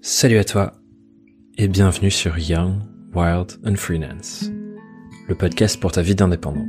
Salut 0.00 0.38
à 0.38 0.44
toi 0.44 0.74
et 1.56 1.66
bienvenue 1.66 2.12
sur 2.12 2.38
Young, 2.38 2.82
Wild 3.16 3.58
and 3.66 3.74
Freelance, 3.74 4.48
le 5.26 5.34
podcast 5.34 5.80
pour 5.80 5.90
ta 5.90 6.02
vie 6.02 6.14
d'indépendant. 6.14 6.68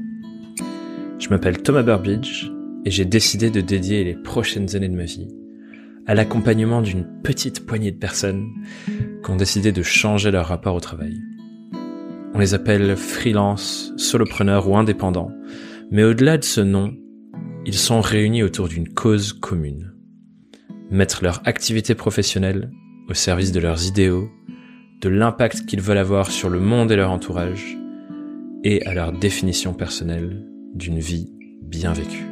Je 1.19 1.29
m'appelle 1.29 1.61
Thomas 1.61 1.83
Burbidge 1.83 2.49
et 2.85 2.91
j'ai 2.91 3.05
décidé 3.05 3.51
de 3.51 3.61
dédier 3.61 4.03
les 4.03 4.15
prochaines 4.15 4.75
années 4.75 4.89
de 4.89 4.95
ma 4.95 5.03
vie 5.03 5.27
à 6.07 6.15
l'accompagnement 6.15 6.81
d'une 6.81 7.05
petite 7.21 7.67
poignée 7.67 7.91
de 7.91 7.99
personnes 7.99 8.47
qui 9.23 9.29
ont 9.29 9.35
décidé 9.35 9.71
de 9.71 9.83
changer 9.83 10.31
leur 10.31 10.47
rapport 10.47 10.73
au 10.73 10.79
travail. 10.79 11.21
On 12.33 12.39
les 12.39 12.55
appelle 12.55 12.97
freelance, 12.97 13.93
solopreneurs 13.95 14.67
ou 14.67 14.75
indépendants, 14.75 15.31
mais 15.91 16.03
au-delà 16.03 16.39
de 16.39 16.43
ce 16.43 16.61
nom, 16.61 16.95
ils 17.67 17.77
sont 17.77 18.01
réunis 18.01 18.41
autour 18.41 18.69
d'une 18.69 18.89
cause 18.89 19.33
commune. 19.33 19.93
Mettre 20.89 21.23
leur 21.23 21.47
activité 21.47 21.93
professionnelle 21.93 22.71
au 23.09 23.13
service 23.13 23.51
de 23.51 23.59
leurs 23.59 23.87
idéaux, 23.87 24.29
de 25.01 25.09
l'impact 25.09 25.65
qu'ils 25.65 25.81
veulent 25.81 25.97
avoir 25.97 26.31
sur 26.31 26.49
le 26.49 26.59
monde 26.59 26.91
et 26.91 26.95
leur 26.95 27.11
entourage, 27.11 27.77
et 28.63 28.85
à 28.85 28.93
leur 28.93 29.11
définition 29.11 29.73
personnelle 29.73 30.45
d'une 30.75 30.99
vie 30.99 31.31
bien 31.61 31.93
vécue. 31.93 32.27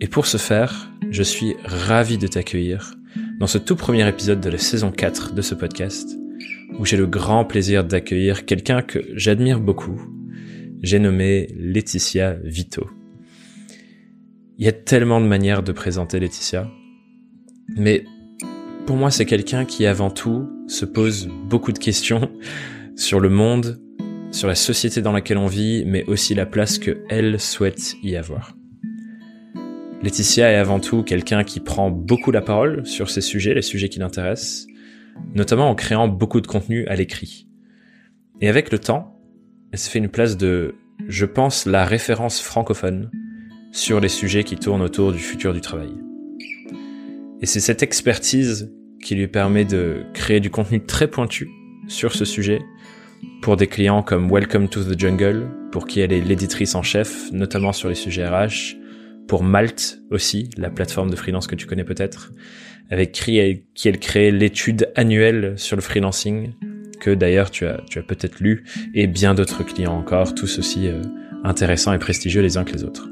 Et 0.00 0.08
pour 0.08 0.26
ce 0.26 0.36
faire, 0.36 0.90
je 1.10 1.22
suis 1.22 1.54
ravi 1.64 2.18
de 2.18 2.26
t'accueillir 2.26 2.94
dans 3.40 3.46
ce 3.46 3.58
tout 3.58 3.76
premier 3.76 4.06
épisode 4.06 4.40
de 4.40 4.50
la 4.50 4.58
saison 4.58 4.90
4 4.90 5.34
de 5.34 5.42
ce 5.42 5.54
podcast, 5.54 6.16
où 6.78 6.84
j'ai 6.84 6.96
le 6.96 7.06
grand 7.06 7.44
plaisir 7.44 7.84
d'accueillir 7.84 8.44
quelqu'un 8.44 8.82
que 8.82 8.98
j'admire 9.14 9.60
beaucoup. 9.60 10.00
J'ai 10.82 10.98
nommé 10.98 11.48
Laetitia 11.56 12.34
Vito. 12.44 12.90
Il 14.58 14.64
y 14.64 14.68
a 14.68 14.72
tellement 14.72 15.20
de 15.20 15.26
manières 15.26 15.62
de 15.62 15.72
présenter 15.72 16.20
Laetitia, 16.20 16.70
mais 17.76 18.04
pour 18.86 18.96
moi, 18.96 19.10
c'est 19.10 19.26
quelqu'un 19.26 19.64
qui 19.64 19.84
avant 19.84 20.10
tout 20.10 20.48
se 20.68 20.84
pose 20.84 21.28
beaucoup 21.48 21.72
de 21.72 21.78
questions 21.78 22.30
sur 22.94 23.18
le 23.18 23.28
monde, 23.28 23.80
sur 24.30 24.46
la 24.46 24.54
société 24.54 25.02
dans 25.02 25.10
laquelle 25.10 25.38
on 25.38 25.48
vit, 25.48 25.84
mais 25.84 26.04
aussi 26.04 26.34
la 26.34 26.46
place 26.46 26.78
que 26.78 27.02
elle 27.08 27.40
souhaite 27.40 27.96
y 28.04 28.14
avoir. 28.14 28.54
Laetitia 30.02 30.52
est 30.52 30.56
avant 30.56 30.78
tout 30.78 31.02
quelqu'un 31.02 31.42
qui 31.42 31.58
prend 31.58 31.90
beaucoup 31.90 32.30
la 32.30 32.42
parole 32.42 32.86
sur 32.86 33.10
ces 33.10 33.22
sujets, 33.22 33.54
les 33.54 33.62
sujets 33.62 33.88
qui 33.88 33.98
l'intéressent, 33.98 34.68
notamment 35.34 35.68
en 35.68 35.74
créant 35.74 36.06
beaucoup 36.06 36.40
de 36.40 36.46
contenu 36.46 36.86
à 36.86 36.94
l'écrit. 36.94 37.48
Et 38.40 38.48
avec 38.48 38.70
le 38.70 38.78
temps, 38.78 39.20
elle 39.72 39.80
se 39.80 39.90
fait 39.90 39.98
une 39.98 40.10
place 40.10 40.36
de, 40.36 40.76
je 41.08 41.26
pense, 41.26 41.66
la 41.66 41.84
référence 41.84 42.40
francophone 42.40 43.10
sur 43.72 43.98
les 43.98 44.08
sujets 44.08 44.44
qui 44.44 44.56
tournent 44.56 44.82
autour 44.82 45.12
du 45.12 45.18
futur 45.18 45.52
du 45.52 45.60
travail. 45.60 46.05
Et 47.42 47.46
c'est 47.46 47.60
cette 47.60 47.82
expertise 47.82 48.72
qui 49.02 49.14
lui 49.14 49.28
permet 49.28 49.64
de 49.64 50.04
créer 50.14 50.40
du 50.40 50.50
contenu 50.50 50.84
très 50.84 51.08
pointu 51.08 51.50
sur 51.86 52.14
ce 52.14 52.24
sujet 52.24 52.60
pour 53.42 53.56
des 53.56 53.66
clients 53.66 54.02
comme 54.02 54.30
Welcome 54.30 54.68
to 54.68 54.82
the 54.82 54.98
Jungle, 54.98 55.48
pour 55.70 55.86
qui 55.86 56.00
elle 56.00 56.12
est 56.12 56.20
l'éditrice 56.20 56.74
en 56.74 56.82
chef, 56.82 57.30
notamment 57.32 57.72
sur 57.72 57.88
les 57.88 57.94
sujets 57.94 58.26
RH, 58.26 58.76
pour 59.28 59.42
Malte 59.42 60.00
aussi, 60.10 60.48
la 60.56 60.70
plateforme 60.70 61.10
de 61.10 61.16
freelance 61.16 61.46
que 61.46 61.54
tu 61.54 61.66
connais 61.66 61.84
peut-être, 61.84 62.32
avec 62.90 63.12
qui 63.12 63.38
elle 63.38 63.98
crée 63.98 64.30
l'étude 64.30 64.90
annuelle 64.94 65.54
sur 65.56 65.76
le 65.76 65.82
freelancing, 65.82 66.52
que 67.00 67.10
d'ailleurs 67.10 67.50
tu 67.50 67.66
as, 67.66 67.82
tu 67.90 67.98
as 67.98 68.02
peut-être 68.02 68.40
lu, 68.40 68.64
et 68.94 69.06
bien 69.06 69.34
d'autres 69.34 69.62
clients 69.62 69.96
encore, 69.96 70.34
tous 70.34 70.58
aussi 70.58 70.88
euh, 70.88 71.02
intéressants 71.44 71.92
et 71.92 71.98
prestigieux 71.98 72.42
les 72.42 72.56
uns 72.56 72.64
que 72.64 72.72
les 72.72 72.84
autres. 72.84 73.08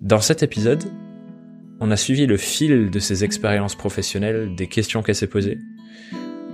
Dans 0.00 0.20
cet 0.20 0.42
épisode, 0.42 0.84
on 1.80 1.90
a 1.90 1.96
suivi 1.96 2.26
le 2.26 2.36
fil 2.36 2.90
de 2.90 2.98
ses 2.98 3.24
expériences 3.24 3.74
professionnelles, 3.74 4.54
des 4.56 4.66
questions 4.66 5.02
qu'elle 5.02 5.14
s'est 5.14 5.26
posées, 5.26 5.58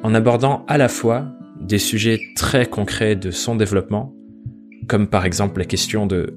en 0.03 0.15
abordant 0.15 0.65
à 0.69 0.79
la 0.79 0.89
fois 0.89 1.27
des 1.61 1.79
sujets 1.79 2.21
très 2.35 2.67
concrets 2.67 3.15
de 3.15 3.31
son 3.31 3.55
développement, 3.55 4.15
comme 4.89 5.07
par 5.07 5.25
exemple 5.25 5.61
la 5.61 5.65
question 5.65 6.07
de 6.07 6.35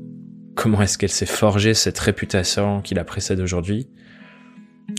comment 0.56 0.82
est-ce 0.82 0.98
qu'elle 0.98 1.10
s'est 1.10 1.26
forgée 1.26 1.74
cette 1.74 2.00
réputation 2.00 2.82
qui 2.82 2.94
la 2.94 3.04
précède 3.04 3.40
aujourd'hui, 3.40 3.88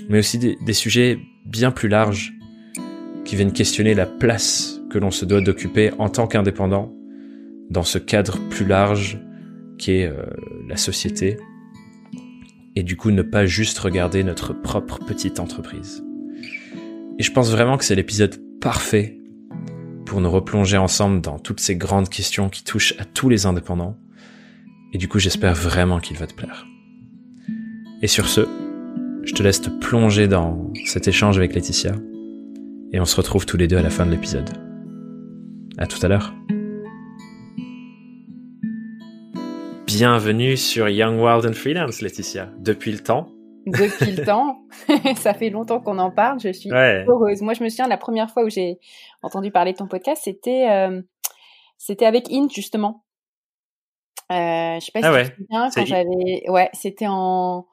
mais 0.09 0.19
aussi 0.19 0.39
des, 0.39 0.73
sujets 0.73 1.19
bien 1.45 1.71
plus 1.71 1.89
larges 1.89 2.33
qui 3.25 3.37
viennent 3.37 3.53
questionner 3.53 3.95
la 3.95 4.07
place 4.07 4.81
que 4.91 4.99
l'on 4.99 5.11
se 5.11 5.25
doit 5.25 5.41
d'occuper 5.41 5.93
en 5.99 6.09
tant 6.09 6.27
qu'indépendant 6.27 6.93
dans 7.71 7.83
ce 7.83 7.99
cadre 7.99 8.39
plus 8.51 8.67
large 8.67 9.19
qui 9.79 9.93
est 9.93 10.07
euh, 10.07 10.25
la 10.69 10.77
société 10.77 11.37
et 12.77 12.83
du 12.83 12.97
coup 12.97 13.11
ne 13.11 13.23
pas 13.23 13.47
juste 13.47 13.79
regarder 13.79 14.23
notre 14.23 14.53
propre 14.53 14.99
petite 14.99 15.41
entreprise. 15.41 16.05
Et 17.19 17.23
je 17.23 17.33
pense 17.33 17.51
vraiment 17.51 17.79
que 17.79 17.85
c'est 17.85 17.95
l'épisode 17.95 18.37
parfait 18.61 19.19
pour 20.05 20.21
nous 20.21 20.31
replonger 20.31 20.77
ensemble 20.77 21.23
dans 21.23 21.39
toutes 21.39 21.61
ces 21.61 21.75
grandes 21.75 22.11
questions 22.11 22.49
qui 22.51 22.63
touchent 22.63 22.95
à 22.99 23.05
tous 23.05 23.29
les 23.29 23.47
indépendants. 23.47 23.97
Et 24.93 24.99
du 24.99 25.09
coup, 25.09 25.19
j'espère 25.19 25.55
vraiment 25.55 25.99
qu'il 25.99 26.17
va 26.17 26.27
te 26.27 26.35
plaire. 26.35 26.67
Et 28.03 28.07
sur 28.07 28.29
ce, 28.29 28.43
je 29.25 29.33
te 29.33 29.43
laisse 29.43 29.61
te 29.61 29.71
plonger 29.71 30.29
dans 30.29 30.73
cet 30.85 31.09
échange 31.09 31.39
avec 31.39 31.55
Laetitia. 31.55 31.95
Et 32.93 33.01
on 33.01 33.05
se 33.05 33.17
retrouve 33.17 33.47
tous 33.47 33.57
les 33.57 33.67
deux 33.67 33.77
à 33.77 33.83
la 33.83 33.91
fin 33.91 34.07
de 34.07 34.11
l'épisode. 34.11 34.51
À 35.79 35.87
tout 35.87 35.99
à 36.03 36.09
l'heure. 36.09 36.35
Bienvenue 39.87 40.57
sur 40.57 40.89
Young 40.89 41.21
Wild 41.21 41.47
and 41.47 41.53
Freelance, 41.53 42.03
Laetitia. 42.03 42.51
Depuis 42.59 42.91
le 42.91 42.99
temps. 42.99 43.29
Depuis 43.67 44.11
le 44.11 44.25
temps. 44.25 44.59
ça 45.17 45.33
fait 45.33 45.49
longtemps 45.49 45.81
qu'on 45.81 45.99
en 45.99 46.11
parle. 46.11 46.41
Je 46.41 46.53
suis 46.53 46.71
heureuse. 46.73 47.41
Moi, 47.41 47.55
je 47.55 47.63
me 47.63 47.69
souviens 47.69 47.87
la 47.87 47.97
première 47.97 48.29
fois 48.29 48.43
où 48.43 48.51
j'ai 48.51 48.81
entendu 49.23 49.53
parler 49.53 49.75
de 49.75 49.77
ton 49.77 49.87
podcast, 49.87 50.23
c'était 50.25 50.69
euh, 50.69 51.01
c'était 51.79 52.05
avec 52.05 52.33
Int 52.33 52.49
justement. 52.53 53.05
Euh, 54.33 54.81
je 54.81 54.87
sais 54.87 54.93
pas 54.93 55.03
si 55.03 55.07
ah 55.07 55.23
tu 55.23 55.31
te 55.31 55.37
souviens 55.37 55.71
quand 55.73 55.87
j'avais. 55.87 56.51
Ouais, 56.51 56.69
c'était 56.73 57.07
en. 57.09 57.69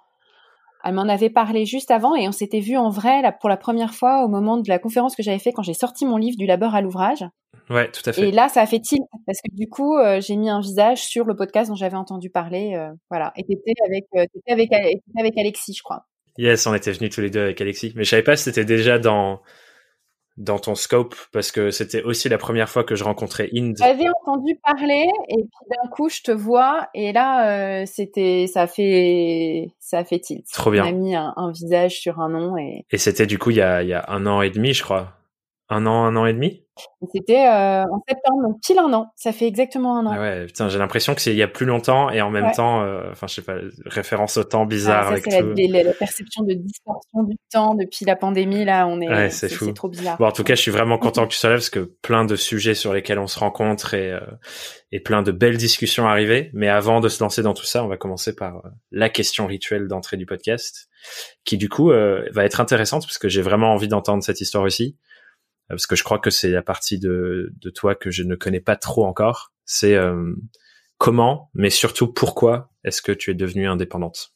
Elle 0.83 0.93
m'en 0.93 1.03
avait 1.03 1.29
parlé 1.29 1.65
juste 1.65 1.91
avant 1.91 2.15
et 2.15 2.27
on 2.27 2.31
s'était 2.31 2.59
vu 2.59 2.77
en 2.77 2.89
vrai 2.89 3.21
là, 3.21 3.31
pour 3.31 3.49
la 3.49 3.57
première 3.57 3.93
fois 3.93 4.25
au 4.25 4.27
moment 4.27 4.57
de 4.57 4.67
la 4.67 4.79
conférence 4.79 5.15
que 5.15 5.23
j'avais 5.23 5.39
fait 5.39 5.53
quand 5.53 5.63
j'ai 5.63 5.73
sorti 5.73 6.05
mon 6.05 6.17
livre 6.17 6.37
du 6.37 6.45
labeur 6.45 6.75
à 6.75 6.81
l'ouvrage. 6.81 7.25
Ouais, 7.69 7.89
tout 7.91 8.01
à 8.05 8.11
fait. 8.11 8.27
Et 8.27 8.31
là, 8.31 8.49
ça 8.49 8.61
a 8.61 8.65
fait 8.65 8.79
tilt 8.79 9.03
parce 9.25 9.39
que 9.39 9.53
du 9.53 9.69
coup, 9.69 9.97
euh, 9.97 10.19
j'ai 10.19 10.35
mis 10.35 10.49
un 10.49 10.59
visage 10.59 11.03
sur 11.03 11.25
le 11.25 11.35
podcast 11.35 11.69
dont 11.69 11.75
j'avais 11.75 11.95
entendu 11.95 12.29
parler. 12.29 12.73
Euh, 12.75 12.91
voilà. 13.09 13.31
Et 13.37 13.43
t'étais 13.43 13.73
avec, 13.85 14.05
euh, 14.15 14.25
avec, 14.47 14.69
avec 15.17 15.37
Alexis, 15.37 15.73
je 15.73 15.83
crois. 15.83 16.05
Yes, 16.37 16.65
on 16.67 16.73
était 16.73 16.91
venus 16.91 17.11
tous 17.11 17.21
les 17.21 17.29
deux 17.29 17.41
avec 17.41 17.61
Alexis. 17.61 17.93
Mais 17.95 18.03
je 18.03 18.09
savais 18.09 18.23
pas 18.23 18.35
si 18.35 18.43
c'était 18.43 18.65
déjà 18.65 18.99
dans 18.99 19.41
dans 20.37 20.57
ton 20.57 20.75
scope 20.75 21.15
parce 21.31 21.51
que 21.51 21.69
c'était 21.69 22.01
aussi 22.03 22.27
la 22.29 22.37
première 22.37 22.69
fois 22.69 22.83
que 22.83 22.95
je 22.95 23.03
rencontrais 23.03 23.49
Inde. 23.55 23.75
J'avais 23.77 24.07
entendu 24.21 24.59
parler 24.63 25.07
et 25.29 25.35
puis 25.35 25.67
d'un 25.69 25.89
coup 25.89 26.09
je 26.09 26.21
te 26.21 26.31
vois 26.31 26.89
et 26.93 27.13
là 27.13 27.85
c'était 27.85 28.47
ça 28.47 28.67
fait 28.67 29.69
ça 29.79 30.03
fait 30.03 30.19
tilt. 30.19 30.45
Trop 30.51 30.71
bien. 30.71 30.85
On 30.85 30.89
a 30.89 30.91
mis 30.91 31.15
un, 31.15 31.33
un 31.35 31.51
visage 31.51 31.99
sur 31.99 32.19
un 32.19 32.29
nom 32.29 32.57
et. 32.57 32.85
Et 32.91 32.97
c'était 32.97 33.27
du 33.27 33.37
coup 33.37 33.51
il 33.51 33.57
y 33.57 33.61
a 33.61 33.83
il 33.83 33.89
y 33.89 33.93
a 33.93 34.05
un 34.07 34.25
an 34.25 34.41
et 34.41 34.49
demi 34.49 34.73
je 34.73 34.83
crois. 34.83 35.13
Un 35.69 35.85
an, 35.85 36.05
un 36.05 36.15
an 36.15 36.25
et 36.25 36.33
demi? 36.33 36.63
C'était 37.13 37.45
euh, 37.45 37.83
en 37.83 38.01
septembre, 38.07 38.41
donc 38.47 38.59
pile 38.65 38.79
un 38.79 38.91
an. 38.93 39.11
Ça 39.15 39.31
fait 39.31 39.45
exactement 39.47 39.97
un 39.97 40.05
an. 40.07 40.11
Ah 40.15 40.19
ouais, 40.19 40.45
putain, 40.47 40.69
j'ai 40.69 40.79
l'impression 40.79 41.13
que 41.13 41.21
c'est 41.21 41.31
il 41.31 41.37
y 41.37 41.43
a 41.43 41.47
plus 41.47 41.67
longtemps 41.67 42.09
et 42.09 42.21
en 42.21 42.31
même 42.31 42.51
temps, 42.51 42.81
euh, 42.81 43.11
enfin, 43.11 43.27
je 43.27 43.35
sais 43.35 43.41
pas, 43.43 43.57
référence 43.85 44.37
au 44.37 44.43
temps 44.43 44.65
bizarre 44.65 45.03
ah, 45.03 45.03
ça, 45.03 45.11
avec 45.11 45.23
tout. 45.25 45.71
La, 45.71 45.83
la, 45.83 45.93
perception 45.93 46.43
de 46.43 46.53
distorsion 46.53 47.23
du 47.23 47.35
temps 47.51 47.75
depuis 47.75 48.05
la 48.05 48.15
pandémie, 48.15 48.65
là, 48.65 48.87
on 48.87 48.99
est. 49.01 49.07
Ouais, 49.07 49.29
c'est 49.29 49.49
fou. 49.49 49.65
C'est 49.65 49.73
trop 49.73 49.87
bizarre. 49.87 50.17
Bon, 50.17 50.25
en 50.25 50.31
tout 50.31 50.43
cas, 50.43 50.55
je 50.55 50.61
suis 50.61 50.71
vraiment 50.71 50.97
content 50.99 51.27
que 51.27 51.31
tu 51.31 51.37
sois 51.37 51.51
là 51.51 51.57
parce 51.57 51.69
que 51.69 51.91
plein 52.01 52.25
de 52.25 52.35
sujets 52.35 52.73
sur 52.73 52.91
lesquels 52.91 53.19
on 53.19 53.27
se 53.27 53.37
rencontre 53.37 53.93
et, 53.93 54.11
euh, 54.11 54.19
et 54.91 54.99
plein 54.99 55.21
de 55.21 55.31
belles 55.31 55.57
discussions 55.57 56.07
arrivées. 56.07 56.49
Mais 56.53 56.69
avant 56.69 57.01
de 57.01 57.09
se 57.09 57.23
lancer 57.23 57.43
dans 57.43 57.53
tout 57.53 57.65
ça, 57.65 57.83
on 57.83 57.87
va 57.87 57.97
commencer 57.97 58.35
par 58.35 58.57
euh, 58.57 58.69
la 58.91 59.09
question 59.09 59.45
rituelle 59.45 59.87
d'entrée 59.87 60.17
du 60.17 60.25
podcast, 60.25 60.89
qui 61.45 61.57
du 61.57 61.69
coup 61.69 61.91
euh, 61.91 62.27
va 62.31 62.45
être 62.45 62.59
intéressante 62.59 63.03
parce 63.03 63.19
que 63.19 63.29
j'ai 63.29 63.43
vraiment 63.43 63.73
envie 63.73 63.87
d'entendre 63.87 64.23
cette 64.23 64.41
histoire 64.41 64.63
aussi 64.63 64.97
parce 65.69 65.87
que 65.87 65.95
je 65.95 66.03
crois 66.03 66.19
que 66.19 66.29
c'est 66.29 66.49
la 66.49 66.61
partie 66.61 66.99
de, 66.99 67.53
toi 67.75 67.95
que 67.95 68.11
je 68.11 68.23
ne 68.23 68.35
connais 68.35 68.59
pas 68.59 68.75
trop 68.75 69.05
encore. 69.05 69.53
C'est 69.65 69.95
euh, 69.95 70.33
comment, 70.97 71.49
mais 71.53 71.69
surtout 71.69 72.11
pourquoi 72.11 72.71
est-ce 72.83 73.01
que 73.01 73.11
tu 73.11 73.31
es 73.31 73.33
devenue 73.33 73.67
indépendante? 73.67 74.33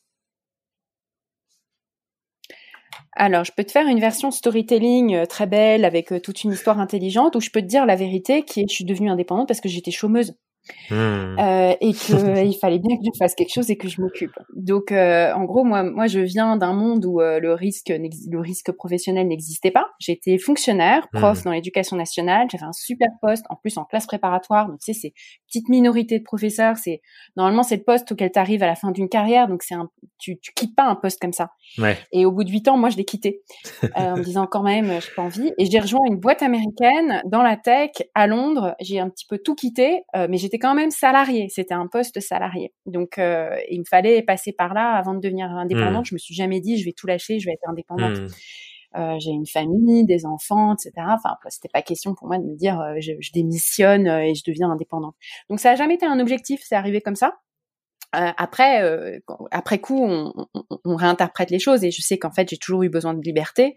Alors, 3.20 3.44
je 3.44 3.52
peux 3.52 3.64
te 3.64 3.72
faire 3.72 3.88
une 3.88 4.00
version 4.00 4.30
storytelling 4.30 5.16
euh, 5.16 5.26
très 5.26 5.48
belle 5.48 5.86
avec 5.86 6.12
euh, 6.12 6.20
toute 6.20 6.44
une 6.44 6.52
histoire 6.52 6.80
intelligente, 6.80 7.36
ou 7.36 7.40
je 7.40 7.50
peux 7.50 7.62
te 7.62 7.66
dire 7.66 7.86
la 7.86 7.96
vérité 7.96 8.44
qui 8.44 8.62
est 8.62 8.70
je 8.70 8.74
suis 8.76 8.86
devenue 8.86 9.10
indépendante 9.10 9.48
parce 9.48 9.60
que 9.60 9.70
j'étais 9.70 9.92
chômeuse. 9.92 10.36
Mmh. 10.90 10.96
Euh, 11.40 11.76
et 11.82 11.94
qu'il 11.94 12.56
fallait 12.62 12.80
bien 12.80 12.96
que 12.98 13.04
je 13.04 13.18
fasse 13.18 13.36
quelque 13.36 13.54
chose 13.54 13.70
et 13.70 13.78
que 13.78 13.88
je 13.88 14.02
m'occupe. 14.02 14.34
Donc, 14.56 14.92
euh, 14.92 15.34
en 15.34 15.44
gros, 15.44 15.64
moi, 15.64 15.84
moi, 15.84 16.08
je 16.08 16.20
viens 16.20 16.56
d'un 16.58 16.74
monde 16.74 17.06
où 17.06 17.20
euh, 17.20 17.40
le 17.40 17.54
risque, 17.54 17.90
le 17.90 18.40
risque 18.40 18.72
professionnel 18.72 19.28
n'existait 19.28 19.72
pas. 19.72 19.88
J'étais 20.00 20.38
fonctionnaire, 20.38 21.08
prof 21.12 21.40
mmh. 21.40 21.44
dans 21.44 21.52
l'éducation 21.52 21.98
nationale. 21.98 22.48
J'avais 22.52 22.66
un 22.66 22.74
super 22.74 23.10
poste, 23.22 23.46
en 23.50 23.56
plus 23.56 23.78
en 23.78 23.86
classe 23.86 24.06
préparatoire. 24.08 24.68
Donc, 24.68 24.80
tu 24.80 24.94
sais, 24.94 25.00
c'est 25.00 25.14
petite 25.48 25.70
minorité 25.70 26.20
de 26.20 26.24
professeurs. 26.24 26.78
C'est 26.78 27.02
normalement 27.36 27.64
c'est 27.64 27.78
le 27.78 27.84
poste 27.84 28.12
auquel 28.12 28.32
tu 28.32 28.40
arrives 28.40 28.64
à 28.64 28.68
la 28.68 28.76
fin 28.76 28.92
d'une 28.92 29.10
carrière. 29.10 29.48
Donc, 29.48 29.64
c'est 29.64 29.76
un, 29.76 29.90
tu, 30.20 30.40
tu 30.40 30.54
quittes 30.54 30.76
pas 30.76 30.86
un 30.86 30.96
poste 30.96 31.22
comme 31.22 31.34
ça. 31.34 31.52
Ouais. 31.78 31.98
Et 32.14 32.26
au 32.26 32.32
bout 32.32 32.44
de 32.44 32.50
huit 32.50 32.68
ans, 32.68 32.78
moi, 32.78 32.90
je 32.90 32.98
l'ai 32.98 33.06
quitté 33.06 33.42
en 33.96 34.18
me 34.18 34.24
disant 34.24 34.48
quand 34.48 34.64
même, 34.64 34.88
j'ai 35.02 35.12
pas 35.16 35.24
envie. 35.24 35.52
Et 35.58 35.66
j'ai 35.66 35.80
rejoint 35.80 36.06
une 36.08 36.18
boîte 36.18 36.42
américaine 36.42 37.22
dans 37.26 37.42
la 37.42 37.58
tech 37.58 37.92
à 38.16 38.28
Londres. 38.28 38.76
J'ai 38.80 39.00
un 39.00 39.10
petit 39.10 39.26
peu 39.26 39.38
tout 39.38 39.56
quitté, 39.56 40.04
mais 40.16 40.38
j'étais 40.38 40.57
quand 40.60 40.76
même 40.76 40.92
salarié. 40.92 41.48
C'était 41.50 41.74
un 41.74 41.88
poste 41.88 42.20
salarié. 42.20 42.74
Donc, 42.86 43.18
euh, 43.18 43.58
il 43.70 43.80
me 43.80 43.86
fallait 43.86 44.22
passer 44.22 44.52
par 44.52 44.74
là 44.74 44.94
avant 44.96 45.14
de 45.14 45.20
devenir 45.20 45.48
indépendante. 45.48 46.04
Mmh. 46.04 46.10
Je 46.10 46.16
me 46.16 46.20
suis 46.20 46.36
jamais 46.36 46.60
dit, 46.60 46.78
je 46.78 46.86
vais 46.86 46.94
tout 46.94 47.08
lâcher, 47.08 47.40
je 47.40 47.46
vais 47.46 47.54
être 47.54 47.70
indépendante. 47.70 48.20
Mmh. 48.20 48.28
Euh, 48.96 49.16
j'ai 49.20 49.32
une 49.32 49.46
famille, 49.46 50.06
des 50.06 50.26
enfants, 50.26 50.74
etc. 50.74 50.92
Enfin, 51.10 51.36
c'était 51.50 51.70
pas 51.70 51.82
question 51.82 52.16
pour 52.16 52.28
moi 52.28 52.38
de 52.38 52.44
me 52.44 52.56
dire, 52.56 52.80
euh, 52.80 52.96
je, 53.00 53.14
je, 53.20 53.32
démissionne 53.32 54.08
et 54.08 54.34
je 54.34 54.44
deviens 54.46 54.72
indépendante. 54.72 55.16
Donc, 55.50 55.60
ça 55.60 55.72
a 55.72 55.76
jamais 55.76 55.96
été 55.96 56.06
un 56.06 56.20
objectif. 56.20 56.62
C'est 56.64 56.76
arrivé 56.76 57.02
comme 57.02 57.16
ça. 57.16 57.38
après, 58.14 59.22
après 59.52 59.80
coup, 59.80 60.02
on, 60.02 60.34
on, 60.54 60.64
on, 60.86 60.96
réinterprète 60.96 61.52
les 61.52 61.60
choses 61.60 61.84
et 61.84 61.92
je 61.92 62.02
sais 62.02 62.18
qu'en 62.18 62.32
fait, 62.32 62.50
j'ai 62.50 62.58
toujours 62.58 62.84
eu 62.84 62.90
besoin 62.90 63.14
de 63.14 63.22
liberté 63.22 63.76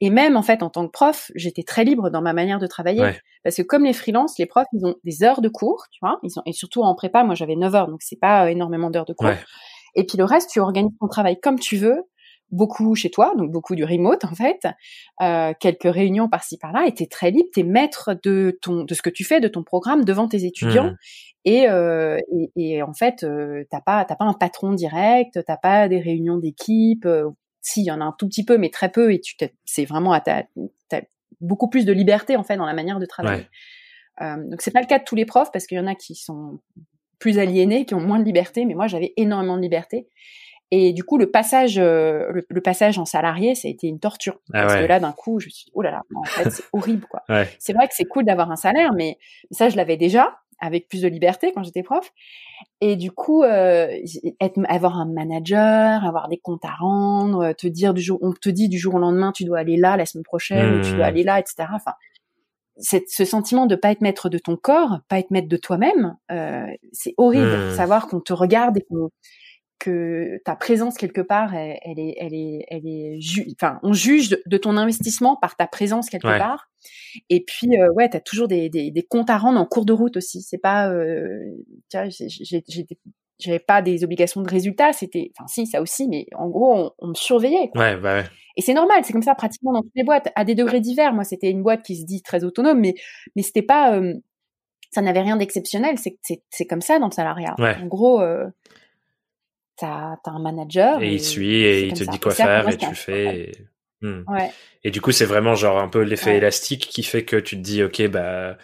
et 0.00 0.10
même 0.10 0.36
en 0.36 0.42
fait, 0.42 0.62
en 0.62 0.70
tant 0.70 0.86
que 0.86 0.92
prof, 0.92 1.30
j'étais 1.34 1.62
très 1.62 1.84
libre 1.84 2.10
dans 2.10 2.22
ma 2.22 2.32
manière 2.32 2.58
de 2.58 2.66
travailler. 2.66 3.12
Parce 3.42 3.56
que 3.56 3.62
comme 3.62 3.84
les 3.84 3.92
freelances, 3.92 4.38
les 4.38 4.46
profs, 4.46 4.66
ils 4.72 4.84
ont 4.84 4.96
des 5.04 5.22
heures 5.22 5.40
de 5.40 5.48
cours, 5.48 5.86
tu 5.90 5.98
vois. 6.02 6.18
Ils 6.22 6.38
ont, 6.38 6.42
et 6.46 6.52
surtout 6.52 6.82
en 6.82 6.94
prépa, 6.94 7.24
moi 7.24 7.34
j'avais 7.34 7.56
9 7.56 7.74
heures, 7.74 7.88
donc 7.88 8.02
c'est 8.02 8.18
pas 8.20 8.44
euh, 8.44 8.48
énormément 8.48 8.90
d'heures 8.90 9.04
de 9.04 9.12
cours. 9.12 9.30
Et 9.94 10.04
puis 10.04 10.18
le 10.18 10.24
reste, 10.24 10.50
tu 10.50 10.60
organises 10.60 10.92
ton 11.00 11.08
travail 11.08 11.38
comme 11.40 11.58
tu 11.58 11.76
veux, 11.76 12.02
beaucoup 12.50 12.94
chez 12.94 13.10
toi, 13.10 13.34
donc 13.36 13.50
beaucoup 13.50 13.74
du 13.74 13.84
remote 13.84 14.24
en 14.24 14.34
fait, 14.34 14.66
euh, 15.22 15.52
quelques 15.58 15.92
réunions 15.92 16.28
par-ci 16.28 16.58
par-là, 16.58 16.86
et 16.86 16.94
t'es 16.94 17.06
très 17.06 17.30
libre, 17.30 17.48
t'es 17.52 17.62
maître 17.62 18.16
de 18.22 18.58
ton 18.62 18.84
de 18.84 18.94
ce 18.94 19.02
que 19.02 19.10
tu 19.10 19.24
fais, 19.24 19.40
de 19.40 19.48
ton 19.48 19.62
programme 19.62 20.04
devant 20.04 20.28
tes 20.28 20.44
étudiants, 20.44 20.90
mmh. 20.90 20.96
et, 21.44 21.68
euh, 21.68 22.18
et, 22.32 22.50
et, 22.56 22.82
en 22.82 22.92
fait 22.92 23.24
euh, 23.24 23.64
t'as 23.70 23.80
pas 23.80 24.04
t'as 24.04 24.16
pas 24.16 24.24
un 24.24 24.34
patron 24.34 24.72
direct, 24.72 25.40
t'as 25.44 25.56
pas 25.56 25.88
des 25.88 26.00
réunions 26.00 26.38
d'équipe, 26.38 27.04
euh, 27.06 27.28
si, 27.66 27.80
il 27.80 27.86
y 27.86 27.90
en 27.90 28.00
a 28.00 28.04
un 28.04 28.14
tout 28.16 28.28
petit 28.28 28.44
peu, 28.44 28.58
mais 28.58 28.70
très 28.70 28.90
peu, 28.90 29.12
et 29.12 29.20
tu 29.20 29.34
c'est 29.64 29.84
vraiment 29.84 30.12
à 30.12 30.20
ta, 30.20 30.44
beaucoup 31.40 31.68
plus 31.68 31.84
de 31.84 31.92
liberté 31.92 32.36
en 32.36 32.44
fait 32.44 32.56
dans 32.56 32.64
la 32.64 32.72
manière 32.72 32.98
de 32.98 33.06
travailler. 33.06 33.48
Euh, 34.22 34.36
donc 34.36 34.62
c'est 34.62 34.70
pas 34.70 34.80
le 34.80 34.86
cas 34.86 34.98
de 34.98 35.04
tous 35.04 35.16
les 35.16 35.26
profs 35.26 35.52
parce 35.52 35.66
qu'il 35.66 35.76
y 35.76 35.80
en 35.80 35.86
a 35.86 35.94
qui 35.94 36.14
sont 36.14 36.60
plus 37.18 37.38
aliénés, 37.38 37.84
qui 37.84 37.94
ont 37.94 38.00
moins 38.00 38.18
de 38.18 38.24
liberté, 38.24 38.64
mais 38.64 38.74
moi 38.74 38.86
j'avais 38.86 39.12
énormément 39.16 39.56
de 39.56 39.62
liberté. 39.62 40.08
Et 40.70 40.92
du 40.92 41.04
coup, 41.04 41.18
le 41.18 41.30
passage, 41.30 41.78
euh, 41.78 42.42
le, 42.48 42.60
passage 42.60 42.98
en 42.98 43.04
salarié, 43.04 43.54
ça 43.54 43.68
a 43.68 43.70
été 43.70 43.86
une 43.86 44.00
torture. 44.00 44.40
Ah 44.52 44.62
parce 44.62 44.76
que 44.76 44.86
là, 44.86 44.98
d'un 44.98 45.12
coup, 45.12 45.38
je 45.38 45.46
me 45.46 45.50
suis 45.50 45.66
dit, 45.66 45.70
oh 45.74 45.82
là 45.82 45.92
là, 45.92 46.02
en 46.16 46.24
fait, 46.24 46.50
c'est 46.50 46.64
horrible, 46.72 47.06
quoi. 47.06 47.22
C'est 47.60 47.72
vrai 47.72 47.86
que 47.86 47.94
c'est 47.94 48.04
cool 48.04 48.24
d'avoir 48.24 48.50
un 48.50 48.56
salaire, 48.56 48.92
mais 48.92 49.16
ça, 49.52 49.68
je 49.68 49.76
l'avais 49.76 49.96
déjà 49.96 50.38
avec 50.58 50.88
plus 50.88 51.02
de 51.02 51.08
liberté 51.08 51.52
quand 51.52 51.62
j'étais 51.62 51.82
prof. 51.82 52.12
Et 52.80 52.96
du 52.96 53.10
coup, 53.10 53.42
euh, 53.42 53.88
être, 54.40 54.58
avoir 54.68 54.96
un 54.98 55.06
manager, 55.06 56.04
avoir 56.04 56.28
des 56.28 56.38
comptes 56.38 56.64
à 56.64 56.74
rendre, 56.78 57.52
te 57.52 57.66
dire 57.66 57.94
du 57.94 58.02
jour, 58.02 58.18
on 58.22 58.32
te 58.32 58.48
dit 58.48 58.68
du 58.68 58.78
jour 58.78 58.94
au 58.94 58.98
lendemain, 58.98 59.32
tu 59.32 59.44
dois 59.44 59.58
aller 59.58 59.76
là 59.76 59.96
la 59.96 60.06
semaine 60.06 60.24
prochaine, 60.24 60.80
tu 60.82 60.90
dois 60.90 61.06
mmh. 61.06 61.08
aller 61.08 61.22
là, 61.22 61.38
etc. 61.38 61.68
Enfin, 61.74 61.92
ce 62.78 63.24
sentiment 63.24 63.66
de 63.66 63.74
pas 63.74 63.90
être 63.90 64.02
maître 64.02 64.28
de 64.28 64.38
ton 64.38 64.56
corps, 64.56 65.00
pas 65.08 65.18
être 65.18 65.30
maître 65.30 65.48
de 65.48 65.56
toi-même, 65.56 66.16
euh, 66.30 66.66
c'est 66.92 67.14
horrible. 67.16 67.70
Mmh. 67.70 67.74
Savoir 67.74 68.06
qu'on 68.06 68.20
te 68.20 68.32
regarde 68.32 68.76
et 68.76 68.82
qu'on 68.82 69.10
que 69.78 70.40
ta 70.44 70.56
présence 70.56 70.96
quelque 70.96 71.20
part, 71.20 71.54
elle, 71.54 71.98
est, 71.98 72.14
elle 72.18 72.34
est, 72.34 72.64
elle 72.68 72.86
est, 72.86 73.18
enfin, 73.60 73.78
on 73.82 73.92
juge 73.92 74.30
de, 74.46 74.56
ton 74.56 74.76
investissement 74.76 75.36
par 75.36 75.56
ta 75.56 75.66
présence 75.66 76.08
quelque 76.08 76.38
part. 76.38 76.68
Et 77.30 77.44
puis, 77.44 77.78
euh, 77.78 77.92
ouais, 77.92 78.08
t'as 78.08 78.20
toujours 78.20 78.48
des, 78.48 78.68
des, 78.68 78.90
des, 78.90 79.02
comptes 79.02 79.30
à 79.30 79.38
rendre 79.38 79.60
en 79.60 79.66
cours 79.66 79.84
de 79.84 79.92
route 79.92 80.16
aussi. 80.16 80.42
C'est 80.42 80.58
pas, 80.58 80.90
euh, 80.90 81.38
j'avais 83.38 83.58
pas 83.58 83.82
des 83.82 84.04
obligations 84.04 84.42
de 84.42 84.48
résultats. 84.48 84.92
C'était, 84.92 85.32
enfin, 85.36 85.46
si, 85.48 85.66
ça 85.66 85.80
aussi, 85.82 86.08
mais 86.08 86.26
en 86.34 86.48
gros, 86.48 86.92
on, 86.98 87.08
me 87.08 87.14
surveillait. 87.14 87.68
Quoi. 87.70 87.82
Ouais, 87.82 87.96
bah 87.96 88.16
ouais. 88.18 88.24
Et 88.56 88.62
c'est 88.62 88.74
normal, 88.74 89.02
c'est 89.04 89.12
comme 89.12 89.22
ça 89.22 89.34
pratiquement 89.34 89.72
dans 89.72 89.82
toutes 89.82 89.92
les 89.94 90.04
boîtes, 90.04 90.28
à 90.34 90.44
des 90.44 90.54
degrés 90.54 90.80
divers. 90.80 91.12
Moi, 91.12 91.24
c'était 91.24 91.50
une 91.50 91.62
boîte 91.62 91.82
qui 91.82 91.96
se 91.96 92.04
dit 92.06 92.22
très 92.22 92.44
autonome, 92.44 92.80
mais 92.80 92.94
mais 93.34 93.42
c'était 93.42 93.62
pas, 93.62 93.94
euh, 93.94 94.14
ça 94.90 95.02
n'avait 95.02 95.20
rien 95.20 95.36
d'exceptionnel. 95.36 95.98
C'est 95.98 96.18
c'est 96.22 96.66
comme 96.66 96.80
ça 96.80 96.98
dans 96.98 97.08
le 97.08 97.12
salariat. 97.12 97.54
En 97.58 97.86
gros. 97.86 98.22
Euh, 98.22 98.46
t'as 99.76 100.16
as 100.24 100.30
un 100.30 100.38
manager. 100.38 101.02
Et, 101.02 101.14
il 101.14 101.22
suit 101.22 101.62
et 101.62 101.86
il 101.86 101.92
te 101.94 102.04
dit 102.04 102.18
quoi 102.18 102.32
faire 102.32 102.68
et 102.68 102.76
tu 102.76 102.94
fais. 102.94 103.38
Et... 103.38 103.52
Hmm. 104.02 104.24
et 104.84 104.90
du 104.90 105.00
coup, 105.00 105.10
c'est 105.10 105.24
vraiment 105.24 105.54
genre 105.54 105.78
un 105.78 105.88
peu 105.88 106.02
l'effet 106.02 106.36
élastique 106.36 106.86
qui 106.86 107.02
fait 107.02 107.24
que 107.24 107.36
tu 107.36 107.56
te 107.56 107.62
dis, 107.62 107.82
ok, 107.82 108.08
bah 108.08 108.58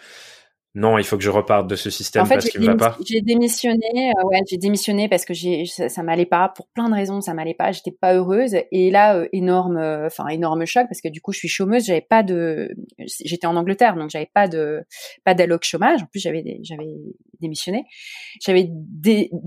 non, 0.75 0.97
il 0.97 1.03
faut 1.03 1.17
que 1.17 1.23
je 1.23 1.29
reparte 1.29 1.67
de 1.67 1.75
ce 1.75 1.91
système 1.91 2.27
parce 2.27 2.49
qu'il 2.49 2.61
ne 2.61 2.65
va 2.65 2.75
pas. 2.75 2.97
J'ai 3.05 3.21
démissionné, 3.21 4.11
euh, 4.17 4.27
ouais, 4.27 4.39
j'ai 4.49 4.57
démissionné 4.57 5.07
parce 5.07 5.23
que 5.23 5.33
j'ai 5.33 5.65
ça, 5.67 5.87
ça 5.87 6.01
m'allait 6.01 6.25
pas 6.25 6.49
pour 6.49 6.67
plein 6.67 6.89
de 6.89 6.95
raisons, 6.95 7.21
ça 7.21 7.35
m'allait 7.35 7.53
pas, 7.53 7.71
j'étais 7.71 7.91
pas 7.91 8.15
heureuse 8.15 8.55
et 8.71 8.89
là 8.89 9.15
euh, 9.15 9.27
énorme 9.33 9.77
euh, 9.77 10.07
enfin 10.07 10.27
énorme 10.29 10.65
choc 10.65 10.87
parce 10.89 10.99
que 10.99 11.09
du 11.09 11.21
coup 11.21 11.31
je 11.31 11.37
suis 11.37 11.47
chômeuse, 11.47 11.85
j'avais 11.85 12.01
pas 12.01 12.23
de 12.23 12.71
j'étais 13.23 13.45
en 13.45 13.55
Angleterre 13.55 13.95
donc 13.95 14.09
j'avais 14.09 14.29
pas 14.33 14.47
de 14.47 14.81
pas 15.23 15.35
d'alloc 15.35 15.63
chômage, 15.63 16.01
en 16.01 16.07
plus 16.07 16.19
j'avais 16.19 16.43
j'avais 16.63 16.89
démissionné. 17.39 17.83
J'avais 18.43 18.67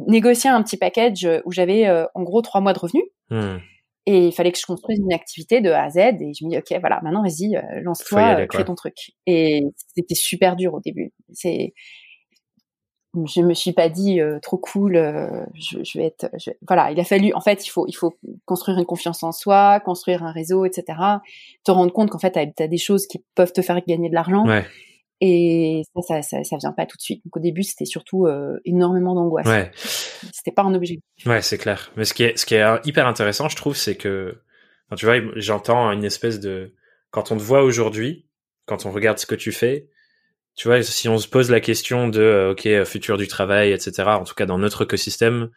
négocié 0.06 0.48
un 0.48 0.62
petit 0.62 0.76
package 0.76 1.26
où 1.44 1.50
j'avais 1.50 1.90
en 2.14 2.22
gros 2.22 2.40
trois 2.40 2.60
mois 2.60 2.72
de 2.72 2.78
revenus. 2.78 3.04
Mmh. 3.30 3.56
Et 4.06 4.28
il 4.28 4.32
fallait 4.32 4.52
que 4.52 4.58
je 4.58 4.66
construise 4.66 5.00
une 5.00 5.12
activité 5.12 5.60
de 5.60 5.70
A 5.70 5.82
à 5.82 5.90
Z. 5.90 5.98
Et 5.98 6.32
je 6.32 6.44
me 6.44 6.50
dis, 6.50 6.58
OK, 6.58 6.78
voilà, 6.80 7.00
maintenant, 7.02 7.22
vas-y, 7.22 7.56
euh, 7.56 7.80
lance-toi, 7.82 8.40
euh, 8.40 8.46
crée 8.46 8.64
ton 8.64 8.76
truc. 8.76 8.94
Et 9.26 9.64
c'était 9.94 10.14
super 10.14 10.54
dur 10.54 10.74
au 10.74 10.80
début. 10.80 11.12
C'est, 11.32 11.74
je 13.14 13.40
me 13.40 13.52
suis 13.52 13.72
pas 13.72 13.88
dit 13.88 14.20
euh, 14.20 14.38
trop 14.40 14.58
cool. 14.58 14.94
je, 15.54 15.78
je, 15.82 15.98
vais 15.98 16.06
être, 16.06 16.30
voilà, 16.68 16.92
il 16.92 17.00
a 17.00 17.04
fallu. 17.04 17.32
En 17.34 17.40
fait, 17.40 17.66
il 17.66 17.70
faut, 17.70 17.86
il 17.88 17.94
faut 17.94 18.16
construire 18.44 18.78
une 18.78 18.86
confiance 18.86 19.24
en 19.24 19.32
soi, 19.32 19.80
construire 19.80 20.22
un 20.22 20.30
réseau, 20.30 20.64
etc. 20.64 20.98
Te 21.64 21.72
rendre 21.72 21.92
compte 21.92 22.10
qu'en 22.10 22.20
fait, 22.20 22.32
tu 22.56 22.62
as, 22.62 22.68
des 22.68 22.78
choses 22.78 23.08
qui 23.08 23.24
peuvent 23.34 23.52
te 23.52 23.60
faire 23.60 23.84
gagner 23.84 24.08
de 24.08 24.14
l'argent. 24.14 24.46
Ouais. 24.46 24.64
Et 25.20 25.82
ça, 25.94 26.02
ça, 26.02 26.22
ça, 26.22 26.44
ça, 26.44 26.56
vient 26.58 26.72
pas 26.72 26.84
tout 26.84 26.96
de 26.96 27.02
suite. 27.02 27.24
Donc 27.24 27.36
au 27.36 27.40
début, 27.40 27.62
c'était 27.62 27.86
surtout 27.86 28.26
euh, 28.26 28.58
énormément 28.64 29.14
d'angoisse. 29.14 29.46
Ouais. 29.46 29.70
C'était 29.74 30.52
pas 30.52 30.62
un 30.62 30.74
objectif. 30.74 31.04
Ouais, 31.24 31.40
c'est 31.40 31.58
clair. 31.58 31.90
Mais 31.96 32.04
ce 32.04 32.12
qui 32.12 32.24
est, 32.24 32.36
ce 32.36 32.44
qui 32.44 32.54
est 32.54 32.86
hyper 32.86 33.06
intéressant, 33.06 33.48
je 33.48 33.56
trouve, 33.56 33.76
c'est 33.76 33.96
que, 33.96 34.42
enfin, 34.86 34.96
tu 34.96 35.06
vois, 35.06 35.16
j'entends 35.36 35.90
une 35.90 36.04
espèce 36.04 36.38
de, 36.38 36.74
quand 37.10 37.32
on 37.32 37.36
te 37.38 37.42
voit 37.42 37.62
aujourd'hui, 37.62 38.26
quand 38.66 38.84
on 38.84 38.90
regarde 38.90 39.18
ce 39.18 39.26
que 39.26 39.34
tu 39.34 39.52
fais, 39.52 39.88
tu 40.54 40.68
vois, 40.68 40.82
si 40.82 41.08
on 41.08 41.18
se 41.18 41.28
pose 41.28 41.50
la 41.50 41.60
question 41.60 42.08
de, 42.08 42.20
euh, 42.20 42.50
ok, 42.52 42.66
euh, 42.66 42.84
futur 42.84 43.16
du 43.16 43.26
travail, 43.26 43.72
etc. 43.72 44.08
En 44.08 44.24
tout 44.24 44.34
cas, 44.34 44.44
dans 44.44 44.58
notre 44.58 44.84
écosystème, 44.84 45.50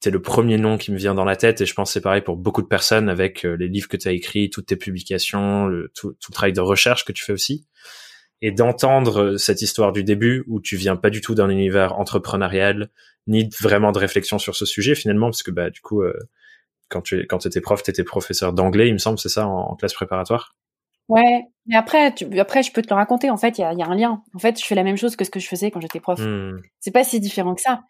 c'est 0.00 0.10
le 0.10 0.22
premier 0.22 0.56
nom 0.56 0.78
qui 0.78 0.90
me 0.90 0.96
vient 0.96 1.14
dans 1.14 1.24
la 1.24 1.36
tête 1.36 1.60
et 1.60 1.66
je 1.66 1.74
pense 1.74 1.92
c'est 1.92 2.02
pareil 2.02 2.20
pour 2.20 2.36
beaucoup 2.36 2.60
de 2.60 2.66
personnes 2.66 3.08
avec 3.08 3.44
les 3.44 3.66
livres 3.66 3.88
que 3.88 3.96
tu 3.96 4.08
as 4.08 4.12
écrits, 4.12 4.50
toutes 4.50 4.66
tes 4.66 4.76
publications, 4.76 5.66
le, 5.66 5.90
tout, 5.94 6.12
tout 6.20 6.30
le 6.30 6.34
travail 6.34 6.52
de 6.52 6.60
recherche 6.60 7.06
que 7.06 7.12
tu 7.12 7.24
fais 7.24 7.32
aussi 7.32 7.66
et 8.42 8.50
d'entendre 8.50 9.36
cette 9.36 9.62
histoire 9.62 9.92
du 9.92 10.04
début 10.04 10.44
où 10.46 10.60
tu 10.60 10.76
viens 10.76 10.96
pas 10.96 11.10
du 11.10 11.20
tout 11.20 11.34
d'un 11.34 11.48
univers 11.48 11.98
entrepreneurial 11.98 12.90
ni 13.26 13.48
vraiment 13.60 13.92
de 13.92 13.98
réflexion 13.98 14.38
sur 14.38 14.54
ce 14.54 14.66
sujet 14.66 14.94
finalement 14.94 15.28
parce 15.28 15.42
que 15.42 15.50
bah 15.50 15.70
du 15.70 15.80
coup 15.80 16.02
euh, 16.02 16.16
quand 16.88 17.02
tu 17.02 17.26
quand 17.26 17.44
étais 17.46 17.60
prof 17.60 17.82
t'étais 17.82 18.04
professeur 18.04 18.52
d'anglais 18.52 18.88
il 18.88 18.92
me 18.92 18.98
semble 18.98 19.18
c'est 19.18 19.28
ça 19.28 19.46
en, 19.46 19.74
classe 19.76 19.94
préparatoire? 19.94 20.54
Ouais 21.08 21.44
mais 21.66 21.76
après 21.76 22.14
après 22.38 22.62
je 22.62 22.72
peux 22.72 22.82
te 22.82 22.88
le 22.90 22.94
raconter. 22.94 23.30
En 23.30 23.36
fait 23.36 23.58
il 23.58 23.62
y 23.62 23.64
a, 23.64 23.72
y 23.72 23.82
a, 23.82 23.86
un 23.86 23.94
lien. 23.94 24.22
En 24.34 24.38
fait 24.38 24.60
je 24.60 24.64
fais 24.64 24.74
la 24.74 24.84
même 24.84 24.96
chose 24.96 25.16
que 25.16 25.24
ce 25.24 25.30
que 25.30 25.40
je 25.40 25.48
faisais 25.48 25.70
quand 25.70 25.80
j'étais 25.80 26.00
prof. 26.00 26.20
Hmm. 26.20 26.58
c'est 26.80 26.90
pas 26.90 27.04
si 27.04 27.20
différent 27.20 27.54
que 27.54 27.60
ça. 27.60 27.82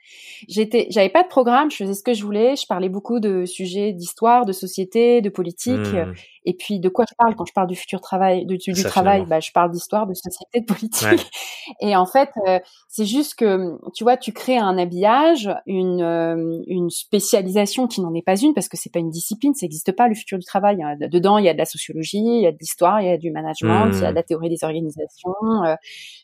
J'étais 0.49 0.87
j'avais 0.91 1.09
pas 1.09 1.23
de 1.23 1.29
programme 1.29 1.71
je 1.71 1.77
faisais 1.77 1.95
ce 1.95 2.03
que 2.03 2.15
je 2.15 2.25
voulais. 2.25 2.57
Je 2.57 2.67
parlais 2.67 2.89
beaucoup 2.89 3.21
de 3.21 3.45
sujets 3.45 3.93
d'histoire 3.93 4.45
de 4.45 4.53
société 4.53 5.21
de 5.21 5.29
politique. 5.29 5.77
Hmm. 5.77 6.13
Et 6.47 6.55
puis 6.55 6.79
de 6.79 6.89
quoi 6.89 7.05
je 7.09 7.15
parle 7.19 7.35
quand 7.35 7.45
je 7.45 7.53
parle 7.53 7.67
du 7.67 7.75
futur 7.75 8.01
travail, 8.01 8.47
du, 8.47 8.57
du 8.57 8.83
travail, 8.85 9.27
bah, 9.27 9.41
je 9.41 9.51
parle 9.51 9.73
d'histoire, 9.73 10.07
de 10.07 10.15
société, 10.15 10.61
de 10.61 10.65
politique. 10.65 11.27
Et 11.81 11.97
en 11.97 12.07
fait, 12.07 12.31
euh, 12.47 12.61
c'est 12.89 13.05
juste 13.05 13.35
que 13.35 13.77
tu 13.95 14.05
vois, 14.05 14.17
tu 14.17 14.33
crées 14.33 14.57
un 14.57 14.79
habillage, 14.79 15.51
une, 15.67 16.01
euh, 16.03 16.63
une 16.69 16.89
spécialisation 16.89 17.89
qui 17.89 18.01
n'en 18.01 18.15
est 18.15 18.23
pas 18.23 18.37
une 18.37 18.55
parce 18.55 18.69
que 18.69 18.77
c'est 18.77 18.93
pas 18.93 19.01
une 19.01 19.11
discipline, 19.11 19.55
ça 19.55 19.67
n'existe 19.67 19.91
pas 19.91 20.07
le 20.07 20.15
futur 20.15 20.39
du 20.39 20.45
travail. 20.45 20.79
Dedans, 21.01 21.39
il 21.39 21.45
y 21.45 21.49
a 21.49 21.53
de 21.53 21.59
la 21.59 21.65
sociologie, 21.65 22.19
il 22.19 22.43
y 22.43 22.47
a 22.47 22.53
de 22.53 22.59
l'histoire, 22.61 23.01
il 23.01 23.09
y 23.09 23.11
a 23.11 23.19
du 23.19 23.33
management, 23.33 23.66
il 23.67 24.01
y 24.01 24.05
a 24.05 24.11
de 24.11 24.15
la 24.15 24.21
mmh. 24.21 24.25
théorie 24.25 24.49
des 24.49 24.63
organisations, 24.63 25.35
euh, 25.65 25.75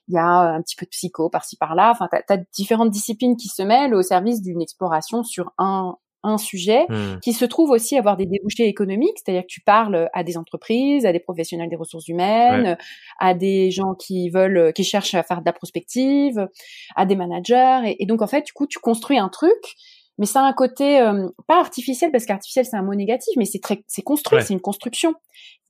il 0.08 0.14
y 0.14 0.18
a 0.18 0.26
un 0.26 0.62
petit 0.62 0.76
peu 0.76 0.86
de 0.86 0.90
psycho 0.90 1.28
par-ci 1.30 1.56
par-là. 1.56 1.90
Enfin, 1.90 2.08
tu 2.10 2.32
as, 2.32 2.38
différentes 2.54 2.90
disciplines 2.90 3.36
qui 3.36 3.48
se 3.48 3.62
mêlent 3.62 3.94
au 3.94 4.02
service 4.02 4.42
d'une 4.42 4.62
exploration 4.62 5.22
sur 5.22 5.52
un 5.58 5.96
un 6.24 6.38
sujet 6.38 6.86
mmh. 6.88 7.18
qui 7.20 7.32
se 7.32 7.44
trouve 7.44 7.70
aussi 7.70 7.96
avoir 7.98 8.16
des 8.16 8.26
débouchés 8.26 8.68
économiques, 8.68 9.16
c'est-à-dire 9.16 9.42
que 9.42 9.48
tu 9.48 9.60
parles 9.60 10.08
à 10.12 10.22
des 10.22 10.36
entreprises, 10.36 11.04
à 11.04 11.12
des 11.12 11.18
professionnels 11.18 11.68
des 11.68 11.76
ressources 11.76 12.08
humaines, 12.08 12.76
à 13.18 13.34
des 13.34 13.70
gens 13.70 13.94
qui 13.94 14.30
veulent, 14.30 14.72
qui 14.72 14.84
cherchent 14.84 15.14
à 15.14 15.22
faire 15.22 15.40
de 15.40 15.46
la 15.46 15.52
prospective, 15.52 16.48
à 16.94 17.06
des 17.06 17.16
managers, 17.16 17.96
et, 17.98 18.06
donc 18.06 18.22
en 18.22 18.26
fait, 18.26 18.46
du 18.46 18.52
coup, 18.52 18.66
tu 18.66 18.78
construis 18.78 19.18
un 19.18 19.28
truc 19.28 19.74
mais 20.18 20.26
ça 20.26 20.42
a 20.42 20.44
un 20.44 20.52
côté 20.52 21.00
euh, 21.00 21.28
pas 21.46 21.58
artificiel 21.58 22.10
parce 22.10 22.26
qu'artificiel 22.26 22.66
c'est 22.66 22.76
un 22.76 22.82
mot 22.82 22.94
négatif, 22.94 23.34
mais 23.36 23.44
c'est 23.44 23.60
très 23.60 23.82
c'est 23.86 24.02
construit, 24.02 24.42
c'est 24.42 24.52
une 24.52 24.60
construction. 24.60 25.14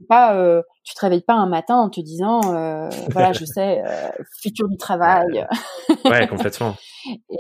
Pas 0.09 0.37
euh, 0.37 0.63
tu 0.83 0.95
te 0.95 1.01
réveilles 1.01 1.23
pas 1.23 1.35
un 1.35 1.47
matin 1.47 1.77
en 1.77 1.89
te 1.89 2.01
disant 2.01 2.41
euh, 2.53 2.89
voilà 3.11 3.33
je 3.33 3.45
sais 3.45 3.83
euh, 3.87 4.11
futur 4.41 4.69
du 4.69 4.77
travail. 4.77 5.47
ouais 6.05 6.27
complètement. 6.27 6.75
Et, 7.31 7.37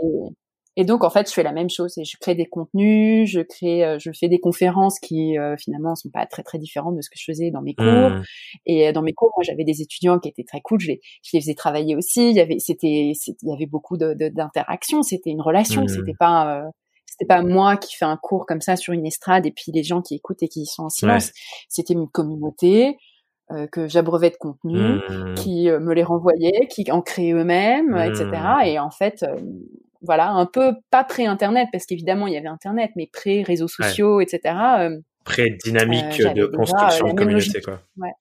et, 0.76 0.84
donc 0.84 1.02
en 1.02 1.10
fait 1.10 1.28
je 1.28 1.34
fais 1.34 1.42
la 1.42 1.50
même 1.50 1.68
chose 1.68 1.98
et 1.98 2.04
je 2.04 2.16
crée 2.20 2.36
des 2.36 2.46
contenus, 2.46 3.28
je 3.28 3.40
crée 3.40 3.98
je 3.98 4.10
fais 4.12 4.28
des 4.28 4.38
conférences 4.38 5.00
qui 5.00 5.34
finalement 5.58 5.96
sont 5.96 6.10
pas 6.10 6.24
très 6.26 6.44
très 6.44 6.58
différentes 6.58 6.96
de 6.96 7.02
ce 7.02 7.10
que 7.10 7.16
je 7.18 7.24
faisais 7.24 7.50
dans 7.50 7.62
mes 7.62 7.74
cours. 7.74 7.86
Mmh. 7.86 8.22
Et 8.66 8.92
dans 8.92 9.02
mes 9.02 9.12
cours 9.12 9.32
moi 9.36 9.42
j'avais 9.42 9.64
des 9.64 9.82
étudiants 9.82 10.20
qui 10.20 10.28
étaient 10.28 10.44
très 10.44 10.60
cool, 10.60 10.78
je 10.78 10.92
les 10.92 11.00
je 11.24 11.30
les 11.34 11.40
faisais 11.40 11.54
travailler 11.54 11.96
aussi. 11.96 12.30
Il 12.30 12.36
y 12.36 12.40
avait 12.40 12.60
c'était 12.60 13.12
il 13.12 13.48
y 13.48 13.52
avait 13.52 13.66
beaucoup 13.66 13.96
de 13.96 14.14
d'interactions, 14.14 15.02
c'était 15.02 15.30
une 15.30 15.42
relation, 15.42 15.82
mmh. 15.82 15.88
c'était 15.88 16.16
pas 16.16 16.70
c'était 17.12 17.26
pas 17.26 17.42
moi 17.42 17.76
qui 17.76 17.94
fais 17.94 18.06
un 18.06 18.16
cours 18.16 18.46
comme 18.46 18.62
ça 18.62 18.74
sur 18.74 18.94
une 18.94 19.04
estrade 19.04 19.44
et 19.44 19.50
puis 19.50 19.70
les 19.70 19.82
gens 19.82 20.00
qui 20.00 20.14
écoutent 20.14 20.42
et 20.42 20.48
qui 20.48 20.64
sont 20.64 20.84
en 20.84 20.88
silence. 20.88 21.30
C'était 21.68 21.92
une 21.92 22.08
communauté 22.08 22.96
euh, 23.50 23.66
que 23.66 23.86
j'abreuvais 23.86 24.30
de 24.30 24.36
contenu, 24.36 24.78
mmh. 24.78 25.34
qui 25.34 25.68
euh, 25.68 25.78
me 25.78 25.92
les 25.92 26.04
renvoyait, 26.04 26.68
qui 26.70 26.90
en 26.90 27.02
créaient 27.02 27.32
eux-mêmes, 27.32 27.94
etc. 27.98 28.30
Mmh. 28.30 28.64
Et 28.64 28.78
en 28.78 28.90
fait, 28.90 29.24
euh, 29.24 29.38
voilà, 30.00 30.30
un 30.30 30.46
peu 30.46 30.72
pas 30.90 31.04
pré-internet 31.04 31.68
parce 31.70 31.84
qu'évidemment 31.84 32.26
il 32.26 32.32
y 32.32 32.38
avait 32.38 32.48
internet, 32.48 32.92
mais 32.96 33.10
pré-réseaux 33.12 33.68
sociaux, 33.68 34.22
etc. 34.22 34.54
Pré-dynamique 35.24 36.18
de 36.34 36.46
construction 36.46 37.08
de 37.08 37.12
communauté, 37.12 37.60
quoi. 37.60 37.82
Ouais. 37.98 38.12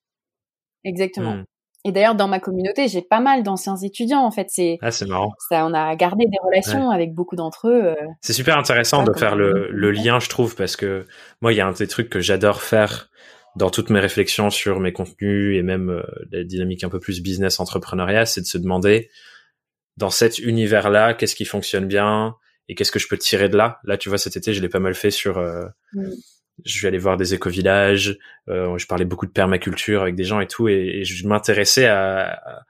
Exactement. 0.84 1.36
Mmh. 1.36 1.44
Et 1.84 1.90
d'ailleurs, 1.90 2.14
dans 2.14 2.28
ma 2.28 2.38
communauté, 2.38 2.86
j'ai 2.86 3.02
pas 3.02 3.20
mal 3.20 3.42
d'anciens 3.42 3.76
étudiants. 3.76 4.24
En 4.24 4.30
fait, 4.30 4.46
c'est 4.50 4.78
ah, 4.82 4.92
c'est 4.92 5.06
marrant. 5.06 5.32
Ça, 5.48 5.66
on 5.66 5.74
a 5.74 5.96
gardé 5.96 6.26
des 6.26 6.38
relations 6.44 6.90
avec 6.90 7.12
beaucoup 7.12 7.34
d'entre 7.34 7.68
eux. 7.68 7.86
Euh. 7.86 7.94
c'est 8.20 8.32
super 8.32 8.56
intéressant 8.56 9.02
de 9.02 9.12
faire 9.12 9.34
le, 9.34 9.68
le, 9.70 9.90
lien, 9.90 10.20
je 10.20 10.28
trouve, 10.28 10.54
parce 10.54 10.76
que 10.76 11.06
moi, 11.40 11.52
il 11.52 11.56
y 11.56 11.60
a 11.60 11.66
un 11.66 11.72
des 11.72 11.88
trucs 11.88 12.08
que 12.08 12.20
j'adore 12.20 12.62
faire 12.62 13.08
dans 13.56 13.68
toutes 13.68 13.90
mes 13.90 14.00
réflexions 14.00 14.50
sur 14.50 14.78
mes 14.78 14.92
contenus 14.92 15.58
et 15.58 15.62
même 15.62 15.90
euh, 15.90 16.02
la 16.30 16.44
dynamique 16.44 16.84
un 16.84 16.88
peu 16.88 17.00
plus 17.00 17.20
business 17.20 17.58
entrepreneuriat, 17.58 18.26
c'est 18.26 18.40
de 18.40 18.46
se 18.46 18.58
demander 18.58 19.10
dans 19.96 20.10
cet 20.10 20.38
univers-là, 20.38 21.14
qu'est-ce 21.14 21.34
qui 21.34 21.44
fonctionne 21.44 21.86
bien 21.86 22.36
et 22.68 22.74
qu'est-ce 22.74 22.92
que 22.92 22.98
je 22.98 23.08
peux 23.08 23.18
tirer 23.18 23.48
de 23.48 23.56
là? 23.56 23.78
Là, 23.84 23.98
tu 23.98 24.08
vois, 24.08 24.18
cet 24.18 24.36
été, 24.36 24.54
je 24.54 24.62
l'ai 24.62 24.70
pas 24.70 24.78
mal 24.78 24.94
fait 24.94 25.10
sur 25.10 25.38
euh, 25.38 25.64
mmh 25.92 26.10
je 26.64 26.82
vais 26.82 26.88
aller 26.88 26.98
voir 26.98 27.16
des 27.16 27.34
éco-villages, 27.34 28.18
euh, 28.48 28.76
je 28.78 28.86
parlais 28.86 29.04
beaucoup 29.04 29.26
de 29.26 29.32
permaculture 29.32 30.02
avec 30.02 30.14
des 30.14 30.24
gens 30.24 30.40
et 30.40 30.46
tout, 30.46 30.68
et, 30.68 31.04
je 31.04 31.26
m'intéressais 31.26 31.86
à, 31.86 32.64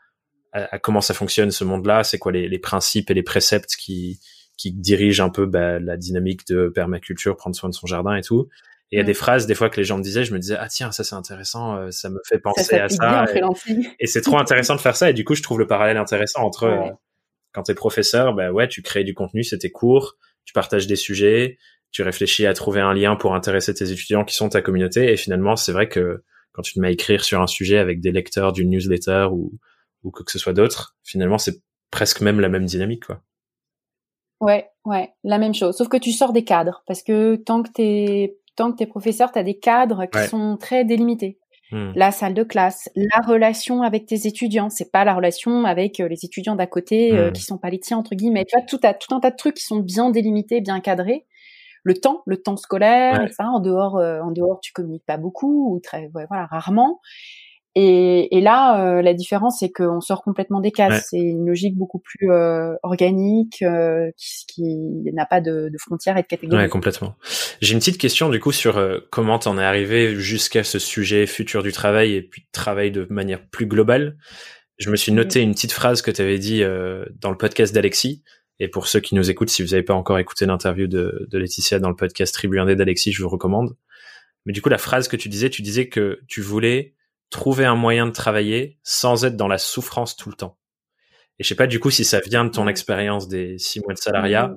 à, 0.52 0.78
comment 0.78 1.00
ça 1.00 1.14
fonctionne 1.14 1.50
ce 1.50 1.64
monde-là, 1.64 2.04
c'est 2.04 2.18
quoi 2.18 2.32
les, 2.32 2.48
les, 2.48 2.58
principes 2.58 3.10
et 3.10 3.14
les 3.14 3.22
préceptes 3.22 3.76
qui, 3.76 4.20
qui 4.56 4.72
dirigent 4.72 5.24
un 5.24 5.30
peu 5.30 5.46
bah, 5.46 5.78
la 5.78 5.96
dynamique 5.96 6.46
de 6.46 6.68
permaculture, 6.68 7.36
prendre 7.36 7.56
soin 7.56 7.68
de 7.68 7.74
son 7.74 7.86
jardin 7.86 8.14
et 8.14 8.22
tout. 8.22 8.48
Et 8.90 8.96
il 8.96 8.98
y 8.98 9.00
a 9.00 9.04
des 9.04 9.14
phrases 9.14 9.46
des 9.46 9.54
fois 9.54 9.70
que 9.70 9.78
les 9.78 9.84
gens 9.84 9.96
me 9.96 10.02
disaient, 10.02 10.24
je 10.24 10.34
me 10.34 10.38
disais 10.38 10.56
ah 10.58 10.68
tiens 10.68 10.92
ça 10.92 11.02
c'est 11.02 11.14
intéressant, 11.14 11.76
euh, 11.76 11.90
ça 11.90 12.10
me 12.10 12.20
fait 12.28 12.38
penser 12.38 12.76
à 12.76 12.90
ça. 12.90 13.24
Et, 13.98 14.06
c'est 14.06 14.20
trop 14.20 14.38
intéressant 14.38 14.76
de 14.76 14.82
faire 14.82 14.96
ça. 14.96 15.08
Et 15.08 15.14
du 15.14 15.24
coup 15.24 15.34
je 15.34 15.42
trouve 15.42 15.58
le 15.58 15.66
parallèle 15.66 15.96
intéressant 15.96 16.42
entre 16.42 16.64
euh, 16.64 16.90
quand 17.52 17.62
t'es 17.62 17.74
professeur, 17.74 18.34
bah 18.34 18.52
ouais 18.52 18.68
tu 18.68 18.82
crées 18.82 19.02
du 19.02 19.14
contenu, 19.14 19.44
c'était 19.44 19.70
court, 19.70 20.18
tu 20.44 20.52
partages 20.52 20.86
des 20.86 20.96
sujets, 20.96 21.58
tu 21.92 22.02
réfléchis 22.02 22.46
à 22.46 22.54
trouver 22.54 22.80
un 22.80 22.94
lien 22.94 23.16
pour 23.16 23.34
intéresser 23.34 23.74
tes 23.74 23.92
étudiants 23.92 24.24
qui 24.24 24.34
sont 24.34 24.48
ta 24.48 24.62
communauté. 24.62 25.12
Et 25.12 25.16
finalement, 25.16 25.56
c'est 25.56 25.72
vrai 25.72 25.88
que 25.88 26.24
quand 26.52 26.62
tu 26.62 26.74
te 26.74 26.80
mets 26.80 26.88
à 26.88 26.90
écrire 26.90 27.22
sur 27.22 27.40
un 27.40 27.46
sujet 27.46 27.78
avec 27.78 28.00
des 28.00 28.12
lecteurs 28.12 28.52
d'une 28.52 28.70
newsletter 28.70 29.28
ou, 29.30 29.52
ou 30.02 30.10
que, 30.10 30.22
ce 30.30 30.38
soit 30.38 30.54
d'autres, 30.54 30.96
finalement, 31.04 31.38
c'est 31.38 31.62
presque 31.90 32.22
même 32.22 32.40
la 32.40 32.48
même 32.48 32.64
dynamique, 32.64 33.06
quoi. 33.06 33.22
Ouais, 34.40 34.70
ouais, 34.84 35.12
la 35.22 35.38
même 35.38 35.54
chose. 35.54 35.76
Sauf 35.76 35.88
que 35.88 35.96
tu 35.96 36.10
sors 36.10 36.32
des 36.32 36.42
cadres 36.42 36.82
parce 36.88 37.02
que 37.02 37.36
tant 37.36 37.62
que 37.62 37.70
t'es 37.70 38.36
tant 38.56 38.72
que 38.72 38.78
t'es 38.78 38.86
professeur, 38.86 39.30
t'as 39.30 39.44
des 39.44 39.58
cadres 39.58 40.06
qui 40.06 40.26
sont 40.26 40.56
très 40.56 40.84
délimités. 40.84 41.38
Hmm. 41.70 41.92
La 41.94 42.10
salle 42.10 42.34
de 42.34 42.42
classe, 42.42 42.90
la 42.96 43.20
relation 43.26 43.82
avec 43.82 44.04
tes 44.04 44.26
étudiants, 44.26 44.68
c'est 44.68 44.90
pas 44.90 45.04
la 45.04 45.14
relation 45.14 45.64
avec 45.64 46.00
euh, 46.00 46.08
les 46.08 46.24
étudiants 46.24 46.56
d'à 46.56 46.66
côté 46.66 47.12
euh, 47.12 47.30
hmm. 47.30 47.32
qui 47.32 47.42
sont 47.42 47.56
pas 47.56 47.70
les 47.70 47.78
tiens 47.78 47.98
entre 47.98 48.14
guillemets. 48.14 48.44
Tu 48.44 48.56
vois, 48.56 48.66
tout, 48.66 48.78
tout 48.78 49.14
un 49.14 49.20
tas 49.20 49.30
de 49.30 49.36
trucs 49.36 49.54
qui 49.54 49.64
sont 49.64 49.78
bien 49.78 50.10
délimités, 50.10 50.60
bien 50.60 50.80
cadrés 50.80 51.24
le 51.82 51.94
temps, 51.94 52.22
le 52.26 52.36
temps 52.36 52.56
scolaire, 52.56 53.26
ça. 53.32 53.44
En 53.44 53.60
dehors, 53.60 53.98
euh, 53.98 54.20
en 54.20 54.30
dehors, 54.30 54.60
tu 54.60 54.72
communiques 54.72 55.06
pas 55.06 55.16
beaucoup 55.16 55.74
ou 55.74 55.80
très, 55.80 56.08
voilà, 56.12 56.46
rarement. 56.46 57.00
Et, 57.74 58.36
et 58.36 58.42
là, 58.42 58.84
euh, 58.84 59.00
la 59.00 59.14
différence, 59.14 59.60
c'est 59.60 59.70
qu'on 59.72 60.02
sort 60.02 60.22
complètement 60.22 60.60
des 60.60 60.72
cases. 60.72 61.06
C'est 61.08 61.18
une 61.18 61.46
logique 61.46 61.74
beaucoup 61.74 62.00
plus 62.00 62.30
euh, 62.30 62.74
organique, 62.82 63.64
qui, 64.18 64.46
qui 64.46 64.62
n'a 65.14 65.24
pas 65.24 65.40
de, 65.40 65.70
de, 65.70 65.78
frontières 65.78 66.18
et 66.18 66.22
de 66.22 66.26
catégories. 66.26 66.64
Ouais, 66.64 66.68
complètement. 66.68 67.14
J'ai 67.62 67.72
une 67.72 67.78
petite 67.78 67.96
question 67.96 68.28
du 68.28 68.40
coup 68.40 68.52
sur 68.52 68.78
comment 69.10 69.38
t'en 69.38 69.58
es 69.58 69.64
arrivé 69.64 70.14
jusqu'à 70.16 70.64
ce 70.64 70.78
sujet 70.78 71.26
futur 71.26 71.62
du 71.62 71.72
travail 71.72 72.12
et 72.12 72.22
puis 72.22 72.46
travail 72.52 72.90
de 72.90 73.06
manière 73.08 73.42
plus 73.48 73.66
globale. 73.66 74.18
Je 74.76 74.90
me 74.90 74.96
suis 74.96 75.12
noté 75.12 75.40
une 75.40 75.52
petite 75.52 75.72
phrase 75.72 76.02
que 76.02 76.10
tu 76.10 76.20
avais 76.20 76.38
dit 76.38 76.62
dans 76.62 77.30
le 77.30 77.38
podcast 77.38 77.74
d'Alexis. 77.74 78.22
Et 78.62 78.68
pour 78.68 78.86
ceux 78.86 79.00
qui 79.00 79.16
nous 79.16 79.28
écoutent, 79.28 79.50
si 79.50 79.60
vous 79.60 79.70
n'avez 79.70 79.82
pas 79.82 79.92
encore 79.92 80.20
écouté 80.20 80.46
l'interview 80.46 80.86
de, 80.86 81.26
de, 81.28 81.36
Laetitia 81.36 81.80
dans 81.80 81.88
le 81.88 81.96
podcast 81.96 82.32
Tribu 82.32 82.60
Indé 82.60 82.76
d'Alexis, 82.76 83.10
je 83.10 83.20
vous 83.20 83.28
recommande. 83.28 83.74
Mais 84.46 84.52
du 84.52 84.62
coup, 84.62 84.68
la 84.68 84.78
phrase 84.78 85.08
que 85.08 85.16
tu 85.16 85.28
disais, 85.28 85.50
tu 85.50 85.62
disais 85.62 85.88
que 85.88 86.20
tu 86.28 86.42
voulais 86.42 86.94
trouver 87.28 87.64
un 87.64 87.74
moyen 87.74 88.06
de 88.06 88.12
travailler 88.12 88.78
sans 88.84 89.24
être 89.24 89.36
dans 89.36 89.48
la 89.48 89.58
souffrance 89.58 90.14
tout 90.14 90.28
le 90.28 90.36
temps. 90.36 90.60
Et 91.40 91.42
je 91.42 91.48
sais 91.48 91.56
pas 91.56 91.66
du 91.66 91.80
coup 91.80 91.90
si 91.90 92.04
ça 92.04 92.20
vient 92.20 92.44
de 92.44 92.50
ton 92.50 92.68
expérience 92.68 93.26
des 93.26 93.58
six 93.58 93.80
mois 93.80 93.94
de 93.94 93.98
salariat. 93.98 94.54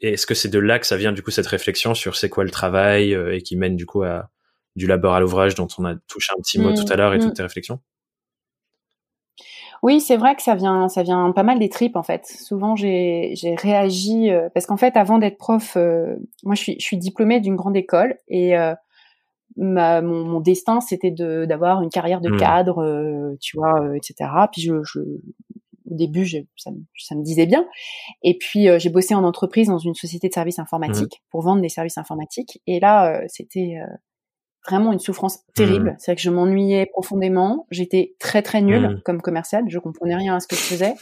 Et 0.00 0.14
est-ce 0.14 0.26
que 0.26 0.34
c'est 0.34 0.48
de 0.48 0.58
là 0.58 0.78
que 0.78 0.86
ça 0.86 0.96
vient 0.96 1.12
du 1.12 1.22
coup 1.22 1.30
cette 1.30 1.48
réflexion 1.48 1.92
sur 1.92 2.16
c'est 2.16 2.30
quoi 2.30 2.44
le 2.44 2.50
travail 2.50 3.14
euh, 3.14 3.34
et 3.34 3.42
qui 3.42 3.56
mène 3.56 3.76
du 3.76 3.84
coup 3.84 4.04
à 4.04 4.30
du 4.74 4.86
labeur 4.86 5.12
à 5.12 5.20
l'ouvrage 5.20 5.54
dont 5.54 5.68
on 5.76 5.84
a 5.84 5.96
touché 6.06 6.32
un 6.34 6.40
petit 6.40 6.58
mot 6.58 6.72
tout 6.72 6.90
à 6.90 6.96
l'heure 6.96 7.12
et 7.12 7.18
toutes 7.18 7.34
tes 7.34 7.42
réflexions? 7.42 7.78
Oui, 9.82 10.00
c'est 10.00 10.16
vrai 10.16 10.34
que 10.34 10.42
ça 10.42 10.54
vient, 10.54 10.88
ça 10.88 11.02
vient 11.02 11.30
pas 11.32 11.42
mal 11.42 11.58
des 11.58 11.68
tripes 11.68 11.96
en 11.96 12.02
fait. 12.02 12.26
Souvent, 12.26 12.74
j'ai, 12.74 13.32
j'ai 13.34 13.54
réagi 13.54 14.30
euh, 14.30 14.48
parce 14.52 14.66
qu'en 14.66 14.76
fait, 14.76 14.96
avant 14.96 15.18
d'être 15.18 15.38
prof, 15.38 15.76
euh, 15.76 16.16
moi, 16.44 16.54
je 16.54 16.62
suis, 16.62 16.76
je 16.78 16.84
suis 16.84 16.98
diplômée 16.98 17.40
d'une 17.40 17.56
grande 17.56 17.76
école 17.76 18.16
et 18.28 18.56
euh, 18.58 18.74
ma, 19.56 20.02
mon, 20.02 20.24
mon, 20.24 20.40
destin, 20.40 20.80
c'était 20.80 21.10
de 21.10 21.44
d'avoir 21.44 21.82
une 21.82 21.90
carrière 21.90 22.20
de 22.20 22.30
mmh. 22.30 22.36
cadre, 22.38 23.36
tu 23.40 23.56
vois, 23.56 23.96
etc. 23.96 24.30
Puis 24.52 24.62
je, 24.62 24.82
je 24.82 25.00
au 25.90 25.94
début, 25.94 26.26
je, 26.26 26.38
ça, 26.56 26.70
ça, 26.98 27.14
me 27.14 27.22
disait 27.22 27.46
bien. 27.46 27.64
Et 28.22 28.36
puis, 28.36 28.68
j'ai 28.78 28.90
bossé 28.90 29.14
en 29.14 29.24
entreprise 29.24 29.68
dans 29.68 29.78
une 29.78 29.94
société 29.94 30.28
de 30.28 30.34
services 30.34 30.58
informatiques 30.58 31.20
mmh. 31.20 31.28
pour 31.30 31.42
vendre 31.42 31.62
des 31.62 31.70
services 31.70 31.98
informatiques. 31.98 32.60
Et 32.66 32.78
là, 32.78 33.22
c'était 33.28 33.76
vraiment 34.68 34.92
une 34.92 34.98
souffrance 34.98 35.40
terrible. 35.54 35.90
Mmh. 35.90 35.96
C'est 35.98 36.16
que 36.16 36.20
je 36.20 36.30
m'ennuyais 36.30 36.86
profondément. 36.86 37.66
J'étais 37.70 38.14
très 38.18 38.42
très 38.42 38.60
nulle 38.60 38.88
mmh. 38.88 39.02
comme 39.04 39.20
commercial. 39.20 39.64
Je 39.68 39.78
comprenais 39.78 40.16
rien 40.16 40.36
à 40.36 40.40
ce 40.40 40.46
que 40.46 40.56
je 40.56 40.60
faisais. 40.60 40.94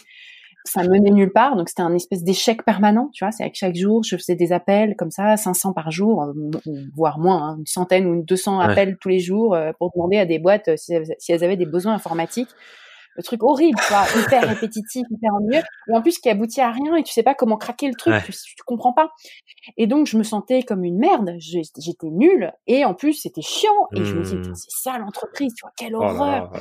Ça 0.65 0.83
menait 0.83 1.11
nulle 1.11 1.33
part. 1.33 1.57
Donc 1.57 1.69
c'était 1.69 1.83
un 1.83 1.95
espèce 1.95 2.25
d'échec 2.25 2.65
permanent. 2.65 3.11
Tu 3.13 3.25
vois, 3.25 3.31
c'est 3.31 3.49
que 3.51 3.57
chaque 3.57 3.77
jour 3.77 4.03
je 4.05 4.17
faisais 4.17 4.35
des 4.35 4.53
appels 4.53 4.97
comme 4.97 5.11
ça, 5.11 5.37
500 5.37 5.73
par 5.73 5.91
jour, 5.91 6.23
euh, 6.23 6.33
voire 6.95 7.19
moins, 7.19 7.51
hein, 7.51 7.57
une 7.59 7.67
centaine 7.67 8.07
ou 8.07 8.23
200 8.23 8.59
appels 8.61 8.97
tous 9.01 9.09
les 9.09 9.21
jours 9.21 9.55
euh, 9.55 9.73
pour 9.79 9.93
demander 9.95 10.19
à 10.19 10.27
des 10.27 10.39
boîtes 10.39 10.69
euh, 10.69 10.77
si, 10.77 10.95
si 11.19 11.33
elles 11.33 11.45
avaient 11.45 11.57
des 11.57 11.67
besoins 11.67 11.95
informatiques 11.95 12.51
le 13.17 13.23
truc 13.23 13.43
horrible, 13.43 13.79
quoi, 13.89 14.05
hyper 14.19 14.43
répétitif, 14.49 15.05
hyper 15.11 15.35
ennuyeux, 15.35 15.63
et 15.91 15.97
en 15.97 16.03
plus 16.03 16.19
qui 16.19 16.29
aboutit 16.29 16.61
à 16.61 16.71
rien 16.71 16.97
et 16.97 17.03
tu 17.03 17.13
sais 17.13 17.23
pas 17.23 17.35
comment 17.35 17.57
craquer 17.57 17.89
le 17.89 17.95
truc, 17.95 18.15
tu, 18.25 18.33
tu, 18.33 18.63
comprends 18.65 18.93
pas. 18.93 19.11
Et 19.77 19.87
donc 19.87 20.07
je 20.07 20.17
me 20.17 20.23
sentais 20.23 20.63
comme 20.63 20.85
une 20.85 20.99
merde, 20.99 21.35
j'étais 21.39 22.09
nulle 22.11 22.53
et 22.67 22.85
en 22.85 22.95
plus 22.95 23.15
c'était 23.15 23.43
chiant 23.43 23.71
et 23.95 24.05
je 24.05 24.15
me 24.15 24.23
disais 24.23 24.37
mmh. 24.37 24.55
c'est 24.55 24.91
ça 24.91 24.99
l'entreprise, 24.99 25.53
tu 25.55 25.63
vois 25.63 25.73
quelle 25.77 25.97
oh 25.97 26.03
horreur. 26.03 26.53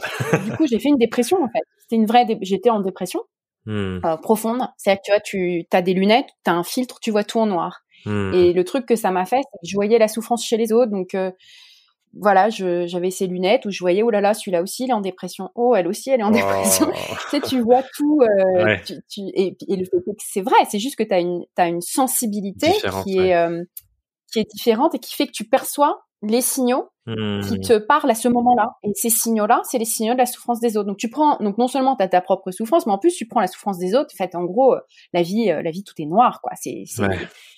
du 0.45 0.51
coup 0.51 0.65
j'ai 0.67 0.79
fait 0.79 0.89
une 0.89 0.97
dépression 0.97 1.37
en 1.43 1.47
fait. 1.47 1.63
C'était 1.81 1.97
une 1.97 2.05
vraie, 2.05 2.25
j'étais 2.41 2.69
en 2.69 2.79
dépression 2.79 3.21
mmh. 3.65 3.99
euh, 4.05 4.17
profonde. 4.17 4.67
C'est-à-dire 4.77 5.01
que 5.01 5.05
tu 5.05 5.11
vois, 5.11 5.21
tu 5.21 5.77
as 5.77 5.81
des 5.81 5.93
lunettes, 5.93 6.29
tu 6.43 6.51
as 6.51 6.53
un 6.53 6.63
filtre, 6.63 6.99
tu 6.99 7.11
vois 7.11 7.23
tout 7.23 7.39
en 7.39 7.45
noir. 7.45 7.81
Mmh. 8.05 8.33
Et 8.33 8.53
le 8.53 8.63
truc 8.63 8.85
que 8.85 8.95
ça 8.95 9.11
m'a 9.11 9.25
fait, 9.25 9.37
c'est 9.37 9.59
que 9.61 9.67
je 9.67 9.75
voyais 9.75 9.97
la 9.97 10.07
souffrance 10.07 10.45
chez 10.45 10.57
les 10.57 10.71
autres, 10.71 10.91
donc 10.91 11.15
euh, 11.15 11.31
voilà, 12.17 12.49
j'avais 12.49 13.11
ces 13.11 13.27
lunettes 13.27 13.65
où 13.65 13.71
je 13.71 13.79
voyais, 13.79 14.01
oh 14.01 14.09
là 14.09 14.21
là, 14.21 14.33
celui-là 14.33 14.61
aussi, 14.61 14.85
il 14.85 14.89
est 14.89 14.93
en 14.93 15.01
dépression. 15.01 15.49
Oh, 15.55 15.75
elle 15.75 15.87
aussi, 15.87 16.09
elle 16.09 16.21
est 16.21 16.23
en 16.23 16.31
dépression. 16.31 16.87
tu 17.29 17.29
sais, 17.29 17.41
tu 17.41 17.59
vois 17.61 17.83
tout. 17.95 18.21
Euh, 18.21 18.77
tu, 18.85 18.93
tu, 19.09 19.21
et, 19.33 19.57
et, 19.67 19.75
le 19.75 19.83
fait 19.85 19.97
que 19.97 20.11
c'est 20.19 20.41
vrai, 20.41 20.55
c'est 20.69 20.79
juste 20.79 20.95
que 20.95 21.03
tu 21.03 21.13
as 21.13 21.19
une, 21.19 21.43
as 21.57 21.67
une 21.67 21.81
sensibilité 21.81 22.71
qui, 23.03 23.17
est, 23.17 23.35
euh, 23.35 23.63
qui 24.31 24.39
est 24.39 24.49
différente 24.49 24.95
et 24.95 24.99
qui 24.99 25.13
fait 25.13 25.27
que 25.27 25.33
tu 25.33 25.43
perçois 25.43 26.05
les 26.31 26.41
signaux 26.41 26.89
qui 27.07 27.11
mmh. 27.13 27.61
te 27.61 27.77
parlent 27.77 28.09
à 28.09 28.15
ce 28.15 28.27
moment-là. 28.29 28.71
Et 28.83 28.89
ces 28.95 29.11
signaux-là, 29.11 29.61
c'est 29.65 29.77
les 29.77 29.85
signaux 29.85 30.13
de 30.13 30.17
la 30.17 30.25
souffrance 30.25 30.59
des 30.59 30.75
autres. 30.75 30.87
Donc 30.87 30.97
tu 30.97 31.09
prends, 31.09 31.37
donc 31.37 31.59
non 31.59 31.67
seulement 31.67 31.95
tu 31.95 32.03
as 32.03 32.07
ta 32.07 32.19
propre 32.19 32.49
souffrance, 32.49 32.87
mais 32.87 32.93
en 32.93 32.97
plus 32.97 33.13
tu 33.13 33.27
prends 33.27 33.41
la 33.41 33.47
souffrance 33.47 33.77
des 33.77 33.93
autres. 33.93 34.09
En 34.13 34.17
fait, 34.17 34.33
en 34.33 34.43
gros, 34.43 34.75
la 35.13 35.21
vie, 35.21 35.51
euh, 35.51 35.61
la 35.61 35.69
vie, 35.69 35.83
tout 35.83 35.93
est 35.99 36.05
noir, 36.05 36.41
quoi. 36.41 36.53
C'est, 36.55 36.83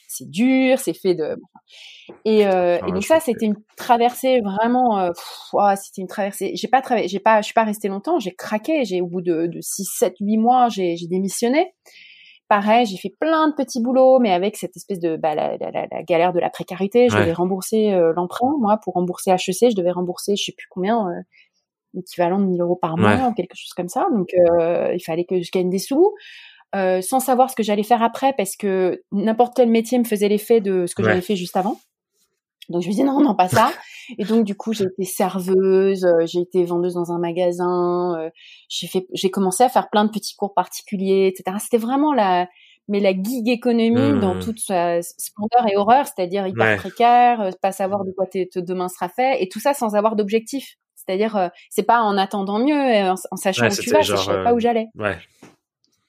c'est, 0.09 0.29
dur, 0.29 0.79
c'est 0.79 0.93
fait 0.93 1.15
de. 1.15 1.37
Et, 2.25 2.45
euh, 2.45 2.77
et 2.85 2.91
donc 2.91 3.03
ça, 3.03 3.21
c'était 3.21 3.45
une 3.45 3.55
traversée 3.77 4.41
vraiment. 4.41 4.99
Euh, 4.99 5.11
c'était 5.77 6.01
une 6.01 6.07
traversée. 6.07 6.51
J'ai 6.55 6.67
pas 6.67 6.81
travaillé, 6.81 7.07
j'ai 7.07 7.19
pas, 7.19 7.39
je 7.39 7.45
suis 7.45 7.53
pas 7.53 7.63
restée 7.63 7.87
longtemps. 7.87 8.19
J'ai 8.19 8.35
craqué. 8.35 8.83
J'ai 8.83 8.99
au 8.99 9.07
bout 9.07 9.21
de, 9.21 9.47
de 9.47 9.61
6, 9.61 9.85
7, 9.97 10.15
8 10.19 10.37
mois, 10.37 10.67
j'ai 10.67 10.97
démissionné 11.09 11.73
pareil, 12.47 12.85
j'ai 12.85 12.97
fait 12.97 13.13
plein 13.19 13.49
de 13.49 13.53
petits 13.53 13.81
boulots, 13.81 14.19
mais 14.19 14.31
avec 14.31 14.57
cette 14.57 14.75
espèce 14.75 14.99
de 14.99 15.17
bah, 15.17 15.35
la, 15.35 15.57
la, 15.57 15.71
la, 15.71 16.03
galère 16.03 16.33
de 16.33 16.39
la 16.39 16.49
précarité, 16.49 17.09
je 17.09 17.17
devais 17.17 17.33
rembourser 17.33 17.93
euh, 17.93 18.13
l'emprunt. 18.15 18.53
Moi, 18.59 18.79
pour 18.83 18.93
rembourser 18.93 19.31
HEC, 19.31 19.71
je 19.71 19.75
devais 19.75 19.91
rembourser, 19.91 20.35
je 20.35 20.45
sais 20.45 20.53
plus 20.57 20.67
combien, 20.69 21.07
euh, 21.09 21.21
équivalent 21.99 22.39
de 22.39 22.45
1000 22.45 22.61
euros 22.61 22.75
par 22.75 22.97
mois, 22.97 23.29
ou 23.29 23.33
quelque 23.33 23.55
chose 23.55 23.73
comme 23.75 23.89
ça. 23.89 24.07
Donc, 24.11 24.29
euh, 24.33 24.93
il 24.93 25.03
fallait 25.03 25.25
que 25.25 25.41
je 25.41 25.51
gagne 25.51 25.69
des 25.69 25.79
sous. 25.79 26.13
Euh, 26.75 27.01
sans 27.01 27.21
savoir 27.21 27.49
ce 27.49 27.55
que 27.55 27.63
j'allais 27.63 27.83
faire 27.83 28.03
après, 28.03 28.33
parce 28.33 28.57
que 28.57 29.01
n'importe 29.13 29.55
quel 29.55 29.69
métier 29.69 29.97
me 29.97 30.03
faisait 30.03 30.27
l'effet 30.27 30.59
de 30.59 30.85
ce 30.85 30.95
que 30.95 31.03
j'avais 31.03 31.21
fait 31.21 31.37
juste 31.37 31.55
avant. 31.55 31.79
Donc 32.69 32.81
je 32.81 32.87
me 32.87 32.91
disais 32.91 33.03
non, 33.03 33.21
non, 33.21 33.35
pas 33.35 33.47
ça. 33.47 33.71
Et 34.17 34.25
donc 34.25 34.45
du 34.45 34.55
coup 34.55 34.73
j'ai 34.73 34.85
été 34.85 35.03
serveuse, 35.03 36.05
euh, 36.05 36.25
j'ai 36.25 36.39
été 36.39 36.63
vendeuse 36.63 36.93
dans 36.93 37.11
un 37.11 37.19
magasin, 37.19 38.15
euh, 38.17 38.29
j'ai 38.69 38.87
fait, 38.87 39.07
j'ai 39.13 39.29
commencé 39.29 39.63
à 39.63 39.69
faire 39.69 39.89
plein 39.89 40.05
de 40.05 40.11
petits 40.11 40.35
cours 40.35 40.53
particuliers, 40.53 41.27
etc. 41.27 41.57
C'était 41.61 41.77
vraiment 41.77 42.13
la, 42.13 42.47
mais 42.87 42.99
la 42.99 43.11
gig 43.11 43.49
économie 43.49 44.19
dans 44.19 44.35
mmh. 44.35 44.39
toute 44.39 44.59
sa 44.59 45.01
splendeur 45.01 45.67
et 45.71 45.77
horreur, 45.77 46.05
c'est-à-dire 46.05 46.47
hyper 46.47 46.77
précaire, 46.77 47.41
euh, 47.41 47.51
pas 47.61 47.71
savoir 47.71 48.05
de 48.05 48.11
quoi 48.11 48.25
demain 48.55 48.87
sera 48.89 49.09
fait, 49.09 49.41
et 49.41 49.49
tout 49.49 49.59
ça 49.59 49.73
sans 49.73 49.95
avoir 49.95 50.15
d'objectif. 50.15 50.77
C'est-à-dire 50.95 51.51
c'est 51.69 51.83
pas 51.83 52.01
en 52.01 52.17
attendant 52.17 52.59
mieux, 52.59 53.09
en, 53.31 53.37
sachant 53.37 53.67
où 53.67 53.75
tu 53.75 53.89
vas, 53.91 54.01
genre, 54.01 54.17
je 54.17 54.25
savais 54.25 54.43
pas 54.43 54.53
où 54.53 54.59
j'allais. 54.59 54.87
Ouais. 54.95 55.17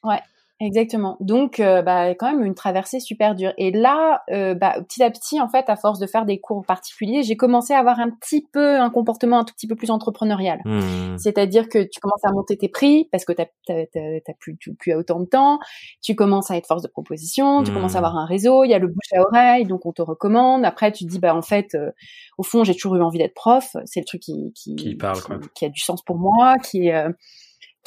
Ouais. 0.02 0.20
Exactement. 0.60 1.16
Donc, 1.20 1.60
euh, 1.60 1.82
bah, 1.82 2.16
quand 2.16 2.32
même 2.32 2.44
une 2.44 2.56
traversée 2.56 2.98
super 2.98 3.36
dure. 3.36 3.52
Et 3.58 3.70
là, 3.70 4.22
euh, 4.32 4.54
bah, 4.54 4.74
petit 4.80 5.04
à 5.04 5.10
petit, 5.10 5.40
en 5.40 5.48
fait, 5.48 5.64
à 5.68 5.76
force 5.76 6.00
de 6.00 6.06
faire 6.08 6.24
des 6.24 6.40
cours 6.40 6.64
particuliers, 6.66 7.22
j'ai 7.22 7.36
commencé 7.36 7.74
à 7.74 7.78
avoir 7.78 8.00
un 8.00 8.10
petit 8.10 8.44
peu 8.52 8.80
un 8.80 8.90
comportement 8.90 9.38
un 9.38 9.44
tout 9.44 9.54
petit 9.54 9.68
peu 9.68 9.76
plus 9.76 9.92
entrepreneurial. 9.92 10.60
Mmh. 10.64 11.16
C'est-à-dire 11.18 11.68
que 11.68 11.78
tu 11.78 12.00
commences 12.00 12.24
à 12.24 12.32
monter 12.32 12.56
tes 12.56 12.68
prix 12.68 13.08
parce 13.12 13.24
que 13.24 13.32
tu 13.32 13.42
n'as 13.70 14.34
plus, 14.40 14.56
plus 14.56 14.94
autant 14.94 15.20
de 15.20 15.26
temps. 15.26 15.60
Tu 16.02 16.16
commences 16.16 16.50
à 16.50 16.56
être 16.56 16.66
force 16.66 16.82
de 16.82 16.88
proposition. 16.88 17.62
Tu 17.62 17.72
commences 17.72 17.94
à 17.94 18.00
mmh. 18.00 18.04
avoir 18.04 18.16
un 18.16 18.26
réseau. 18.26 18.64
Il 18.64 18.70
y 18.70 18.74
a 18.74 18.80
le 18.80 18.88
bouche 18.88 19.12
à 19.16 19.20
oreille, 19.20 19.64
donc 19.64 19.86
on 19.86 19.92
te 19.92 20.02
recommande. 20.02 20.64
Après, 20.64 20.90
tu 20.90 21.04
te 21.04 21.08
dis, 21.08 21.20
bah 21.20 21.36
en 21.36 21.42
fait, 21.42 21.76
euh, 21.76 21.92
au 22.36 22.42
fond, 22.42 22.64
j'ai 22.64 22.74
toujours 22.74 22.96
eu 22.96 23.02
envie 23.02 23.18
d'être 23.18 23.34
prof. 23.34 23.76
C'est 23.84 24.00
le 24.00 24.06
truc 24.06 24.22
qui 24.22 24.52
qui, 24.56 24.74
qui, 24.74 24.96
parle, 24.96 25.22
quoi. 25.22 25.38
qui, 25.54 25.66
a 25.66 25.68
du 25.68 25.80
sens 25.80 26.02
pour 26.02 26.18
moi, 26.18 26.56
qui 26.58 26.88
est 26.88 27.04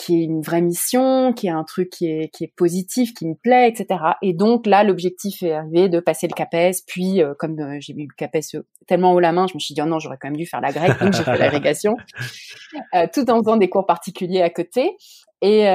qui 0.01 0.19
est 0.19 0.23
une 0.23 0.41
vraie 0.41 0.61
mission, 0.61 1.31
qui 1.31 1.45
est 1.45 1.51
un 1.51 1.63
truc 1.63 1.91
qui 1.91 2.07
est, 2.07 2.29
qui 2.29 2.45
est 2.45 2.53
positif, 2.57 3.13
qui 3.13 3.27
me 3.27 3.35
plaît, 3.35 3.69
etc. 3.69 3.99
Et 4.23 4.33
donc 4.33 4.65
là, 4.65 4.83
l'objectif 4.83 5.43
est 5.43 5.51
arrivé 5.51 5.89
de 5.89 5.99
passer 5.99 6.27
le 6.27 6.33
CAPES. 6.33 6.83
Puis, 6.87 7.21
euh, 7.21 7.35
comme 7.37 7.59
euh, 7.59 7.77
j'ai 7.79 7.93
eu 7.93 8.07
le 8.07 8.15
CAPES 8.17 8.55
euh, 8.55 8.63
tellement 8.87 9.13
haut 9.13 9.19
la 9.19 9.31
main, 9.31 9.45
je 9.45 9.53
me 9.53 9.59
suis 9.59 9.75
dit, 9.75 9.81
oh 9.81 9.85
non, 9.85 9.99
j'aurais 9.99 10.17
quand 10.19 10.29
même 10.29 10.37
dû 10.37 10.47
faire 10.47 10.59
la 10.59 10.71
grecque. 10.71 10.99
Donc 10.99 11.13
j'ai 11.13 11.23
fait 11.23 11.37
l'agrégation, 11.37 11.95
tout 13.13 13.29
en 13.29 13.37
faisant 13.37 13.57
des 13.57 13.69
cours 13.69 13.85
particuliers 13.85 14.41
à 14.41 14.49
côté. 14.49 14.97
Et, 15.43 15.65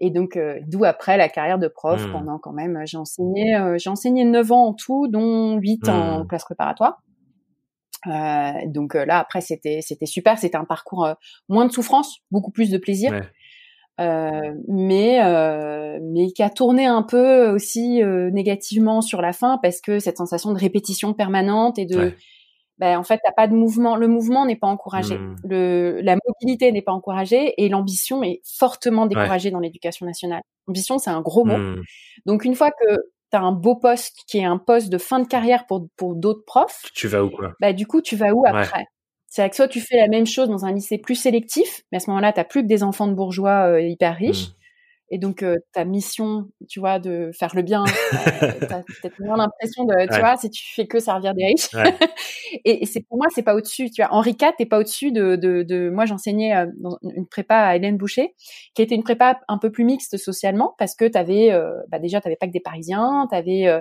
et 0.00 0.10
donc, 0.10 0.38
d'où 0.66 0.84
après 0.84 1.16
la 1.16 1.28
carrière 1.28 1.58
de 1.58 1.68
prof, 1.68 2.06
mmh. 2.06 2.12
pendant 2.12 2.38
quand 2.38 2.52
même, 2.52 2.82
j'ai 2.84 2.98
enseigné, 2.98 3.56
j'ai 3.76 3.88
enseigné 3.88 4.24
9 4.24 4.52
ans 4.52 4.66
en 4.68 4.74
tout, 4.74 5.08
dont 5.08 5.56
8 5.56 5.88
en 5.88 6.20
mmh. 6.20 6.28
classe 6.28 6.44
préparatoire. 6.44 7.02
Donc 8.66 8.94
là 8.94 9.18
après 9.18 9.40
c'était 9.40 9.80
c'était 9.80 10.04
super 10.04 10.38
c'était 10.38 10.58
un 10.58 10.66
parcours 10.66 11.08
moins 11.48 11.64
de 11.64 11.72
souffrance 11.72 12.18
beaucoup 12.30 12.50
plus 12.50 12.70
de 12.70 12.76
plaisir 12.76 13.12
ouais. 13.12 13.22
Euh, 14.00 14.52
mais 14.66 15.22
euh, 15.22 16.00
mais 16.02 16.32
qui 16.32 16.42
a 16.42 16.50
tourné 16.50 16.84
un 16.86 17.02
peu 17.02 17.50
aussi 17.50 18.02
euh, 18.02 18.28
négativement 18.30 19.00
sur 19.02 19.22
la 19.22 19.32
fin 19.32 19.56
parce 19.62 19.80
que 19.80 20.00
cette 20.00 20.16
sensation 20.16 20.52
de 20.52 20.58
répétition 20.58 21.14
permanente 21.14 21.78
et 21.78 21.86
de 21.86 22.12
ben, 22.78 22.98
en 22.98 23.04
fait 23.04 23.20
t'as 23.24 23.30
pas 23.30 23.46
de 23.46 23.54
mouvement 23.54 23.94
le 23.94 24.08
mouvement 24.08 24.46
n'est 24.46 24.56
pas 24.56 24.66
encouragé. 24.66 25.16
Mmh. 25.16 25.36
le 25.44 26.00
la 26.02 26.16
mobilité 26.26 26.72
n'est 26.72 26.82
pas 26.82 26.90
encouragée 26.90 27.54
et 27.56 27.68
l'ambition 27.68 28.24
est 28.24 28.40
fortement 28.44 29.06
découragée 29.06 29.52
dans 29.52 29.60
l'éducation 29.60 30.06
nationale. 30.06 30.42
Ambition 30.66 30.98
c'est 30.98 31.10
un 31.10 31.20
gros 31.20 31.44
mot. 31.44 31.56
Mmh. 31.56 31.82
donc 32.26 32.44
une 32.44 32.56
fois 32.56 32.72
que 32.72 32.94
tu 33.30 33.36
as 33.36 33.42
un 33.42 33.52
beau 33.52 33.76
poste 33.76 34.24
qui 34.26 34.38
est 34.38 34.44
un 34.44 34.58
poste 34.58 34.88
de 34.88 34.98
fin 34.98 35.20
de 35.20 35.28
carrière 35.28 35.66
pour 35.66 35.86
pour 35.96 36.16
d'autres 36.16 36.44
profs 36.44 36.82
tu 36.94 37.06
vas 37.06 37.22
où 37.22 37.30
quoi? 37.30 37.52
bah 37.60 37.72
du 37.72 37.86
coup 37.86 38.00
tu 38.00 38.16
vas 38.16 38.32
où 38.32 38.44
après? 38.44 38.86
C'est 39.34 39.50
que 39.50 39.56
soit 39.56 39.66
tu 39.66 39.80
fais 39.80 39.96
la 39.96 40.06
même 40.06 40.26
chose 40.26 40.48
dans 40.48 40.64
un 40.64 40.72
lycée 40.72 40.96
plus 40.96 41.16
sélectif, 41.16 41.82
mais 41.90 41.96
à 41.96 42.00
ce 42.00 42.08
moment-là, 42.10 42.32
tu 42.32 42.38
n'as 42.38 42.44
plus 42.44 42.62
que 42.62 42.68
des 42.68 42.84
enfants 42.84 43.08
de 43.08 43.14
bourgeois 43.14 43.68
euh, 43.68 43.80
hyper 43.80 44.14
riches. 44.14 44.50
Mmh. 44.50 44.52
Et 45.10 45.18
donc, 45.18 45.42
euh, 45.42 45.56
ta 45.72 45.84
mission, 45.84 46.48
tu 46.68 46.78
vois, 46.78 47.00
de 47.00 47.32
faire 47.36 47.50
le 47.56 47.62
bien, 47.62 47.82
euh, 47.82 47.86
tu 48.60 48.72
as 48.72 48.84
peut-être 49.00 49.18
moins 49.18 49.36
l'impression 49.36 49.86
de, 49.86 50.12
tu 50.12 50.20
vois, 50.20 50.36
si 50.36 50.50
tu 50.50 50.62
fais 50.74 50.86
que 50.86 51.00
servir 51.00 51.34
des 51.34 51.46
riches. 51.46 51.68
et, 52.64 52.86
c'est 52.86 53.00
pour 53.00 53.16
moi, 53.16 53.26
c'est 53.34 53.42
pas 53.42 53.56
au-dessus. 53.56 53.90
Tu 53.90 54.02
vois, 54.02 54.14
Henri 54.14 54.36
IV, 54.40 54.52
t'es 54.56 54.66
pas 54.66 54.78
au-dessus 54.78 55.10
de, 55.10 55.34
de, 55.34 55.64
de, 55.64 55.90
Moi, 55.90 56.06
j'enseignais 56.06 56.66
dans 56.78 56.96
une 57.02 57.26
prépa 57.26 57.56
à 57.56 57.74
Hélène 57.74 57.96
Boucher, 57.96 58.34
qui 58.74 58.82
était 58.82 58.94
une 58.94 59.02
prépa 59.02 59.40
un 59.48 59.58
peu 59.58 59.72
plus 59.72 59.84
mixte 59.84 60.16
socialement, 60.16 60.76
parce 60.78 60.94
que 60.94 61.06
t'avais, 61.06 61.50
bah 61.88 61.98
déjà, 61.98 62.20
t'avais 62.20 62.36
pas 62.36 62.46
que 62.46 62.52
des 62.52 62.60
Parisiens, 62.60 63.26
t'avais 63.30 63.66
euh, 63.66 63.80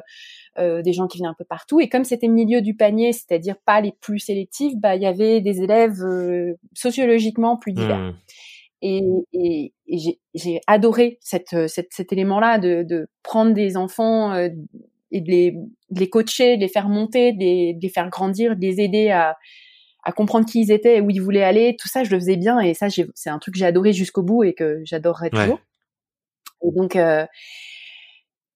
des 0.58 0.94
gens 0.94 1.08
qui 1.08 1.18
venaient 1.18 1.30
un 1.30 1.36
peu 1.38 1.46
partout. 1.46 1.80
Et 1.80 1.90
comme 1.90 2.04
c'était 2.04 2.28
milieu 2.28 2.62
du 2.62 2.76
panier, 2.76 3.14
c'est-à-dire 3.14 3.56
pas 3.66 3.82
les 3.82 3.94
plus 4.02 4.20
sélectifs, 4.20 4.74
bah 4.78 4.96
il 4.96 5.02
y 5.02 5.06
avait 5.06 5.42
des 5.42 5.62
élèves 5.62 6.02
euh, 6.04 6.54
sociologiquement 6.74 7.58
plus 7.58 7.74
divers. 7.74 8.00
Mmh. 8.00 8.14
Et, 8.82 9.02
et, 9.34 9.74
j'ai 10.34 10.60
adoré 10.68 11.18
cette, 11.22 11.68
cette, 11.68 11.94
cet 11.94 12.12
élément-là 12.12 12.60
de, 12.60 12.84
de, 12.84 13.08
prendre 13.24 13.54
des 13.54 13.78
enfants 13.78 14.34
euh, 14.34 14.50
et 15.12 15.22
de 15.22 15.32
les, 15.32 15.52
de 15.52 16.00
les 16.00 16.10
coacher, 16.10 16.58
de 16.58 16.62
les 16.62 16.68
faire 16.68 16.90
monter, 16.90 17.32
de 17.32 17.40
les, 17.40 17.74
de 17.74 17.80
les 17.82 17.90
faire 17.90 18.10
grandir, 18.10 18.58
de 18.58 18.62
les 18.62 18.82
aider 18.82 19.10
à, 19.10 19.38
à 20.04 20.12
comprendre 20.12 20.46
qui 20.46 20.62
ils 20.62 20.72
étaient 20.72 20.98
et 20.98 21.02
où 21.02 21.10
ils 21.10 21.22
voulaient 21.22 21.44
aller. 21.44 21.78
Tout 21.80 21.88
ça, 21.88 22.04
je 22.04 22.12
le 22.12 22.20
faisais 22.20 22.36
bien 22.36 22.60
et 22.60 22.74
ça, 22.74 22.88
c'est 22.90 23.30
un 23.30 23.40
truc 23.40 23.54
que 23.54 23.60
j'ai 23.60 23.66
adoré 23.66 23.94
jusqu'au 23.94 24.22
bout 24.22 24.44
et 24.44 24.54
que 24.54 24.82
j'adorerais 24.84 25.30
toujours. 25.30 25.60
Et 26.66 26.72
donc, 26.72 26.96
euh, 26.96 27.26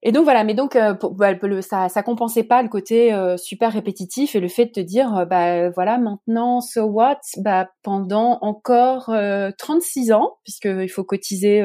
et 0.08 0.13
donc 0.13 0.24
voilà, 0.24 0.46
mais 0.46 0.54
donc 0.54 0.78
euh, 0.78 0.93
bah, 1.12 1.34
ça 1.60 1.89
ça 1.89 2.02
compensait 2.02 2.46
pas 2.46 2.63
le 2.63 2.70
côté 2.70 3.13
euh, 3.13 3.36
super 3.36 3.74
répétitif 3.74 4.36
et 4.36 4.39
le 4.39 4.48
fait 4.48 4.67
de 4.67 4.72
te 4.72 4.80
dire 4.80 5.13
euh, 5.13 5.26
bah 5.26 5.70
voilà 5.72 5.98
maintenant 5.98 6.62
so 6.62 6.86
what? 6.86 7.20
Bah 7.39 7.67
pendant 7.84 8.38
encore 8.39 9.13
36 9.58 10.13
ans 10.13 10.38
puisque 10.46 10.63
il 10.63 10.88
faut 10.88 11.04
cotiser 11.04 11.62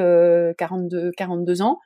42 0.57 1.11
42 1.15 1.61
ans. 1.61 1.79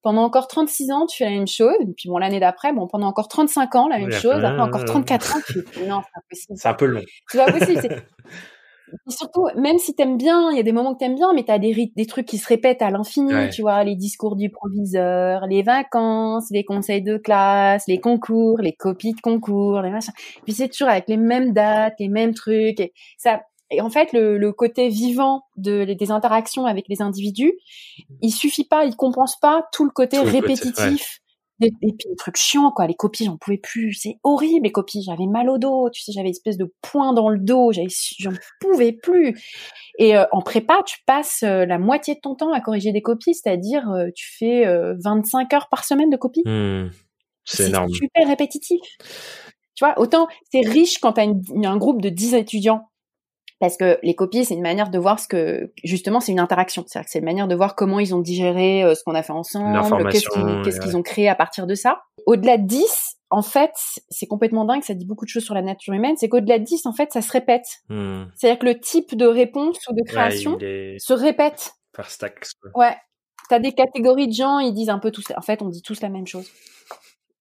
Pendant 0.00 0.22
encore 0.22 0.48
36 0.48 0.92
ans 0.92 1.04
tu 1.04 1.18
fais 1.18 1.24
la 1.26 1.32
même 1.32 1.46
chose. 1.46 1.76
Et 1.82 1.92
puis 1.94 2.08
bon 2.08 2.16
l'année 2.16 2.40
d'après 2.40 2.72
bon 2.72 2.86
pendant 2.86 3.08
encore 3.08 3.28
35 3.28 3.74
ans 3.74 3.88
la 3.88 3.98
même 3.98 4.10
chose. 4.10 4.42
Après 4.42 4.62
encore 4.62 4.86
34 4.86 5.36
ans 5.36 5.40
tu 5.46 5.60
fais 5.60 5.86
non 5.86 6.00
c'est 6.00 6.18
impossible 6.18 6.56
c'est 6.56 6.68
un 6.68 6.74
peu 6.74 6.86
long. 6.86 7.02
C'est 7.30 7.36
pas 7.36 7.52
possible 7.52 8.02
et 9.06 9.10
surtout, 9.10 9.46
même 9.56 9.78
si 9.78 9.94
t'aimes 9.94 10.16
bien, 10.16 10.50
il 10.50 10.56
y 10.56 10.60
a 10.60 10.62
des 10.62 10.72
moments 10.72 10.94
que 10.94 10.98
t'aimes 10.98 11.14
bien, 11.14 11.32
mais 11.34 11.44
t'as 11.44 11.58
des, 11.58 11.92
des 11.94 12.06
trucs 12.06 12.26
qui 12.26 12.38
se 12.38 12.46
répètent 12.46 12.82
à 12.82 12.90
l'infini, 12.90 13.32
tu 13.50 13.62
vois, 13.62 13.82
les 13.84 13.96
discours 13.96 14.36
du 14.36 14.50
proviseur, 14.50 15.46
les 15.46 15.62
vacances, 15.62 16.50
les 16.50 16.64
conseils 16.64 17.02
de 17.02 17.16
classe, 17.16 17.84
les 17.86 18.00
concours, 18.00 18.60
les 18.60 18.72
copies 18.72 19.12
de 19.14 19.20
concours, 19.20 19.80
les 19.82 19.90
machins. 19.90 20.12
Puis 20.44 20.52
c'est 20.54 20.68
toujours 20.68 20.88
avec 20.88 21.08
les 21.08 21.16
mêmes 21.16 21.52
dates, 21.52 21.94
les 21.98 22.08
mêmes 22.08 22.34
trucs. 22.34 22.80
Et 22.80 22.92
ça, 23.18 23.40
et 23.70 23.80
en 23.82 23.90
fait, 23.90 24.12
le, 24.12 24.38
le 24.38 24.52
côté 24.52 24.88
vivant 24.88 25.42
de, 25.56 25.84
des 25.84 26.10
interactions 26.10 26.64
avec 26.64 26.86
les 26.88 27.02
individus, 27.02 27.52
il 28.22 28.30
suffit 28.30 28.64
pas, 28.64 28.84
il 28.84 28.96
compense 28.96 29.38
pas 29.40 29.64
tout 29.72 29.84
le 29.84 29.90
côté 29.90 30.18
répétitif. 30.18 31.20
Et, 31.60 31.70
puis 31.70 32.08
les 32.08 32.16
trucs 32.16 32.36
chiants, 32.36 32.70
quoi. 32.70 32.86
Les 32.86 32.94
copies, 32.94 33.24
j'en 33.24 33.36
pouvais 33.36 33.58
plus. 33.58 33.92
C'est 33.94 34.18
horrible, 34.22 34.64
les 34.64 34.72
copies. 34.72 35.02
J'avais 35.02 35.26
mal 35.26 35.50
au 35.50 35.58
dos. 35.58 35.90
Tu 35.90 36.02
sais, 36.02 36.12
j'avais 36.12 36.28
une 36.28 36.32
espèce 36.32 36.56
de 36.56 36.72
point 36.82 37.12
dans 37.12 37.28
le 37.28 37.38
dos. 37.38 37.72
J'en 37.72 38.32
pouvais 38.60 38.92
plus. 38.92 39.36
Et 39.98 40.16
euh, 40.16 40.24
en 40.32 40.40
prépa, 40.40 40.82
tu 40.86 40.98
passes 41.06 41.42
euh, 41.42 41.66
la 41.66 41.78
moitié 41.78 42.14
de 42.14 42.20
ton 42.20 42.34
temps 42.34 42.52
à 42.52 42.60
corriger 42.60 42.92
des 42.92 43.02
copies, 43.02 43.34
c'est-à-dire 43.34 43.90
euh, 43.90 44.08
tu 44.14 44.26
fais 44.38 44.64
25 45.02 45.52
heures 45.52 45.68
par 45.68 45.84
semaine 45.84 46.10
de 46.10 46.16
copies. 46.16 46.42
Mmh. 46.44 46.90
c'est 47.44 47.68
énorme. 47.68 47.90
super 47.90 48.26
répétitif. 48.26 48.80
Tu 49.74 49.84
vois, 49.84 49.98
autant 49.98 50.28
c'est 50.50 50.60
riche 50.60 50.98
quand 50.98 51.14
tu 51.14 51.20
as 51.20 51.24
un 51.70 51.76
groupe 51.76 52.02
de 52.02 52.08
10 52.08 52.34
étudiants 52.34 52.88
parce 53.60 53.76
que 53.76 53.98
les 54.02 54.14
copies, 54.14 54.44
c'est 54.44 54.54
une 54.54 54.62
manière 54.62 54.90
de 54.90 54.98
voir 54.98 55.18
ce 55.18 55.26
que, 55.26 55.72
justement, 55.82 56.20
c'est 56.20 56.30
une 56.30 56.38
interaction. 56.38 56.84
C'est-à-dire 56.86 57.06
que 57.06 57.10
c'est 57.10 57.18
une 57.18 57.24
manière 57.24 57.48
de 57.48 57.54
voir 57.56 57.74
comment 57.74 57.98
ils 57.98 58.14
ont 58.14 58.20
digéré 58.20 58.84
euh, 58.84 58.94
ce 58.94 59.02
qu'on 59.02 59.14
a 59.14 59.22
fait 59.22 59.32
ensemble, 59.32 60.08
qu'est-ce 60.10 60.80
qu'ils 60.80 60.96
ont 60.96 61.02
créé 61.02 61.28
à 61.28 61.34
partir 61.34 61.66
de 61.66 61.74
ça. 61.74 62.02
Au-delà 62.26 62.56
de 62.56 62.66
10, 62.66 63.18
en 63.30 63.42
fait, 63.42 63.72
c'est 64.10 64.26
complètement 64.26 64.64
dingue, 64.64 64.82
ça 64.82 64.94
dit 64.94 65.04
beaucoup 65.04 65.24
de 65.24 65.30
choses 65.30 65.44
sur 65.44 65.54
la 65.54 65.62
nature 65.62 65.92
humaine, 65.92 66.14
c'est 66.16 66.28
qu'au-delà 66.28 66.58
de 66.58 66.64
10, 66.64 66.86
en 66.86 66.92
fait, 66.92 67.12
ça 67.12 67.20
se 67.20 67.32
répète. 67.32 67.66
Hmm. 67.88 68.24
C'est-à-dire 68.36 68.60
que 68.60 68.66
le 68.66 68.78
type 68.78 69.16
de 69.16 69.26
réponse 69.26 69.78
ou 69.88 69.94
de 69.94 70.02
création 70.06 70.56
se 70.58 71.12
répète. 71.12 71.72
Par 71.92 72.10
stacks. 72.10 72.46
Ouais. 72.74 72.96
T'as 73.48 73.58
des 73.58 73.72
catégories 73.72 74.28
de 74.28 74.34
gens, 74.34 74.60
ils 74.60 74.72
disent 74.72 74.90
un 74.90 74.98
peu 74.98 75.10
tous, 75.10 75.24
en 75.36 75.40
fait, 75.40 75.62
on 75.62 75.68
dit 75.68 75.82
tous 75.82 76.00
la 76.00 76.10
même 76.10 76.26
chose. 76.26 76.48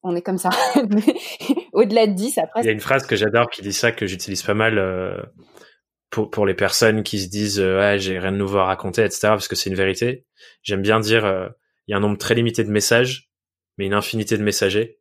on 0.01 0.15
est 0.15 0.21
comme 0.21 0.37
ça. 0.39 0.49
Au-delà 1.73 2.07
de 2.07 2.13
10, 2.13 2.39
après. 2.39 2.61
Il 2.61 2.65
y 2.65 2.69
a 2.69 2.71
une 2.71 2.79
phrase 2.79 3.05
que 3.05 3.15
j'adore 3.15 3.49
qui 3.51 3.61
dit 3.61 3.73
ça, 3.73 3.91
que 3.91 4.07
j'utilise 4.07 4.41
pas 4.41 4.55
mal 4.55 4.79
euh, 4.79 5.17
pour, 6.09 6.29
pour 6.29 6.45
les 6.45 6.53
personnes 6.53 7.03
qui 7.03 7.19
se 7.19 7.27
disent 7.27 7.59
euh, 7.59 7.79
ouais, 7.79 7.99
j'ai 7.99 8.19
rien 8.19 8.31
de 8.31 8.37
nouveau 8.37 8.59
à 8.59 8.65
raconter, 8.65 9.03
etc. 9.03 9.19
Parce 9.29 9.47
que 9.47 9.55
c'est 9.55 9.69
une 9.69 9.75
vérité. 9.75 10.25
J'aime 10.63 10.81
bien 10.81 10.99
dire 10.99 11.25
euh, 11.25 11.47
il 11.87 11.91
y 11.91 11.93
a 11.93 11.97
un 11.97 12.01
nombre 12.01 12.17
très 12.17 12.35
limité 12.35 12.63
de 12.63 12.71
messages, 12.71 13.29
mais 13.77 13.85
une 13.85 13.93
infinité 13.93 14.37
de 14.37 14.43
messagers. 14.43 14.99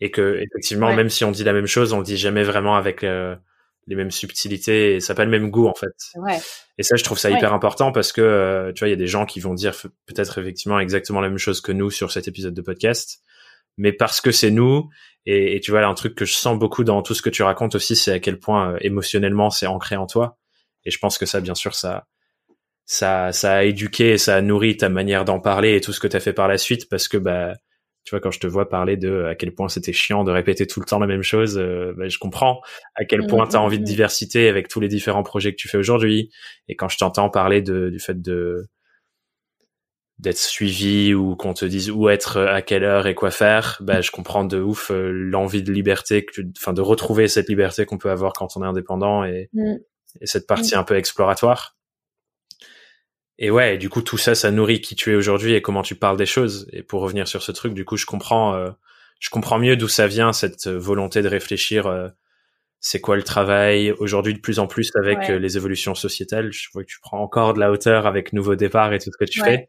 Et 0.00 0.10
que 0.12 0.40
effectivement, 0.40 0.94
même 0.94 1.10
si 1.10 1.24
on 1.24 1.32
dit 1.32 1.42
la 1.42 1.52
même 1.52 1.66
chose, 1.66 1.92
on 1.92 1.98
le 1.98 2.04
dit 2.04 2.16
jamais 2.16 2.44
vraiment 2.44 2.76
avec 2.76 3.02
les 3.02 3.96
mêmes 3.96 4.12
subtilités 4.12 4.94
et 4.94 5.00
ça 5.00 5.12
n'a 5.12 5.16
pas 5.16 5.24
le 5.24 5.30
même 5.32 5.50
goût 5.50 5.66
en 5.66 5.74
fait. 5.74 5.88
Ouais. 6.14 6.38
Et 6.78 6.84
ça, 6.84 6.94
je 6.94 7.02
trouve 7.02 7.18
ça 7.18 7.30
hyper 7.30 7.52
important 7.52 7.90
parce 7.90 8.12
que 8.12 8.70
tu 8.76 8.78
vois, 8.78 8.86
il 8.86 8.92
y 8.92 8.94
a 8.94 8.96
des 8.96 9.08
gens 9.08 9.26
qui 9.26 9.40
vont 9.40 9.54
dire 9.54 9.74
peut-être 10.06 10.38
effectivement 10.38 10.78
exactement 10.78 11.20
la 11.20 11.28
même 11.28 11.38
chose 11.38 11.60
que 11.60 11.72
nous 11.72 11.90
sur 11.90 12.12
cet 12.12 12.28
épisode 12.28 12.54
de 12.54 12.62
podcast, 12.62 13.22
mais 13.76 13.92
parce 13.92 14.20
que 14.20 14.30
c'est 14.30 14.52
nous. 14.52 14.88
Et, 15.30 15.56
et, 15.56 15.60
tu 15.60 15.72
vois, 15.72 15.82
là, 15.82 15.88
un 15.88 15.94
truc 15.94 16.14
que 16.14 16.24
je 16.24 16.32
sens 16.32 16.58
beaucoup 16.58 16.84
dans 16.84 17.02
tout 17.02 17.12
ce 17.12 17.20
que 17.20 17.28
tu 17.28 17.42
racontes 17.42 17.74
aussi, 17.74 17.96
c'est 17.96 18.12
à 18.12 18.18
quel 18.18 18.38
point 18.38 18.72
euh, 18.72 18.78
émotionnellement 18.80 19.50
c'est 19.50 19.66
ancré 19.66 19.94
en 19.94 20.06
toi. 20.06 20.38
Et 20.86 20.90
je 20.90 20.98
pense 20.98 21.18
que 21.18 21.26
ça, 21.26 21.42
bien 21.42 21.54
sûr, 21.54 21.74
ça, 21.74 22.06
ça, 22.86 23.30
ça 23.32 23.56
a 23.56 23.64
éduqué, 23.64 24.16
ça 24.16 24.36
a 24.36 24.40
nourri 24.40 24.78
ta 24.78 24.88
manière 24.88 25.26
d'en 25.26 25.38
parler 25.38 25.76
et 25.76 25.82
tout 25.82 25.92
ce 25.92 26.00
que 26.00 26.06
tu 26.06 26.16
as 26.16 26.20
fait 26.20 26.32
par 26.32 26.48
la 26.48 26.56
suite, 26.56 26.88
parce 26.88 27.08
que 27.08 27.18
bah, 27.18 27.52
tu 28.04 28.12
vois, 28.12 28.20
quand 28.20 28.30
je 28.30 28.40
te 28.40 28.46
vois 28.46 28.70
parler 28.70 28.96
de 28.96 29.24
à 29.24 29.34
quel 29.34 29.52
point 29.52 29.68
c'était 29.68 29.92
chiant 29.92 30.24
de 30.24 30.32
répéter 30.32 30.66
tout 30.66 30.80
le 30.80 30.86
temps 30.86 30.98
la 30.98 31.06
même 31.06 31.22
chose, 31.22 31.58
euh, 31.58 31.92
bah, 31.98 32.08
je 32.08 32.16
comprends 32.16 32.62
à 32.94 33.04
quel 33.04 33.26
point 33.26 33.46
tu 33.46 33.56
as 33.56 33.60
envie 33.60 33.78
de 33.78 33.84
diversité 33.84 34.48
avec 34.48 34.68
tous 34.68 34.80
les 34.80 34.88
différents 34.88 35.24
projets 35.24 35.50
que 35.52 35.58
tu 35.58 35.68
fais 35.68 35.76
aujourd'hui. 35.76 36.30
Et 36.68 36.74
quand 36.74 36.88
je 36.88 36.96
t'entends 36.96 37.28
parler 37.28 37.60
de, 37.60 37.90
du 37.90 37.98
fait 37.98 38.22
de 38.22 38.66
d'être 40.18 40.38
suivi 40.38 41.14
ou 41.14 41.36
qu'on 41.36 41.54
te 41.54 41.64
dise 41.64 41.90
où 41.90 42.08
être 42.08 42.38
à 42.38 42.60
quelle 42.60 42.82
heure 42.82 43.06
et 43.06 43.14
quoi 43.14 43.30
faire, 43.30 43.78
bah 43.80 44.00
je 44.00 44.10
comprends 44.10 44.44
de 44.44 44.60
ouf 44.60 44.90
euh, 44.90 45.10
l'envie 45.12 45.62
de 45.62 45.72
liberté, 45.72 46.26
enfin 46.56 46.72
de 46.72 46.80
retrouver 46.80 47.28
cette 47.28 47.48
liberté 47.48 47.86
qu'on 47.86 47.98
peut 47.98 48.10
avoir 48.10 48.32
quand 48.32 48.56
on 48.56 48.64
est 48.64 48.66
indépendant 48.66 49.24
et, 49.24 49.48
mm. 49.52 49.76
et 50.20 50.26
cette 50.26 50.46
partie 50.46 50.74
mm. 50.74 50.78
un 50.78 50.82
peu 50.82 50.96
exploratoire. 50.96 51.76
Et 53.38 53.52
ouais, 53.52 53.78
du 53.78 53.88
coup 53.88 54.02
tout 54.02 54.18
ça, 54.18 54.34
ça 54.34 54.50
nourrit 54.50 54.80
qui 54.80 54.96
tu 54.96 55.12
es 55.12 55.14
aujourd'hui 55.14 55.54
et 55.54 55.62
comment 55.62 55.82
tu 55.82 55.94
parles 55.94 56.16
des 56.16 56.26
choses. 56.26 56.68
Et 56.72 56.82
pour 56.82 57.00
revenir 57.00 57.28
sur 57.28 57.42
ce 57.42 57.52
truc, 57.52 57.72
du 57.72 57.84
coup 57.84 57.96
je 57.96 58.06
comprends, 58.06 58.54
euh, 58.56 58.70
je 59.20 59.30
comprends 59.30 59.60
mieux 59.60 59.76
d'où 59.76 59.86
ça 59.86 60.08
vient 60.08 60.32
cette 60.32 60.66
volonté 60.66 61.22
de 61.22 61.28
réfléchir. 61.28 61.86
Euh, 62.78 62.80
c'est 62.80 63.00
quoi 63.00 63.16
le 63.16 63.22
travail? 63.22 63.92
Aujourd'hui 63.92 64.34
de 64.34 64.40
plus 64.40 64.58
en 64.58 64.66
plus 64.66 64.90
avec 64.94 65.28
les 65.28 65.56
évolutions 65.56 65.94
sociétales. 65.94 66.52
Je 66.52 66.68
vois 66.72 66.84
que 66.84 66.88
tu 66.88 67.00
prends 67.00 67.20
encore 67.20 67.54
de 67.54 67.60
la 67.60 67.70
hauteur 67.70 68.06
avec 68.06 68.32
Nouveau 68.32 68.54
Départ 68.54 68.92
et 68.92 68.98
tout 68.98 69.10
ce 69.12 69.16
que 69.18 69.28
tu 69.28 69.42
fais 69.42 69.66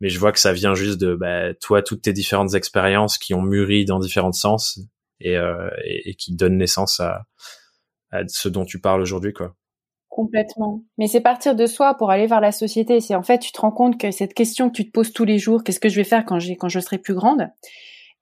mais 0.00 0.08
je 0.08 0.18
vois 0.18 0.32
que 0.32 0.38
ça 0.38 0.52
vient 0.52 0.74
juste 0.74 1.00
de 1.00 1.14
bah, 1.14 1.54
toi 1.54 1.82
toutes 1.82 2.02
tes 2.02 2.12
différentes 2.12 2.54
expériences 2.54 3.18
qui 3.18 3.34
ont 3.34 3.42
mûri 3.42 3.84
dans 3.84 3.98
différents 3.98 4.32
sens 4.32 4.80
et, 5.20 5.36
euh, 5.36 5.70
et, 5.84 6.14
qui 6.14 6.34
donnent 6.34 6.58
naissance 6.58 7.00
à, 7.00 7.24
à 8.10 8.20
ce 8.28 8.48
dont 8.48 8.64
tu 8.64 8.80
parles 8.80 9.00
aujourd'hui 9.00 9.32
quoi. 9.32 9.54
Complètement. 10.08 10.82
Mais 10.96 11.06
c'est 11.06 11.20
partir 11.20 11.54
de 11.54 11.66
soi 11.66 11.94
pour 11.94 12.10
aller 12.10 12.26
vers 12.26 12.40
la 12.40 12.50
société. 12.50 13.00
C'est 13.00 13.14
en 13.14 13.22
fait, 13.22 13.38
tu 13.38 13.52
te 13.52 13.60
rends 13.60 13.70
compte 13.70 14.00
que 14.00 14.10
cette 14.10 14.34
question 14.34 14.68
que 14.68 14.74
tu 14.74 14.84
te 14.84 14.90
poses 14.90 15.12
tous 15.12 15.24
les 15.24 15.38
jours, 15.38 15.62
qu'est-ce 15.62 15.78
que 15.78 15.88
je 15.88 15.94
vais 15.94 16.04
faire 16.04 16.24
quand 16.24 16.40
j'ai 16.40 16.56
quand 16.56 16.68
je 16.68 16.80
serai 16.80 16.98
plus 16.98 17.14
grande? 17.14 17.48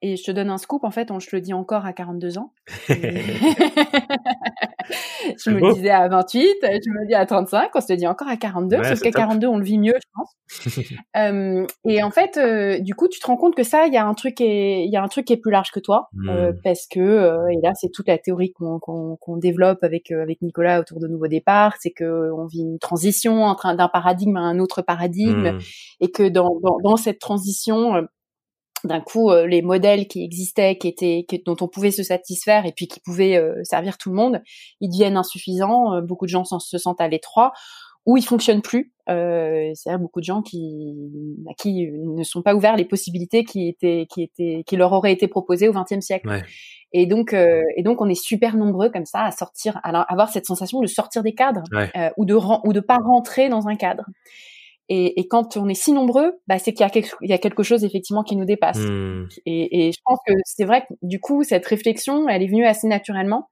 Et 0.01 0.15
je 0.15 0.23
te 0.23 0.31
donne 0.31 0.49
un 0.49 0.57
scoop. 0.57 0.83
En 0.83 0.91
fait, 0.91 1.11
on 1.11 1.19
je 1.19 1.29
le 1.31 1.41
dis 1.41 1.53
encore 1.53 1.85
à 1.85 1.93
42 1.93 2.37
ans. 2.37 2.53
je 5.43 5.49
me 5.49 5.59
le 5.59 5.73
disais 5.73 5.89
à 5.89 6.07
28, 6.07 6.45
je 6.61 6.89
me 6.89 7.01
le 7.01 7.07
dis 7.07 7.15
à 7.15 7.25
35, 7.25 7.71
on 7.73 7.81
se 7.81 7.91
le 7.91 7.97
dit 7.97 8.07
encore 8.07 8.27
à 8.27 8.37
42, 8.37 8.77
parce 8.77 8.99
qu'à 8.99 9.11
42, 9.11 9.47
on 9.47 9.57
le 9.57 9.63
vit 9.63 9.79
mieux, 9.79 9.93
je 9.95 10.07
pense. 10.13 10.93
euh, 11.17 11.65
et 11.85 12.03
en 12.03 12.11
fait, 12.11 12.37
euh, 12.37 12.79
du 12.79 12.95
coup, 12.95 13.07
tu 13.07 13.19
te 13.19 13.27
rends 13.27 13.37
compte 13.37 13.55
que 13.55 13.63
ça, 13.63 13.85
il 13.87 13.93
y 13.93 13.97
a 13.97 14.05
un 14.05 14.13
truc 14.13 14.39
il 14.39 14.89
y 14.89 14.95
a 14.95 15.03
un 15.03 15.07
truc 15.07 15.25
qui 15.25 15.33
est 15.33 15.37
plus 15.37 15.51
large 15.51 15.71
que 15.71 15.79
toi, 15.79 16.09
euh, 16.27 16.51
hmm. 16.51 16.59
parce 16.63 16.87
que, 16.87 16.99
euh, 16.99 17.47
et 17.49 17.59
là, 17.61 17.73
c'est 17.75 17.89
toute 17.91 18.07
la 18.07 18.17
théorie 18.17 18.51
qu'on 18.53 18.79
qu'on 18.79 19.37
développe 19.37 19.83
avec 19.83 20.11
avec 20.11 20.41
Nicolas 20.41 20.79
autour 20.79 20.99
de 20.99 21.07
Nouveau 21.07 21.27
Départ, 21.27 21.75
c'est 21.79 21.91
que 21.91 22.31
on 22.31 22.45
vit 22.45 22.61
une 22.61 22.79
transition 22.79 23.43
entre 23.43 23.75
d'un 23.75 23.89
paradigme 23.89 24.37
à 24.37 24.41
un 24.41 24.59
autre 24.59 24.81
paradigme, 24.81 25.53
hmm. 25.53 25.59
et 26.01 26.11
que 26.11 26.27
dans, 26.29 26.59
dans, 26.61 26.77
dans 26.83 26.97
cette 26.97 27.19
transition, 27.19 28.07
d'un 28.83 29.01
coup 29.01 29.31
euh, 29.31 29.47
les 29.47 29.61
modèles 29.61 30.07
qui 30.07 30.23
existaient, 30.23 30.77
qui 30.77 30.87
étaient, 30.87 31.25
dont 31.45 31.57
on 31.61 31.67
pouvait 31.67 31.91
se 31.91 32.03
satisfaire 32.03 32.65
et 32.65 32.71
puis 32.71 32.87
qui 32.87 32.99
pouvaient 32.99 33.37
euh, 33.37 33.63
servir 33.63 33.97
tout 33.97 34.09
le 34.09 34.15
monde, 34.15 34.41
ils 34.81 34.89
deviennent 34.89 35.17
insuffisants. 35.17 35.95
Euh, 35.95 36.01
beaucoup 36.01 36.25
de 36.25 36.31
gens 36.31 36.43
se 36.43 36.77
sentent 36.77 37.01
à 37.01 37.07
l'étroit 37.07 37.53
ou 38.05 38.17
ils 38.17 38.25
fonctionnent 38.25 38.61
plus. 38.61 38.93
C'est-à-dire 39.07 39.99
beaucoup 39.99 40.19
de 40.19 40.25
gens 40.25 40.41
qui, 40.41 40.95
qui 41.57 41.87
ne 41.89 42.23
sont 42.23 42.41
pas 42.41 42.55
ouverts 42.55 42.75
les 42.75 42.85
possibilités 42.85 43.45
qui 43.45 43.67
étaient, 43.69 44.05
qui 44.09 44.21
étaient, 44.21 44.63
qui 44.65 44.75
leur 44.75 44.91
auraient 44.91 45.13
été 45.13 45.27
proposées 45.27 45.69
au 45.69 45.73
XXe 45.73 46.01
siècle. 46.01 46.29
Et 46.93 47.05
donc, 47.05 47.33
et 47.33 47.83
donc, 47.83 48.01
on 48.01 48.09
est 48.09 48.21
super 48.21 48.57
nombreux 48.57 48.89
comme 48.89 49.05
ça 49.05 49.23
à 49.23 49.31
sortir, 49.31 49.79
à 49.83 50.01
avoir 50.11 50.29
cette 50.29 50.45
sensation 50.45 50.81
de 50.81 50.87
sortir 50.87 51.23
des 51.23 51.33
cadres 51.35 51.63
ou 52.17 52.25
de 52.25 52.33
ou 52.35 52.73
de 52.73 52.79
pas 52.81 52.97
rentrer 52.97 53.47
dans 53.47 53.67
un 53.67 53.75
cadre. 53.75 54.05
Et, 54.89 55.19
et, 55.19 55.27
quand 55.27 55.57
on 55.57 55.67
est 55.67 55.73
si 55.73 55.91
nombreux, 55.91 56.39
bah, 56.47 56.59
c'est 56.59 56.73
qu'il 56.73 56.85
y, 56.85 57.27
y, 57.27 57.33
a 57.33 57.37
quelque 57.37 57.63
chose 57.63 57.83
effectivement 57.83 58.23
qui 58.23 58.35
nous 58.35 58.45
dépasse. 58.45 58.79
Hmm. 58.79 59.27
Et, 59.45 59.87
et, 59.87 59.91
je 59.91 59.99
pense 60.05 60.19
que 60.25 60.33
c'est 60.45 60.65
vrai 60.65 60.81
que 60.81 60.93
du 61.01 61.19
coup, 61.19 61.43
cette 61.43 61.65
réflexion, 61.65 62.29
elle 62.29 62.41
est 62.41 62.47
venue 62.47 62.65
assez 62.65 62.87
naturellement. 62.87 63.49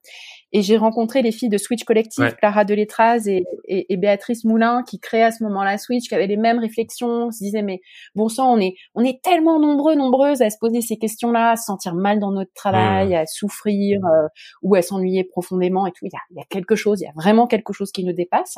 Et 0.54 0.62
j'ai 0.62 0.78
rencontré 0.78 1.22
les 1.22 1.34
filles 1.34 1.50
de 1.50 1.58
Switch 1.58 1.84
Collective, 1.84 2.34
Clara 2.38 2.64
Deletraz 2.64 3.28
et, 3.28 3.44
et, 3.68 3.92
et, 3.92 3.98
Béatrice 3.98 4.46
Moulin, 4.46 4.84
qui 4.88 5.00
créaient 5.00 5.24
à 5.24 5.32
ce 5.32 5.44
moment-là 5.44 5.78
Switch, 5.78 6.08
qui 6.08 6.16
avaient 6.16 6.28
les 6.28 6.38
mêmes 6.38 6.60
réflexions, 6.60 7.30
se 7.30 7.40
disaient 7.40 7.62
mais 7.62 7.82
bon 8.16 8.30
sang, 8.30 8.54
on 8.54 8.60
est 8.62 8.76
on 8.94 9.04
est 9.04 9.22
tellement 9.22 9.60
nombreux, 9.60 9.96
nombreuses 9.96 10.42
à 10.42 10.50
se 10.50 10.58
poser 10.58 10.80
ces 10.80 10.96
questions-là, 10.96 11.52
à 11.52 11.56
se 11.58 11.66
sentir 11.66 11.94
mal 11.94 12.20
dans 12.20 12.32
notre 12.32 12.54
travail, 12.54 13.16
à 13.16 13.26
souffrir 13.26 14.00
euh, 14.06 14.28
ou 14.62 14.76
à 14.76 14.82
s'ennuyer 14.82 15.26
profondément 15.26 15.88
et 15.88 15.92
tout. 15.92 16.06
Il 16.06 16.12
y, 16.14 16.16
a, 16.16 16.22
il 16.32 16.38
y 16.38 16.42
a 16.42 16.46
quelque 16.50 16.76
chose, 16.76 17.02
il 17.02 17.04
y 17.04 17.10
a 17.10 17.14
vraiment 17.16 17.48
quelque 17.48 17.74
chose 17.74 17.92
qui 17.92 18.06
nous 18.06 18.14
dépasse. 18.14 18.58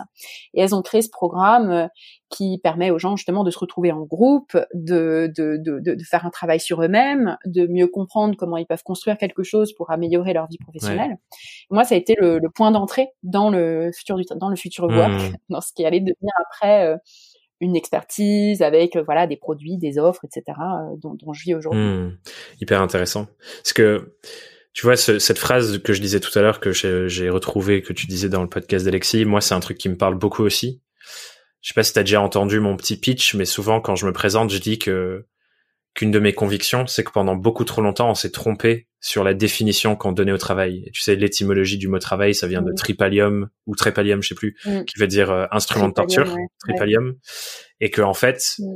Et 0.54 0.62
elles 0.62 0.76
ont 0.76 0.84
créé 0.84 1.02
ce 1.02 1.10
programme 1.10 1.72
euh, 1.72 1.88
qui 2.30 2.60
permet 2.62 2.92
aux 2.92 3.00
gens 3.00 3.16
justement 3.16 3.44
de 3.44 3.52
se 3.52 3.60
retrouver 3.60 3.92
en 3.92 4.02
groupe, 4.02 4.58
de, 4.74 5.32
de, 5.36 5.58
de, 5.58 5.80
de 5.80 6.04
faire 6.04 6.26
un 6.26 6.30
travail 6.30 6.60
sur 6.60 6.84
eux-mêmes, 6.84 7.38
de 7.46 7.68
mieux 7.68 7.88
comprendre 7.88 8.36
comment 8.38 8.58
ils 8.58 8.66
peuvent 8.66 8.84
construire 8.84 9.18
quelque 9.18 9.44
chose 9.44 9.74
pour 9.74 9.92
améliorer 9.92 10.34
leur 10.34 10.48
vie 10.48 10.58
professionnelle. 10.58 11.18
Moi, 11.70 11.84
ça 11.84 11.96
a 11.96 11.98
été 11.98 12.16
le, 12.20 12.40
point 12.54 12.72
d'entrée 12.72 13.10
dans 13.24 13.50
le 13.50 13.92
futur 13.94 14.18
du, 14.18 14.24
dans 14.36 14.50
le 14.50 14.56
futur 14.56 14.86
work, 14.86 15.12
mmh. 15.12 15.36
dans 15.50 15.62
ce 15.62 15.74
qui 15.74 15.86
allait 15.86 16.00
devenir 16.00 16.34
après 16.46 16.88
euh, 16.88 16.98
une 17.60 17.76
expertise 17.76 18.62
avec 18.62 18.96
euh, 18.96 19.04
voilà 19.04 19.28
des 19.28 19.38
produits, 19.38 19.78
des 19.78 19.98
offres, 19.98 20.26
etc. 20.26 20.58
Euh, 20.60 20.96
dont, 20.98 21.16
dont, 21.16 21.34
je 21.34 21.44
vis 21.44 21.56
aujourd'hui. 21.56 21.82
Mmh. 21.82 22.18
Hyper 22.62 22.82
intéressant. 22.82 23.28
Parce 23.63 23.74
que 23.74 24.16
tu 24.74 24.86
vois 24.86 24.96
cette 24.96 25.40
phrase 25.40 25.80
que 25.80 25.94
je 25.94 26.02
disais 26.02 26.20
tout 26.20 26.38
à 26.38 26.42
l'heure 26.42 26.60
que 26.60 26.72
j'ai 26.72 27.30
retrouvé 27.30 27.82
que 27.82 27.94
tu 27.94 28.06
disais 28.06 28.30
dans 28.30 28.44
le 28.44 28.50
podcast 28.50 28.86
d'Alexis, 28.86 29.26
moi 29.26 29.42
c'est 29.42 29.56
un 29.56 29.60
truc 29.60 29.78
qui 29.80 29.90
me 29.90 29.98
parle 29.98 30.16
beaucoup 30.16 30.44
aussi. 30.44 30.84
Je 31.62 31.70
sais 31.70 31.74
pas 31.74 31.84
si 31.84 31.93
tu 31.93 32.00
as 32.00 32.04
déjà 32.04 32.22
entendu 32.22 32.60
mon 32.60 32.76
petit 32.78 32.98
pitch, 32.98 33.34
mais 33.36 33.46
souvent 33.46 33.82
quand 33.82 33.96
je 33.96 34.06
me 34.06 34.13
présente, 34.13 34.50
je 34.50 34.60
dis 34.60 34.80
que 34.80 35.26
qu'une 35.98 36.12
de 36.12 36.20
mes 36.20 36.34
convictions, 36.34 36.86
c'est 36.86 37.04
que 37.04 37.12
pendant 37.12 37.36
beaucoup 37.36 37.65
trop 37.65 37.82
longtemps, 37.82 38.12
on 38.12 38.15
s'est 38.15 38.30
trompé 38.30 38.88
sur 39.00 39.24
la 39.24 39.34
définition 39.34 39.96
qu'on 39.96 40.12
donnait 40.12 40.32
au 40.32 40.38
travail. 40.38 40.84
Et 40.86 40.91
tu 40.91 41.02
sais, 41.02 41.15
l'étymologie 41.15 41.80
du 41.80 41.88
mot 41.88 41.98
travail, 41.98 42.36
ça 42.36 42.46
vient 42.46 42.62
de 42.62 42.72
tripalium 42.72 43.50
ou 43.65 43.76
trépalium, 43.76 44.22
je 44.22 44.30
sais 44.30 44.36
plus, 44.36 44.56
mm. 44.65 44.84
qui 44.84 45.00
veut 45.00 45.08
dire 45.08 45.32
euh, 45.32 45.46
instrument 45.52 45.89
de 45.89 45.93
torture, 45.93 46.36
tripalium, 46.60 47.15
et 47.80 47.89
que 47.89 48.04
en 48.04 48.13
fait, 48.13 48.43
mm. 48.60 48.76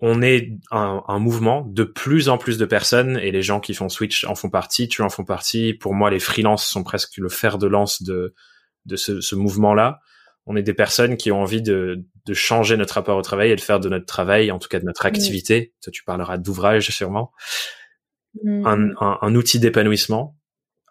on 0.00 0.22
est 0.22 0.52
un, 0.70 1.02
un, 1.06 1.18
mouvement 1.18 1.62
de 1.68 1.84
plus 1.84 2.30
en 2.30 2.38
plus 2.38 2.56
de 2.56 2.64
personnes, 2.64 3.18
et 3.18 3.32
les 3.32 3.42
gens 3.42 3.60
qui 3.60 3.74
font 3.74 3.90
Switch 3.90 4.24
en 4.24 4.34
font 4.34 4.48
partie, 4.48 4.88
tu 4.88 5.02
en 5.02 5.10
font 5.10 5.24
partie. 5.24 5.74
Pour 5.74 5.92
moi, 5.92 6.10
les 6.10 6.20
freelances 6.20 6.66
sont 6.66 6.82
presque 6.82 7.18
le 7.18 7.28
fer 7.28 7.58
de 7.58 7.66
lance 7.66 8.02
de 8.02 8.34
de 8.86 8.96
ce, 8.96 9.20
ce 9.20 9.34
mouvement-là 9.34 10.00
on 10.50 10.56
est 10.56 10.64
des 10.64 10.74
personnes 10.74 11.16
qui 11.16 11.30
ont 11.30 11.40
envie 11.40 11.62
de, 11.62 12.04
de, 12.26 12.34
changer 12.34 12.76
notre 12.76 12.94
rapport 12.94 13.16
au 13.16 13.22
travail 13.22 13.52
et 13.52 13.56
de 13.56 13.60
faire 13.60 13.78
de 13.78 13.88
notre 13.88 14.04
travail, 14.04 14.50
en 14.50 14.58
tout 14.58 14.68
cas 14.68 14.80
de 14.80 14.84
notre 14.84 15.06
activité, 15.06 15.72
toi 15.80 15.92
tu 15.92 16.02
parleras 16.02 16.38
d'ouvrage 16.38 16.90
sûrement, 16.90 17.30
mm. 18.42 18.66
un, 18.66 19.16
un, 19.22 19.34
outil 19.36 19.60
d'épanouissement, 19.60 20.36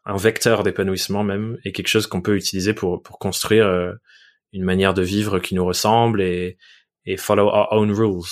un 0.06 0.16
vecteur 0.16 0.64
d'épanouissement 0.64 1.26
même, 1.26 1.58
et 1.66 1.74
quelque 1.74 1.90
chose 1.90 2.08
qu'on 2.08 2.22
peut 2.22 2.38
utiliser 2.38 2.74
pour, 2.74 3.04
pour 3.04 3.20
construire 3.20 3.66
euh, 3.68 3.92
une 4.54 4.64
manière 4.64 4.94
de 4.94 5.02
vivre 5.02 5.40
qui 5.40 5.56
nous 5.56 5.66
ressemble 5.66 6.22
et, 6.22 6.58
et 7.04 7.18
follow 7.18 7.48
our 7.48 7.68
own 7.72 7.92
rules. 7.92 8.30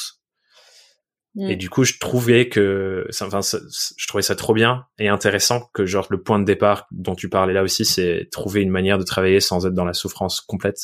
Et 1.40 1.56
mm. 1.56 1.60
du 1.60 1.70
coup, 1.70 1.84
je 1.84 1.96
trouvais 2.00 2.48
que, 2.48 3.06
enfin, 3.22 3.42
je 3.42 4.08
trouvais 4.08 4.22
ça 4.22 4.38
trop 4.38 4.54
bien 4.54 4.86
et 4.98 5.10
intéressant 5.10 5.70
que 5.74 5.86
genre 5.86 6.08
le 6.10 6.22
point 6.22 6.40
de 6.40 6.46
départ 6.46 6.88
dont 6.92 7.16
tu 7.16 7.28
parlais 7.28 7.54
là 7.54 7.63
aussi, 7.63 7.84
c'est 7.84 8.30
trouver 8.32 8.62
une 8.62 8.72
manière 8.72 8.98
de 8.98 9.04
travailler 9.04 9.42
sans 9.42 9.66
être 9.66 9.74
dans 9.74 9.84
la 9.84 9.94
souffrance 9.94 10.40
complète 10.40 10.80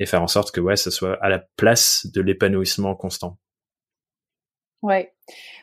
et 0.00 0.06
faire 0.06 0.22
en 0.22 0.26
sorte 0.26 0.50
que 0.50 0.60
ouais, 0.60 0.76
ça 0.76 0.90
soit 0.90 1.16
à 1.22 1.28
la 1.28 1.44
place 1.56 2.06
de 2.12 2.20
l'épanouissement 2.20 2.96
constant. 2.96 3.36
Ouais, 4.82 5.12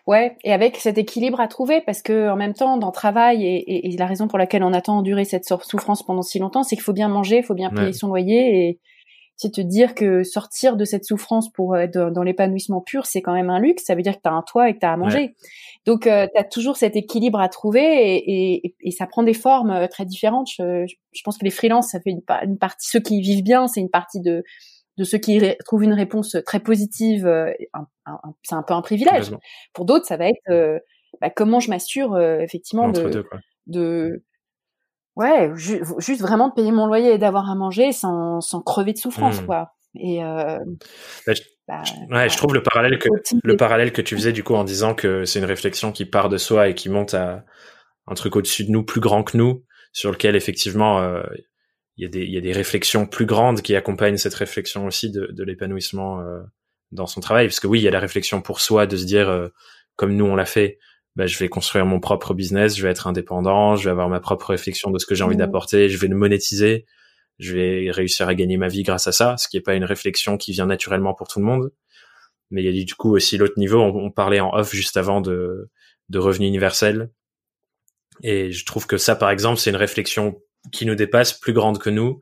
ouais, 0.06 0.38
et 0.43 0.54
avec 0.54 0.78
cet 0.78 1.00
équilibre 1.00 1.39
à 1.39 1.47
trouver, 1.47 1.82
parce 1.82 2.04
que 2.04 2.30
en 2.30 2.36
même 2.36 2.54
temps, 2.54 2.78
dans 2.78 2.88
le 2.88 2.93
travail, 2.93 3.43
et, 3.43 3.91
et, 3.91 3.97
la 3.97 4.06
raison 4.06 4.28
pour 4.28 4.38
laquelle 4.38 4.63
on 4.63 4.73
a 4.73 4.82
tant 4.82 5.00
enduré 5.00 5.26
cette 5.26 5.43
souffrance 5.45 6.04
pendant 6.04 6.21
si 6.21 6.38
longtemps, 6.38 6.62
c'est 6.62 6.76
qu'il 6.76 6.84
faut 6.84 6.93
bien 6.93 7.08
manger, 7.08 7.38
il 7.38 7.43
faut 7.43 7.56
bien 7.56 7.71
payer 7.71 7.93
son 7.93 8.08
loyer, 8.08 8.69
et, 8.69 8.80
c'est 9.38 9.52
te 9.52 9.62
dire 9.62 9.93
que 9.93 10.23
sortir 10.23 10.76
de 10.76 10.84
cette 10.84 11.06
souffrance 11.06 11.52
pour 11.52 11.78
être 11.78 12.12
dans 12.12 12.23
l'épanouissement 12.23 12.82
pur, 12.82 13.06
c'est 13.06 13.21
quand 13.21 13.34
même 13.34 13.52
un 13.52 13.60
luxe. 13.60 13.84
Ça 13.84 13.93
veut 13.93 14.02
dire 14.02 14.15
que 14.17 14.21
tu 14.23 14.30
as 14.30 14.34
un 14.34 14.41
toit 14.41 14.67
et 14.67 14.73
que 14.73 14.80
tu 14.80 14.86
as 14.86 14.91
à 14.91 14.97
manger. 14.97 15.36
Donc, 15.86 16.02
tu 16.02 16.10
as 16.10 16.43
toujours 16.43 16.76
cet 16.76 16.95
équilibre 16.95 17.39
à 17.39 17.47
trouver 17.47 17.82
et, 17.82 18.65
et, 18.65 18.76
et 18.82 18.91
ça 18.91 19.06
prend 19.06 19.21
des 19.21 19.36
formes 19.36 19.88
très 19.89 20.06
différentes. 20.06 20.50
Je, 20.50 20.86
je, 20.88 21.21
pense 21.23 21.38
que 21.38 21.45
les 21.45 21.52
freelances, 21.52 21.91
ça 21.91 22.00
fait 22.00 22.10
une, 22.10 22.23
une 22.43 22.58
partie, 22.58 22.89
ceux 22.89 23.00
qui 23.00 23.21
vivent 23.21 23.43
bien, 23.43 23.67
c'est 23.67 23.80
une 23.80 23.91
partie 23.91 24.19
de 24.19 24.43
de 24.97 25.04
ceux 25.04 25.19
qui 25.19 25.39
trouvent 25.63 25.84
une 25.84 25.93
réponse 25.93 26.36
très 26.43 26.60
positive, 26.60 27.32
c'est 28.41 28.56
un 28.56 28.63
peu 28.63 28.73
un 28.73 28.82
privilège. 28.82 29.30
Pour 29.73 29.86
d'autres, 29.86 30.08
ça 30.08 30.17
va 30.17 30.30
être 30.30 30.82
bah, 31.21 31.30
comment 31.30 31.60
je 31.60 31.69
m'assure 31.69 32.19
effectivement 32.19 32.89
de, 32.89 33.23
de 33.67 34.23
ouais, 35.17 35.51
juste 35.56 36.21
vraiment 36.21 36.49
de 36.49 36.53
payer 36.53 36.71
mon 36.71 36.86
loyer 36.86 37.13
et 37.13 37.17
d'avoir 37.17 37.49
à 37.49 37.56
manger 37.56 37.91
sans, 37.91 38.39
sans 38.39 38.62
crever 38.62 38.93
de 38.93 38.97
souffrance, 38.97 39.41
mmh. 39.41 39.45
quoi. 39.45 39.71
Et 39.99 40.23
euh, 40.23 40.60
bah, 41.25 41.34
je, 41.34 41.41
bah, 41.67 41.82
ouais, 42.12 42.30
je 42.30 42.38
trouve 42.38 42.53
le 42.53 42.62
parallèle 42.62 42.99
que 42.99 43.10
le 43.43 43.58
parallèle 43.58 43.91
que 43.91 44.01
tu 44.01 44.15
faisais 44.15 44.32
du 44.32 44.43
coup 44.43 44.53
en 44.53 44.63
disant 44.63 44.93
que 44.93 45.25
c'est 45.25 45.39
une 45.39 45.45
réflexion 45.45 45.91
qui 45.91 46.06
part 46.06 46.30
de 46.30 46.38
soi 46.38 46.69
et 46.69 46.75
qui 46.75 46.89
monte 46.89 47.13
à 47.15 47.43
un 48.06 48.13
truc 48.13 48.36
au-dessus 48.36 48.63
de 48.63 48.71
nous, 48.71 48.84
plus 48.84 49.01
grand 49.01 49.23
que 49.23 49.36
nous, 49.36 49.65
sur 49.91 50.12
lequel 50.12 50.36
effectivement 50.36 50.99
euh, 50.99 51.23
il 51.97 52.03
y 52.03 52.06
a 52.06 52.10
des 52.10 52.23
il 52.23 52.32
y 52.32 52.38
a 52.38 52.41
des 52.41 52.53
réflexions 52.53 53.08
plus 53.08 53.25
grandes 53.25 53.62
qui 53.62 53.75
accompagnent 53.75 54.17
cette 54.17 54.36
réflexion 54.36 54.86
aussi 54.86 55.12
de, 55.12 55.27
de 55.32 55.43
l'épanouissement 55.43 56.21
euh, 56.21 56.41
dans 56.91 57.08
son 57.08 57.21
travail, 57.21 57.47
parce 57.47 57.60
que 57.60 57.67
oui, 57.67 57.80
il 57.80 57.84
y 57.84 57.88
a 57.88 57.91
la 57.91 57.99
réflexion 57.99 58.41
pour 58.41 58.62
soi 58.62 58.86
de 58.86 58.95
se 58.95 59.06
dire 59.06 59.30
euh, 59.30 59.47
comme 59.95 60.15
nous 60.15 60.25
on 60.25 60.36
l'a 60.36 60.45
fait, 60.45 60.77
bah, 61.17 61.25
je 61.25 61.39
vais 61.39 61.49
construire 61.49 61.84
mon 61.88 61.99
propre 61.99 62.36
business, 62.36 62.77
je 62.77 62.84
vais 62.84 62.91
être 62.91 63.08
indépendant, 63.08 63.75
je 63.75 63.86
vais 63.86 63.89
avoir 63.89 64.08
ma 64.08 64.19
propre 64.19 64.51
réflexion 64.51 64.91
de 64.91 64.99
ce 64.99 65.08
que 65.08 65.15
j'ai 65.15 65.23
envie 65.23 65.34
mmh. 65.34 65.39
d'apporter, 65.39 65.89
je 65.89 65.97
vais 65.97 66.08
le 66.08 66.15
monétiser, 66.15 66.86
je 67.39 67.56
vais 67.56 67.89
réussir 67.89 68.27
à 68.27 68.36
gagner 68.36 68.56
ma 68.58 68.67
vie 68.67 68.84
grâce 68.84 69.08
à 69.08 69.12
ça, 69.12 69.36
ce 69.36 69.47
qui 69.47 69.58
n'est 69.58 69.63
pas 69.63 69.73
une 69.73 69.84
réflexion 69.84 70.38
qui 70.38 70.51
vient 70.51 70.67
naturellement 70.67 71.15
pour 71.15 71.27
tout 71.27 71.39
le 71.39 71.45
monde. 71.45 71.71
Mais 72.51 72.63
il 72.63 72.77
y 72.77 72.82
a 72.82 72.86
du 72.86 72.93
coup 72.93 73.15
aussi 73.15 73.36
l'autre 73.39 73.58
niveau, 73.58 73.82
on, 73.82 74.12
parlait 74.12 74.39
en 74.39 74.53
off 74.53 74.75
juste 74.75 74.95
avant 74.95 75.19
de, 75.19 75.71
de 76.10 76.19
revenu 76.19 76.45
universel. 76.45 77.10
Et 78.21 78.51
je 78.51 78.65
trouve 78.67 78.86
que 78.86 78.97
ça, 78.97 79.15
par 79.15 79.32
exemple, 79.32 79.60
c'est 79.60 79.71
une 79.71 79.75
réflexion 79.75 80.39
qui 80.71 80.86
nous 80.86 80.95
dépasse, 80.95 81.34
plus 81.34 81.53
grande 81.53 81.80
que 81.80 81.89
nous. 81.89 82.21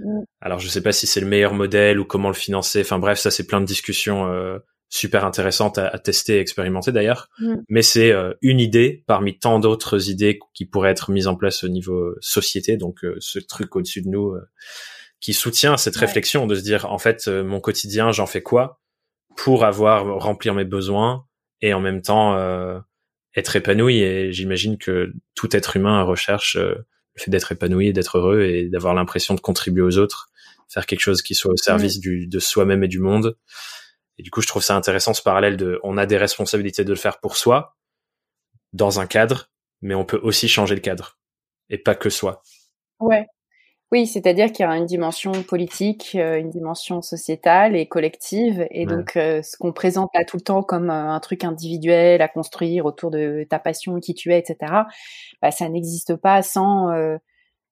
Mmh. 0.00 0.20
Alors 0.42 0.58
je 0.58 0.68
sais 0.68 0.82
pas 0.82 0.92
si 0.92 1.06
c'est 1.06 1.20
le 1.20 1.26
meilleur 1.26 1.54
modèle 1.54 1.98
ou 1.98 2.04
comment 2.04 2.28
le 2.28 2.34
financer. 2.34 2.82
Enfin 2.82 2.98
bref, 2.98 3.18
ça 3.18 3.30
c'est 3.30 3.46
plein 3.46 3.62
de 3.62 3.66
discussions 3.66 4.30
euh, 4.30 4.58
super 4.94 5.24
intéressante 5.24 5.76
à, 5.78 5.98
tester 5.98 6.36
et 6.36 6.38
expérimenter 6.38 6.92
d'ailleurs. 6.92 7.28
Mm. 7.40 7.54
Mais 7.68 7.82
c'est 7.82 8.12
euh, 8.12 8.32
une 8.42 8.60
idée 8.60 9.02
parmi 9.08 9.36
tant 9.36 9.58
d'autres 9.58 10.08
idées 10.08 10.38
qui 10.54 10.66
pourraient 10.66 10.92
être 10.92 11.10
mises 11.10 11.26
en 11.26 11.34
place 11.34 11.64
au 11.64 11.68
niveau 11.68 12.14
société, 12.20 12.76
donc 12.76 13.04
euh, 13.04 13.16
ce 13.18 13.40
truc 13.40 13.74
au-dessus 13.74 14.02
de 14.02 14.08
nous 14.08 14.30
euh, 14.30 14.48
qui 15.18 15.32
soutient 15.32 15.76
cette 15.76 15.96
réflexion 15.96 16.46
de 16.46 16.54
se 16.54 16.62
dire 16.62 16.86
en 16.92 16.98
fait 16.98 17.28
mon 17.28 17.58
quotidien 17.58 18.12
j'en 18.12 18.26
fais 18.26 18.42
quoi 18.42 18.82
pour 19.36 19.64
avoir 19.64 20.20
remplir 20.20 20.54
mes 20.54 20.64
besoins 20.64 21.24
et 21.62 21.72
en 21.72 21.80
même 21.80 22.02
temps 22.02 22.38
être 23.34 23.56
épanoui 23.56 24.00
et 24.00 24.32
j'imagine 24.32 24.76
que 24.76 25.14
tout 25.34 25.56
être 25.56 25.76
humain 25.76 26.02
recherche 26.02 26.56
le 26.56 26.84
fait 27.16 27.30
d'être 27.30 27.52
épanoui, 27.52 27.94
d'être 27.94 28.18
heureux 28.18 28.42
et 28.42 28.68
d'avoir 28.68 28.92
l'impression 28.92 29.34
de 29.34 29.40
contribuer 29.40 29.82
aux 29.82 29.96
autres, 29.96 30.28
faire 30.68 30.84
quelque 30.84 31.00
chose 31.00 31.22
qui 31.22 31.34
soit 31.34 31.52
au 31.52 31.56
service 31.56 32.00
du, 32.00 32.26
de 32.26 32.38
soi-même 32.38 32.84
et 32.84 32.88
du 32.88 32.98
monde. 32.98 33.34
Et 34.18 34.22
du 34.22 34.30
coup, 34.30 34.40
je 34.40 34.46
trouve 34.46 34.62
ça 34.62 34.76
intéressant 34.76 35.14
ce 35.14 35.22
parallèle 35.22 35.56
de, 35.56 35.80
on 35.82 35.96
a 35.96 36.06
des 36.06 36.16
responsabilités 36.16 36.84
de 36.84 36.90
le 36.90 36.96
faire 36.96 37.18
pour 37.18 37.36
soi, 37.36 37.76
dans 38.72 39.00
un 39.00 39.06
cadre, 39.06 39.50
mais 39.82 39.94
on 39.94 40.04
peut 40.04 40.20
aussi 40.22 40.48
changer 40.48 40.74
le 40.74 40.80
cadre 40.80 41.18
et 41.70 41.78
pas 41.78 41.94
que 41.94 42.10
soi. 42.10 42.42
Ouais. 43.00 43.26
Oui, 43.92 44.06
c'est-à-dire 44.08 44.50
qu'il 44.50 44.66
y 44.66 44.68
a 44.68 44.76
une 44.76 44.86
dimension 44.86 45.30
politique, 45.44 46.16
euh, 46.16 46.40
une 46.40 46.50
dimension 46.50 47.00
sociétale 47.00 47.76
et 47.76 47.86
collective, 47.86 48.66
et 48.70 48.86
donc 48.86 49.16
euh, 49.16 49.40
ce 49.42 49.56
qu'on 49.56 49.72
présente 49.72 50.10
là 50.14 50.24
tout 50.24 50.36
le 50.36 50.42
temps 50.42 50.64
comme 50.64 50.90
euh, 50.90 51.10
un 51.10 51.20
truc 51.20 51.44
individuel 51.44 52.20
à 52.20 52.26
construire 52.26 52.86
autour 52.86 53.12
de 53.12 53.46
ta 53.48 53.60
passion, 53.60 54.00
qui 54.00 54.14
tu 54.14 54.32
es, 54.32 54.38
etc. 54.40 54.56
Bah, 55.40 55.52
ça 55.52 55.68
n'existe 55.68 56.16
pas 56.16 56.42
sans 56.42 56.88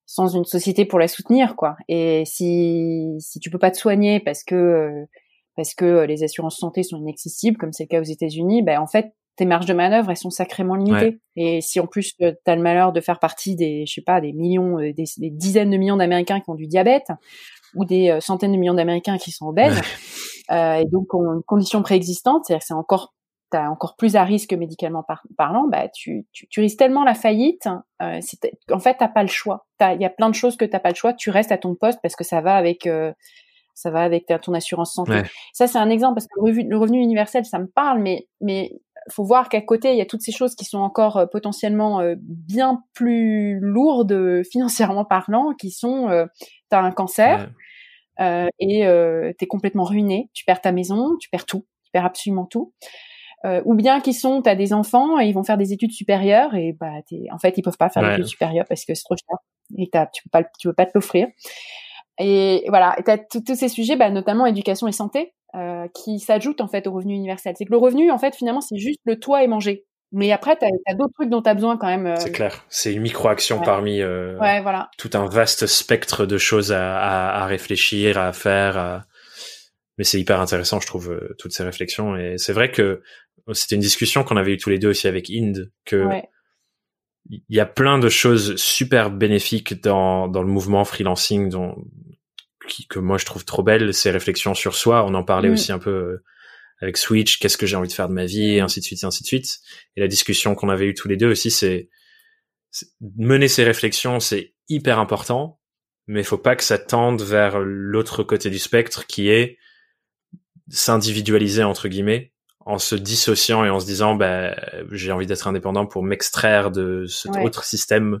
sans 0.05 0.27
une 0.27 0.45
société 0.45 0.85
pour 0.85 0.99
la 0.99 1.09
soutenir, 1.09 1.55
quoi. 1.57 1.75
Et 1.89 2.23
si 2.25 3.17
si 3.19 3.39
tu 3.39 3.49
peux 3.49 3.59
pas 3.59 3.71
te 3.71 3.77
soigner 3.77 4.21
parce 4.21 4.45
que 4.45 5.05
parce 5.55 5.73
que 5.73 5.85
euh, 5.85 6.05
les 6.05 6.23
assurances 6.23 6.57
santé 6.57 6.83
sont 6.83 6.97
inaccessibles, 6.97 7.57
comme 7.57 7.73
c'est 7.73 7.83
le 7.83 7.87
cas 7.89 8.01
aux 8.01 8.05
États-Unis, 8.05 8.61
ben 8.63 8.79
en 8.79 8.87
fait 8.87 9.13
tes 9.35 9.45
marges 9.45 9.65
de 9.65 9.73
manœuvre 9.73 10.11
elles 10.11 10.17
sont 10.17 10.29
sacrément 10.29 10.75
limitées. 10.75 11.19
Et 11.35 11.61
si 11.61 11.79
en 11.79 11.87
plus 11.87 12.13
euh, 12.21 12.33
tu 12.45 12.51
as 12.51 12.55
le 12.55 12.61
malheur 12.61 12.93
de 12.93 13.01
faire 13.01 13.19
partie 13.19 13.55
des 13.55 13.85
je 13.85 13.93
sais 13.93 14.01
pas 14.01 14.21
des 14.21 14.33
millions, 14.33 14.79
euh, 14.79 14.93
des, 14.93 15.05
dizaines 15.31 15.71
de 15.71 15.77
millions 15.77 15.97
d'Américains 15.97 16.39
qui 16.39 16.49
ont 16.49 16.55
du 16.55 16.67
diabète 16.67 17.07
ou 17.75 17.85
des 17.85 18.15
centaines 18.21 18.51
de 18.51 18.57
millions 18.57 18.75
d'Américains 18.75 19.17
qui 19.17 19.31
sont 19.31 19.47
obèses 19.47 19.81
euh, 20.51 20.75
et 20.75 20.85
donc 20.85 21.13
ont 21.13 21.33
une 21.33 21.43
condition 21.43 21.81
préexistante, 21.81 22.45
c'est-à-dire 22.45 22.61
que 22.61 22.67
c'est 22.67 22.73
encore 22.73 23.13
t'as 23.49 23.69
encore 23.69 23.95
plus 23.95 24.15
à 24.15 24.23
risque 24.23 24.51
médicalement 24.53 25.05
parlant, 25.37 25.67
bah 25.67 25.87
tu, 25.87 26.25
tu, 26.31 26.47
tu, 26.47 26.59
risques 26.59 26.79
tellement 26.79 27.03
la 27.03 27.13
faillite. 27.13 27.67
Euh, 28.01 28.19
en 28.71 28.79
fait, 28.79 28.95
t'as 28.97 29.07
pas 29.07 29.21
le 29.21 29.29
choix. 29.29 29.67
Il 29.79 30.01
y 30.01 30.05
a 30.05 30.09
plein 30.09 30.29
de 30.29 30.35
choses 30.35 30.57
que 30.57 30.65
t'as 30.65 30.79
pas 30.79 30.89
le 30.89 30.95
choix. 30.95 31.13
Tu 31.13 31.29
restes 31.29 31.51
à 31.51 31.59
ton 31.59 31.75
poste 31.75 31.99
parce 32.01 32.15
que 32.15 32.23
ça 32.23 32.41
va 32.41 32.55
avec 32.55 32.89
ça 33.73 33.91
va 33.91 34.01
avec 34.01 34.31
ton 34.41 34.53
assurance 34.53 34.93
santé. 34.93 35.21
Ça, 35.53 35.67
c'est 35.67 35.77
un 35.77 35.89
exemple 35.89 36.15
parce 36.15 36.27
que 36.27 36.61
le 36.61 36.77
revenu, 36.77 37.01
universel, 37.01 37.45
ça 37.45 37.59
me 37.59 37.67
parle, 37.67 37.99
mais 37.99 38.27
mais 38.41 38.71
faut 39.11 39.23
voir 39.23 39.49
qu'à 39.49 39.61
côté, 39.61 39.91
il 39.91 39.97
y 39.97 40.01
a 40.01 40.05
toutes 40.05 40.21
ces 40.21 40.31
choses 40.31 40.55
qui 40.55 40.65
sont 40.65 40.79
encore 40.79 41.17
euh, 41.17 41.25
potentiellement 41.25 41.99
euh, 42.01 42.15
bien 42.19 42.83
plus 42.93 43.59
lourdes 43.59 44.13
euh, 44.13 44.43
financièrement 44.51 45.05
parlant, 45.05 45.53
qui 45.53 45.71
sont, 45.71 46.07
tu 46.69 46.75
as 46.75 46.79
un 46.79 46.91
cancer 46.91 47.49
et 48.19 48.81
tu 49.39 49.43
es 49.43 49.47
complètement 49.47 49.83
ruiné, 49.83 50.29
tu 50.33 50.45
perds 50.45 50.61
ta 50.61 50.71
maison, 50.71 51.17
tu 51.19 51.29
perds 51.29 51.45
tout, 51.45 51.65
tu 51.83 51.91
perds 51.91 52.05
absolument 52.05 52.45
tout. 52.45 52.73
ou 53.65 53.73
bien 53.73 54.01
qui 54.01 54.13
sont, 54.13 54.41
tu 54.41 54.49
as 54.49 54.55
des 54.55 54.73
enfants 54.73 55.19
et 55.19 55.25
ils 55.25 55.33
vont 55.33 55.43
faire 55.43 55.57
des 55.57 55.73
études 55.73 55.91
supérieures 55.91 56.55
et 56.55 56.73
bah, 56.73 56.91
en 57.31 57.37
fait, 57.39 57.57
ils 57.57 57.61
peuvent 57.61 57.77
pas 57.77 57.89
faire 57.89 58.03
des 58.03 58.13
études 58.13 58.27
supérieures 58.27 58.65
parce 58.67 58.85
que 58.85 58.93
c'est 58.93 59.03
trop 59.03 59.15
cher 59.15 59.37
et 59.77 59.89
tu 60.13 60.23
peux 60.23 60.29
pas, 60.31 60.43
tu 60.59 60.67
peux 60.67 60.73
pas 60.73 60.85
te 60.85 60.91
l'offrir. 60.93 61.27
Et 62.19 62.65
voilà, 62.67 62.95
tu 63.03 63.11
as 63.11 63.17
tous 63.17 63.55
ces 63.55 63.69
sujets, 63.69 63.95
bah, 63.95 64.09
notamment 64.09 64.45
éducation 64.45 64.87
et 64.87 64.91
santé, 64.91 65.33
euh, 65.55 65.87
qui 65.93 66.19
s'ajoutent 66.19 66.61
en 66.61 66.67
fait 66.67 66.87
au 66.87 66.91
revenu 66.91 67.13
universel. 67.13 67.55
C'est 67.57 67.65
que 67.65 67.71
le 67.71 67.77
revenu, 67.77 68.11
en 68.11 68.17
fait, 68.17 68.35
finalement, 68.35 68.61
c'est 68.61 68.77
juste 68.77 68.99
le 69.05 69.19
toit 69.19 69.43
et 69.43 69.47
manger. 69.47 69.85
Mais 70.11 70.31
après, 70.31 70.55
tu 70.55 70.65
as, 70.65 70.93
d'autres 70.93 71.13
trucs 71.13 71.29
dont 71.29 71.41
tu 71.41 71.49
as 71.49 71.55
besoin 71.55 71.75
quand 71.75 71.87
même. 71.87 72.05
Euh, 72.05 72.15
c'est 72.19 72.31
clair, 72.31 72.65
c'est 72.69 72.93
une 72.93 73.01
micro-action 73.01 73.61
parmi 73.61 73.99
euh, 73.99 74.35
voilà. 74.37 74.91
tout 74.99 75.09
un 75.13 75.25
vaste 75.25 75.65
spectre 75.65 76.27
de 76.27 76.37
choses 76.37 76.71
à, 76.71 76.99
à, 76.99 77.43
à 77.43 77.45
réfléchir, 77.47 78.19
à 78.19 78.31
faire. 78.31 79.03
Mais 79.97 80.03
c'est 80.03 80.19
hyper 80.19 80.39
intéressant, 80.39 80.79
je 80.79 80.87
trouve, 80.87 81.11
euh, 81.11 81.35
toutes 81.37 81.53
ces 81.53 81.63
réflexions. 81.63 82.15
Et 82.15 82.37
c'est 82.37 82.53
vrai 82.53 82.71
que 82.71 83.01
c'était 83.51 83.75
une 83.75 83.81
discussion 83.81 84.23
qu'on 84.23 84.37
avait 84.37 84.53
eu 84.53 84.57
tous 84.57 84.69
les 84.69 84.79
deux 84.79 84.89
aussi 84.89 85.07
avec 85.07 85.29
Inde, 85.29 85.71
que 85.85 86.07
il 87.29 87.41
y 87.49 87.59
a 87.59 87.65
plein 87.65 87.99
de 87.99 88.09
choses 88.09 88.55
super 88.57 89.09
bénéfiques 89.09 89.81
dans, 89.81 90.27
dans 90.27 90.41
le 90.41 90.49
mouvement 90.49 90.83
freelancing 90.83 91.49
dont, 91.49 91.75
qui, 92.67 92.87
que 92.87 92.99
moi 92.99 93.17
je 93.17 93.25
trouve 93.25 93.45
trop 93.45 93.63
belles, 93.63 93.93
ces 93.93 94.11
réflexions 94.11 94.53
sur 94.53 94.75
soi. 94.75 95.05
On 95.05 95.13
en 95.13 95.23
parlait 95.23 95.49
mm. 95.49 95.53
aussi 95.53 95.71
un 95.71 95.79
peu 95.79 95.91
euh, 95.91 96.23
avec 96.81 96.97
Switch, 96.97 97.39
qu'est-ce 97.39 97.57
que 97.57 97.65
j'ai 97.65 97.75
envie 97.75 97.87
de 97.87 97.93
faire 97.93 98.09
de 98.09 98.13
ma 98.13 98.25
vie, 98.25 98.55
et 98.55 98.59
ainsi 98.59 98.79
de 98.81 98.85
suite, 98.85 99.03
et 99.03 99.05
ainsi 99.05 99.23
de 99.23 99.27
suite. 99.27 99.59
Et 99.95 100.01
la 100.01 100.07
discussion 100.07 100.55
qu'on 100.55 100.69
avait 100.69 100.87
eue 100.87 100.93
tous 100.93 101.07
les 101.07 101.17
deux 101.17 101.31
aussi, 101.31 101.49
c'est 101.49 101.89
mener 103.17 103.47
ces 103.47 103.63
réflexions, 103.63 104.19
c'est 104.19 104.53
hyper 104.67 104.99
important, 104.99 105.61
mais 106.07 106.21
il 106.21 106.25
faut 106.25 106.37
pas 106.37 106.55
que 106.55 106.63
ça 106.63 106.77
tende 106.77 107.21
vers 107.21 107.59
l'autre 107.59 108.23
côté 108.23 108.49
du 108.49 108.59
spectre 108.59 109.05
qui 109.07 109.29
est 109.29 109.57
s'individualiser 110.69 111.63
entre 111.63 111.87
guillemets 111.87 112.32
en 112.65 112.77
se 112.77 112.95
dissociant 112.95 113.65
et 113.65 113.69
en 113.69 113.79
se 113.79 113.85
disant 113.85 114.15
bah 114.15 114.55
j'ai 114.91 115.11
envie 115.11 115.25
d'être 115.25 115.47
indépendant 115.47 115.85
pour 115.85 116.03
m'extraire 116.03 116.71
de 116.71 117.05
cet 117.07 117.35
autre 117.37 117.63
système 117.63 118.19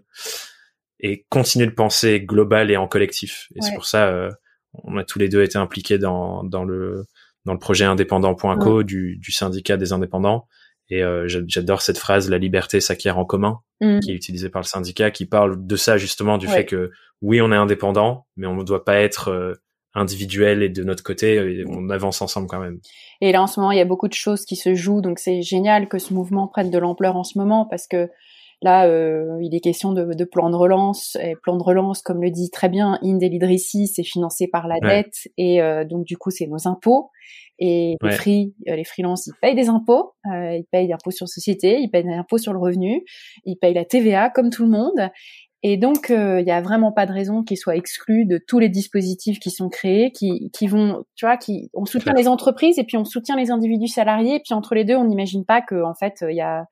et 0.99 1.25
continuer 1.29 1.65
de 1.65 1.71
penser 1.71 2.21
global 2.21 2.71
et 2.71 2.77
en 2.77 2.87
collectif. 2.87 3.47
Et 3.55 3.61
c'est 3.61 3.73
pour 3.73 3.85
ça 3.85 4.07
euh, 4.07 4.29
on 4.73 4.97
a 4.97 5.03
tous 5.03 5.19
les 5.19 5.29
deux 5.29 5.43
été 5.43 5.57
impliqués 5.57 5.97
dans 5.97 6.43
dans 6.43 6.63
le 6.63 7.05
dans 7.45 7.53
le 7.53 7.59
projet 7.59 7.85
indépendant.co 7.85 8.83
du, 8.83 9.17
du 9.17 9.31
syndicat 9.31 9.77
des 9.77 9.91
indépendants. 9.91 10.47
Et 10.89 11.03
euh, 11.03 11.27
j'adore 11.27 11.81
cette 11.81 11.97
phrase 11.97 12.29
la 12.29 12.37
liberté 12.37 12.81
s'acquiert 12.81 13.17
en 13.17 13.25
commun 13.25 13.59
mmh. 13.81 13.99
qui 13.99 14.11
est 14.11 14.15
utilisée 14.15 14.49
par 14.49 14.61
le 14.61 14.67
syndicat 14.67 15.11
qui 15.11 15.25
parle 15.25 15.65
de 15.65 15.75
ça 15.75 15.97
justement 15.97 16.37
du 16.37 16.47
fait 16.47 16.65
que 16.65 16.91
oui 17.21 17.41
on 17.41 17.53
est 17.53 17.55
indépendant 17.55 18.27
mais 18.35 18.47
on 18.47 18.55
ne 18.55 18.63
doit 18.63 18.83
pas 18.83 18.97
être 18.97 19.29
euh, 19.29 19.55
individuel 19.95 20.63
et 20.63 20.69
de 20.69 20.83
notre 20.83 21.03
côté, 21.03 21.63
on 21.67 21.89
avance 21.89 22.21
ensemble 22.21 22.47
quand 22.47 22.59
même. 22.59 22.79
Et 23.21 23.31
là, 23.31 23.41
en 23.41 23.47
ce 23.47 23.59
moment, 23.59 23.71
il 23.71 23.77
y 23.77 23.81
a 23.81 23.85
beaucoup 23.85 24.07
de 24.07 24.13
choses 24.13 24.45
qui 24.45 24.55
se 24.55 24.73
jouent, 24.75 25.01
donc 25.01 25.19
c'est 25.19 25.41
génial 25.41 25.87
que 25.87 25.99
ce 25.99 26.13
mouvement 26.13 26.47
prenne 26.47 26.71
de 26.71 26.77
l'ampleur 26.77 27.15
en 27.15 27.23
ce 27.23 27.37
moment 27.37 27.65
parce 27.69 27.87
que 27.87 28.09
là, 28.63 28.87
euh, 28.87 29.37
il 29.41 29.53
est 29.53 29.59
question 29.59 29.91
de, 29.91 30.13
de, 30.13 30.23
plan 30.23 30.49
de 30.49 30.55
relance. 30.55 31.17
Et 31.21 31.35
plan 31.35 31.57
de 31.57 31.63
relance, 31.63 32.01
comme 32.01 32.21
le 32.21 32.31
dit 32.31 32.49
très 32.49 32.69
bien 32.69 32.97
Inde 33.03 33.21
Lidrissi, 33.21 33.87
c'est 33.87 34.03
financé 34.03 34.47
par 34.47 34.67
la 34.67 34.79
dette 34.79 35.27
et 35.37 35.61
euh, 35.61 35.85
donc 35.85 36.05
du 36.05 36.17
coup, 36.17 36.31
c'est 36.31 36.47
nos 36.47 36.67
impôts. 36.67 37.11
Et 37.59 37.97
les 38.01 38.11
free, 38.11 38.55
euh, 38.67 38.75
les 38.75 38.83
freelances, 38.83 39.27
ils 39.27 39.33
payent 39.39 39.55
des 39.55 39.69
impôts, 39.69 40.13
ils 40.25 40.65
payent 40.71 40.87
des 40.87 40.93
impôts 40.93 41.11
sur 41.11 41.27
société, 41.27 41.79
ils 41.79 41.89
payent 41.89 42.03
des 42.03 42.13
impôts 42.13 42.39
sur 42.39 42.51
le 42.51 42.59
revenu, 42.59 43.05
ils 43.45 43.57
payent 43.57 43.75
la 43.75 43.85
TVA 43.85 44.31
comme 44.31 44.49
tout 44.49 44.63
le 44.63 44.71
monde. 44.71 45.11
Et 45.65 45.77
donc, 45.77 46.09
il 46.09 46.43
y 46.45 46.51
a 46.51 46.61
vraiment 46.61 46.91
pas 46.91 47.05
de 47.05 47.13
raison 47.13 47.41
qu'ils 47.41 47.57
soient 47.57 47.77
exclus 47.77 48.25
de 48.25 48.37
tous 48.37 48.59
les 48.59 48.67
dispositifs 48.67 49.39
qui 49.39 49.49
sont 49.49 49.69
créés, 49.69 50.11
qui, 50.11 50.51
qui 50.51 50.67
vont, 50.67 51.05
tu 51.15 51.25
vois, 51.25 51.37
qui 51.37 51.69
on 51.73 51.85
soutient 51.85 52.13
les 52.13 52.27
entreprises 52.27 52.77
et 52.77 52.83
puis 52.83 52.97
on 52.97 53.05
soutient 53.05 53.37
les 53.37 53.49
individus 53.49 53.87
salariés, 53.87 54.35
et 54.35 54.39
puis 54.43 54.53
entre 54.53 54.75
les 54.75 54.83
deux, 54.83 54.95
on 54.95 55.05
n'imagine 55.05 55.45
pas 55.45 55.61
que 55.61 55.81
en 55.81 55.95
fait, 55.95 56.23
il 56.29 56.35
y 56.35 56.41
a 56.41 56.65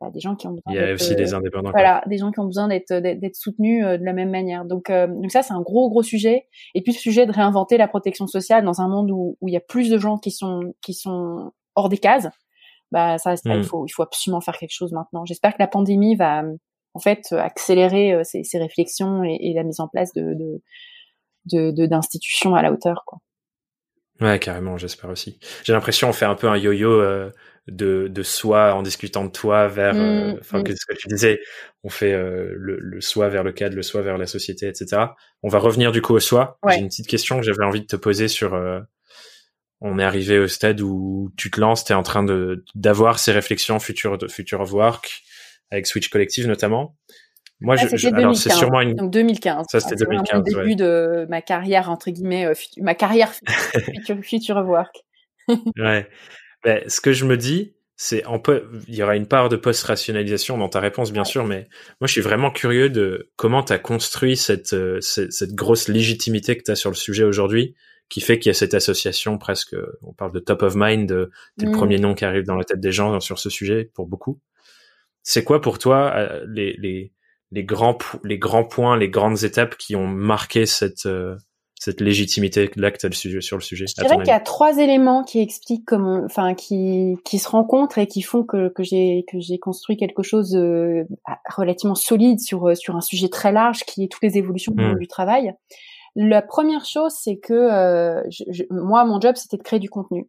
bah, 0.00 0.10
des 0.10 0.18
gens 0.18 0.34
qui 0.34 0.48
ont 0.48 0.50
besoin. 0.50 0.72
Il 0.72 0.74
y 0.74 0.90
a 0.90 0.92
aussi 0.92 1.14
des 1.14 1.32
indépendants. 1.32 1.70
Voilà, 1.70 2.02
des 2.08 2.18
gens 2.18 2.32
qui 2.32 2.40
ont 2.40 2.46
besoin 2.46 2.66
d'être 2.66 2.92
d'être 2.92 3.36
soutenus 3.36 3.84
de 3.84 4.04
la 4.04 4.12
même 4.12 4.30
manière. 4.30 4.64
Donc, 4.64 4.90
donc 4.90 5.30
ça, 5.30 5.42
c'est 5.42 5.54
un 5.54 5.60
gros 5.60 5.88
gros 5.88 6.02
sujet. 6.02 6.48
Et 6.74 6.82
puis 6.82 6.92
le 6.92 6.98
sujet 6.98 7.26
de 7.26 7.32
réinventer 7.32 7.76
la 7.76 7.86
protection 7.86 8.26
sociale 8.26 8.64
dans 8.64 8.80
un 8.80 8.88
monde 8.88 9.12
où, 9.12 9.36
où 9.40 9.48
il 9.48 9.52
y 9.52 9.56
a 9.56 9.60
plus 9.60 9.88
de 9.88 9.98
gens 9.98 10.18
qui 10.18 10.32
sont 10.32 10.74
qui 10.82 10.94
sont 10.94 11.52
hors 11.76 11.88
des 11.88 11.98
cases. 11.98 12.26
Bah 12.90 13.18
ça, 13.18 13.34
il 13.44 13.58
mmh. 13.58 13.62
faut 13.62 13.86
il 13.86 13.90
faut 13.90 14.02
absolument 14.02 14.40
faire 14.40 14.58
quelque 14.58 14.74
chose 14.74 14.90
maintenant. 14.90 15.24
J'espère 15.24 15.52
que 15.52 15.60
la 15.60 15.68
pandémie 15.68 16.16
va 16.16 16.42
en 16.94 17.00
fait 17.00 17.32
accélérer 17.32 18.12
euh, 18.12 18.24
ces, 18.24 18.44
ces 18.44 18.58
réflexions 18.58 19.24
et, 19.24 19.38
et, 19.40 19.54
la 19.54 19.64
mise 19.64 19.80
en 19.80 19.88
place 19.88 20.12
de 20.12 20.60
d'institutions 21.46 22.50
de, 22.50 22.54
de, 22.54 22.58
à 22.58 22.62
la 22.62 22.72
hauteur 22.72 23.04
quoi. 23.06 23.18
Ouais, 24.22 24.38
carrément, 24.38 24.78
j'espère 24.78 25.10
aussi. 25.10 25.38
J'ai 25.64 25.72
l'impression 25.72 26.08
on 26.08 26.12
fait 26.12 26.24
un 26.24 26.36
peu 26.36 26.46
un 26.46 26.56
yo-yo 26.56 26.92
euh, 26.92 27.30
de, 27.66 28.06
de 28.08 28.22
soi 28.22 28.72
en 28.74 28.82
discutant 28.82 29.24
de 29.24 29.30
toi 29.30 29.66
vers, 29.66 29.96
euh, 29.96 30.34
mmh, 30.34 30.38
enfin, 30.40 30.60
mmh. 30.60 30.66
ce 30.66 30.86
que 30.86 30.94
tu 30.96 31.08
disais, 31.08 31.40
on 31.82 31.88
fait 31.88 32.12
euh, 32.12 32.52
le, 32.56 32.78
le, 32.78 33.00
soi 33.00 33.28
vers 33.28 33.42
le 33.42 33.52
cadre, 33.52 33.74
le 33.74 33.82
soi 33.82 34.02
vers 34.02 34.18
la 34.18 34.26
société, 34.26 34.68
etc. 34.68 35.06
On 35.42 35.48
va 35.48 35.58
revenir 35.58 35.90
du 35.90 36.02
coup 36.02 36.14
au 36.14 36.20
soi. 36.20 36.58
J'ai 36.68 36.78
une 36.78 36.88
petite 36.88 37.08
question 37.08 37.38
que 37.38 37.42
j'avais 37.42 37.64
envie 37.64 37.80
de 37.80 37.86
te 37.86 37.96
poser 37.96 38.28
sur. 38.28 38.52
on 39.80 39.98
est 39.98 40.04
arrivé 40.04 40.38
au 40.38 40.46
stade 40.46 40.80
où 40.80 41.32
tu 41.36 41.50
te 41.50 41.60
lances, 41.60 41.84
tu 41.84 41.92
es 41.92 41.96
en 41.96 42.04
train 42.04 42.22
de 42.22 42.64
d'avoir 42.76 43.18
ces 43.18 43.32
réflexions 43.32 43.80
future 43.80 44.18
de 44.18 44.28
future 44.28 44.60
of 44.60 44.72
work 44.72 45.22
avec 45.72 45.86
Switch 45.86 46.08
Collective 46.08 46.46
notamment. 46.46 46.96
Moi, 47.60 47.76
je, 47.76 47.88
c'est 48.34 48.50
sûrement 48.50 48.80
une. 48.80 48.94
Donc 48.94 49.12
2015. 49.12 49.66
Ça, 49.70 49.80
c'était 49.80 50.04
2015. 50.04 50.42
Le 50.44 50.62
début 50.62 50.74
de 50.74 51.26
ma 51.28 51.42
carrière 51.42 51.90
entre 51.90 52.10
guillemets, 52.10 52.46
euh, 52.46 52.54
ma 52.78 52.94
carrière 52.94 53.32
future, 53.84 54.18
future 54.22 54.56
of 54.56 54.66
work. 54.66 54.96
ouais. 55.78 56.08
Ben, 56.64 56.82
ce 56.88 57.00
que 57.00 57.12
je 57.12 57.24
me 57.24 57.36
dis, 57.36 57.74
c'est 57.96 58.24
il 58.88 58.94
y 58.94 59.02
aura 59.02 59.16
une 59.16 59.26
part 59.26 59.48
de 59.48 59.56
post-rationalisation 59.56 60.58
dans 60.58 60.68
ta 60.68 60.80
réponse, 60.80 61.12
bien 61.12 61.24
sûr, 61.24 61.44
mais 61.44 61.68
moi, 62.00 62.06
je 62.08 62.12
suis 62.12 62.20
vraiment 62.20 62.50
curieux 62.50 62.90
de 62.90 63.30
comment 63.36 63.62
tu 63.62 63.72
as 63.72 63.78
construit 63.78 64.36
cette, 64.36 64.72
euh, 64.72 65.00
cette, 65.00 65.32
cette, 65.32 65.54
grosse 65.54 65.88
légitimité 65.88 66.56
que 66.56 66.62
tu 66.64 66.70
as 66.70 66.76
sur 66.76 66.90
le 66.90 66.96
sujet 66.96 67.24
aujourd'hui, 67.24 67.76
qui 68.08 68.20
fait 68.20 68.38
qu'il 68.38 68.50
y 68.50 68.54
a 68.54 68.54
cette 68.54 68.74
association 68.74 69.38
presque, 69.38 69.76
on 70.02 70.12
parle 70.12 70.32
de 70.32 70.40
top 70.40 70.62
of 70.62 70.74
mind, 70.74 71.30
t'es 71.58 71.66
le 71.66 71.72
mm. 71.72 71.74
premier 71.74 71.98
nom 71.98 72.14
qui 72.14 72.24
arrive 72.24 72.44
dans 72.44 72.56
la 72.56 72.64
tête 72.64 72.80
des 72.80 72.92
gens 72.92 73.20
sur 73.20 73.38
ce 73.38 73.50
sujet 73.50 73.90
pour 73.94 74.06
beaucoup. 74.06 74.40
C'est 75.22 75.44
quoi 75.44 75.60
pour 75.60 75.78
toi 75.78 76.12
euh, 76.14 76.44
les, 76.48 76.74
les, 76.78 77.12
les, 77.50 77.64
grands, 77.64 77.98
les 78.24 78.38
grands 78.38 78.64
points, 78.64 78.96
les 78.96 79.08
grandes 79.08 79.44
étapes 79.44 79.76
qui 79.76 79.94
ont 79.94 80.06
marqué 80.06 80.66
cette, 80.66 81.06
euh, 81.06 81.36
cette 81.78 82.00
légitimité 82.00 82.70
là 82.76 82.90
que 82.90 82.98
tu 82.98 83.06
as 83.06 83.12
sujet, 83.12 83.40
sur 83.40 83.56
le 83.56 83.62
sujet 83.62 83.86
Je 83.86 83.94
dirais 84.02 84.16
qu'il 84.18 84.26
y 84.26 84.30
a 84.30 84.40
trois 84.40 84.78
éléments 84.78 85.22
qui 85.22 85.40
expliquent 85.40 85.84
comment, 85.86 86.22
enfin, 86.24 86.54
qui, 86.54 87.16
qui 87.24 87.38
se 87.38 87.48
rencontrent 87.48 87.98
et 87.98 88.06
qui 88.06 88.22
font 88.22 88.42
que, 88.42 88.68
que 88.68 88.82
j'ai 88.82 89.24
que 89.30 89.38
j'ai 89.38 89.58
construit 89.58 89.96
quelque 89.96 90.22
chose 90.22 90.56
euh, 90.56 91.04
relativement 91.48 91.94
solide 91.94 92.40
sur 92.40 92.76
sur 92.76 92.96
un 92.96 93.00
sujet 93.00 93.28
très 93.28 93.52
large 93.52 93.84
qui 93.84 94.04
est 94.04 94.08
toutes 94.08 94.24
les 94.24 94.38
évolutions 94.38 94.72
mmh. 94.76 94.98
du 94.98 95.06
travail. 95.06 95.54
La 96.14 96.42
première 96.42 96.84
chose, 96.84 97.12
c'est 97.18 97.38
que 97.38 98.22
moi, 98.70 99.04
mon 99.06 99.18
job, 99.18 99.36
c'était 99.36 99.56
de 99.56 99.62
créer 99.62 99.80
du 99.80 99.88
contenu. 99.88 100.28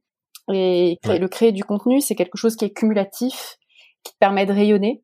Et 0.51 0.97
le 1.05 1.27
créer 1.27 1.51
du 1.51 1.63
contenu, 1.63 1.99
c'est 1.99 2.15
quelque 2.15 2.37
chose 2.37 2.55
qui 2.55 2.65
est 2.65 2.69
cumulatif 2.69 3.57
qui 4.03 4.13
te 4.13 4.17
permet 4.19 4.45
de 4.45 4.53
rayonner. 4.53 5.03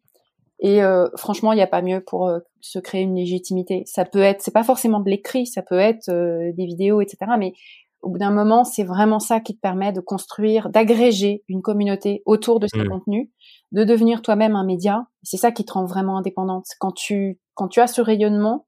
Et 0.59 0.83
euh, 0.83 1.07
franchement, 1.15 1.53
il 1.53 1.55
n'y 1.55 1.61
a 1.61 1.67
pas 1.67 1.81
mieux 1.81 2.01
pour 2.01 2.27
euh, 2.27 2.39
se 2.59 2.79
créer 2.79 3.01
une 3.01 3.15
légitimité. 3.15 3.83
Ça 3.85 4.03
peut 4.03 4.19
être, 4.19 4.41
c'est 4.41 4.53
pas 4.53 4.63
forcément 4.63 4.99
de 4.99 5.09
l'écrit, 5.09 5.45
ça 5.45 5.61
peut 5.61 5.79
être 5.79 6.09
euh, 6.09 6.51
des 6.53 6.65
vidéos, 6.65 7.01
etc. 7.01 7.17
Mais 7.37 7.53
au 8.01 8.09
bout 8.09 8.17
d'un 8.17 8.31
moment, 8.31 8.65
c'est 8.65 8.83
vraiment 8.83 9.19
ça 9.19 9.39
qui 9.39 9.55
te 9.55 9.61
permet 9.61 9.93
de 9.93 10.01
construire, 10.01 10.69
d'agréger 10.69 11.43
une 11.47 11.61
communauté 11.61 12.21
autour 12.25 12.59
de 12.59 12.67
ces 12.67 12.79
mmh. 12.79 12.89
contenus, 12.89 13.29
de 13.71 13.83
devenir 13.85 14.21
toi-même 14.21 14.55
un 14.55 14.65
média. 14.65 15.05
C'est 15.23 15.37
ça 15.37 15.51
qui 15.51 15.63
te 15.63 15.73
rend 15.73 15.85
vraiment 15.85 16.17
indépendante. 16.17 16.65
Quand 16.79 16.91
tu 16.91 17.39
quand 17.55 17.69
tu 17.69 17.79
as 17.79 17.87
ce 17.87 18.01
rayonnement, 18.01 18.67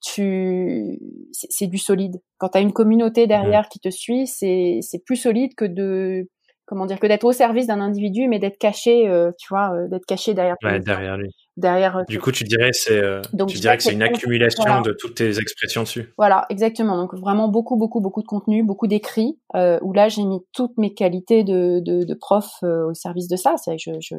tu 0.00 0.98
c'est 1.32 1.66
du 1.66 1.78
solide. 1.78 2.20
Quand 2.38 2.50
tu 2.50 2.58
as 2.58 2.60
une 2.60 2.72
communauté 2.72 3.26
derrière 3.26 3.62
mmh. 3.62 3.68
qui 3.72 3.80
te 3.80 3.90
suit, 3.90 4.26
c'est 4.28 4.78
c'est 4.80 5.04
plus 5.04 5.16
solide 5.16 5.54
que 5.56 5.64
de 5.64 6.28
comment 6.72 6.86
dire 6.86 6.98
que 6.98 7.06
d'être 7.06 7.24
au 7.24 7.32
service 7.32 7.66
d'un 7.66 7.82
individu 7.82 8.28
mais 8.28 8.38
d'être 8.38 8.56
caché 8.56 9.06
euh, 9.06 9.30
tu 9.38 9.48
vois 9.50 9.74
euh, 9.74 9.88
d'être 9.88 10.06
caché 10.06 10.32
derrière 10.32 10.56
ouais, 10.64 10.80
derrière 10.80 11.18
lui. 11.18 11.28
Derrière 11.58 11.98
euh, 11.98 12.02
du 12.08 12.18
coup 12.18 12.32
tu 12.32 12.44
dirais 12.44 12.70
c'est 12.72 13.02
tu 13.46 13.58
dirais 13.58 13.76
que 13.76 13.82
c'est 13.82 13.92
une 13.92 14.02
accumulation 14.02 14.80
de 14.80 14.92
toutes 14.92 15.16
tes 15.16 15.38
expressions 15.38 15.82
dessus. 15.82 16.14
Voilà 16.16 16.46
exactement. 16.48 16.96
Donc 16.96 17.14
vraiment 17.14 17.48
beaucoup 17.48 17.76
beaucoup 17.76 18.00
beaucoup 18.00 18.22
de 18.22 18.26
contenu 18.26 18.62
beaucoup 18.62 18.86
d'écrits 18.86 19.38
où 19.54 19.92
là 19.92 20.08
j'ai 20.08 20.24
mis 20.24 20.40
toutes 20.54 20.78
mes 20.78 20.94
qualités 20.94 21.44
de 21.44 21.80
de, 21.80 22.04
de 22.04 22.14
prof 22.14 22.48
au 22.62 22.94
service 22.94 23.28
de 23.28 23.36
ça. 23.36 23.56
C'est 23.58 23.76
je, 23.76 23.90
je 24.00 24.14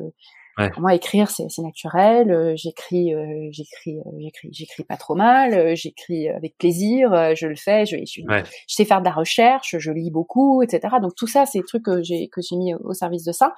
Ouais. 0.57 0.69
Pour 0.69 0.81
moi, 0.81 0.93
écrire, 0.93 1.29
c'est 1.31 1.47
naturel. 1.61 2.31
Euh, 2.31 2.53
j'écris, 2.55 3.13
euh, 3.13 3.49
j'écris, 3.51 3.97
euh, 3.97 4.11
j'écris, 4.19 4.49
j'écris 4.51 4.83
pas 4.83 4.97
trop 4.97 5.15
mal. 5.15 5.75
j'écris 5.75 6.29
avec 6.29 6.57
plaisir. 6.57 7.35
je 7.35 7.47
le 7.47 7.55
fais. 7.55 7.85
Je, 7.85 7.97
je, 7.97 8.21
je, 8.21 8.43
sais 8.67 8.85
faire 8.85 8.99
de 8.99 9.05
la 9.05 9.13
recherche. 9.13 9.75
Je 9.77 9.91
lis 9.91 10.11
beaucoup, 10.11 10.61
etc. 10.61 10.95
Donc 11.01 11.15
tout 11.15 11.27
ça, 11.27 11.45
c'est 11.45 11.59
des 11.59 11.65
trucs 11.65 11.83
que 11.83 12.03
j'ai 12.03 12.27
que 12.27 12.41
j'ai 12.41 12.55
mis 12.55 12.73
au 12.75 12.93
service 12.93 13.23
de 13.23 13.31
ça. 13.31 13.53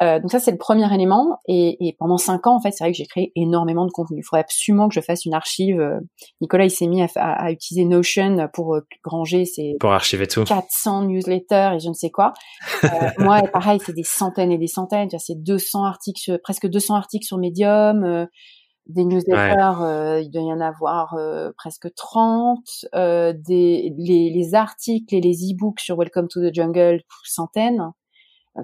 Euh, 0.00 0.20
donc 0.20 0.30
ça 0.30 0.38
c'est 0.38 0.52
le 0.52 0.58
premier 0.58 0.92
élément 0.94 1.40
et, 1.48 1.76
et 1.86 1.96
pendant 1.98 2.18
cinq 2.18 2.46
ans 2.46 2.54
en 2.54 2.60
fait 2.60 2.70
c'est 2.70 2.84
vrai 2.84 2.92
que 2.92 2.96
j'ai 2.96 3.06
créé 3.06 3.32
énormément 3.34 3.84
de 3.84 3.90
contenu. 3.90 4.18
Il 4.18 4.22
faudrait 4.22 4.42
absolument 4.42 4.88
que 4.88 4.94
je 4.94 5.00
fasse 5.00 5.24
une 5.24 5.34
archive. 5.34 5.80
Euh, 5.80 5.98
Nicolas 6.40 6.64
il 6.64 6.70
s'est 6.70 6.86
mis 6.86 7.02
à, 7.02 7.08
à, 7.16 7.50
utiliser 7.50 7.84
Notion 7.84 8.48
pour 8.52 8.76
euh, 8.76 8.86
ranger 9.04 9.44
ses 9.44 9.76
pour 9.80 9.92
archiver 9.92 10.28
tout 10.28 10.44
400 10.44 11.06
newsletters 11.06 11.72
et 11.74 11.80
je 11.80 11.88
ne 11.88 11.94
sais 11.94 12.10
quoi. 12.10 12.32
Euh, 12.84 12.88
moi 13.18 13.42
pareil 13.52 13.80
c'est 13.84 13.92
des 13.94 14.04
centaines 14.04 14.52
et 14.52 14.58
des 14.58 14.68
centaines. 14.68 15.08
C'est 15.18 15.42
200 15.42 15.84
articles 15.84 16.38
presque 16.42 16.68
200 16.68 16.94
articles 16.94 17.26
sur 17.26 17.38
Medium. 17.38 18.28
des 18.86 19.04
newsletters, 19.04 20.22
il 20.22 20.30
doit 20.32 20.42
y 20.42 20.52
en 20.52 20.60
avoir 20.60 21.16
presque 21.56 21.92
30. 21.94 22.58
des 22.94 23.92
les, 23.98 24.30
les 24.30 24.54
articles 24.54 25.12
et 25.12 25.20
les 25.20 25.52
e-books 25.52 25.80
sur 25.80 25.96
Welcome 25.96 26.28
to 26.28 26.40
the 26.40 26.54
Jungle 26.54 27.00
centaines 27.24 27.92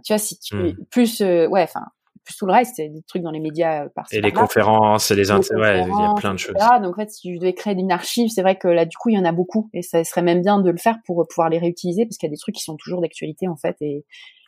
tu 0.03 0.13
vois, 0.13 0.19
si 0.19 0.39
tu 0.39 0.57
mmh. 0.57 0.77
plus, 0.91 1.21
euh, 1.21 1.47
ouais, 1.47 1.63
enfin, 1.63 1.85
plus 2.25 2.37
tout 2.37 2.47
le 2.47 2.53
reste, 2.53 2.75
c'est 2.77 2.89
des 2.89 3.03
trucs 3.03 3.23
dans 3.23 3.31
les 3.31 3.41
médias 3.41 3.85
euh, 3.85 3.89
par 3.95 4.07
Et 4.11 4.21
les 4.21 4.33
conférences, 4.33 5.11
et 5.11 5.15
les, 5.15 5.31
intérêts, 5.31 5.83
il 5.83 5.89
y 5.89 6.05
a 6.05 6.15
plein 6.15 6.33
de 6.33 6.39
choses. 6.39 6.55
Donc 6.83 6.95
en 6.95 7.01
fait, 7.01 7.11
si 7.11 7.35
je 7.35 7.39
devais 7.39 7.55
créer 7.55 7.75
une 7.75 7.93
archive, 7.93 8.31
c'est 8.31 8.43
vrai 8.43 8.57
que 8.57 8.69
là, 8.69 8.85
du 8.85 8.97
coup, 8.97 9.11
il 9.11 9.17
y 9.17 9.19
en 9.19 9.25
a 9.25 9.33
beaucoup, 9.33 9.69
et 9.75 9.83
ça 9.83 10.03
serait 10.05 10.23
même 10.23 10.43
bien 10.43 10.59
de 10.59 10.71
le 10.71 10.79
faire 10.79 10.97
pour 11.07 11.27
pouvoir 11.29 11.51
les 11.51 11.59
réutiliser, 11.59 12.07
parce 12.07 12.17
qu'il 12.17 12.29
y 12.29 12.33
a 12.33 12.35
des 12.35 12.39
trucs 12.39 12.55
qui 12.55 12.65
sont 12.65 12.77
toujours 12.77 13.01
d'actualité 13.01 13.47
en 13.49 13.57
fait, 13.57 13.77
et 13.81 14.05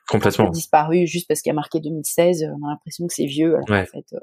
complètement 0.09 0.51
disparu 0.51 1.07
juste 1.07 1.27
parce 1.29 1.43
qu'il 1.43 1.51
y 1.51 1.53
a 1.53 1.55
marqué 1.55 1.81
2016. 1.81 2.49
On 2.61 2.67
a 2.67 2.71
l'impression 2.71 3.07
que 3.07 3.15
c'est 3.15 3.27
vieux. 3.27 3.57
Alors 3.57 3.83
en 3.83 3.87
fait, 3.87 4.07
euh, 4.15 4.19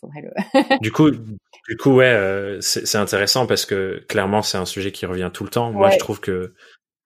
faudrait 0.00 0.22
le. 0.22 0.78
du 0.80 0.92
coup, 0.92 1.10
du 1.10 1.76
coup, 1.76 1.94
ouais, 1.94 2.58
c'est 2.60 2.96
intéressant 2.96 3.46
parce 3.46 3.66
que 3.66 4.04
clairement, 4.08 4.42
c'est 4.42 4.58
un 4.58 4.66
sujet 4.66 4.92
qui 4.92 5.06
revient 5.06 5.30
tout 5.32 5.44
le 5.44 5.50
temps. 5.50 5.72
Moi, 5.72 5.90
je 5.90 5.98
trouve 5.98 6.20
que, 6.20 6.54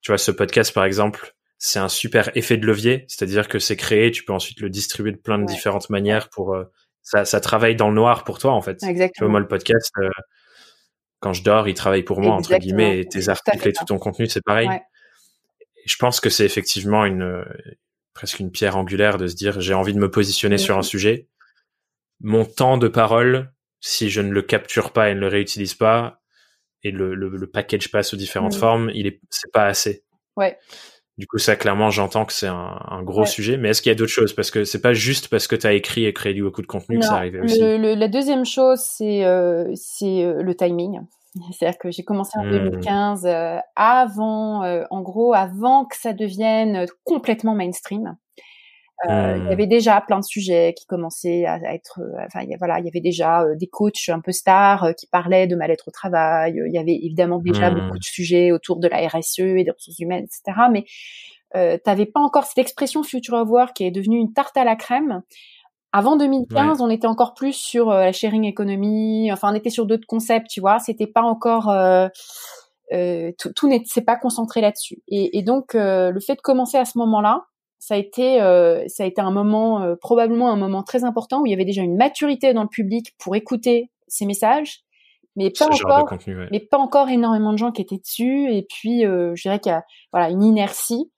tu 0.03 0.11
vois, 0.13 0.19
ce 0.19 0.31
podcast, 0.31 0.73
par 0.73 0.85
exemple, 0.85 1.35
c'est 1.63 1.79
un 1.79 1.91
super 1.91 2.35
effet 2.39 2.57
de 2.57 2.67
levier, 2.67 3.05
c'est-à-dire 3.07 3.47
que 3.47 3.59
c'est 3.59 3.77
créé, 3.77 4.11
tu 4.11 4.25
peux 4.25 4.33
ensuite 4.33 4.61
le 4.61 4.71
distribuer 4.71 5.13
de 5.13 5.19
plein 5.19 5.39
de 5.39 5.45
différentes 5.45 5.91
manières 5.91 6.31
pour 6.31 6.55
euh, 6.55 6.65
ça, 7.03 7.27
ça 7.27 7.39
travaille 7.39 7.77
dans 7.77 7.91
le 7.91 7.95
noir 7.95 8.25
pour 8.25 8.39
toi 8.39 8.53
en 8.53 8.63
fait. 8.63 8.83
Exactement. 8.83 9.29
moi 9.29 9.41
le 9.41 9.47
podcast, 9.47 9.93
euh, 9.99 10.09
quand 11.21 11.35
je 11.35 11.45
dors, 11.45 11.69
il 11.69 11.75
travaille 11.75 12.03
pour 12.03 12.23
moi 12.23 12.35
entre 12.35 12.57
guillemets 12.57 13.01
et 13.01 13.07
tes 13.07 13.29
articles 13.29 13.69
et 13.69 13.75
tout 13.75 13.85
ton 13.85 13.99
contenu 13.99 14.27
c'est 14.27 14.43
pareil. 14.43 14.71
je 15.85 15.97
pense 15.97 16.19
que 16.19 16.31
c'est 16.31 16.47
effectivement 16.47 17.05
une 17.05 17.23
euh, 17.23 17.45
presque 18.15 18.41
une 18.41 18.51
pierre 18.51 18.79
angulaire 18.79 19.19
de 19.19 19.27
se 19.27 19.37
dire 19.37 19.61
j'ai 19.61 19.75
envie 19.75 19.93
de 19.93 20.01
me 20.01 20.11
positionner 20.11 20.57
sur 20.57 20.79
un 20.79 20.83
sujet. 20.83 21.29
Mon 22.21 22.47
temps 22.47 22.79
de 22.79 22.89
parole, 22.89 23.53
si 23.81 24.09
je 24.09 24.23
ne 24.23 24.31
le 24.31 24.41
capture 24.41 24.95
pas 24.95 25.11
et 25.11 25.15
ne 25.15 25.21
le 25.21 25.29
réutilise 25.29 25.75
pas 25.75 26.23
et 26.83 26.91
le, 26.91 27.15
le, 27.15 27.29
le 27.29 27.47
package 27.47 27.91
passe 27.91 28.15
aux 28.15 28.17
différentes 28.17 28.55
formes, 28.55 28.91
il 28.95 29.07
est 29.07 29.21
c'est 29.29 29.53
pas 29.53 29.67
assez. 29.67 30.05
Ouais. 30.37 30.57
Du 31.21 31.27
coup, 31.27 31.37
ça, 31.37 31.55
clairement, 31.55 31.91
j'entends 31.91 32.25
que 32.25 32.33
c'est 32.33 32.47
un, 32.47 33.03
gros 33.03 33.27
sujet. 33.27 33.59
Mais 33.59 33.69
est-ce 33.69 33.83
qu'il 33.83 33.91
y 33.91 33.93
a 33.93 33.95
d'autres 33.95 34.11
choses? 34.11 34.33
Parce 34.33 34.51
que 34.51 34.65
c'est 34.65 34.81
pas 34.81 34.95
juste 34.95 35.29
parce 35.29 35.47
que 35.47 35.55
tu 35.55 35.67
as 35.67 35.75
écrit 35.75 36.07
et 36.07 36.15
créé 36.15 36.33
beaucoup 36.41 36.63
de 36.63 36.67
contenu 36.67 36.99
que 36.99 37.05
ça 37.05 37.17
arrive 37.17 37.39
aussi. 37.45 37.61
la 37.61 38.09
deuxième 38.09 38.47
chose, 38.47 38.79
c'est 38.81 39.27
euh, 39.27 39.75
euh, 40.03 40.43
le 40.43 40.55
timing. 40.55 41.01
C'est-à-dire 41.53 41.79
que 41.79 41.91
j'ai 41.91 42.05
commencé 42.05 42.39
en 42.39 42.49
2015, 42.49 43.25
mmh. 43.25 43.27
euh, 43.27 43.59
avant, 43.77 44.65
en 44.91 45.03
gros, 45.03 45.35
avant 45.35 45.85
que 45.85 45.95
ça 45.99 46.15
devienne 46.15 46.87
complètement 47.05 47.55
mainstream. 47.55 48.17
Euh, 49.09 49.37
il 49.39 49.45
y 49.45 49.47
mmh. 49.47 49.53
avait 49.53 49.67
déjà 49.67 50.01
plein 50.03 50.19
de 50.19 50.25
sujets 50.25 50.75
qui 50.77 50.85
commençaient 50.85 51.47
à, 51.47 51.57
être, 51.73 52.01
euh, 52.01 52.23
enfin 52.27 52.45
voilà, 52.59 52.81
il 52.81 52.85
y 52.85 52.89
avait 52.89 53.01
déjà 53.01 53.45
euh, 53.45 53.55
des 53.57 53.67
coachs 53.67 54.11
un 54.11 54.21
peu 54.21 54.31
stars 54.31 54.95
qui 54.95 55.07
parlaient 55.07 55.47
de 55.47 55.57
mal-être 55.57 55.89
au 55.89 55.91
travail. 55.91 56.61
Il 56.67 56.73
y 56.73 56.79
avait 56.79 56.97
évidemment 56.97 57.39
déjà 57.39 57.71
mmh. 57.71 57.75
beaucoup 57.75 57.99
de 57.99 58.05
sujets 58.05 58.53
autour 58.53 58.79
de 58.79 58.89
la 58.89 59.09
RSE 59.09 59.39
et 59.39 59.65
des 59.65 59.71
ressources 59.71 59.99
humaines, 60.01 60.25
etc. 60.25 60.67
Mais 60.71 60.85
euh, 61.57 61.79
t'avais 61.83 62.05
pas 62.05 62.21
encore 62.21 62.45
cette 62.45 62.59
expression 62.59 63.03
future 63.03 63.35
of 63.35 63.49
work 63.49 63.75
qui 63.75 63.85
est 63.85 63.91
devenue 63.91 64.19
une 64.19 64.35
tarte 64.35 64.57
à 64.59 64.65
la 64.65 64.77
crème 64.77 65.23
Avant 65.93 66.17
2015, 66.17 66.83
on 66.83 66.91
était 66.91 67.07
encore 67.07 67.33
plus 67.33 67.55
sur 67.55 67.89
la 67.89 68.13
sharing 68.13 68.45
economy. 68.45 69.33
Enfin, 69.33 69.51
on 69.51 69.55
était 69.55 69.71
sur 69.71 69.87
d'autres 69.87 70.07
concepts, 70.07 70.49
tu 70.49 70.61
vois. 70.61 70.79
C'était 70.79 71.07
pas 71.07 71.23
encore 71.23 71.73
tout, 72.93 73.53
tout 73.57 73.69
n'est 73.69 73.83
pas 74.05 74.17
concentré 74.17 74.61
là-dessus. 74.61 75.03
Et, 75.09 75.39
et 75.39 75.43
donc, 75.43 75.73
le 75.73 76.21
fait 76.21 76.35
de 76.35 76.43
commencer 76.43 76.77
à 76.77 76.85
ce 76.85 76.99
moment-là, 76.99 77.47
ça 77.81 77.95
a 77.95 77.97
été 77.97 78.41
euh, 78.43 78.85
ça 78.87 79.03
a 79.03 79.07
été 79.07 79.21
un 79.21 79.33
moment 79.33 79.83
euh, 79.83 79.97
probablement 79.97 80.53
un 80.53 80.57
moment 80.57 80.83
très 80.85 81.03
important 81.03 81.41
où 81.41 81.47
il 81.47 81.51
y 81.51 81.55
avait 81.55 81.65
déjà 81.65 81.83
une 81.83 81.97
maturité 81.97 82.53
dans 82.53 82.63
le 82.63 82.69
public 82.69 83.15
pour 83.19 83.35
écouter 83.35 83.91
ces 84.07 84.27
messages 84.27 84.83
mais 85.35 85.51
pas 85.51 85.67
encore 85.67 86.19
mais 86.53 86.61
pas 86.61 86.79
encore 86.79 87.09
énormément 87.09 87.53
de 87.53 87.59
gens 87.59 87.73
qui 87.73 87.81
étaient 87.81 87.99
dessus 87.99 88.53
et 88.53 88.67
puis 88.69 89.07
euh, 89.07 89.33
je 89.35 89.43
dirais 89.43 89.59
qu'il 89.59 89.73
y 89.73 89.75
a 89.75 89.85
voilà 90.13 90.29
une 90.29 90.45
inertie 90.45 91.11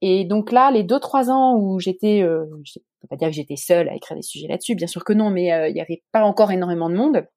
et 0.00 0.24
donc 0.24 0.50
là 0.50 0.70
les 0.70 0.82
deux 0.82 0.98
trois 0.98 1.30
ans 1.30 1.56
où 1.58 1.78
j'étais 1.78 2.22
euh, 2.22 2.46
je 2.64 2.78
peux 3.02 3.08
pas 3.08 3.16
dire 3.16 3.28
que 3.28 3.34
j'étais 3.34 3.56
seule 3.56 3.90
à 3.90 3.94
écrire 3.94 4.16
des 4.16 4.22
sujets 4.22 4.48
là-dessus 4.48 4.76
bien 4.76 4.86
sûr 4.86 5.04
que 5.04 5.12
non 5.12 5.28
mais 5.28 5.70
il 5.70 5.76
y 5.76 5.80
avait 5.80 6.02
pas 6.10 6.22
encore 6.22 6.50
énormément 6.52 6.88
de 6.88 6.94
monde 6.94 7.28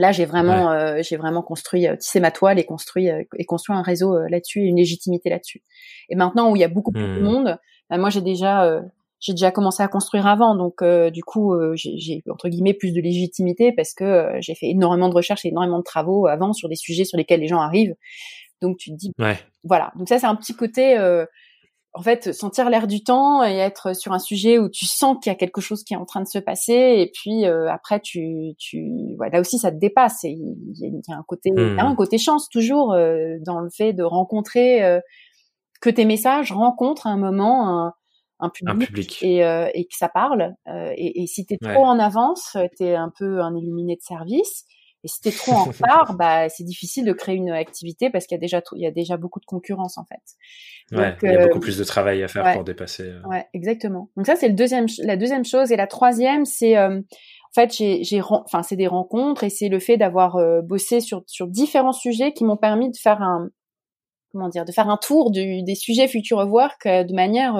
Là, 0.00 0.12
j'ai 0.12 0.24
vraiment, 0.24 0.72
euh, 0.72 1.02
j'ai 1.02 1.18
vraiment 1.18 1.42
construit, 1.42 1.86
euh, 1.86 1.94
tissé 1.94 2.20
ma 2.20 2.30
toile 2.30 2.58
et 2.58 2.64
construit 2.64 3.10
euh, 3.10 3.22
et 3.36 3.44
construit 3.44 3.76
un 3.76 3.82
réseau 3.82 4.18
là-dessus 4.28 4.60
et 4.60 4.64
une 4.64 4.78
légitimité 4.78 5.28
là-dessus. 5.28 5.62
Et 6.08 6.16
maintenant, 6.16 6.50
où 6.50 6.56
il 6.56 6.60
y 6.60 6.64
a 6.64 6.68
beaucoup 6.68 6.90
plus 6.90 7.02
de 7.02 7.20
mmh. 7.20 7.22
monde, 7.22 7.58
moi, 7.98 8.10
j'ai 8.10 8.20
déjà, 8.20 8.80
j'ai 9.18 9.32
déjà 9.32 9.50
commencé 9.50 9.82
à 9.82 9.88
construire 9.88 10.26
avant, 10.26 10.54
donc 10.54 10.82
du 11.12 11.22
coup, 11.22 11.54
j'ai 11.74 12.22
entre 12.30 12.48
guillemets 12.48 12.74
plus 12.74 12.92
de 12.92 13.00
légitimité 13.00 13.72
parce 13.72 13.94
que 13.94 14.32
j'ai 14.40 14.54
fait 14.54 14.68
énormément 14.68 15.08
de 15.08 15.14
recherches 15.14 15.44
et 15.44 15.48
énormément 15.48 15.78
de 15.78 15.84
travaux 15.84 16.26
avant 16.26 16.52
sur 16.52 16.68
des 16.68 16.76
sujets 16.76 17.04
sur 17.04 17.18
lesquels 17.18 17.40
les 17.40 17.48
gens 17.48 17.60
arrivent. 17.60 17.94
Donc 18.62 18.76
tu 18.76 18.90
te 18.90 18.96
dis, 18.96 19.12
voilà. 19.64 19.92
Donc 19.96 20.08
ça, 20.08 20.18
c'est 20.18 20.26
un 20.26 20.36
petit 20.36 20.54
côté 20.54 20.96
en 21.92 22.02
fait, 22.02 22.32
sentir 22.32 22.70
l'air 22.70 22.86
du 22.86 23.02
temps 23.02 23.44
et 23.44 23.56
être 23.56 23.96
sur 23.96 24.12
un 24.12 24.20
sujet 24.20 24.58
où 24.58 24.68
tu 24.68 24.86
sens 24.86 25.16
qu'il 25.20 25.30
y 25.30 25.34
a 25.34 25.36
quelque 25.36 25.60
chose 25.60 25.82
qui 25.82 25.94
est 25.94 25.96
en 25.96 26.04
train 26.04 26.20
de 26.20 26.28
se 26.28 26.38
passer. 26.38 26.72
Et 26.72 27.10
puis 27.12 27.46
euh, 27.46 27.68
après, 27.68 27.98
tu, 28.00 28.54
tu, 28.58 29.16
ouais, 29.18 29.30
là 29.30 29.40
aussi, 29.40 29.58
ça 29.58 29.72
te 29.72 29.76
dépasse. 29.76 30.22
Il 30.22 30.54
y, 30.76 31.12
a 31.12 31.16
un 31.16 31.24
côté, 31.26 31.50
mmh. 31.50 31.78
un 31.80 31.94
côté 31.96 32.18
chance 32.18 32.48
toujours 32.48 32.92
euh, 32.92 33.36
dans 33.44 33.58
le 33.58 33.70
fait 33.70 33.92
de 33.92 34.04
rencontrer 34.04 34.84
euh, 34.84 35.00
que 35.80 35.90
tes 35.90 36.04
messages 36.04 36.52
rencontrent 36.52 37.06
à 37.06 37.10
un 37.10 37.16
moment 37.16 37.86
un, 37.86 37.94
un 38.40 38.50
public, 38.50 39.22
Et, 39.22 39.38
et, 39.38 39.84
que 39.84 39.96
ça 39.96 40.08
parle. 40.08 40.54
Et, 40.96 41.22
et, 41.22 41.26
si 41.26 41.46
t'es 41.46 41.58
trop 41.58 41.84
en 41.84 41.98
avance, 41.98 42.56
t'es 42.76 42.94
un 42.94 43.12
peu 43.18 43.40
un 43.40 43.54
illuminé 43.56 43.96
de 43.96 44.02
service. 44.02 44.64
Et 45.02 45.08
si 45.08 45.20
t'es 45.20 45.30
trop 45.30 45.52
en 45.52 45.64
retard, 45.64 46.14
bah 46.16 46.48
c'est 46.48 46.64
difficile 46.64 47.04
de 47.04 47.12
créer 47.12 47.36
une 47.36 47.50
activité 47.50 48.10
parce 48.10 48.26
qu'il 48.26 48.36
y 48.36 48.38
a 48.38 48.40
déjà 48.40 48.62
il 48.74 48.82
y 48.82 48.86
a 48.86 48.90
déjà 48.90 49.16
beaucoup 49.16 49.40
de 49.40 49.46
concurrence 49.46 49.96
en 49.98 50.04
fait. 50.04 50.20
Donc, 50.92 51.18
il 51.22 51.32
y 51.32 51.34
a 51.34 51.46
beaucoup 51.46 51.58
euh, 51.58 51.60
plus 51.60 51.78
de 51.78 51.84
travail 51.84 52.22
à 52.22 52.28
faire 52.28 52.52
pour 52.54 52.64
dépasser. 52.64 53.04
Euh. 53.04 53.22
Ouais, 53.28 53.46
exactement. 53.54 54.10
Donc 54.16 54.26
ça 54.26 54.36
c'est 54.36 54.48
le 54.48 54.54
deuxième 54.54 54.86
la 55.04 55.16
deuxième 55.16 55.44
chose 55.44 55.72
et 55.72 55.76
la 55.76 55.86
troisième 55.86 56.44
c'est 56.44 56.76
euh, 56.76 56.98
en 56.98 57.54
fait 57.54 57.72
j'ai 57.72 58.20
enfin 58.22 58.62
c'est 58.62 58.76
des 58.76 58.86
rencontres 58.86 59.44
et 59.44 59.50
c'est 59.50 59.68
le 59.68 59.78
fait 59.78 59.96
d'avoir 59.96 60.38
bossé 60.62 61.00
sur 61.00 61.22
sur 61.26 61.46
différents 61.46 61.92
sujets 61.92 62.32
qui 62.32 62.44
m'ont 62.44 62.58
permis 62.58 62.90
de 62.90 62.96
faire 62.96 63.22
un 63.22 63.48
comment 64.32 64.48
dire, 64.48 64.64
de 64.64 64.72
faire 64.72 64.88
un 64.88 64.96
tour 64.96 65.30
du, 65.30 65.62
des 65.62 65.74
sujets 65.74 66.08
Future 66.08 66.38
Work 66.38 66.86
de 66.86 67.14
manière 67.14 67.54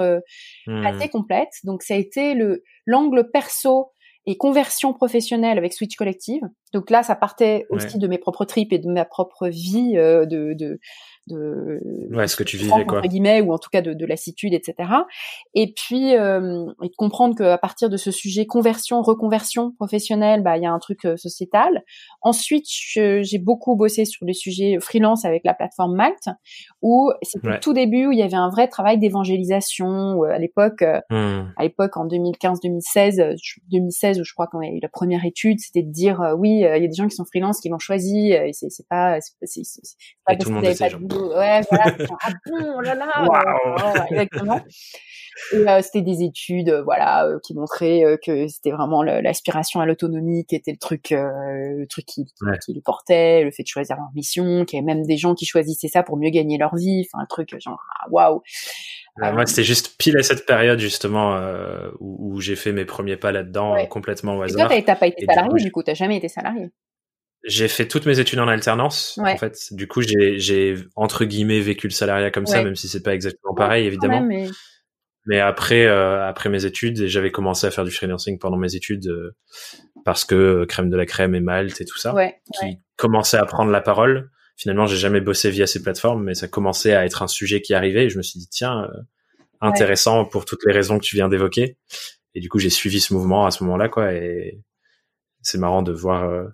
mmh. 0.66 0.86
assez 0.86 1.08
complète. 1.08 1.50
Donc 1.64 1.82
ça 1.82 1.94
a 1.94 1.96
été 1.96 2.34
le 2.34 2.62
l'angle 2.86 3.30
perso 3.30 3.92
et 4.26 4.36
conversion 4.36 4.92
professionnelle 4.92 5.58
avec 5.58 5.72
Switch 5.72 5.96
Collective. 5.96 6.42
Donc 6.72 6.90
là, 6.90 7.02
ça 7.02 7.16
partait 7.16 7.66
aussi 7.70 7.98
de 7.98 8.06
mes 8.06 8.18
propres 8.18 8.44
tripes 8.44 8.72
et 8.72 8.78
de 8.78 8.88
ma 8.88 9.04
propre 9.04 9.48
vie 9.48 9.94
euh, 9.96 10.26
de, 10.26 10.54
de, 10.54 10.78
de 11.30 11.80
ouais, 12.14 12.26
ce 12.26 12.36
que 12.36 12.44
tu 12.44 12.56
vivais 12.56 12.84
quoi. 12.86 13.00
guillemets 13.02 13.40
ou 13.40 13.52
en 13.52 13.58
tout 13.58 13.70
cas 13.70 13.82
de, 13.82 13.92
de 13.94 14.06
lassitude 14.06 14.54
etc 14.54 14.90
et 15.54 15.72
puis 15.72 16.16
euh, 16.16 16.66
et 16.82 16.88
de 16.88 16.94
comprendre 16.96 17.36
qu'à 17.36 17.58
partir 17.58 17.88
de 17.90 17.96
ce 17.96 18.10
sujet 18.10 18.46
conversion 18.46 19.02
reconversion 19.02 19.72
professionnelle 19.72 20.42
bah 20.42 20.56
il 20.56 20.62
y 20.62 20.66
a 20.66 20.72
un 20.72 20.78
truc 20.78 21.04
euh, 21.04 21.16
sociétal. 21.16 21.82
Ensuite 22.22 22.66
j'ai 22.68 23.38
beaucoup 23.38 23.76
bossé 23.76 24.04
sur 24.04 24.24
les 24.26 24.34
sujets 24.34 24.78
freelance 24.80 25.24
avec 25.24 25.42
la 25.44 25.54
plateforme 25.54 25.96
Malte 25.96 26.28
où 26.82 27.10
c'était 27.22 27.48
le 27.48 27.60
tout 27.60 27.72
début 27.72 28.06
où 28.06 28.12
il 28.12 28.18
y 28.18 28.22
avait 28.22 28.34
un 28.34 28.48
vrai 28.48 28.68
travail 28.68 28.98
d'évangélisation 28.98 30.24
euh, 30.24 30.30
à 30.30 30.38
l'époque 30.38 30.82
hmm. 31.10 31.52
à 31.56 31.62
l'époque 31.62 31.96
en 31.96 32.04
2015 32.04 32.60
2016 32.60 33.22
2016 33.70 34.20
où 34.20 34.24
je 34.24 34.32
crois 34.32 34.46
qu'on 34.46 34.60
a 34.60 34.66
eu 34.66 34.80
la 34.80 34.88
première 34.88 35.24
étude 35.24 35.58
c'était 35.60 35.82
de 35.82 35.90
dire 35.90 36.34
oui 36.38 36.50
il 36.50 36.60
y 36.60 36.66
a 36.66 36.78
des 36.78 36.94
gens 36.94 37.08
qui 37.08 37.16
sont 37.16 37.24
freelance 37.24 37.60
qui 37.60 37.68
l'ont 37.68 37.78
choisi 37.78 38.32
et 38.32 38.52
c'est 38.52 38.68
pas 38.88 39.18
c'est 39.20 39.62
pas, 40.26 40.36
tout 40.36 40.48
le 40.48 40.54
monde 40.54 40.66
ouais, 41.20 41.60
voilà, 41.70 41.96
ah 42.22 42.30
bon, 42.46 42.74
oh 42.76 42.80
là 42.80 42.94
là, 42.94 44.06
exactement. 44.10 44.60
Et 45.52 45.68
euh, 45.68 45.80
c'était 45.82 46.02
des 46.02 46.22
études, 46.22 46.68
euh, 46.68 46.82
voilà, 46.82 47.26
euh, 47.26 47.38
qui 47.42 47.54
montraient 47.54 48.18
que 48.24 48.46
c'était 48.48 48.70
vraiment 48.70 49.02
l'aspiration 49.02 49.80
à 49.80 49.86
l'autonomie 49.86 50.44
qui 50.44 50.54
était 50.54 50.72
le 50.72 50.78
truc, 50.78 51.10
le 51.10 51.86
truc 51.86 52.04
qui, 52.06 52.26
qui, 52.64 52.72
les 52.72 52.80
portait, 52.80 53.44
le 53.44 53.50
fait 53.50 53.62
de 53.62 53.68
choisir 53.68 53.96
leur 53.96 54.08
mission, 54.14 54.64
qu'il 54.64 54.78
y 54.78 54.82
avait 54.82 54.94
même 54.94 55.04
des 55.06 55.16
gens 55.16 55.34
qui 55.34 55.46
choisissaient 55.46 55.88
ça 55.88 56.02
pour 56.02 56.16
mieux 56.16 56.30
gagner 56.30 56.58
leur 56.58 56.74
vie, 56.76 57.06
enfin 57.06 57.22
un 57.22 57.26
truc 57.26 57.54
genre 57.60 57.80
ah, 58.00 58.06
waouh. 58.10 58.42
moi, 59.18 59.46
c'était 59.46 59.64
juste 59.64 59.96
pile 59.98 60.16
à 60.18 60.22
cette 60.22 60.46
période 60.46 60.78
justement 60.78 61.38
où, 62.00 62.34
où 62.34 62.40
j'ai 62.40 62.56
fait 62.56 62.72
mes 62.72 62.84
premiers 62.84 63.16
pas 63.16 63.32
là-dedans 63.32 63.74
complètement 63.86 64.36
au 64.36 64.42
hasard. 64.42 64.70
Et 64.72 64.84
toi, 64.84 64.94
t'as 64.94 65.00
pas 65.00 65.06
été 65.06 65.24
salarié 65.26 65.62
du 65.62 65.72
coup, 65.72 65.82
t'as 65.82 65.94
jamais 65.94 66.16
été 66.16 66.28
salarié? 66.28 66.70
J'ai 67.44 67.68
fait 67.68 67.88
toutes 67.88 68.04
mes 68.06 68.20
études 68.20 68.38
en 68.38 68.48
alternance. 68.48 69.18
En 69.18 69.36
fait, 69.36 69.72
du 69.72 69.88
coup, 69.88 70.02
j'ai 70.02 70.76
entre 70.94 71.24
guillemets 71.24 71.60
vécu 71.60 71.86
le 71.86 71.92
salariat 71.92 72.30
comme 72.30 72.46
ça, 72.46 72.62
même 72.62 72.76
si 72.76 72.88
c'est 72.88 73.02
pas 73.02 73.14
exactement 73.14 73.54
pareil, 73.54 73.86
évidemment. 73.86 74.22
mais... 74.22 74.48
mais... 75.26 75.40
après, 75.40 75.86
euh, 75.86 76.26
après 76.26 76.50
mes 76.50 76.66
études, 76.66 77.06
j'avais 77.06 77.30
commencé 77.30 77.66
à 77.66 77.70
faire 77.70 77.84
du 77.84 77.90
freelancing 77.90 78.38
pendant 78.38 78.58
mes 78.58 78.74
études 78.74 79.06
euh, 79.08 79.34
parce 80.04 80.24
que 80.24 80.34
euh, 80.34 80.66
crème 80.66 80.90
de 80.90 80.96
la 80.96 81.06
crème 81.06 81.34
et 81.34 81.40
Malte 81.40 81.80
et 81.80 81.86
tout 81.86 81.98
ça, 81.98 82.14
qui 82.60 82.78
commençait 82.96 83.38
à 83.38 83.46
prendre 83.46 83.70
la 83.70 83.80
parole. 83.80 84.30
Finalement, 84.56 84.84
j'ai 84.84 84.98
jamais 84.98 85.22
bossé 85.22 85.50
via 85.50 85.66
ces 85.66 85.82
plateformes, 85.82 86.22
mais 86.22 86.34
ça 86.34 86.46
commençait 86.46 86.92
à 86.92 87.06
être 87.06 87.22
un 87.22 87.28
sujet 87.28 87.62
qui 87.62 87.72
arrivait. 87.72 88.04
Et 88.04 88.10
je 88.10 88.18
me 88.18 88.22
suis 88.22 88.38
dit 88.38 88.48
tiens, 88.50 88.90
intéressant 89.62 90.26
pour 90.26 90.44
toutes 90.44 90.60
les 90.66 90.74
raisons 90.74 90.98
que 90.98 91.04
tu 91.04 91.16
viens 91.16 91.30
d'évoquer. 91.30 91.78
Et 92.34 92.40
du 92.40 92.50
coup, 92.50 92.58
j'ai 92.58 92.68
suivi 92.68 93.00
ce 93.00 93.14
mouvement 93.14 93.46
à 93.46 93.50
ce 93.50 93.64
moment-là, 93.64 93.88
quoi. 93.88 94.12
Et 94.12 94.60
c'est 95.40 95.56
marrant 95.56 95.80
de 95.80 95.92
voir 95.92 96.50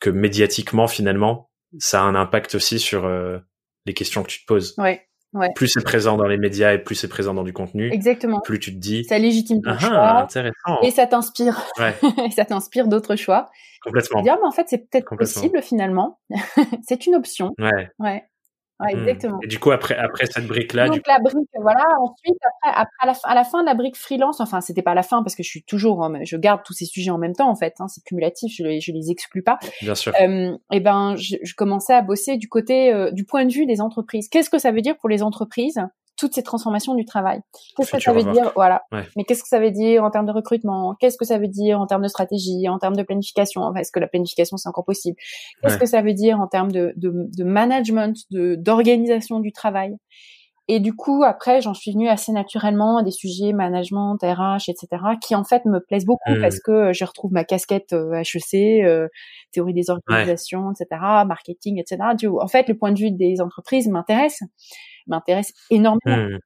que 0.00 0.10
médiatiquement 0.10 0.86
finalement 0.88 1.48
ça 1.78 2.00
a 2.00 2.04
un 2.04 2.14
impact 2.14 2.54
aussi 2.54 2.78
sur 2.78 3.04
euh, 3.04 3.38
les 3.86 3.94
questions 3.94 4.22
que 4.22 4.28
tu 4.28 4.40
te 4.40 4.46
poses. 4.46 4.74
Ouais. 4.78 5.04
Ouais. 5.34 5.50
Plus 5.54 5.68
c'est 5.68 5.84
présent 5.84 6.16
dans 6.16 6.26
les 6.26 6.38
médias 6.38 6.72
et 6.72 6.78
plus 6.78 6.94
c'est 6.94 7.08
présent 7.08 7.34
dans 7.34 7.42
du 7.42 7.52
contenu. 7.52 7.92
Exactement. 7.92 8.40
Plus 8.40 8.58
tu 8.58 8.72
te 8.72 8.78
dis. 8.78 9.04
Ça 9.04 9.18
légitime 9.18 9.60
ton 9.60 9.72
ah, 9.72 9.78
choix. 9.78 10.18
Intéressant. 10.22 10.80
Et 10.82 10.90
ça 10.90 11.06
t'inspire. 11.06 11.66
Ouais. 11.78 11.94
et 12.26 12.30
ça 12.30 12.46
t'inspire 12.46 12.88
d'autres 12.88 13.14
choix. 13.14 13.50
Complètement. 13.82 14.22
Dire, 14.22 14.38
mais 14.40 14.46
en 14.46 14.52
fait, 14.52 14.66
c'est 14.68 14.88
peut-être 14.88 15.14
possible 15.16 15.60
finalement. 15.62 16.18
c'est 16.88 17.06
une 17.06 17.14
option. 17.14 17.52
Ouais. 17.58 17.90
Ouais. 17.98 18.24
Ouais, 18.80 18.94
mmh. 18.94 18.98
exactement. 19.00 19.38
Et 19.42 19.48
du 19.48 19.58
coup, 19.58 19.72
après, 19.72 19.96
après 19.96 20.26
cette 20.26 20.46
brique-là, 20.46 20.88
donc 20.88 21.06
la 21.06 21.18
brique, 21.18 21.48
voilà. 21.60 21.84
Ensuite, 22.00 22.38
après, 22.62 22.80
après 22.80 22.96
à, 23.02 23.06
la 23.06 23.14
fin, 23.14 23.28
à 23.28 23.34
la 23.34 23.44
fin 23.44 23.60
de 23.62 23.66
la 23.66 23.74
brique 23.74 23.96
freelance, 23.96 24.40
enfin, 24.40 24.60
c'était 24.60 24.82
pas 24.82 24.92
à 24.92 24.94
la 24.94 25.02
fin 25.02 25.22
parce 25.22 25.34
que 25.34 25.42
je 25.42 25.48
suis 25.48 25.62
toujours, 25.64 26.08
je 26.22 26.36
garde 26.36 26.62
tous 26.64 26.74
ces 26.74 26.84
sujets 26.84 27.10
en 27.10 27.18
même 27.18 27.34
temps 27.34 27.50
en 27.50 27.56
fait. 27.56 27.74
Hein, 27.80 27.88
c'est 27.88 28.04
cumulatif, 28.04 28.54
je 28.56 28.62
les, 28.62 28.80
je 28.80 28.92
les 28.92 29.10
exclus 29.10 29.42
pas. 29.42 29.58
Bien 29.82 29.96
sûr. 29.96 30.12
Euh, 30.20 30.56
et 30.70 30.80
ben, 30.80 31.16
je, 31.16 31.36
je, 31.42 31.54
commençais 31.54 31.94
à 31.94 32.02
bosser 32.02 32.36
du 32.36 32.48
côté, 32.48 32.92
euh, 32.92 33.10
du 33.10 33.24
point 33.24 33.44
de 33.44 33.52
vue 33.52 33.66
des 33.66 33.80
entreprises. 33.80 34.28
Qu'est-ce 34.28 34.50
que 34.50 34.58
ça 34.58 34.70
veut 34.70 34.80
dire 34.80 34.96
pour 34.96 35.08
les 35.08 35.22
entreprises? 35.24 35.80
Toutes 36.18 36.34
ces 36.34 36.42
transformations 36.42 36.94
du 36.94 37.04
travail. 37.04 37.40
Qu'est-ce 37.76 37.92
que 37.92 38.00
ça 38.00 38.12
veut 38.12 38.24
dire? 38.24 38.52
Voilà. 38.56 38.82
Mais 39.16 39.24
qu'est-ce 39.24 39.42
que 39.42 39.48
ça 39.48 39.60
veut 39.60 39.70
dire 39.70 40.04
en 40.04 40.10
termes 40.10 40.26
de 40.26 40.32
recrutement? 40.32 40.94
Qu'est-ce 41.00 41.16
que 41.16 41.24
ça 41.24 41.38
veut 41.38 41.48
dire 41.48 41.80
en 41.80 41.86
termes 41.86 42.02
de 42.02 42.08
stratégie, 42.08 42.68
en 42.68 42.78
termes 42.78 42.96
de 42.96 43.02
planification? 43.02 43.62
Enfin, 43.62 43.80
Est-ce 43.80 43.92
que 43.92 44.00
la 44.00 44.08
planification 44.08 44.56
c'est 44.56 44.68
encore 44.68 44.84
possible? 44.84 45.16
Qu'est-ce 45.62 45.78
que 45.78 45.86
ça 45.86 46.02
veut 46.02 46.14
dire 46.14 46.40
en 46.40 46.48
termes 46.48 46.72
de, 46.72 46.92
de, 46.96 47.12
de 47.36 47.44
management, 47.44 48.16
de 48.30 48.56
d'organisation 48.56 49.40
du 49.40 49.52
travail? 49.52 49.96
Et 50.70 50.80
du 50.80 50.92
coup, 50.92 51.24
après, 51.24 51.62
j'en 51.62 51.72
suis 51.72 51.92
venue 51.92 52.08
assez 52.08 52.30
naturellement 52.30 52.98
à 52.98 53.02
des 53.02 53.10
sujets 53.10 53.54
management, 53.54 54.18
RH, 54.22 54.68
etc., 54.68 54.86
qui 55.18 55.34
en 55.34 55.42
fait 55.42 55.64
me 55.64 55.80
plaisent 55.80 56.04
beaucoup 56.04 56.30
mmh. 56.30 56.42
parce 56.42 56.60
que 56.60 56.92
je 56.92 57.06
retrouve 57.06 57.32
ma 57.32 57.44
casquette 57.44 57.94
HEC, 57.94 58.84
euh, 58.84 58.84
euh, 58.84 59.08
théorie 59.50 59.72
des 59.72 59.88
organisations, 59.88 60.70
etc., 60.72 61.00
marketing, 61.26 61.80
etc. 61.80 61.96
En 62.38 62.48
fait, 62.48 62.68
le 62.68 62.76
point 62.76 62.92
de 62.92 62.98
vue 62.98 63.10
des 63.10 63.40
entreprises 63.40 63.88
m'intéresse 63.88 64.42
m'intéresse 65.08 65.52
énormément. 65.70 65.98
Mmh. 66.06 66.38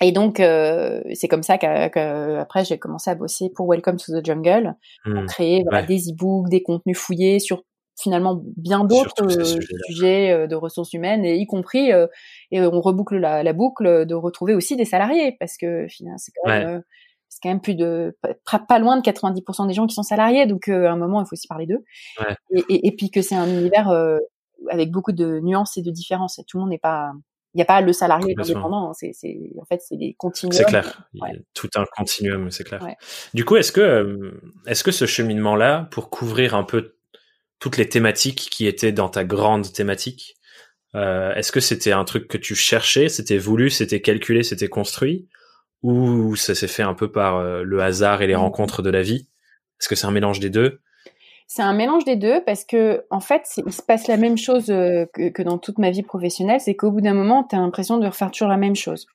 Et 0.00 0.12
donc, 0.12 0.38
euh, 0.38 1.02
c'est 1.14 1.28
comme 1.28 1.42
ça 1.42 1.58
qu'après, 1.58 2.64
j'ai 2.64 2.78
commencé 2.78 3.10
à 3.10 3.14
bosser 3.14 3.50
pour 3.54 3.68
Welcome 3.68 3.96
to 3.96 4.12
the 4.12 4.24
Jungle, 4.24 4.74
pour 5.04 5.22
mmh. 5.22 5.26
créer 5.26 5.64
des 5.88 6.10
e-books, 6.10 6.48
des 6.48 6.62
contenus 6.62 6.96
fouillés 6.96 7.40
sur 7.40 7.62
finalement 8.00 8.40
bien 8.56 8.84
d'autres 8.84 9.24
euh, 9.24 9.44
sujets, 9.88 10.30
euh, 10.30 10.46
de 10.46 10.54
ressources 10.54 10.92
humaines, 10.92 11.24
et 11.24 11.36
y 11.36 11.46
compris, 11.46 11.90
et 12.52 12.60
on 12.60 12.80
reboucle 12.80 13.16
la, 13.16 13.42
la, 13.42 13.52
boucle, 13.52 14.06
de 14.06 14.14
retrouver 14.14 14.54
aussi 14.54 14.76
des 14.76 14.84
salariés, 14.84 15.36
parce 15.40 15.56
que 15.56 15.86
finalement, 15.88 16.18
c'est 16.18 16.32
quand 16.42 16.50
même... 16.50 16.82
c'est 17.28 17.40
quand 17.42 17.48
même 17.48 17.60
plus 17.60 17.74
de 17.74 18.16
pas, 18.22 18.78
loin 18.78 18.98
de 18.98 19.02
90% 19.02 19.66
des 19.66 19.74
gens 19.74 19.86
qui 19.88 19.94
sont 19.94 20.04
salariés, 20.04 20.46
donc 20.46 20.68
à 20.68 20.92
un 20.92 20.96
moment 20.96 21.20
il 21.20 21.26
faut 21.26 21.34
aussi 21.34 21.48
parler 21.48 21.66
d'eux. 21.66 21.84
Et, 22.50 22.60
et, 22.68 22.86
et, 22.86 22.92
puis 22.92 23.10
que 23.10 23.20
c'est 23.20 23.34
un 23.34 23.48
univers 23.48 23.92
avec 24.70 24.90
beaucoup 24.90 25.12
de 25.12 25.40
nuances 25.40 25.76
et 25.76 25.82
de 25.82 25.90
différences. 25.90 26.38
Et 26.38 26.44
tout 26.44 26.56
le 26.56 26.62
monde 26.62 26.70
n'est 26.70 26.78
pas 26.78 27.12
Il 27.54 27.58
n'y 27.58 27.62
a 27.62 27.64
pas 27.64 27.80
le 27.80 27.92
salarié 27.92 28.34
indépendant. 28.38 28.90
Hein, 28.90 28.92
c'est, 28.94 29.12
en 29.58 29.64
fait, 29.64 29.80
c'est 29.80 29.96
des 29.96 30.14
continuums. 30.18 30.56
C'est 30.56 30.64
clair. 30.64 31.08
Il 31.14 31.20
y 31.20 31.36
a 31.36 31.38
tout 31.54 31.70
un 31.76 31.84
continuum, 31.96 32.50
c'est 32.50 32.64
clair. 32.64 32.86
Du 33.34 33.44
coup, 33.44 33.56
est-ce 33.56 33.72
que, 33.72 33.80
euh, 33.80 34.40
est-ce 34.66 34.84
que 34.84 34.90
ce 34.90 35.06
cheminement-là, 35.06 35.88
pour 35.90 36.10
couvrir 36.10 36.54
un 36.54 36.64
peu 36.64 36.96
toutes 37.58 37.76
les 37.76 37.88
thématiques 37.88 38.48
qui 38.50 38.66
étaient 38.66 38.92
dans 38.92 39.08
ta 39.08 39.24
grande 39.24 39.72
thématique, 39.72 40.36
euh, 40.94 41.34
est-ce 41.34 41.52
que 41.52 41.60
c'était 41.60 41.92
un 41.92 42.04
truc 42.04 42.28
que 42.28 42.38
tu 42.38 42.54
cherchais, 42.54 43.08
c'était 43.08 43.38
voulu, 43.38 43.70
c'était 43.70 44.00
calculé, 44.00 44.42
c'était 44.42 44.68
construit, 44.68 45.28
ou 45.82 46.36
ça 46.36 46.54
s'est 46.54 46.68
fait 46.68 46.82
un 46.82 46.94
peu 46.94 47.10
par 47.10 47.36
euh, 47.36 47.62
le 47.62 47.80
hasard 47.80 48.22
et 48.22 48.26
les 48.26 48.34
mmh. 48.34 48.40
rencontres 48.40 48.82
de 48.82 48.90
la 48.90 49.02
vie? 49.02 49.28
Est-ce 49.80 49.88
que 49.88 49.94
c'est 49.94 50.06
un 50.06 50.10
mélange 50.10 50.40
des 50.40 50.50
deux? 50.50 50.80
C'est 51.48 51.62
un 51.62 51.72
mélange 51.72 52.04
des 52.04 52.16
deux 52.16 52.42
parce 52.44 52.64
que 52.64 53.06
en 53.10 53.20
fait, 53.20 53.48
il 53.56 53.72
se 53.72 53.80
passe 53.80 54.06
la 54.06 54.18
même 54.18 54.36
chose 54.36 54.70
euh, 54.70 55.06
que, 55.14 55.42
dans 55.42 55.56
toute 55.56 55.78
ma 55.78 55.90
vie 55.90 56.02
professionnelle, 56.02 56.60
c'est 56.60 56.76
qu'au 56.76 56.90
bout 56.90 57.00
d'un 57.00 57.14
moment, 57.14 57.42
tu 57.42 57.56
as 57.56 57.58
l'impression 57.58 57.96
de 57.96 58.06
refaire 58.06 58.30
toujours 58.30 58.48
la 58.48 58.58
même 58.58 58.76
chose. 58.76 59.06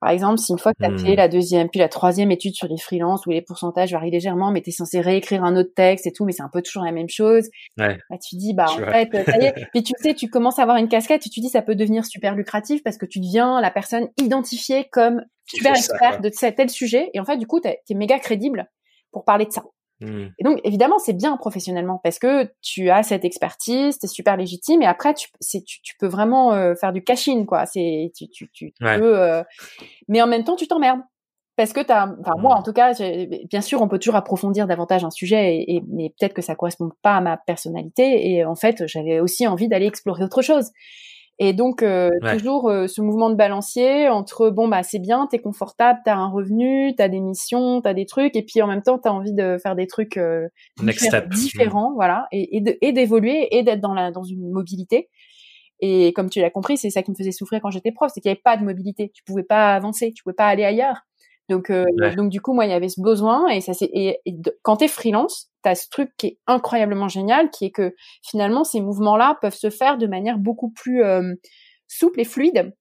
Par 0.00 0.10
exemple, 0.10 0.38
si 0.38 0.52
une 0.52 0.58
fois 0.60 0.72
que 0.72 0.78
tu 0.78 0.88
as 0.88 0.96
fait 0.96 1.14
hmm. 1.14 1.16
la 1.16 1.26
deuxième, 1.26 1.68
puis 1.68 1.80
la 1.80 1.88
troisième 1.88 2.30
étude 2.30 2.54
sur 2.54 2.68
les 2.68 2.78
freelances 2.78 3.26
où 3.26 3.30
les 3.30 3.42
pourcentages 3.42 3.90
varient 3.90 4.12
légèrement, 4.12 4.52
mais 4.52 4.62
tu 4.62 4.70
es 4.70 4.72
censé 4.72 5.00
réécrire 5.00 5.42
un 5.42 5.56
autre 5.56 5.72
texte 5.74 6.06
et 6.06 6.12
tout, 6.12 6.24
mais 6.24 6.30
c'est 6.30 6.44
un 6.44 6.48
peu 6.48 6.62
toujours 6.62 6.84
la 6.84 6.92
même 6.92 7.08
chose. 7.08 7.48
Ouais. 7.76 7.98
Bah, 8.08 8.16
tu 8.24 8.36
dis, 8.36 8.54
bah 8.54 8.66
en 8.68 8.76
fait, 8.76 9.10
ça 9.24 9.38
y 9.38 9.46
est. 9.46 9.54
Puis 9.72 9.82
tu 9.82 9.94
sais, 10.00 10.14
tu 10.14 10.28
commences 10.28 10.60
à 10.60 10.62
avoir 10.62 10.76
une 10.76 10.86
casquette 10.86 11.26
et 11.26 11.28
tu 11.28 11.40
dis, 11.40 11.48
ça 11.48 11.62
peut 11.62 11.74
devenir 11.74 12.06
super 12.06 12.36
lucratif 12.36 12.84
parce 12.84 12.98
que 12.98 13.06
tu 13.06 13.18
deviens 13.18 13.60
la 13.60 13.72
personne 13.72 14.06
identifiée 14.16 14.86
comme 14.92 15.22
super 15.44 15.72
expert 15.72 16.20
de 16.20 16.28
tel 16.28 16.70
sujet. 16.70 17.10
Et 17.14 17.18
en 17.18 17.24
fait, 17.24 17.36
du 17.36 17.48
coup, 17.48 17.60
tu 17.60 17.66
es 17.66 17.94
méga 17.96 18.20
crédible 18.20 18.70
pour 19.10 19.24
parler 19.24 19.46
de 19.46 19.50
ça. 19.50 19.64
Mmh. 20.00 20.26
Et 20.38 20.44
donc, 20.44 20.60
évidemment, 20.64 20.98
c'est 20.98 21.12
bien 21.12 21.36
professionnellement 21.36 22.00
parce 22.02 22.18
que 22.18 22.50
tu 22.62 22.90
as 22.90 23.02
cette 23.02 23.24
expertise, 23.24 23.98
tu 23.98 24.06
es 24.06 24.08
super 24.08 24.36
légitime 24.36 24.82
et 24.82 24.86
après, 24.86 25.14
tu, 25.14 25.28
tu, 25.40 25.82
tu 25.82 25.96
peux 25.98 26.06
vraiment 26.06 26.52
euh, 26.52 26.74
faire 26.74 26.92
du 26.92 27.02
cash-in, 27.02 27.44
quoi. 27.44 27.66
C'est, 27.66 28.12
tu, 28.16 28.28
tu, 28.28 28.50
tu 28.52 28.72
peux, 28.78 29.18
euh, 29.18 29.42
mais 30.08 30.22
en 30.22 30.26
même 30.26 30.44
temps, 30.44 30.56
tu 30.56 30.68
t'emmerdes. 30.68 31.00
Parce 31.56 31.72
que 31.72 31.80
t'as, 31.80 32.06
enfin, 32.20 32.34
moi, 32.38 32.54
mmh. 32.54 32.58
en 32.58 32.62
tout 32.62 32.72
cas, 32.72 32.92
bien 33.50 33.60
sûr, 33.60 33.82
on 33.82 33.88
peut 33.88 33.98
toujours 33.98 34.14
approfondir 34.14 34.68
davantage 34.68 35.04
un 35.04 35.10
sujet 35.10 35.56
et, 35.56 35.76
et 35.76 35.82
mais 35.88 36.14
peut-être 36.16 36.34
que 36.34 36.42
ça 36.42 36.54
correspond 36.54 36.90
pas 37.02 37.16
à 37.16 37.20
ma 37.20 37.36
personnalité 37.36 38.30
et 38.30 38.44
en 38.44 38.54
fait, 38.54 38.86
j'avais 38.86 39.18
aussi 39.18 39.46
envie 39.48 39.66
d'aller 39.66 39.86
explorer 39.86 40.22
autre 40.22 40.42
chose. 40.42 40.70
Et 41.40 41.52
donc 41.52 41.82
euh, 41.82 42.10
toujours 42.32 42.68
euh, 42.68 42.88
ce 42.88 43.00
mouvement 43.00 43.30
de 43.30 43.36
balancier 43.36 44.08
entre 44.08 44.50
bon 44.50 44.66
bah 44.66 44.82
c'est 44.82 44.98
bien, 44.98 45.28
t'es 45.30 45.38
confortable, 45.38 46.00
t'as 46.04 46.16
un 46.16 46.28
revenu, 46.28 46.94
t'as 46.96 47.08
des 47.08 47.20
missions, 47.20 47.80
t'as 47.80 47.94
des 47.94 48.06
trucs, 48.06 48.34
et 48.34 48.42
puis 48.42 48.60
en 48.60 48.66
même 48.66 48.82
temps 48.82 48.98
t'as 48.98 49.10
envie 49.10 49.32
de 49.32 49.56
faire 49.62 49.76
des 49.76 49.86
trucs 49.86 50.16
euh, 50.16 50.48
différents, 51.30 51.94
voilà, 51.94 52.26
et, 52.32 52.60
et 52.80 52.92
d'évoluer 52.92 53.56
et 53.56 53.62
d'être 53.62 53.80
dans 53.80 53.94
la 53.94 54.10
dans 54.10 54.24
une 54.24 54.50
mobilité. 54.50 55.08
Et 55.80 56.12
comme 56.12 56.28
tu 56.28 56.40
l'as 56.40 56.50
compris, 56.50 56.76
c'est 56.76 56.90
ça 56.90 57.02
qui 57.02 57.12
me 57.12 57.16
faisait 57.16 57.30
souffrir 57.30 57.60
quand 57.60 57.70
j'étais 57.70 57.92
prof, 57.92 58.10
c'est 58.12 58.20
qu'il 58.20 58.30
n'y 58.30 58.32
avait 58.32 58.42
pas 58.42 58.56
de 58.56 58.64
mobilité, 58.64 59.12
tu 59.14 59.22
pouvais 59.22 59.44
pas 59.44 59.74
avancer, 59.74 60.12
tu 60.12 60.24
pouvais 60.24 60.34
pas 60.34 60.46
aller 60.46 60.64
ailleurs. 60.64 61.07
Donc, 61.48 61.70
euh, 61.70 61.84
donc 62.16 62.30
du 62.30 62.40
coup, 62.40 62.52
moi, 62.52 62.66
il 62.66 62.70
y 62.70 62.74
avait 62.74 62.90
ce 62.90 63.00
besoin 63.00 63.48
et 63.48 63.60
ça 63.60 63.72
c'est 63.72 63.88
et, 63.92 64.18
et 64.26 64.34
quand 64.62 64.76
t'es 64.76 64.88
freelance, 64.88 65.50
t'as 65.62 65.74
ce 65.74 65.88
truc 65.88 66.10
qui 66.18 66.26
est 66.26 66.38
incroyablement 66.46 67.08
génial, 67.08 67.50
qui 67.50 67.66
est 67.66 67.70
que 67.70 67.94
finalement 68.22 68.64
ces 68.64 68.80
mouvements-là 68.80 69.38
peuvent 69.40 69.54
se 69.54 69.70
faire 69.70 69.96
de 69.96 70.06
manière 70.06 70.38
beaucoup 70.38 70.70
plus 70.70 71.02
euh, 71.02 71.34
souple 71.86 72.20
et 72.20 72.24
fluide. 72.24 72.74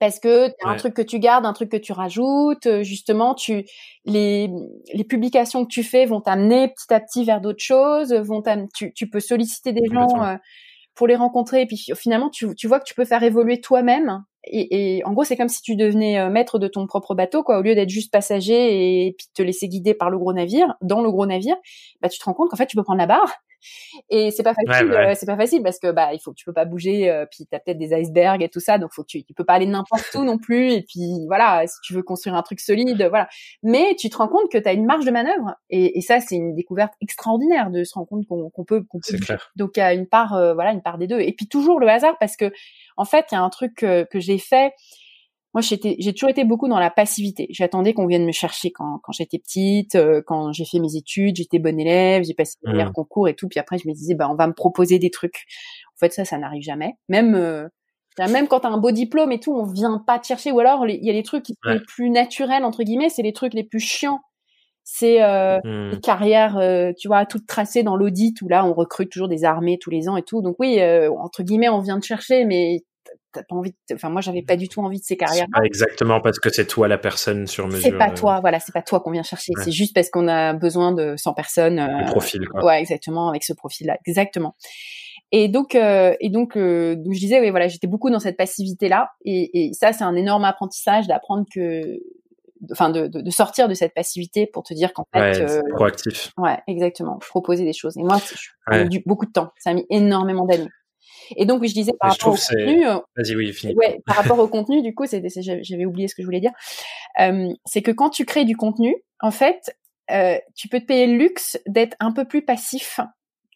Parce 0.00 0.18
que 0.18 0.48
t'as 0.48 0.68
un 0.68 0.76
truc 0.76 0.92
que 0.92 1.02
tu 1.02 1.20
gardes, 1.20 1.46
un 1.46 1.52
truc 1.52 1.70
que 1.70 1.76
tu 1.76 1.92
rajoutes, 1.92 2.66
euh, 2.66 2.82
justement, 2.82 3.34
tu 3.34 3.64
les 4.04 4.50
les 4.92 5.04
publications 5.04 5.64
que 5.64 5.70
tu 5.70 5.84
fais 5.84 6.04
vont 6.04 6.20
t'amener 6.20 6.68
petit 6.68 6.92
à 6.92 7.00
petit 7.00 7.24
vers 7.24 7.40
d'autres 7.40 7.62
choses, 7.62 8.12
vont 8.12 8.42
tu 8.74 8.92
tu 8.92 9.08
peux 9.08 9.20
solliciter 9.20 9.72
des 9.72 9.86
gens 9.92 10.08
pour 10.94 11.06
les 11.06 11.16
rencontrer 11.16 11.62
et 11.62 11.66
puis 11.66 11.86
finalement 11.96 12.28
tu 12.28 12.54
tu 12.56 12.66
vois 12.66 12.80
que 12.80 12.84
tu 12.84 12.94
peux 12.94 13.04
faire 13.04 13.22
évoluer 13.22 13.60
toi-même 13.60 14.24
et, 14.46 14.96
et, 14.96 15.04
en 15.04 15.12
gros, 15.12 15.24
c'est 15.24 15.36
comme 15.36 15.48
si 15.48 15.62
tu 15.62 15.76
devenais 15.76 16.18
euh, 16.18 16.30
maître 16.30 16.58
de 16.58 16.68
ton 16.68 16.86
propre 16.86 17.14
bateau, 17.14 17.42
quoi. 17.42 17.58
Au 17.58 17.62
lieu 17.62 17.74
d'être 17.74 17.88
juste 17.88 18.12
passager 18.12 19.06
et, 19.06 19.16
te 19.34 19.42
laisser 19.42 19.68
guider 19.68 19.94
par 19.94 20.10
le 20.10 20.18
gros 20.18 20.32
navire, 20.32 20.74
dans 20.82 21.02
le 21.02 21.10
gros 21.10 21.26
navire, 21.26 21.56
bah 22.00 22.08
tu 22.08 22.18
te 22.18 22.24
rends 22.24 22.34
compte 22.34 22.50
qu'en 22.50 22.56
fait 22.56 22.66
tu 22.66 22.76
peux 22.76 22.82
prendre 22.82 22.98
la 22.98 23.06
barre. 23.06 23.32
Et 24.10 24.30
c'est 24.30 24.42
pas 24.42 24.54
facile, 24.54 24.92
euh, 24.92 25.14
c'est 25.14 25.26
pas 25.26 25.36
facile 25.36 25.62
parce 25.62 25.78
que 25.78 25.90
bah 25.90 26.12
il 26.12 26.18
faut 26.20 26.30
que 26.32 26.36
tu 26.36 26.44
peux 26.44 26.52
pas 26.52 26.64
bouger, 26.64 27.10
euh, 27.10 27.26
puis 27.30 27.46
t'as 27.50 27.58
peut-être 27.58 27.78
des 27.78 27.92
icebergs 27.94 28.42
et 28.42 28.48
tout 28.48 28.60
ça, 28.60 28.78
donc 28.78 28.92
faut 28.92 29.02
que 29.02 29.08
tu, 29.08 29.24
tu 29.24 29.34
peux 29.34 29.44
pas 29.44 29.54
aller 29.54 29.66
n'importe 29.66 30.14
où 30.14 30.24
non 30.24 30.38
plus. 30.38 30.72
Et 30.72 30.82
puis 30.82 31.26
voilà, 31.26 31.66
si 31.66 31.76
tu 31.82 31.94
veux 31.94 32.02
construire 32.02 32.34
un 32.34 32.42
truc 32.42 32.60
solide, 32.60 33.06
voilà. 33.08 33.28
Mais 33.62 33.94
tu 33.98 34.10
te 34.10 34.16
rends 34.16 34.28
compte 34.28 34.50
que 34.50 34.58
tu 34.58 34.68
as 34.68 34.72
une 34.72 34.86
marge 34.86 35.04
de 35.04 35.10
manœuvre, 35.10 35.54
et, 35.70 35.98
et 35.98 36.00
ça 36.00 36.20
c'est 36.20 36.36
une 36.36 36.54
découverte 36.54 36.94
extraordinaire 37.00 37.70
de 37.70 37.84
se 37.84 37.94
rendre 37.94 38.08
compte 38.08 38.26
qu'on 38.26 38.64
peut, 38.64 38.82
qu'on 38.82 39.00
peut. 39.00 39.18
Clair. 39.18 39.50
Donc 39.56 39.72
il 39.76 39.80
y 39.80 39.82
a 39.82 39.94
une 39.94 40.06
part, 40.06 40.30
voilà, 40.54 40.72
une 40.72 40.82
part 40.82 40.98
des 40.98 41.06
deux. 41.06 41.20
Et 41.20 41.32
puis 41.32 41.48
toujours 41.48 41.80
le 41.80 41.88
hasard 41.88 42.16
parce 42.18 42.36
que 42.36 42.52
en 42.96 43.04
fait, 43.04 43.26
il 43.30 43.34
y 43.34 43.38
a 43.38 43.42
un 43.42 43.50
truc 43.50 43.74
que, 43.74 44.06
j'ai 44.14 44.38
fait. 44.38 44.72
Moi, 45.54 45.60
j'ai 45.62 46.12
toujours 46.12 46.30
été 46.30 46.44
beaucoup 46.44 46.66
dans 46.66 46.80
la 46.80 46.90
passivité. 46.90 47.46
J'attendais 47.50 47.94
qu'on 47.94 48.08
vienne 48.08 48.26
me 48.26 48.32
chercher 48.32 48.72
quand, 48.72 49.00
j'étais 49.12 49.38
petite, 49.38 49.94
euh, 49.94 50.20
quand 50.26 50.50
j'ai 50.50 50.64
fait 50.64 50.80
mes 50.80 50.96
études, 50.96 51.36
j'étais 51.36 51.60
bonne 51.60 51.78
élève, 51.78 52.24
j'ai 52.24 52.34
passé 52.34 52.56
mes 52.64 52.84
mmh. 52.84 52.92
concours 52.92 53.28
et 53.28 53.34
tout. 53.34 53.46
Puis 53.48 53.60
après, 53.60 53.78
je 53.78 53.86
me 53.86 53.94
disais, 53.94 54.14
bah, 54.14 54.28
on 54.28 54.34
va 54.34 54.48
me 54.48 54.52
proposer 54.52 54.98
des 54.98 55.10
trucs. 55.10 55.44
En 55.94 55.98
fait, 56.00 56.12
ça, 56.12 56.24
ça 56.24 56.38
n'arrive 56.38 56.62
jamais. 56.62 56.94
Même, 57.08 57.36
euh, 57.36 57.68
même 58.18 58.48
quand 58.48 58.60
t'as 58.60 58.68
un 58.68 58.78
beau 58.78 58.90
diplôme 58.90 59.30
et 59.30 59.38
tout, 59.38 59.54
on 59.54 59.64
vient 59.64 60.02
pas 60.04 60.18
te 60.18 60.26
chercher. 60.26 60.50
Ou 60.50 60.58
alors, 60.58 60.88
il 60.88 61.04
y 61.04 61.10
a 61.10 61.12
les 61.12 61.22
trucs 61.22 61.44
qui 61.44 61.54
sont 61.62 61.70
les 61.70 61.80
plus 61.80 62.10
naturels 62.10 62.64
entre 62.64 62.82
guillemets, 62.82 63.08
c'est 63.08 63.22
les 63.22 63.32
trucs 63.32 63.54
les 63.54 63.64
plus 63.64 63.80
chiants. 63.80 64.22
C'est 64.82 65.22
euh, 65.22 65.60
mmh. 65.62 66.00
carrières, 66.00 66.58
euh, 66.58 66.90
tu 66.98 67.06
vois, 67.06 67.26
toutes 67.26 67.46
tracées 67.46 67.84
dans 67.84 67.94
l'audit 67.94 68.42
où 68.42 68.48
là, 68.48 68.66
on 68.66 68.74
recrute 68.74 69.10
toujours 69.10 69.28
des 69.28 69.44
armées 69.44 69.78
tous 69.80 69.90
les 69.90 70.08
ans 70.08 70.16
et 70.16 70.22
tout. 70.22 70.42
Donc 70.42 70.56
oui, 70.58 70.80
entre 71.16 71.44
guillemets, 71.44 71.68
on 71.68 71.78
vient 71.78 72.00
te 72.00 72.06
chercher, 72.06 72.44
mais 72.44 72.82
t'as 73.34 73.42
pas 73.42 73.56
envie 73.56 73.74
enfin 73.92 74.08
moi 74.08 74.20
j'avais 74.20 74.42
pas 74.42 74.56
du 74.56 74.68
tout 74.68 74.80
envie 74.80 75.00
de 75.00 75.04
ces 75.04 75.16
carrières 75.16 75.46
pas 75.52 75.64
exactement 75.64 76.20
parce 76.20 76.38
que 76.38 76.48
c'est 76.50 76.66
toi 76.66 76.88
la 76.88 76.98
personne 76.98 77.46
sur 77.46 77.66
mesure 77.66 77.82
c'est 77.82 77.98
pas 77.98 78.10
euh. 78.10 78.14
toi 78.14 78.40
voilà 78.40 78.60
c'est 78.60 78.72
pas 78.72 78.82
toi 78.82 79.00
qu'on 79.00 79.10
vient 79.10 79.22
chercher. 79.22 79.52
C'est 79.62 79.72
juste 79.72 79.94
parce 79.94 80.10
qu'on 80.10 80.28
a 80.28 80.52
besoin 80.52 80.92
de 80.92 81.16
100 81.16 81.34
personnes 81.34 81.78
euh, 81.78 82.06
profil 82.06 82.48
quoi. 82.48 82.64
ouais 82.64 82.80
exactement 82.80 83.28
avec 83.28 83.44
ce 83.44 83.52
profil 83.52 83.88
là 83.88 83.98
exactement. 84.06 84.54
Et 85.32 85.48
donc 85.48 85.74
euh, 85.74 86.14
et 86.20 86.30
donc 86.30 86.56
euh, 86.56 86.94
donc 86.94 87.12
je 87.12 87.18
disais 87.18 87.40
oui 87.40 87.50
voilà 87.50 87.68
j'étais 87.68 87.86
beaucoup 87.86 88.10
dans 88.10 88.20
cette 88.20 88.36
passivité 88.36 88.88
là 88.88 89.10
et, 89.24 89.66
et 89.68 89.72
ça 89.72 89.92
c'est 89.92 90.04
un 90.04 90.14
énorme 90.14 90.44
apprentissage 90.44 91.06
d'apprendre 91.06 91.44
que 91.52 91.98
enfin 92.70 92.90
de, 92.90 93.08
de, 93.08 93.20
de, 93.20 93.30
sortir 93.30 93.68
de 93.68 93.74
cette 93.74 93.94
passivité 93.94 94.46
pour 94.46 94.62
te 94.62 94.72
dire 94.74 94.92
qu'en 94.92 95.06
fait 95.12 95.20
ouais, 95.20 95.50
euh, 95.50 95.60
proactif. 95.74 96.32
ouais 96.38 96.58
exactement 96.66 97.18
proposer 97.18 97.64
des 97.64 97.72
choses. 97.72 97.96
Et 97.96 98.02
moi 98.02 98.18
j'ai 98.70 98.78
ouais. 98.78 99.02
beaucoup 99.06 99.26
de 99.26 99.32
temps. 99.32 99.52
Ça 99.58 99.70
a 99.70 99.74
mis 99.74 99.86
énormément 99.90 100.44
d'années 100.44 100.70
et 101.36 101.46
donc, 101.46 101.64
je 101.64 101.72
disais 101.72 101.92
par 101.98 102.10
rapport 102.10 102.34
au 102.34 102.36
contenu. 102.36 102.86
Euh, 102.86 102.98
Vas-y, 103.16 103.36
oui, 103.36 103.74
Ouais, 103.76 104.00
par 104.06 104.16
rapport 104.16 104.38
au 104.38 104.48
contenu, 104.48 104.82
du 104.82 104.94
coup, 104.94 105.06
c'est, 105.06 105.22
j'avais 105.28 105.84
oublié 105.84 106.08
ce 106.08 106.14
que 106.14 106.22
je 106.22 106.26
voulais 106.26 106.40
dire. 106.40 106.52
Euh, 107.20 107.48
c'est 107.64 107.82
que 107.82 107.90
quand 107.90 108.10
tu 108.10 108.24
crées 108.24 108.44
du 108.44 108.56
contenu, 108.56 108.96
en 109.20 109.30
fait, 109.30 109.76
euh, 110.10 110.38
tu 110.54 110.68
peux 110.68 110.80
te 110.80 110.86
payer 110.86 111.06
le 111.06 111.16
luxe 111.16 111.58
d'être 111.66 111.96
un 112.00 112.12
peu 112.12 112.24
plus 112.24 112.42
passif 112.42 113.00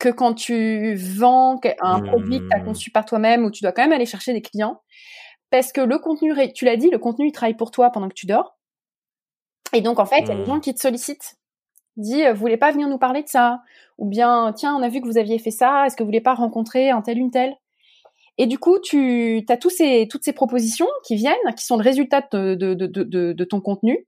que 0.01 0.09
quand 0.09 0.35
tu 0.35 0.95
vends 0.95 1.61
un 1.81 2.01
produit 2.01 2.39
que 2.39 2.49
tu 2.49 2.55
as 2.55 2.61
conçu 2.61 2.91
par 2.91 3.05
toi-même 3.05 3.45
où 3.45 3.51
tu 3.51 3.63
dois 3.63 3.73
quand 3.73 3.83
même 3.83 3.93
aller 3.93 4.07
chercher 4.07 4.33
des 4.33 4.43
clients. 4.43 4.81
Parce 5.51 5.73
que 5.73 5.81
le 5.81 5.99
contenu, 5.99 6.35
tu 6.53 6.65
l'as 6.65 6.77
dit, 6.77 6.91
le 6.91 6.99
contenu, 6.99 7.29
il 7.29 7.33
travaille 7.33 7.57
pour 7.57 7.71
toi 7.71 7.91
pendant 7.91 8.09
que 8.09 8.15
tu 8.15 8.27
dors. 8.27 8.59
Et 9.73 9.81
donc, 9.81 9.99
en 9.99 10.07
fait, 10.07 10.21
il 10.21 10.29
y 10.29 10.31
a 10.31 10.35
des 10.35 10.43
mmh. 10.43 10.47
gens 10.47 10.61
qui 10.61 10.75
te 10.75 10.81
sollicitent 10.81 11.39
dit 11.99 12.23
vous 12.31 12.41
voulez 12.41 12.57
pas 12.57 12.73
venir 12.73 12.89
nous 12.89 12.99
parler 12.99 13.23
de 13.23 13.29
ça? 13.29 13.63
Ou 13.99 14.07
bien 14.07 14.53
tiens 14.57 14.75
on 14.77 14.83
a 14.83 14.89
vu 14.89 15.01
que 15.01 15.07
vous 15.07 15.19
aviez 15.19 15.39
fait 15.39 15.51
ça 15.51 15.85
est-ce 15.87 15.97
que 15.97 16.03
vous 16.03 16.09
voulez 16.09 16.21
pas 16.21 16.35
rencontrer 16.35 16.91
un 16.91 17.03
tel 17.03 17.19
une 17.19 17.31
telle? 17.31 17.55
Et 18.39 18.47
du 18.47 18.59
coup 18.59 18.79
tu 18.79 19.45
as 19.49 19.57
tous 19.57 19.71
ces 19.71 20.07
toutes 20.09 20.25
ces 20.25 20.33
propositions 20.33 20.89
qui 21.05 21.17
viennent 21.17 21.35
qui 21.57 21.65
sont 21.65 21.77
le 21.77 21.83
résultat 21.83 22.23
de, 22.33 22.55
de, 22.55 22.75
de, 22.75 22.87
de, 22.87 23.33
de 23.33 23.45
ton 23.45 23.61
contenu 23.61 24.07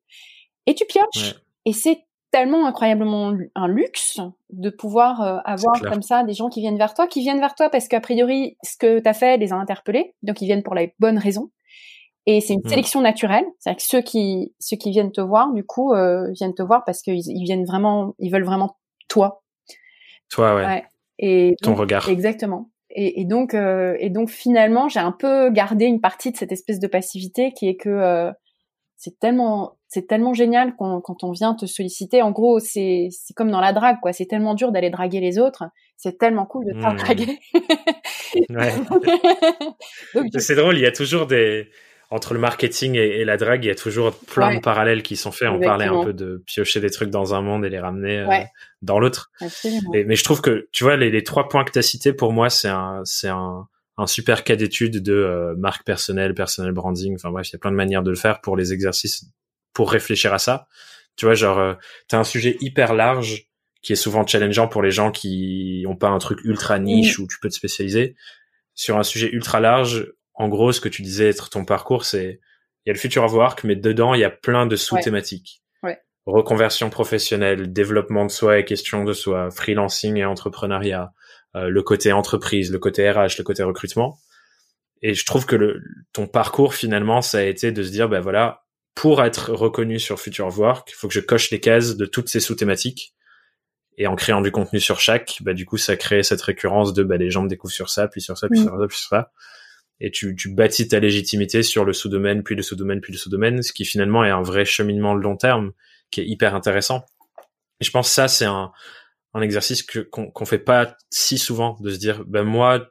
et 0.67 0.75
tu 0.75 0.85
pioches. 0.85 1.35
Et 1.67 1.73
c'est 1.73 2.05
tellement 2.31 2.67
incroyablement 2.67 3.35
un 3.57 3.69
luxe 3.69 4.21
de 4.51 4.71
pouvoir 4.71 5.21
euh, 5.21 5.39
avoir 5.45 5.81
comme 5.81 6.03
ça 6.03 6.23
des 6.23 6.33
gens 6.33 6.49
qui 6.49 6.61
viennent 6.61 6.79
vers 6.79 6.95
toi 6.95 7.09
qui 7.09 7.21
viennent 7.21 7.41
vers 7.41 7.55
toi 7.55 7.71
parce 7.71 7.89
qu'a 7.89 8.01
priori 8.01 8.57
ce 8.63 8.77
que 8.77 9.01
tu 9.01 9.09
as 9.09 9.15
fait 9.15 9.37
les 9.37 9.53
a 9.53 9.57
interpellés 9.57 10.15
donc 10.23 10.41
ils 10.41 10.47
viennent 10.47 10.63
pour 10.63 10.75
la 10.75 10.87
bonne 11.01 11.19
raison 11.19 11.51
et 12.37 12.41
c'est 12.41 12.55
une 12.55 12.61
mmh. 12.65 12.69
sélection 12.69 13.01
naturelle, 13.01 13.45
c'est-à-dire 13.59 13.79
que 13.79 13.89
ceux 13.89 14.03
qui 14.03 14.55
ceux 14.61 14.77
qui 14.77 14.91
viennent 14.91 15.11
te 15.11 15.21
voir, 15.21 15.53
du 15.53 15.65
coup, 15.65 15.93
euh, 15.93 16.31
viennent 16.33 16.55
te 16.55 16.63
voir 16.63 16.85
parce 16.85 17.03
qu'ils 17.03 17.27
ils 17.27 17.43
viennent 17.43 17.65
vraiment, 17.65 18.15
ils 18.21 18.31
veulent 18.31 18.45
vraiment 18.45 18.77
toi. 19.09 19.43
Toi, 20.31 20.55
ouais. 20.55 20.85
Et 21.19 21.57
ton 21.61 21.75
regard. 21.75 22.09
Exactement. 22.09 22.71
Et, 22.91 23.21
et 23.21 23.25
donc 23.25 23.55
euh, 23.55 23.97
et 23.99 24.11
donc 24.11 24.31
finalement, 24.31 24.89
j'ai 24.89 25.01
un 25.01 25.13
peu 25.13 25.51
gardé 25.51 25.87
une 25.87 26.01
partie 26.01 26.31
de 26.31 26.37
cette 26.37 26.53
espèce 26.53 26.79
de 26.79 26.87
passivité 26.87 27.53
qui 27.53 27.69
est 27.69 27.77
que 27.77 27.89
euh, 27.89 28.31
c'est 28.97 29.19
tellement 29.19 29.79
c'est 29.89 30.07
tellement 30.07 30.35
génial 30.35 30.75
quand, 30.79 31.01
quand 31.01 31.25
on 31.25 31.33
vient 31.33 31.55
te 31.55 31.67
solliciter. 31.67 32.23
En 32.23 32.31
gros, 32.31 32.61
c'est 32.61 33.09
c'est 33.11 33.35
comme 33.35 33.51
dans 33.51 33.61
la 33.61 33.73
drague, 33.73 33.99
quoi. 34.01 34.13
C'est 34.13 34.27
tellement 34.27 34.55
dur 34.55 34.71
d'aller 34.71 34.91
draguer 34.91 35.19
les 35.19 35.41
autres. 35.41 35.65
C'est 35.97 36.17
tellement 36.17 36.47
cool 36.47 36.65
de 36.67 36.73
te 36.75 36.79
faire 36.79 36.95
mmh. 36.95 36.97
draguer. 36.97 37.39
ouais. 38.51 38.73
c'est 40.39 40.55
drôle. 40.55 40.79
Il 40.79 40.83
y 40.83 40.87
a 40.87 40.93
toujours 40.93 41.27
des 41.27 41.69
entre 42.11 42.35
le 42.35 42.41
marketing 42.41 42.97
et, 42.97 43.25
la 43.25 43.37
drague, 43.37 43.65
il 43.65 43.69
y 43.69 43.71
a 43.71 43.77
toujours 43.77 44.13
plein 44.17 44.57
de 44.57 44.61
parallèles 44.61 45.03
qui 45.03 45.17
sont 45.17 45.31
faits. 45.31 45.49
On 45.49 45.61
parlait 45.61 45.87
un 45.87 46.03
peu 46.03 46.13
de 46.13 46.43
piocher 46.45 46.81
des 46.81 46.91
trucs 46.91 47.11
dans 47.11 47.35
un 47.35 47.41
monde 47.41 47.65
et 47.65 47.71
les 47.71 47.79
ramener 47.79 48.19
euh, 48.19 48.45
dans 48.83 48.99
l'autre. 48.99 49.31
Mais 49.93 50.17
je 50.17 50.25
trouve 50.25 50.41
que, 50.41 50.69
tu 50.73 50.83
vois, 50.83 50.97
les, 50.97 51.11
les 51.11 51.23
trois 51.23 51.49
points 51.49 51.65
que 51.65 51.71
tu 51.71 51.79
as 51.79 51.83
cités, 51.83 52.13
pour 52.13 52.33
moi, 52.33 52.51
c'est 52.51 52.69
un, 52.69 53.03
c'est 53.05 53.29
un, 53.29 53.69
un 53.97 54.07
super 54.09 54.43
cas 54.43 54.57
d'étude 54.57 55.03
de 55.03 55.13
euh, 55.13 55.55
marque 55.57 55.85
personnelle, 55.85 56.35
personnel 56.35 56.73
branding. 56.73 57.15
Enfin 57.15 57.31
bref, 57.31 57.49
il 57.49 57.53
y 57.53 57.57
a 57.57 57.59
plein 57.61 57.71
de 57.71 57.77
manières 57.77 58.03
de 58.03 58.11
le 58.11 58.17
faire 58.17 58.41
pour 58.41 58.57
les 58.57 58.73
exercices, 58.73 59.27
pour 59.73 59.93
réfléchir 59.93 60.35
à 60.35 60.39
ça. 60.39 60.67
Tu 61.15 61.27
vois, 61.27 61.35
genre, 61.35 61.59
euh, 61.59 61.75
t'as 62.09 62.19
un 62.19 62.25
sujet 62.25 62.57
hyper 62.61 62.95
large 62.95 63.47
qui 63.83 63.93
est 63.93 63.97
souvent 63.97 64.27
challengeant 64.27 64.67
pour 64.67 64.83
les 64.83 64.91
gens 64.91 65.13
qui 65.13 65.85
ont 65.87 65.97
pas 65.97 66.09
un 66.09 66.19
truc 66.19 66.41
ultra 66.45 66.79
niche 66.81 67.19
où 67.19 67.27
tu 67.29 67.39
peux 67.41 67.49
te 67.49 67.55
spécialiser. 67.55 68.17
Sur 68.75 68.99
un 68.99 69.03
sujet 69.05 69.31
ultra 69.31 69.61
large, 69.61 70.13
en 70.41 70.49
gros, 70.49 70.73
ce 70.73 70.81
que 70.81 70.89
tu 70.89 71.03
disais 71.03 71.29
être 71.29 71.51
ton 71.51 71.67
parcours, 71.67 72.07
c'est 72.07 72.41
il 72.85 72.89
y 72.89 72.91
a 72.91 72.95
le 72.95 72.99
future 72.99 73.23
of 73.25 73.35
work, 73.35 73.63
mais 73.63 73.77
dedans 73.77 74.15
il 74.15 74.21
y 74.21 74.25
a 74.25 74.31
plein 74.31 74.67
de 74.67 74.75
sous-thématiques. 74.75 75.63
Ouais. 75.83 75.99
Reconversion 76.25 76.89
professionnelle, 76.89 77.75
développement 77.75 78.25
de 78.25 78.31
soi 78.31 78.59
et 78.59 78.65
question 78.65 79.05
de 79.05 79.13
soi, 79.13 79.51
freelancing 79.51 80.17
et 80.17 80.25
entrepreneuriat, 80.25 81.13
euh, 81.57 81.69
le 81.69 81.83
côté 81.83 82.13
entreprise, 82.13 82.73
le 82.73 82.79
côté 82.79 83.11
RH, 83.11 83.37
le 83.37 83.45
côté 83.45 83.63
recrutement. 83.63 84.19
Et 85.03 85.13
je 85.13 85.27
trouve 85.27 85.45
que 85.45 85.57
le, 85.57 85.83
ton 86.15 86.27
parcours 86.27 86.73
finalement, 86.73 87.21
ça 87.21 87.39
a 87.39 87.43
été 87.43 87.71
de 87.71 87.83
se 87.83 87.91
dire, 87.91 88.09
ben 88.09 88.21
voilà, 88.21 88.63
pour 88.95 89.23
être 89.23 89.53
reconnu 89.53 89.99
sur 89.99 90.19
Future 90.19 90.59
Work, 90.59 90.89
il 90.91 90.95
faut 90.95 91.07
que 91.07 91.15
je 91.15 91.21
coche 91.21 91.51
les 91.51 91.61
cases 91.61 91.97
de 91.97 92.07
toutes 92.07 92.31
ces 92.31 92.41
sous-thématiques. 92.41 93.15
Et 93.99 94.07
en 94.07 94.17
créant 94.17 94.41
du 94.41 94.51
contenu 94.51 94.81
sur 94.81 95.01
chaque, 95.01 95.37
bah, 95.43 95.53
du 95.53 95.67
coup, 95.67 95.77
ça 95.77 95.99
crée 95.99 96.23
cette 96.23 96.41
récurrence 96.41 96.95
de 96.95 97.03
bah, 97.03 97.19
les 97.19 97.29
gens 97.29 97.43
me 97.43 97.49
découvrent 97.49 97.75
sur 97.75 97.91
ça, 97.91 98.09
puis 98.09 98.23
sur 98.23 98.39
ça, 98.39 98.49
puis 98.49 98.61
mm. 98.61 98.63
sur 98.63 98.79
ça, 98.79 98.87
puis 98.89 98.97
sur 98.97 99.09
ça. 99.11 99.33
Et 100.01 100.11
tu, 100.11 100.35
tu 100.35 100.55
bâtis 100.55 100.89
ta 100.89 100.99
légitimité 100.99 101.63
sur 101.63 101.85
le 101.85 101.93
sous-domaine, 101.93 102.43
puis 102.43 102.55
le 102.55 102.63
sous-domaine, 102.63 103.01
puis 103.01 103.13
le 103.13 103.19
sous-domaine, 103.19 103.63
ce 103.63 103.73
qui 103.73 103.85
finalement 103.85 104.25
est 104.25 104.31
un 104.31 104.43
vrai 104.43 104.65
cheminement 104.65 105.15
long 105.15 105.37
terme 105.37 105.73
qui 106.11 106.21
est 106.21 106.27
hyper 106.27 106.55
intéressant. 106.55 107.05
Et 107.81 107.85
je 107.85 107.91
pense 107.91 108.09
que 108.09 108.15
ça, 108.15 108.29
c'est 108.29 108.47
un, 108.47 108.73
un 109.35 109.43
exercice 109.43 109.83
que 109.83 110.01
qu'on 110.01 110.45
fait 110.45 110.59
pas 110.59 110.97
si 111.11 111.39
souvent 111.39 111.77
de 111.81 111.91
se 111.91 111.99
dire 111.99 112.25
ben 112.27 112.43
moi 112.43 112.91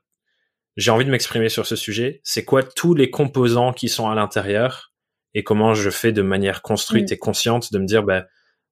j'ai 0.78 0.92
envie 0.92 1.06
de 1.06 1.12
m'exprimer 1.12 1.50
sur 1.50 1.66
ce 1.66 1.76
sujet 1.76 2.22
c'est 2.24 2.46
quoi 2.46 2.64
tous 2.64 2.94
les 2.94 3.10
composants 3.10 3.74
qui 3.74 3.90
sont 3.90 4.10
à 4.10 4.16
l'intérieur 4.16 4.94
et 5.34 5.44
comment 5.44 5.74
je 5.74 5.90
fais 5.90 6.12
de 6.12 6.22
manière 6.22 6.62
construite 6.62 7.12
mm. 7.12 7.14
et 7.14 7.18
consciente 7.18 7.74
de 7.74 7.80
me 7.80 7.86
dire 7.86 8.04
ben 8.04 8.26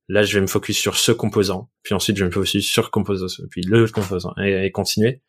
là 0.07 0.23
je 0.23 0.35
vais 0.35 0.41
me 0.41 0.47
focus 0.47 0.77
sur 0.77 0.97
ce 0.97 1.11
composant 1.11 1.69
puis 1.83 1.93
ensuite 1.93 2.15
je 2.15 2.23
vais 2.23 2.29
me 2.29 2.33
focus 2.33 2.65
sur 2.65 2.89
composant 2.89 3.27
puis 3.51 3.61
le 3.61 3.87
composant 3.87 4.33
et, 4.37 4.71
continuer 4.71 5.21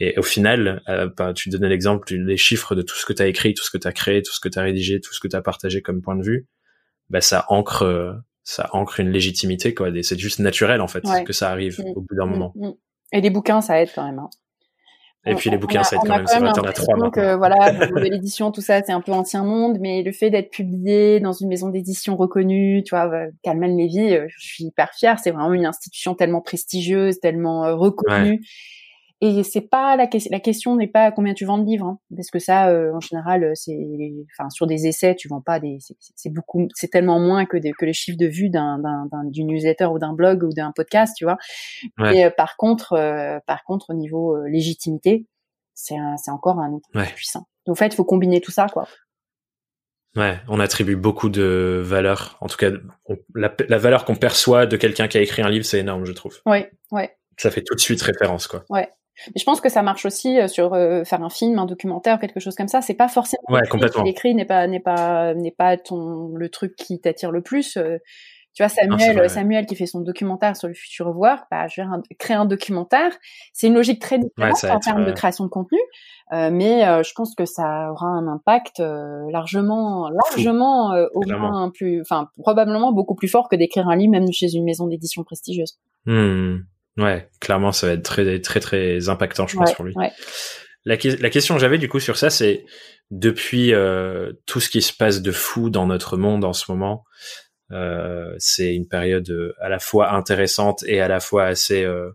et 0.00 0.18
au 0.18 0.22
final 0.22 0.82
euh, 0.88 1.08
bah, 1.16 1.32
tu 1.32 1.48
donnais 1.48 1.68
l'exemple 1.68 2.12
les 2.14 2.36
chiffres 2.36 2.74
de 2.74 2.82
tout 2.82 2.94
ce 2.94 3.06
que 3.06 3.12
tu 3.12 3.22
as 3.22 3.26
écrit 3.26 3.54
tout 3.54 3.64
ce 3.64 3.70
que 3.70 3.78
tu 3.78 3.88
as 3.88 3.92
créé 3.92 4.22
tout 4.22 4.32
ce 4.32 4.40
que 4.40 4.48
tu 4.48 4.58
as 4.58 4.62
rédigé 4.62 5.00
tout 5.00 5.12
ce 5.12 5.20
que 5.20 5.28
tu 5.28 5.36
as 5.36 5.42
partagé 5.42 5.82
comme 5.82 6.02
point 6.02 6.16
de 6.16 6.24
vue 6.24 6.46
ben 7.10 7.20
ça 7.20 7.46
ancre 7.48 7.82
euh, 7.82 8.12
ça 8.44 8.70
ancre 8.72 9.00
une 9.00 9.10
légitimité 9.10 9.74
quoi 9.74 9.90
c'est 10.02 10.18
juste 10.18 10.38
naturel 10.38 10.80
en 10.80 10.88
fait 10.88 11.04
que 11.24 11.32
ça 11.32 11.50
arrive 11.50 11.78
mm. 11.80 11.92
au 11.96 12.00
bout 12.00 12.14
d'un 12.14 12.26
mm. 12.26 12.30
moment 12.30 12.52
mm. 12.54 12.70
et 13.12 13.20
les 13.20 13.30
bouquins 13.30 13.60
ça 13.60 13.80
aide 13.80 13.90
quand 13.94 14.04
même 14.04 14.18
hein. 14.18 14.30
Et 15.26 15.34
puis 15.34 15.50
les 15.50 15.58
bouquins, 15.58 15.82
ça 15.82 15.96
aide 15.96 16.02
quand 16.06 16.16
même. 16.16 16.26
C'est 16.26 16.38
vrai, 16.38 16.52
t'en 16.52 16.62
as 16.62 16.72
trois. 16.72 16.96
Donc 16.96 17.18
voilà, 17.18 17.72
l'édition, 18.00 18.50
tout 18.50 18.62
ça, 18.62 18.80
c'est 18.82 18.92
un 18.92 19.02
peu 19.02 19.12
ancien 19.12 19.44
monde, 19.44 19.76
mais 19.78 20.02
le 20.02 20.12
fait 20.12 20.30
d'être 20.30 20.48
publié 20.48 21.20
dans 21.20 21.32
une 21.32 21.48
maison 21.48 21.68
d'édition 21.68 22.16
reconnue, 22.16 22.82
tu 22.82 22.94
vois, 22.94 23.10
Calman 23.42 23.76
Levy, 23.76 24.14
euh, 24.14 24.26
je 24.28 24.40
suis 24.40 24.64
hyper 24.64 24.94
fière. 24.94 25.18
C'est 25.18 25.32
vraiment 25.32 25.52
une 25.52 25.66
institution 25.66 26.14
tellement 26.14 26.40
prestigieuse, 26.40 27.20
tellement 27.20 27.66
euh, 27.66 27.74
reconnue. 27.74 28.40
Et 29.20 29.42
c'est 29.42 29.62
pas 29.62 29.96
la, 29.96 30.08
la 30.30 30.40
question 30.40 30.76
n'est 30.76 30.86
pas 30.86 31.10
combien 31.10 31.34
tu 31.34 31.44
vends 31.44 31.58
de 31.58 31.66
livres, 31.66 31.86
hein, 31.86 31.98
parce 32.14 32.30
que 32.30 32.38
ça, 32.38 32.68
euh, 32.68 32.92
en 32.94 33.00
général, 33.00 33.42
euh, 33.42 33.52
c'est, 33.54 33.76
enfin, 34.38 34.48
sur 34.48 34.68
des 34.68 34.86
essais, 34.86 35.16
tu 35.16 35.26
vends 35.26 35.40
pas 35.40 35.58
des, 35.58 35.78
c'est 36.14 36.32
beaucoup, 36.32 36.68
c'est 36.74 36.88
tellement 36.88 37.18
moins 37.18 37.44
que, 37.44 37.56
des, 37.56 37.72
que 37.72 37.84
les 37.84 37.92
chiffres 37.92 38.18
de 38.18 38.26
vue 38.26 38.48
d'un, 38.48 38.78
d'un, 38.78 39.08
d'une 39.24 39.48
newsletter 39.48 39.86
ou 39.86 39.98
d'un 39.98 40.12
blog 40.12 40.44
ou 40.44 40.52
d'un 40.52 40.70
podcast, 40.70 41.16
tu 41.16 41.24
vois. 41.24 41.36
Et 42.12 42.26
euh, 42.26 42.30
par 42.30 42.56
contre, 42.56 42.90
par 43.46 43.64
contre, 43.64 43.90
au 43.90 43.94
niveau 43.94 44.36
légitimité, 44.46 45.26
c'est, 45.74 45.96
c'est 46.16 46.30
encore 46.30 46.60
un 46.60 46.70
outil 46.70 46.90
puissant. 47.14 47.48
Donc, 47.66 47.74
en 47.74 47.78
fait, 47.78 47.88
il 47.88 47.96
faut 47.96 48.04
combiner 48.04 48.40
tout 48.40 48.52
ça, 48.52 48.68
quoi. 48.68 48.86
Ouais, 50.16 50.38
on 50.48 50.58
attribue 50.58 50.96
beaucoup 50.96 51.28
de 51.28 51.80
valeur. 51.84 52.38
En 52.40 52.46
tout 52.46 52.56
cas, 52.56 52.70
la, 53.34 53.54
la, 53.68 53.78
valeur 53.78 54.04
qu'on 54.04 54.16
perçoit 54.16 54.66
de 54.66 54.76
quelqu'un 54.76 55.06
qui 55.06 55.18
a 55.18 55.20
écrit 55.20 55.42
un 55.42 55.50
livre, 55.50 55.64
c'est 55.64 55.78
énorme, 55.78 56.04
je 56.04 56.12
trouve. 56.12 56.40
Ouais, 56.46 56.70
ouais. 56.92 57.16
Ça 57.36 57.50
fait 57.50 57.62
tout 57.62 57.74
de 57.74 57.80
suite 57.80 58.02
référence, 58.02 58.46
quoi. 58.46 58.64
Ouais. 58.68 58.88
Mais 59.26 59.38
je 59.38 59.44
pense 59.44 59.60
que 59.60 59.68
ça 59.68 59.82
marche 59.82 60.06
aussi 60.06 60.38
euh, 60.38 60.48
sur 60.48 60.74
euh, 60.74 61.04
faire 61.04 61.22
un 61.22 61.30
film, 61.30 61.58
un 61.58 61.66
documentaire, 61.66 62.18
quelque 62.18 62.40
chose 62.40 62.54
comme 62.54 62.68
ça. 62.68 62.80
C'est 62.80 62.94
pas 62.94 63.08
forcément 63.08 63.42
ouais, 63.48 63.66
complètement. 63.68 64.04
l'écrit 64.04 64.34
n'est 64.34 64.44
pas 64.44 64.66
n'est 64.66 64.80
pas 64.80 65.34
n'est 65.34 65.50
pas 65.50 65.76
ton 65.76 66.34
le 66.34 66.48
truc 66.48 66.76
qui 66.76 67.00
t'attire 67.00 67.30
le 67.30 67.42
plus. 67.42 67.76
Euh. 67.76 67.98
tu 68.54 68.62
vois 68.62 68.68
Samuel 68.68 69.28
Samuel 69.28 69.66
qui 69.66 69.74
fait 69.74 69.86
son 69.86 70.00
documentaire 70.00 70.56
sur 70.56 70.68
le 70.68 70.74
futur 70.74 71.12
voir, 71.12 71.46
bah 71.50 71.66
je 71.68 71.82
vais 71.82 71.88
créer 72.18 72.36
un 72.36 72.46
documentaire. 72.46 73.12
C'est 73.52 73.66
une 73.66 73.74
logique 73.74 74.00
très 74.00 74.18
différente 74.18 74.64
en 74.64 74.78
termes 74.78 75.04
de 75.04 75.12
création 75.12 75.44
de 75.44 75.50
contenu, 75.50 75.78
mais 76.32 76.82
je 77.02 77.12
pense 77.14 77.34
que 77.34 77.44
ça 77.44 77.90
aura 77.90 78.06
un 78.06 78.28
impact 78.28 78.78
largement 78.78 80.10
largement 80.10 80.94
au 81.12 81.20
moins 81.26 81.70
plus, 81.70 82.00
enfin 82.00 82.28
probablement 82.38 82.92
beaucoup 82.92 83.14
plus 83.14 83.28
fort 83.28 83.48
que 83.48 83.56
d'écrire 83.56 83.88
un 83.88 83.96
livre 83.96 84.12
même 84.12 84.30
chez 84.32 84.54
une 84.54 84.64
maison 84.64 84.86
d'édition 84.86 85.24
prestigieuse. 85.24 85.78
Mmh. 86.06 86.58
Ouais, 86.98 87.28
clairement, 87.40 87.72
ça 87.72 87.86
va 87.86 87.92
être 87.94 88.02
très 88.02 88.40
très 88.40 88.60
très 88.60 89.08
impactant, 89.08 89.46
je 89.46 89.56
pense, 89.56 89.72
pour 89.72 89.84
lui. 89.84 89.94
La, 90.84 90.96
la, 90.96 91.30
question 91.30 91.54
que 91.54 91.60
j'avais 91.60 91.78
du 91.78 91.88
coup 91.88 92.00
sur 92.00 92.16
ça, 92.16 92.30
c'est 92.30 92.64
depuis 93.10 93.72
euh, 93.72 94.32
tout 94.46 94.60
ce 94.60 94.68
qui 94.68 94.82
se 94.82 94.92
passe 94.92 95.22
de 95.22 95.32
fou 95.32 95.70
dans 95.70 95.86
notre 95.86 96.16
monde 96.16 96.44
en 96.44 96.52
ce 96.52 96.70
moment, 96.70 97.04
euh, 97.72 98.34
c'est 98.38 98.74
une 98.74 98.88
période 98.88 99.28
euh, 99.30 99.54
à 99.60 99.68
la 99.68 99.78
fois 99.78 100.12
intéressante 100.14 100.82
et 100.86 101.00
à 101.00 101.08
la 101.08 101.20
fois 101.20 101.44
assez 101.44 101.84
euh, 101.84 102.10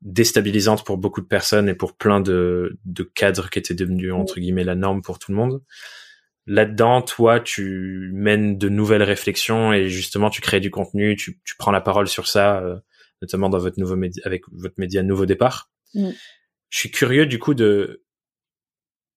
déstabilisante 0.00 0.84
pour 0.84 0.96
beaucoup 0.96 1.20
de 1.20 1.26
personnes 1.26 1.68
et 1.68 1.74
pour 1.74 1.96
plein 1.96 2.20
de, 2.20 2.78
de 2.86 3.02
cadres 3.02 3.50
qui 3.50 3.58
étaient 3.58 3.74
devenus 3.74 4.12
entre 4.12 4.40
guillemets 4.40 4.64
la 4.64 4.74
norme 4.74 5.02
pour 5.02 5.18
tout 5.18 5.32
le 5.32 5.36
monde. 5.36 5.62
Là-dedans, 6.46 7.02
toi, 7.02 7.38
tu 7.38 8.10
mènes 8.14 8.56
de 8.58 8.68
nouvelles 8.68 9.02
réflexions 9.02 9.72
et 9.72 9.88
justement, 9.88 10.30
tu 10.30 10.40
crées 10.40 10.60
du 10.60 10.70
contenu, 10.70 11.14
tu, 11.14 11.40
tu 11.44 11.54
prends 11.56 11.70
la 11.70 11.82
parole 11.82 12.08
sur 12.08 12.26
ça. 12.26 12.58
Euh, 12.60 12.76
notamment 13.22 13.48
dans 13.48 13.58
votre 13.58 13.78
nouveau 13.78 13.96
média, 13.96 14.22
avec 14.24 14.44
votre 14.52 14.74
média 14.78 15.02
Nouveau 15.02 15.26
Départ. 15.26 15.70
Mm. 15.94 16.10
Je 16.68 16.78
suis 16.78 16.90
curieux 16.90 17.26
du 17.26 17.38
coup 17.38 17.54
de, 17.54 18.04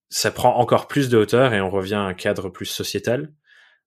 ça 0.09 0.31
prend 0.31 0.57
encore 0.57 0.87
plus 0.87 1.09
de 1.09 1.17
hauteur 1.17 1.53
et 1.53 1.61
on 1.61 1.69
revient 1.69 1.95
à 1.95 2.01
un 2.01 2.13
cadre 2.13 2.49
plus 2.49 2.65
sociétal. 2.65 3.33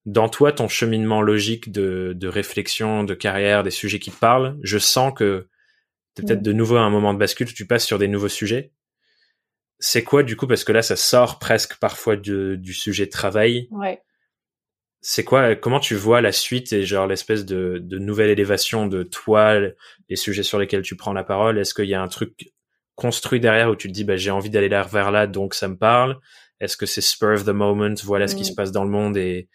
Dans 0.05 0.29
toi, 0.29 0.53
ton 0.53 0.69
cheminement 0.69 1.21
logique 1.21 1.73
de, 1.73 2.12
de 2.14 2.29
réflexion, 2.29 3.03
de 3.03 3.14
carrière, 3.14 3.64
des 3.64 3.73
sujets 3.73 3.99
qui 3.99 4.12
te 4.12 4.19
parlent, 4.19 4.57
je 4.62 4.79
sens 4.79 5.12
que 5.14 5.49
t'es 6.14 6.23
peut-être 6.23 6.41
mm. 6.41 6.45
de 6.45 6.53
nouveau 6.53 6.77
à 6.77 6.83
un 6.83 6.91
moment 6.91 7.12
de 7.12 7.19
bascule, 7.19 7.53
tu 7.53 7.67
passes 7.67 7.85
sur 7.85 7.99
des 7.99 8.09
nouveaux 8.09 8.29
sujets. 8.29 8.73
C'est 9.79 10.05
quoi 10.05 10.23
du 10.23 10.37
coup 10.37 10.47
parce 10.47 10.64
que 10.64 10.73
là 10.73 10.81
ça 10.81 10.97
sort 10.97 11.39
presque 11.39 11.77
parfois 11.77 12.17
du, 12.17 12.57
du 12.57 12.73
sujet 12.73 13.05
de 13.05 13.11
travail. 13.11 13.69
Ouais 13.71 14.01
c'est 15.01 15.24
quoi 15.24 15.55
comment 15.55 15.80
tu 15.80 15.94
vois 15.94 16.20
la 16.20 16.32
suite 16.32 16.72
et 16.72 16.84
genre 16.84 17.07
l'espèce 17.07 17.44
de, 17.44 17.78
de 17.82 17.99
nouvelle 17.99 18.30
élévation 18.30 18.86
de 18.86 19.03
toi 19.03 19.55
les 20.09 20.16
sujets 20.16 20.42
sur 20.42 20.59
lesquels 20.59 20.82
tu 20.82 20.97
prends 20.97 21.12
la 21.12 21.24
parole? 21.24 21.59
Est-ce 21.59 21.74
qu'il 21.74 21.86
y 21.86 21.94
a 21.94 22.03
un 22.03 22.09
truc 22.09 22.53
construit 22.94 23.40
derrière 23.40 23.70
où 23.70 23.76
tu 23.76 23.88
te 23.88 23.92
dis 23.92 24.05
bah 24.05 24.16
j'ai 24.16 24.30
envie 24.30 24.51
d'aller 24.51 24.68
vers 24.68 25.11
là 25.11 25.26
donc 25.26 25.55
ça 25.55 25.68
me 25.68 25.76
parle? 25.76 26.18
Est-ce 26.61 26.76
que 26.76 26.86
c'est 26.86 27.03
spur 27.03 27.34
of 27.34 27.44
the 27.44 27.51
moment 27.51 27.94
voilà 28.05 28.28
ce 28.28 28.34
qui 28.34 28.44
se 28.44 28.55
passe 28.55 28.72
dans 28.72 28.84
le 28.84 28.90
monde 28.90 29.16
et 29.16 29.49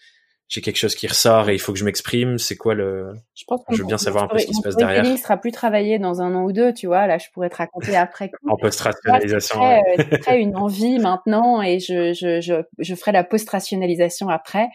j'ai 0.51 0.59
quelque 0.59 0.77
chose 0.77 0.95
qui 0.95 1.07
ressort 1.07 1.49
et 1.49 1.53
il 1.53 1.59
faut 1.59 1.71
que 1.71 1.79
je 1.79 1.85
m'exprime? 1.85 2.37
C'est 2.37 2.57
quoi 2.57 2.75
le 2.75 3.13
Je 3.33 3.45
pense 3.47 3.61
je 3.71 3.77
veux 3.77 3.85
bien 3.85 3.97
savoir 3.97 4.25
un 4.25 4.27
peu 4.27 4.37
ce 4.37 4.45
qui 4.45 4.53
se 4.53 4.61
passe 4.61 4.75
derrière. 4.75 5.05
Il 5.05 5.17
sera 5.17 5.37
plus 5.37 5.51
travaillé 5.51 5.97
dans 5.97 6.21
un 6.21 6.35
an 6.35 6.43
ou 6.43 6.51
deux, 6.51 6.73
tu 6.73 6.87
vois. 6.87 7.07
Là, 7.07 7.17
je 7.17 7.27
pourrais 7.33 7.49
te 7.49 7.55
raconter 7.55 7.95
après. 7.95 8.31
en 8.47 8.57
post-rationalisation. 8.57 9.59
C'est 9.95 10.19
très, 10.19 10.41
une 10.41 10.57
envie 10.57 10.99
maintenant 10.99 11.61
et 11.61 11.79
je, 11.79 12.11
je, 12.13 12.41
je, 12.41 12.55
je 12.77 12.95
ferai 12.95 13.13
la 13.13 13.23
post-rationalisation 13.23 14.27
après. 14.27 14.67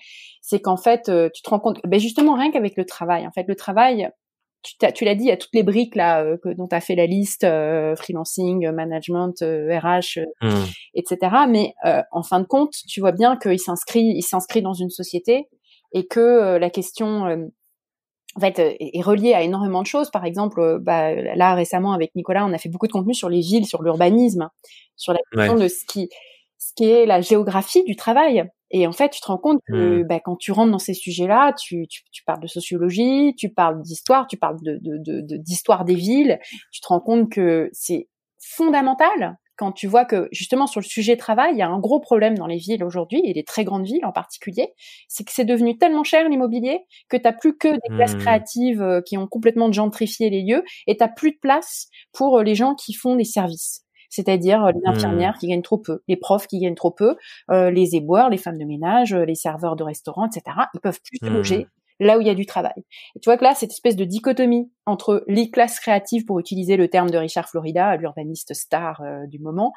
C'est 0.48 0.60
qu'en 0.60 0.76
fait, 0.76 1.08
euh, 1.08 1.28
tu 1.34 1.42
te 1.42 1.50
rends 1.50 1.58
compte, 1.58 1.80
ben 1.84 1.98
justement, 1.98 2.36
rien 2.36 2.52
qu'avec 2.52 2.76
le 2.76 2.84
travail. 2.84 3.26
En 3.26 3.32
fait, 3.32 3.46
le 3.48 3.56
travail, 3.56 4.08
tu, 4.62 4.74
tu 4.94 5.04
l'as 5.04 5.16
dit, 5.16 5.24
il 5.24 5.28
y 5.28 5.32
a 5.32 5.36
toutes 5.36 5.54
les 5.54 5.64
briques 5.64 5.96
là 5.96 6.22
euh, 6.22 6.36
que, 6.40 6.50
dont 6.50 6.68
tu 6.68 6.76
as 6.76 6.80
fait 6.80 6.94
la 6.94 7.06
liste, 7.06 7.42
euh, 7.42 7.96
freelancing, 7.96 8.70
management, 8.70 9.34
RH, 9.40 10.20
mmh. 10.40 10.64
etc. 10.94 11.18
Mais 11.48 11.74
en 12.12 12.22
fin 12.22 12.38
de 12.38 12.46
compte, 12.46 12.74
tu 12.88 13.00
vois 13.00 13.10
bien 13.10 13.36
qu'il 13.36 13.58
s'inscrit, 13.58 14.04
il 14.04 14.22
s'inscrit 14.22 14.62
dans 14.62 14.72
une 14.72 14.90
société 14.90 15.48
et 15.92 16.06
que 16.06 16.20
euh, 16.20 16.58
la 16.58 16.70
question 16.70 17.26
euh, 17.26 17.46
en 18.36 18.40
fait 18.40 18.58
euh, 18.58 18.74
est 18.78 19.02
reliée 19.02 19.34
à 19.34 19.42
énormément 19.42 19.82
de 19.82 19.86
choses. 19.86 20.10
Par 20.10 20.24
exemple, 20.24 20.78
bah, 20.80 21.12
là 21.14 21.54
récemment 21.54 21.92
avec 21.92 22.14
Nicolas, 22.14 22.46
on 22.46 22.52
a 22.52 22.58
fait 22.58 22.68
beaucoup 22.68 22.86
de 22.86 22.92
contenu 22.92 23.14
sur 23.14 23.28
les 23.28 23.40
villes, 23.40 23.66
sur 23.66 23.82
l'urbanisme, 23.82 24.48
sur 24.94 25.12
la 25.12 25.18
question 25.32 25.56
de 25.56 25.68
ce 25.68 25.84
qui 25.86 26.08
qui 26.76 26.84
est 26.90 27.06
la 27.06 27.20
géographie 27.20 27.82
du 27.84 27.96
travail. 27.96 28.44
Et 28.70 28.86
en 28.86 28.92
fait, 28.92 29.10
tu 29.10 29.20
te 29.20 29.26
rends 29.26 29.38
compte 29.38 29.60
que 29.66 30.02
mmh. 30.02 30.06
bah, 30.06 30.20
quand 30.20 30.36
tu 30.36 30.52
rentres 30.52 30.72
dans 30.72 30.78
ces 30.78 30.94
sujets-là, 30.94 31.52
tu, 31.52 31.86
tu, 31.88 32.02
tu, 32.10 32.24
parles 32.24 32.40
de 32.40 32.48
sociologie, 32.48 33.34
tu 33.36 33.48
parles 33.48 33.80
d'histoire, 33.82 34.26
tu 34.26 34.36
parles 34.36 34.58
de, 34.60 34.78
d'histoire 35.38 35.84
de, 35.84 35.92
des 35.92 35.98
villes, 35.98 36.38
tu 36.72 36.80
te 36.80 36.88
rends 36.88 37.00
compte 37.00 37.30
que 37.30 37.70
c'est 37.72 38.08
fondamental 38.38 39.36
quand 39.56 39.72
tu 39.72 39.86
vois 39.86 40.04
que 40.04 40.28
justement 40.32 40.66
sur 40.66 40.80
le 40.80 40.86
sujet 40.86 41.16
travail, 41.16 41.54
il 41.54 41.58
y 41.58 41.62
a 41.62 41.68
un 41.68 41.78
gros 41.78 41.98
problème 41.98 42.36
dans 42.36 42.46
les 42.46 42.58
villes 42.58 42.84
aujourd'hui, 42.84 43.22
et 43.24 43.32
les 43.32 43.44
très 43.44 43.64
grandes 43.64 43.86
villes 43.86 44.04
en 44.04 44.12
particulier, 44.12 44.74
c'est 45.08 45.24
que 45.24 45.32
c'est 45.32 45.44
devenu 45.44 45.78
tellement 45.78 46.04
cher 46.04 46.28
l'immobilier 46.28 46.80
que 47.08 47.16
tu 47.16 47.22
n'as 47.22 47.32
plus 47.32 47.56
que 47.56 47.68
des 47.68 47.96
classes 47.96 48.14
mmh. 48.14 48.18
créatives 48.18 48.82
euh, 48.82 49.00
qui 49.00 49.16
ont 49.16 49.26
complètement 49.26 49.72
gentrifié 49.72 50.30
les 50.30 50.42
lieux, 50.42 50.62
et 50.86 50.96
tu 50.96 51.04
plus 51.16 51.32
de 51.32 51.38
place 51.40 51.88
pour 52.12 52.38
euh, 52.38 52.42
les 52.42 52.54
gens 52.54 52.74
qui 52.74 52.92
font 52.92 53.16
des 53.16 53.24
services. 53.24 53.85
C'est-à-dire 54.10 54.64
euh, 54.64 54.72
les 54.72 54.80
mmh. 54.80 54.94
infirmières 54.94 55.36
qui 55.38 55.48
gagnent 55.48 55.62
trop 55.62 55.78
peu, 55.78 56.00
les 56.08 56.16
profs 56.16 56.46
qui 56.46 56.58
gagnent 56.58 56.74
trop 56.74 56.90
peu, 56.90 57.16
euh, 57.50 57.70
les 57.70 57.96
éboueurs, 57.96 58.30
les 58.30 58.36
femmes 58.36 58.58
de 58.58 58.64
ménage, 58.64 59.14
les 59.14 59.34
serveurs 59.34 59.76
de 59.76 59.84
restaurants, 59.84 60.26
etc. 60.26 60.56
Ils 60.74 60.80
peuvent 60.80 61.00
plus 61.02 61.18
se 61.18 61.32
loger 61.32 61.58
mmh. 62.00 62.04
là 62.04 62.18
où 62.18 62.20
il 62.20 62.26
y 62.26 62.30
a 62.30 62.34
du 62.34 62.46
travail. 62.46 62.84
Et 63.14 63.20
tu 63.20 63.28
vois 63.28 63.36
que 63.36 63.44
là, 63.44 63.54
cette 63.54 63.70
espèce 63.70 63.96
de 63.96 64.04
dichotomie 64.04 64.70
entre 64.86 65.24
les 65.26 65.50
classes 65.50 65.80
créatives, 65.80 66.24
pour 66.24 66.38
utiliser 66.38 66.76
le 66.76 66.88
terme 66.88 67.10
de 67.10 67.18
Richard 67.18 67.48
Florida, 67.48 67.96
l'urbaniste 67.96 68.54
star 68.54 69.02
du 69.28 69.38
moment, 69.38 69.72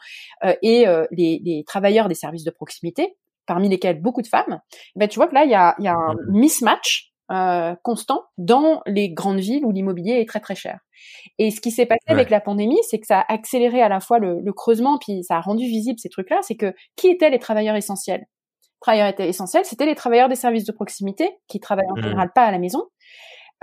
et 0.61 0.85
les, 1.11 1.41
les, 1.43 1.63
travailleurs 1.65 2.07
des 2.07 2.15
services 2.15 2.43
de 2.43 2.51
proximité, 2.51 3.15
parmi 3.45 3.69
lesquels 3.69 3.99
beaucoup 4.01 4.21
de 4.21 4.27
femmes, 4.27 4.61
ben 4.95 5.07
tu 5.07 5.17
vois 5.17 5.27
que 5.27 5.33
là, 5.33 5.43
il 5.43 5.49
y 5.49 5.55
a, 5.55 5.75
y 5.79 5.87
a 5.87 5.95
un 5.95 6.13
mmh. 6.13 6.39
mismatch 6.39 7.09
euh, 7.31 7.75
constant 7.83 8.23
dans 8.39 8.81
les 8.87 9.11
grandes 9.11 9.39
villes 9.39 9.63
où 9.63 9.71
l'immobilier 9.71 10.13
est 10.13 10.27
très 10.27 10.39
très 10.39 10.55
cher. 10.55 10.79
Et 11.37 11.51
ce 11.51 11.61
qui 11.61 11.71
s'est 11.71 11.85
passé 11.85 12.05
avec 12.07 12.29
la 12.29 12.41
pandémie, 12.41 12.79
c'est 12.89 12.99
que 12.99 13.07
ça 13.07 13.19
a 13.19 13.33
accéléré 13.33 13.81
à 13.81 13.89
la 13.89 13.99
fois 13.99 14.19
le, 14.19 14.39
le 14.41 14.53
creusement, 14.53 14.97
puis 14.97 15.23
ça 15.23 15.37
a 15.37 15.41
rendu 15.41 15.65
visible 15.65 15.99
ces 15.99 16.09
trucs-là, 16.09 16.39
c'est 16.41 16.55
que 16.55 16.73
qui 16.95 17.07
étaient 17.07 17.29
les 17.29 17.39
travailleurs 17.39 17.75
essentiels? 17.75 18.25
Travailleurs 18.81 19.07
étaient 19.07 19.27
essentiels, 19.27 19.65
c'était 19.65 19.85
les 19.85 19.95
travailleurs 19.95 20.29
des 20.29 20.35
services 20.35 20.65
de 20.65 20.71
proximité 20.71 21.29
qui 21.47 21.59
travaillent 21.59 21.91
en 21.91 21.99
mmh. 21.99 22.03
général 22.03 22.31
pas 22.33 22.43
à 22.43 22.51
la 22.51 22.59
maison, 22.59 22.85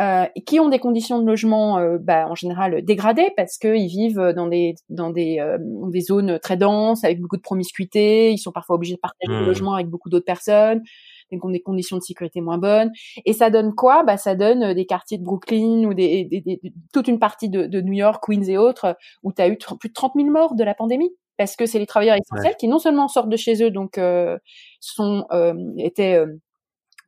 euh, 0.01 0.26
qui 0.45 0.61
ont 0.61 0.68
des 0.68 0.78
conditions 0.78 1.18
de 1.18 1.26
logement 1.26 1.78
euh, 1.78 1.97
bah, 1.99 2.26
en 2.28 2.34
général 2.34 2.84
dégradées 2.84 3.30
parce 3.34 3.57
qu'ils 3.57 3.89
vivent 3.89 4.34
dans 4.37 4.47
des 4.47 4.74
dans 4.91 5.11
des, 5.11 5.39
euh, 5.41 5.57
des 5.89 6.03
zones 6.03 6.39
très 6.39 6.59
denses 6.59 7.03
avec 7.03 7.18
beaucoup 7.18 7.39
de 7.39 7.43
promiscuité, 7.43 8.30
ils 8.30 8.39
sont 8.39 8.53
parfois 8.53 8.76
obligés 8.76 8.95
de 8.95 9.01
partager 9.01 9.32
le 9.32 9.43
mmh. 9.43 9.47
logement 9.47 9.74
avec 9.74 9.87
beaucoup 9.89 10.11
d'autres 10.11 10.26
personnes 10.26 10.82
des 11.31 11.61
conditions 11.61 11.97
de 11.97 12.03
sécurité 12.03 12.41
moins 12.41 12.59
bonnes. 12.59 12.91
Et 13.24 13.33
ça 13.33 13.51
donne 13.51 13.74
quoi? 13.74 14.03
Bah 14.05 14.16
ça 14.16 14.35
donne 14.35 14.62
euh, 14.62 14.74
des 14.74 14.87
quartiers 14.87 15.18
de 15.18 15.24
Brooklyn 15.24 15.85
ou 15.85 15.95
des, 15.95 16.24
des, 16.24 16.61
toute 16.93 17.09
une 17.09 17.18
partie 17.18 17.49
de, 17.49 17.66
de, 17.66 17.81
New 17.81 17.93
York, 17.93 18.22
Queens 18.27 18.45
et 18.49 18.59
autres 18.59 18.97
où 19.22 19.33
tu 19.33 19.43
as 19.43 19.49
eu 19.49 19.59
plus 19.81 19.89
de 19.89 19.95
30 19.95 20.12
000 20.16 20.31
morts 20.31 20.55
de 20.55 20.64
la 20.64 20.74
pandémie. 20.74 21.11
Parce 21.37 21.55
que 21.55 21.66
c'est 21.66 21.79
les 21.79 21.87
travailleurs 21.87 22.16
essentiels 22.16 22.57
qui 22.57 22.66
non 22.66 22.79
seulement 22.79 23.09
sortent 23.09 23.29
de 23.29 23.37
chez 23.37 23.62
eux 23.62 23.70
donc 23.70 23.99
euh, 23.99 24.39
sont 24.81 25.27
euh, 25.33 25.53
étaient 25.77 26.14
euh, 26.14 26.27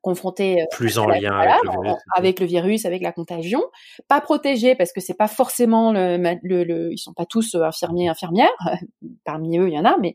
confrontés 0.00 0.62
euh, 0.62 0.64
plus 0.70 0.98
en 0.98 1.06
lien 1.06 1.40
avec, 2.16 2.40
le 2.40 2.46
virus, 2.46 2.84
avec 2.84 3.02
la 3.02 3.12
contagion, 3.12 3.62
pas 4.08 4.20
protégés 4.20 4.74
parce 4.74 4.92
que 4.92 5.00
c'est 5.00 5.16
pas 5.16 5.28
forcément 5.28 5.92
le, 5.92 6.16
le, 6.42 6.64
le, 6.64 6.92
ils 6.92 6.98
sont 6.98 7.12
pas 7.12 7.26
tous 7.26 7.54
euh, 7.54 7.62
infirmiers 7.62 8.08
infirmières, 8.08 8.54
parmi 9.24 9.58
eux 9.58 9.68
il 9.68 9.74
y 9.74 9.78
en 9.78 9.84
a, 9.84 9.96
mais 9.98 10.14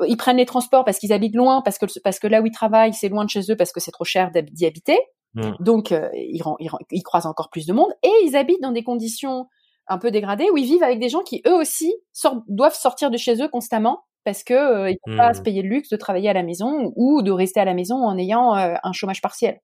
euh, 0.00 0.06
ils 0.08 0.16
prennent 0.16 0.36
les 0.36 0.46
transports 0.46 0.84
parce 0.84 0.98
qu'ils 0.98 1.12
habitent 1.12 1.36
loin, 1.36 1.62
parce 1.62 1.78
que 1.78 1.86
parce 2.02 2.18
que 2.18 2.26
là 2.26 2.40
où 2.40 2.46
ils 2.46 2.52
travaillent 2.52 2.94
c'est 2.94 3.08
loin 3.08 3.24
de 3.24 3.30
chez 3.30 3.50
eux 3.50 3.56
parce 3.56 3.72
que 3.72 3.80
c'est 3.80 3.90
trop 3.90 4.04
cher 4.04 4.30
d'y 4.32 4.66
habiter, 4.66 4.98
mmh. 5.34 5.52
donc 5.60 5.90
ils, 5.90 6.42
ils, 6.60 6.70
ils 6.90 7.02
croisent 7.02 7.26
encore 7.26 7.50
plus 7.50 7.66
de 7.66 7.72
monde 7.72 7.92
et 8.02 8.12
ils 8.24 8.36
habitent 8.36 8.62
dans 8.62 8.72
des 8.72 8.84
conditions 8.84 9.46
un 9.88 9.98
peu 9.98 10.10
dégradées 10.10 10.48
où 10.52 10.56
ils 10.56 10.66
vivent 10.66 10.82
avec 10.82 11.00
des 11.00 11.08
gens 11.08 11.22
qui 11.22 11.42
eux 11.46 11.54
aussi 11.54 11.94
sortent, 12.12 12.44
doivent 12.46 12.76
sortir 12.76 13.10
de 13.10 13.16
chez 13.16 13.42
eux 13.42 13.48
constamment 13.48 14.04
parce 14.28 14.44
que 14.44 14.52
euh, 14.52 14.90
ils 14.90 14.98
peuvent 15.02 15.16
pas 15.16 15.32
se 15.32 15.40
mmh. 15.40 15.42
payer 15.42 15.62
le 15.62 15.70
luxe 15.70 15.88
de 15.88 15.96
travailler 15.96 16.28
à 16.28 16.34
la 16.34 16.42
maison 16.42 16.92
ou 16.96 17.22
de 17.22 17.30
rester 17.30 17.60
à 17.60 17.64
la 17.64 17.72
maison 17.72 18.04
en 18.04 18.18
ayant 18.18 18.54
euh, 18.54 18.74
un 18.82 18.92
chômage 18.92 19.22
partiel. 19.22 19.58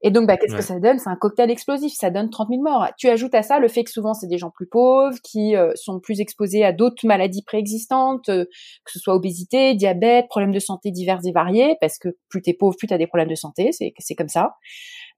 Et 0.00 0.10
donc, 0.10 0.26
bah, 0.26 0.38
qu'est-ce 0.38 0.56
que 0.56 0.62
ça 0.62 0.80
donne? 0.80 0.98
C'est 0.98 1.10
un 1.10 1.16
cocktail 1.16 1.50
explosif. 1.50 1.92
Ça 1.92 2.08
donne 2.08 2.30
30 2.30 2.48
000 2.48 2.62
morts. 2.62 2.88
Tu 2.96 3.10
ajoutes 3.10 3.34
à 3.34 3.42
ça 3.42 3.58
le 3.58 3.68
fait 3.68 3.84
que 3.84 3.90
souvent 3.90 4.14
c'est 4.14 4.26
des 4.26 4.38
gens 4.38 4.48
plus 4.48 4.66
pauvres 4.66 5.18
qui 5.22 5.54
euh, 5.54 5.72
sont 5.74 6.00
plus 6.00 6.20
exposés 6.20 6.64
à 6.64 6.72
d'autres 6.72 7.06
maladies 7.06 7.42
préexistantes, 7.42 8.24
que 8.24 8.46
ce 8.86 8.98
soit 8.98 9.14
obésité, 9.14 9.74
diabète, 9.74 10.28
problèmes 10.28 10.52
de 10.52 10.58
santé 10.58 10.90
divers 10.90 11.20
et 11.26 11.32
variés, 11.32 11.76
parce 11.82 11.98
que 11.98 12.08
plus 12.30 12.40
t'es 12.40 12.54
pauvre, 12.54 12.76
plus 12.78 12.86
t'as 12.86 12.96
des 12.96 13.06
problèmes 13.06 13.28
de 13.28 13.34
santé. 13.34 13.68
C'est 13.72 14.14
comme 14.14 14.28
ça. 14.28 14.54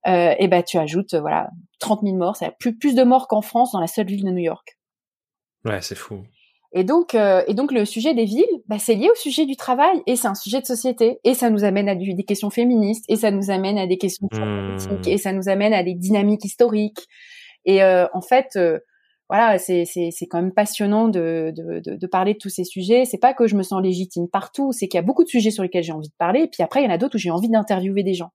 et 0.05 0.47
ben 0.49 0.61
tu 0.61 0.77
ajoutes 0.77 1.15
voilà 1.15 1.51
30 1.79 2.01
000 2.03 2.17
morts. 2.17 2.35
C'est 2.35 2.51
plus 2.59 2.77
plus 2.77 2.95
de 2.95 3.03
morts 3.03 3.29
qu'en 3.29 3.41
France 3.41 3.71
dans 3.71 3.79
la 3.79 3.87
seule 3.87 4.07
ville 4.07 4.25
de 4.25 4.31
New 4.31 4.43
York. 4.43 4.77
Ouais, 5.63 5.81
c'est 5.81 5.95
fou. 5.95 6.25
Et 6.77 6.83
donc, 6.83 7.15
euh, 7.15 7.41
et 7.47 7.55
donc 7.55 7.71
le 7.71 7.85
sujet 7.85 8.13
des 8.13 8.25
villes, 8.25 8.45
bah, 8.67 8.77
c'est 8.77 8.93
lié 8.93 9.09
au 9.09 9.15
sujet 9.15 9.47
du 9.47 9.55
travail 9.55 10.03
et 10.05 10.15
c'est 10.15 10.27
un 10.27 10.35
sujet 10.35 10.61
de 10.61 10.65
société 10.67 11.19
et 11.23 11.33
ça 11.33 11.49
nous 11.49 11.63
amène 11.63 11.89
à 11.89 11.95
des 11.95 12.23
questions 12.23 12.51
féministes 12.51 13.03
et 13.09 13.15
ça 13.15 13.31
nous 13.31 13.49
amène 13.49 13.79
à 13.79 13.87
des 13.87 13.97
questions 13.97 14.27
mmh. 14.31 14.37
politiques 14.37 15.07
et 15.07 15.17
ça 15.17 15.33
nous 15.33 15.49
amène 15.49 15.73
à 15.73 15.81
des 15.81 15.95
dynamiques 15.95 16.45
historiques. 16.45 17.07
Et 17.65 17.81
euh, 17.81 18.05
en 18.13 18.21
fait, 18.21 18.49
euh, 18.57 18.77
voilà, 19.27 19.57
c'est 19.57 19.85
c'est 19.85 20.09
c'est 20.11 20.27
quand 20.27 20.39
même 20.39 20.53
passionnant 20.53 21.07
de, 21.07 21.51
de, 21.57 21.79
de 21.79 21.95
de 21.95 22.07
parler 22.07 22.33
de 22.33 22.37
tous 22.37 22.49
ces 22.49 22.63
sujets. 22.63 23.05
C'est 23.05 23.17
pas 23.17 23.33
que 23.33 23.47
je 23.47 23.55
me 23.55 23.63
sens 23.63 23.81
légitime 23.81 24.27
partout, 24.27 24.71
c'est 24.71 24.87
qu'il 24.87 24.99
y 24.99 25.03
a 25.03 25.05
beaucoup 25.05 25.23
de 25.23 25.29
sujets 25.29 25.49
sur 25.49 25.63
lesquels 25.63 25.83
j'ai 25.83 25.93
envie 25.93 26.09
de 26.09 26.15
parler 26.19 26.41
et 26.41 26.47
puis 26.47 26.61
après 26.61 26.81
il 26.81 26.85
y 26.85 26.87
en 26.87 26.93
a 26.93 26.99
d'autres 26.99 27.15
où 27.15 27.19
j'ai 27.19 27.31
envie 27.31 27.49
d'interviewer 27.49 28.03
des 28.03 28.13
gens. 28.13 28.29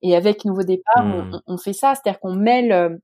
Et 0.00 0.16
avec 0.16 0.46
Nouveau 0.46 0.62
Départ, 0.62 1.04
mmh. 1.04 1.42
on, 1.46 1.54
on, 1.54 1.58
fait 1.58 1.74
ça, 1.74 1.92
c'est-à-dire 1.94 2.20
qu'on 2.20 2.34
mêle 2.34 3.00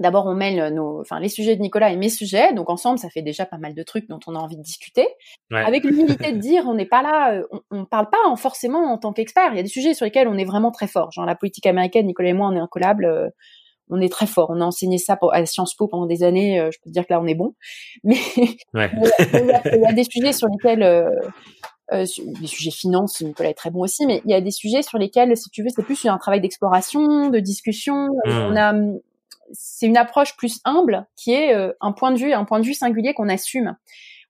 D'abord, 0.00 0.26
on 0.26 0.34
mêle 0.34 0.72
nos, 0.74 1.00
enfin, 1.00 1.20
les 1.20 1.28
sujets 1.28 1.56
de 1.56 1.60
Nicolas 1.60 1.90
et 1.90 1.96
mes 1.96 2.08
sujets. 2.08 2.52
Donc, 2.54 2.70
ensemble, 2.70 2.98
ça 2.98 3.10
fait 3.10 3.22
déjà 3.22 3.46
pas 3.46 3.58
mal 3.58 3.74
de 3.74 3.82
trucs 3.82 4.08
dont 4.08 4.20
on 4.26 4.34
a 4.34 4.38
envie 4.38 4.56
de 4.56 4.62
discuter. 4.62 5.06
Avec 5.52 5.84
l'humilité 5.84 6.32
de 6.32 6.38
dire, 6.38 6.64
on 6.66 6.74
n'est 6.74 6.86
pas 6.86 7.02
là, 7.02 7.34
euh, 7.34 7.42
on, 7.50 7.60
on 7.70 7.84
parle 7.84 8.08
pas 8.10 8.18
en, 8.26 8.36
forcément 8.36 8.92
en 8.92 8.98
tant 8.98 9.12
qu'expert. 9.12 9.50
Il 9.52 9.56
y 9.56 9.60
a 9.60 9.62
des 9.62 9.68
sujets 9.68 9.94
sur 9.94 10.04
lesquels 10.04 10.28
on 10.28 10.38
est 10.38 10.44
vraiment 10.44 10.70
très 10.70 10.86
fort. 10.86 11.12
Genre 11.12 11.26
la 11.26 11.34
politique 11.34 11.66
américaine, 11.66 12.06
Nicolas 12.06 12.30
et 12.30 12.32
moi, 12.32 12.48
on 12.48 12.56
est 12.56 12.60
incollables. 12.60 13.04
Euh, 13.04 13.28
on 13.90 14.00
est 14.00 14.08
très 14.08 14.26
fort. 14.26 14.50
On 14.50 14.60
a 14.60 14.64
enseigné 14.64 14.98
ça 14.98 15.18
à 15.32 15.46
Sciences 15.46 15.74
Po 15.74 15.86
pendant 15.86 16.06
des 16.06 16.22
années. 16.22 16.58
Euh, 16.58 16.70
je 16.72 16.78
peux 16.82 16.88
te 16.88 16.94
dire 16.94 17.06
que 17.06 17.12
là, 17.12 17.20
on 17.20 17.26
est 17.26 17.34
bon. 17.34 17.54
Mais 18.04 18.16
il, 18.74 19.80
y 19.80 19.86
a, 19.86 19.92
des 19.92 20.04
sujets 20.04 20.32
sur 20.32 20.48
lesquels, 20.48 20.82
euh, 20.82 21.10
des 21.90 22.46
sujets 22.46 22.70
finances, 22.70 23.20
Nicolas 23.20 23.50
est 23.50 23.54
très 23.54 23.70
bon 23.70 23.80
aussi, 23.80 24.06
mais 24.06 24.22
il 24.24 24.30
y 24.30 24.34
a 24.34 24.40
des 24.40 24.50
sujets 24.50 24.80
sur 24.80 24.96
lesquels, 24.96 25.36
si 25.36 25.50
tu 25.50 25.62
veux, 25.62 25.68
c'est 25.68 25.82
plus 25.82 26.06
un 26.06 26.16
travail 26.16 26.40
d'exploration, 26.40 27.28
de 27.28 27.38
discussion. 27.38 28.06
Mmh. 28.24 28.30
On 28.30 28.56
a 28.56 28.72
c'est 29.52 29.86
une 29.86 29.96
approche 29.96 30.36
plus 30.36 30.60
humble 30.64 31.06
qui 31.16 31.32
est 31.32 31.54
euh, 31.54 31.72
un 31.80 31.92
point 31.92 32.12
de 32.12 32.18
vue, 32.18 32.32
un 32.32 32.44
point 32.44 32.60
de 32.60 32.64
vue 32.64 32.74
singulier 32.74 33.14
qu'on 33.14 33.28
assume. 33.28 33.76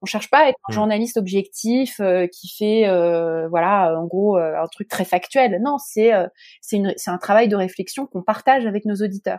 On 0.03 0.07
cherche 0.07 0.31
pas 0.31 0.47
à 0.47 0.49
être 0.49 0.59
un 0.69 0.73
mmh. 0.73 0.75
journaliste 0.75 1.17
objectif 1.17 2.01
euh, 2.01 2.27
qui 2.27 2.49
fait, 2.49 2.89
euh, 2.89 3.49
voilà, 3.49 3.97
en 3.97 4.07
gros, 4.07 4.37
un 4.37 4.67
truc 4.73 4.89
très 4.89 5.05
factuel. 5.05 5.61
Non, 5.63 5.79
c'est 5.79 6.11
c'est 6.61 6.83
c'est 6.97 7.11
un 7.11 7.19
travail 7.19 7.49
de 7.49 7.57
réflexion 7.57 8.07
qu'on 8.07 8.23
partage 8.23 8.67
avec 8.67 8.85
nos 8.85 8.97
auditeurs. 8.97 9.39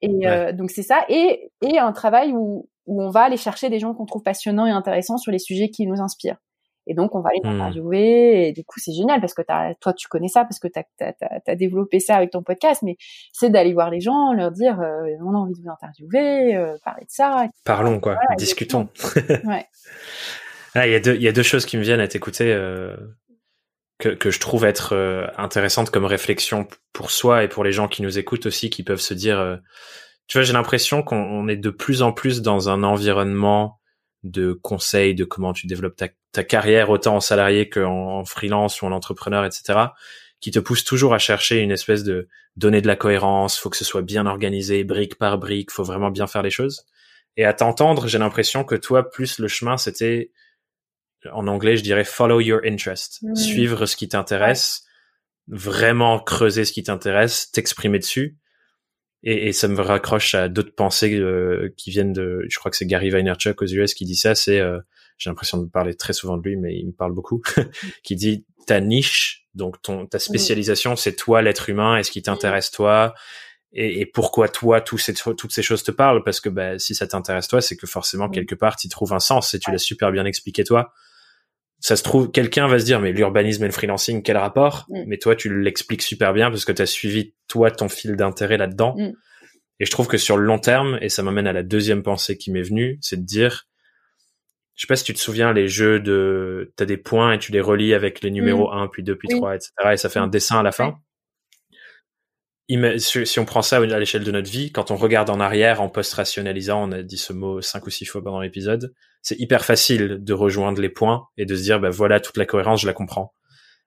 Et 0.00 0.26
donc 0.52 0.70
c'est 0.70 0.82
ça, 0.82 1.04
et 1.08 1.50
et 1.62 1.78
un 1.78 1.92
travail 1.92 2.32
où 2.32 2.68
où 2.86 3.02
on 3.02 3.10
va 3.10 3.22
aller 3.22 3.38
chercher 3.38 3.70
des 3.70 3.78
gens 3.78 3.94
qu'on 3.94 4.04
trouve 4.04 4.22
passionnants 4.22 4.66
et 4.66 4.70
intéressants 4.70 5.16
sur 5.16 5.32
les 5.32 5.38
sujets 5.38 5.70
qui 5.70 5.86
nous 5.86 6.00
inspirent. 6.00 6.36
Et 6.86 6.94
donc, 6.94 7.14
on 7.14 7.20
va 7.20 7.30
les 7.32 7.40
mmh. 7.42 7.52
interviewer. 7.52 8.48
Et 8.48 8.52
du 8.52 8.64
coup, 8.64 8.78
c'est 8.78 8.92
génial 8.92 9.20
parce 9.20 9.34
que 9.34 9.42
as, 9.48 9.74
toi, 9.80 9.92
tu 9.92 10.08
connais 10.08 10.28
ça 10.28 10.44
parce 10.44 10.58
que 10.58 10.68
tu 10.68 10.80
as, 11.00 11.56
développé 11.56 12.00
ça 12.00 12.16
avec 12.16 12.30
ton 12.30 12.42
podcast. 12.42 12.82
Mais 12.82 12.96
c'est 13.32 13.50
d'aller 13.50 13.72
voir 13.72 13.90
les 13.90 14.00
gens, 14.00 14.32
leur 14.32 14.50
dire 14.50 14.80
euh, 14.80 15.06
on 15.24 15.34
a 15.34 15.38
envie 15.38 15.54
de 15.54 15.60
vous 15.62 15.70
interviewer, 15.70 16.56
euh, 16.56 16.76
parler 16.84 17.04
de 17.04 17.10
ça. 17.10 17.46
Parlons, 17.64 18.00
quoi. 18.00 18.18
Discutons. 18.38 18.88
ouais. 19.44 19.66
Ah, 20.74 20.88
il 20.88 20.92
y, 20.92 20.96
a 20.96 21.00
deux, 21.00 21.16
y 21.16 21.28
a 21.28 21.32
deux 21.32 21.44
choses 21.44 21.66
qui 21.66 21.76
me 21.76 21.82
viennent 21.82 22.00
à 22.00 22.08
t'écouter 22.08 22.52
euh, 22.52 22.96
que, 23.98 24.08
que 24.08 24.30
je 24.30 24.40
trouve 24.40 24.64
être 24.64 24.92
euh, 24.92 25.26
intéressantes 25.36 25.90
comme 25.90 26.04
réflexion 26.04 26.66
pour 26.92 27.12
soi 27.12 27.44
et 27.44 27.48
pour 27.48 27.62
les 27.62 27.70
gens 27.70 27.86
qui 27.86 28.02
nous 28.02 28.18
écoutent 28.18 28.46
aussi, 28.46 28.70
qui 28.70 28.82
peuvent 28.82 29.00
se 29.00 29.14
dire... 29.14 29.38
Euh, 29.38 29.56
tu 30.26 30.38
vois, 30.38 30.42
j'ai 30.42 30.52
l'impression 30.52 31.02
qu'on 31.02 31.46
est 31.48 31.56
de 31.56 31.70
plus 31.70 32.02
en 32.02 32.12
plus 32.12 32.42
dans 32.42 32.70
un 32.70 32.82
environnement 32.82 33.78
de 34.24 34.52
conseils 34.52 35.14
de 35.14 35.24
comment 35.24 35.52
tu 35.52 35.66
développes 35.66 35.96
ta, 35.96 36.08
ta 36.34 36.44
carrière 36.44 36.90
autant 36.90 37.16
en 37.16 37.20
salarié 37.20 37.70
qu'en 37.70 38.18
en 38.18 38.24
freelance 38.24 38.82
ou 38.82 38.86
en 38.86 38.92
entrepreneur, 38.92 39.44
etc., 39.44 39.78
qui 40.40 40.50
te 40.50 40.58
pousse 40.58 40.84
toujours 40.84 41.14
à 41.14 41.18
chercher 41.18 41.60
une 41.60 41.70
espèce 41.70 42.02
de 42.02 42.28
donner 42.56 42.82
de 42.82 42.86
la 42.86 42.96
cohérence, 42.96 43.58
faut 43.58 43.70
que 43.70 43.76
ce 43.76 43.84
soit 43.84 44.02
bien 44.02 44.26
organisé, 44.26 44.84
brique 44.84 45.16
par 45.16 45.38
brique, 45.38 45.70
faut 45.70 45.84
vraiment 45.84 46.10
bien 46.10 46.26
faire 46.26 46.42
les 46.42 46.50
choses. 46.50 46.84
Et 47.36 47.44
à 47.44 47.54
t'entendre, 47.54 48.08
j'ai 48.08 48.18
l'impression 48.18 48.64
que 48.64 48.74
toi, 48.74 49.10
plus 49.10 49.38
le 49.38 49.48
chemin, 49.48 49.76
c'était, 49.76 50.32
en 51.32 51.46
anglais, 51.46 51.76
je 51.76 51.82
dirais 51.82 52.04
follow 52.04 52.40
your 52.40 52.60
interest, 52.64 53.20
mmh. 53.22 53.36
suivre 53.36 53.86
ce 53.86 53.96
qui 53.96 54.08
t'intéresse, 54.08 54.84
vraiment 55.46 56.18
creuser 56.18 56.64
ce 56.64 56.72
qui 56.72 56.82
t'intéresse, 56.82 57.50
t'exprimer 57.52 57.98
dessus 57.98 58.38
et, 59.22 59.48
et, 59.48 59.52
ça 59.52 59.68
me 59.68 59.80
raccroche 59.80 60.34
à 60.34 60.48
d'autres 60.48 60.74
pensées 60.74 61.14
euh, 61.14 61.72
qui 61.78 61.90
viennent 61.90 62.12
de, 62.12 62.44
je 62.48 62.58
crois 62.58 62.70
que 62.70 62.76
c'est 62.76 62.86
Gary 62.86 63.08
Vaynerchuk 63.08 63.62
aux 63.62 63.66
US 63.66 63.94
qui 63.94 64.04
dit 64.04 64.16
ça. 64.16 64.34
C'est, 64.34 64.60
euh, 64.60 64.78
j'ai 65.18 65.30
l'impression 65.30 65.58
de 65.58 65.68
parler 65.68 65.94
très 65.94 66.12
souvent 66.12 66.36
de 66.36 66.42
lui, 66.42 66.56
mais 66.56 66.76
il 66.76 66.86
me 66.86 66.92
parle 66.92 67.12
beaucoup, 67.12 67.42
qui 68.02 68.16
dit 68.16 68.44
ta 68.66 68.80
niche, 68.80 69.46
donc 69.54 69.80
ton 69.82 70.06
ta 70.06 70.18
spécialisation, 70.18 70.96
c'est 70.96 71.14
toi 71.14 71.42
l'être 71.42 71.68
humain, 71.68 71.96
est-ce 71.96 72.10
qui 72.10 72.22
t'intéresse 72.22 72.70
toi, 72.70 73.14
et, 73.74 74.00
et, 74.00 74.06
pourquoi 74.06 74.48
toi 74.48 74.80
tous 74.80 74.98
ces, 74.98 75.14
toutes 75.14 75.52
ces 75.52 75.62
choses 75.62 75.82
te 75.82 75.90
parlent? 75.90 76.22
Parce 76.22 76.40
que 76.40 76.48
bah, 76.48 76.78
si 76.78 76.94
ça 76.94 77.08
t'intéresse 77.08 77.48
toi, 77.48 77.60
c'est 77.60 77.76
que 77.76 77.88
forcément 77.88 78.28
quelque 78.28 78.54
part 78.54 78.76
tu 78.76 78.88
trouves 78.88 79.12
un 79.12 79.18
sens 79.18 79.52
et 79.52 79.58
tu 79.58 79.70
l'as 79.72 79.78
super 79.78 80.12
bien 80.12 80.24
expliqué 80.24 80.62
toi. 80.62 80.92
Ça 81.80 81.96
se 81.96 82.02
trouve, 82.02 82.30
quelqu'un 82.30 82.66
va 82.68 82.78
se 82.78 82.84
dire, 82.84 83.00
mais 83.00 83.12
l'urbanisme 83.12 83.64
et 83.64 83.66
le 83.66 83.72
freelancing, 83.72 84.22
quel 84.22 84.38
rapport? 84.38 84.86
Mm. 84.88 85.02
Mais 85.06 85.18
toi, 85.18 85.36
tu 85.36 85.60
l'expliques 85.60 86.02
super 86.02 86.32
bien 86.32 86.50
parce 86.50 86.64
que 86.64 86.72
tu 86.72 86.80
as 86.80 86.86
suivi, 86.86 87.34
toi, 87.46 87.70
ton 87.70 87.90
fil 87.90 88.16
d'intérêt 88.16 88.56
là-dedans. 88.56 88.94
Mm. 88.96 89.12
Et 89.80 89.84
je 89.84 89.90
trouve 89.90 90.06
que 90.06 90.16
sur 90.16 90.36
le 90.36 90.44
long 90.44 90.58
terme, 90.58 90.98
et 91.02 91.08
ça 91.08 91.22
m'amène 91.22 91.46
à 91.46 91.52
la 91.52 91.62
deuxième 91.62 92.02
pensée 92.02 92.38
qui 92.38 92.52
m'est 92.52 92.62
venue, 92.62 92.96
c'est 93.02 93.16
de 93.16 93.26
dire, 93.26 93.66
je 94.74 94.82
sais 94.82 94.86
pas 94.88 94.96
si 94.96 95.04
tu 95.04 95.14
te 95.14 95.18
souviens, 95.18 95.52
les 95.52 95.68
jeux 95.68 96.00
de, 96.00 96.72
t'as 96.76 96.84
des 96.84 96.96
points 96.96 97.32
et 97.32 97.38
tu 97.38 97.52
les 97.52 97.60
relis 97.60 97.94
avec 97.94 98.22
les 98.22 98.30
numéros 98.30 98.72
1, 98.72 98.86
mm. 98.86 98.90
puis 98.90 99.02
2, 99.02 99.16
puis 99.16 99.28
3, 99.28 99.54
etc. 99.54 99.70
Et 99.92 99.96
ça 99.96 100.08
fait 100.08 100.18
un 100.18 100.26
dessin 100.26 100.58
à 100.58 100.62
la 100.62 100.72
fin. 100.72 100.98
si 102.98 103.38
on 103.38 103.44
prend 103.44 103.62
ça 103.62 103.76
à 103.76 103.80
l'échelle 103.80 104.24
de 104.24 104.32
notre 104.32 104.50
vie, 104.50 104.72
quand 104.72 104.90
on 104.90 104.96
regarde 104.96 105.30
en 105.30 105.38
arrière 105.38 105.80
en 105.80 105.88
post-rationalisant, 105.88 106.88
on 106.88 106.92
a 106.92 107.02
dit 107.02 107.18
ce 107.18 107.32
mot 107.32 107.60
cinq 107.60 107.86
ou 107.86 107.90
six 107.90 108.04
fois 108.04 108.22
pendant 108.22 108.40
l'épisode, 108.40 108.92
c'est 109.22 109.38
hyper 109.38 109.64
facile 109.64 110.18
de 110.22 110.32
rejoindre 110.32 110.82
les 110.82 110.88
points 110.88 111.28
et 111.36 111.46
de 111.46 111.54
se 111.54 111.62
dire, 111.62 111.78
bah 111.78 111.90
voilà, 111.90 112.18
toute 112.18 112.36
la 112.36 112.44
cohérence, 112.44 112.82
je 112.82 112.86
la 112.86 112.92
comprends. 112.92 113.32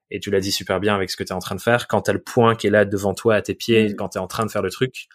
Et 0.10 0.22
tu 0.22 0.32
l'as 0.32 0.40
dit 0.40 0.54
super 0.54 0.80
bien 0.80 0.96
avec 0.96 1.10
ce 1.10 1.18
que 1.18 1.24
tu 1.24 1.30
es 1.32 1.36
en 1.36 1.40
train 1.40 1.56
de 1.56 1.62
faire. 1.62 1.88
Quand 1.88 2.04
tu 2.04 2.12
as 2.12 2.14
le 2.14 2.22
point 2.22 2.56
qui 2.56 2.68
est 2.68 2.70
là 2.70 2.86
devant 2.86 3.14
toi, 3.14 3.36
à 3.36 3.42
tes 3.42 3.56
pieds, 3.56 3.90
mm. 3.90 3.96
quand 3.96 4.10
tu 4.10 4.20
es 4.20 4.22
en 4.22 4.28
train 4.28 4.46
de 4.46 4.52
faire 4.52 4.62
le 4.62 4.72
truc, 4.72 5.10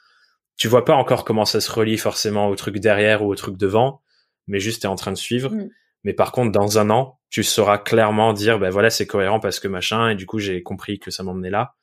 tu 0.59 0.69
vois 0.69 0.85
pas 0.85 0.95
encore 0.95 1.25
comment 1.25 1.47
ça 1.47 1.63
se 1.63 1.73
relie 1.73 1.97
forcément 1.97 2.49
au 2.49 2.57
truc 2.57 2.79
derrière 2.79 3.25
ou 3.25 3.33
au 3.33 3.35
truc 3.35 3.57
devant, 3.57 4.03
mais 4.47 4.61
juste 4.61 4.83
tu 4.83 4.87
es 4.87 4.91
en 4.91 4.97
train 4.97 5.13
de 5.13 5.19
suivre. 5.19 5.51
Mm. 5.51 5.71
Mais 6.05 6.13
par 6.13 6.33
contre, 6.33 6.53
dans 6.53 6.79
un 6.79 6.91
an, 6.91 7.21
tu 7.31 7.43
sauras 7.43 7.79
clairement 7.79 8.33
dire, 8.33 8.59
ben 8.59 8.71
voilà, 8.71 8.91
c'est 8.91 9.07
cohérent 9.07 9.41
parce 9.41 9.61
que 9.61 9.69
machin, 9.69 10.11
et 10.11 10.15
du 10.15 10.27
coup, 10.27 10.39
j'ai 10.39 10.63
compris 10.63 10.99
que 10.99 11.11
ça 11.11 11.23
m'emmenait 11.23 11.51
là. 11.51 11.75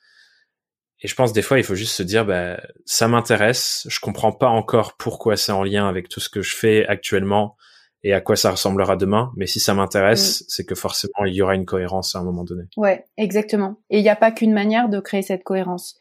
Et 1.02 1.08
je 1.08 1.16
pense 1.16 1.32
des 1.32 1.42
fois, 1.42 1.58
il 1.58 1.64
faut 1.64 1.76
juste 1.76 1.96
se 1.96 2.04
dire, 2.04 2.26
bah, 2.26 2.62
ça 2.86 3.08
m'intéresse. 3.08 3.88
Je 3.90 4.00
comprends 4.02 4.34
pas 4.34 4.50
encore 4.50 4.98
pourquoi 4.98 5.38
c'est 5.38 5.54
en 5.54 5.64
lien 5.64 5.88
avec 5.88 6.10
tout 6.10 6.20
ce 6.20 6.30
que 6.30 6.42
je 6.42 6.56
fais 6.56 6.86
actuellement 6.86 7.56
et 8.04 8.14
à 8.14 8.22
quoi 8.22 8.36
ça 8.36 8.52
ressemblera 8.52 8.98
demain. 8.98 9.32
Mais 9.38 9.48
si 9.48 9.60
ça 9.60 9.74
m'intéresse, 9.74 10.42
mm. 10.42 10.46
c'est 10.50 10.66
que 10.66 10.76
forcément, 10.76 11.26
il 11.26 11.34
y 11.34 11.42
aura 11.42 11.56
une 11.56 11.66
cohérence 11.66 12.16
à 12.16 12.20
un 12.20 12.24
moment 12.24 12.44
donné. 12.44 12.64
Ouais, 12.76 13.06
exactement. 13.18 13.80
Et 13.90 14.00
il 14.00 14.04
n'y 14.04 14.10
a 14.10 14.16
pas 14.18 14.32
qu'une 14.32 14.54
manière 14.54 14.90
de 14.90 15.00
créer 15.00 15.22
cette 15.22 15.44
cohérence. 15.44 15.98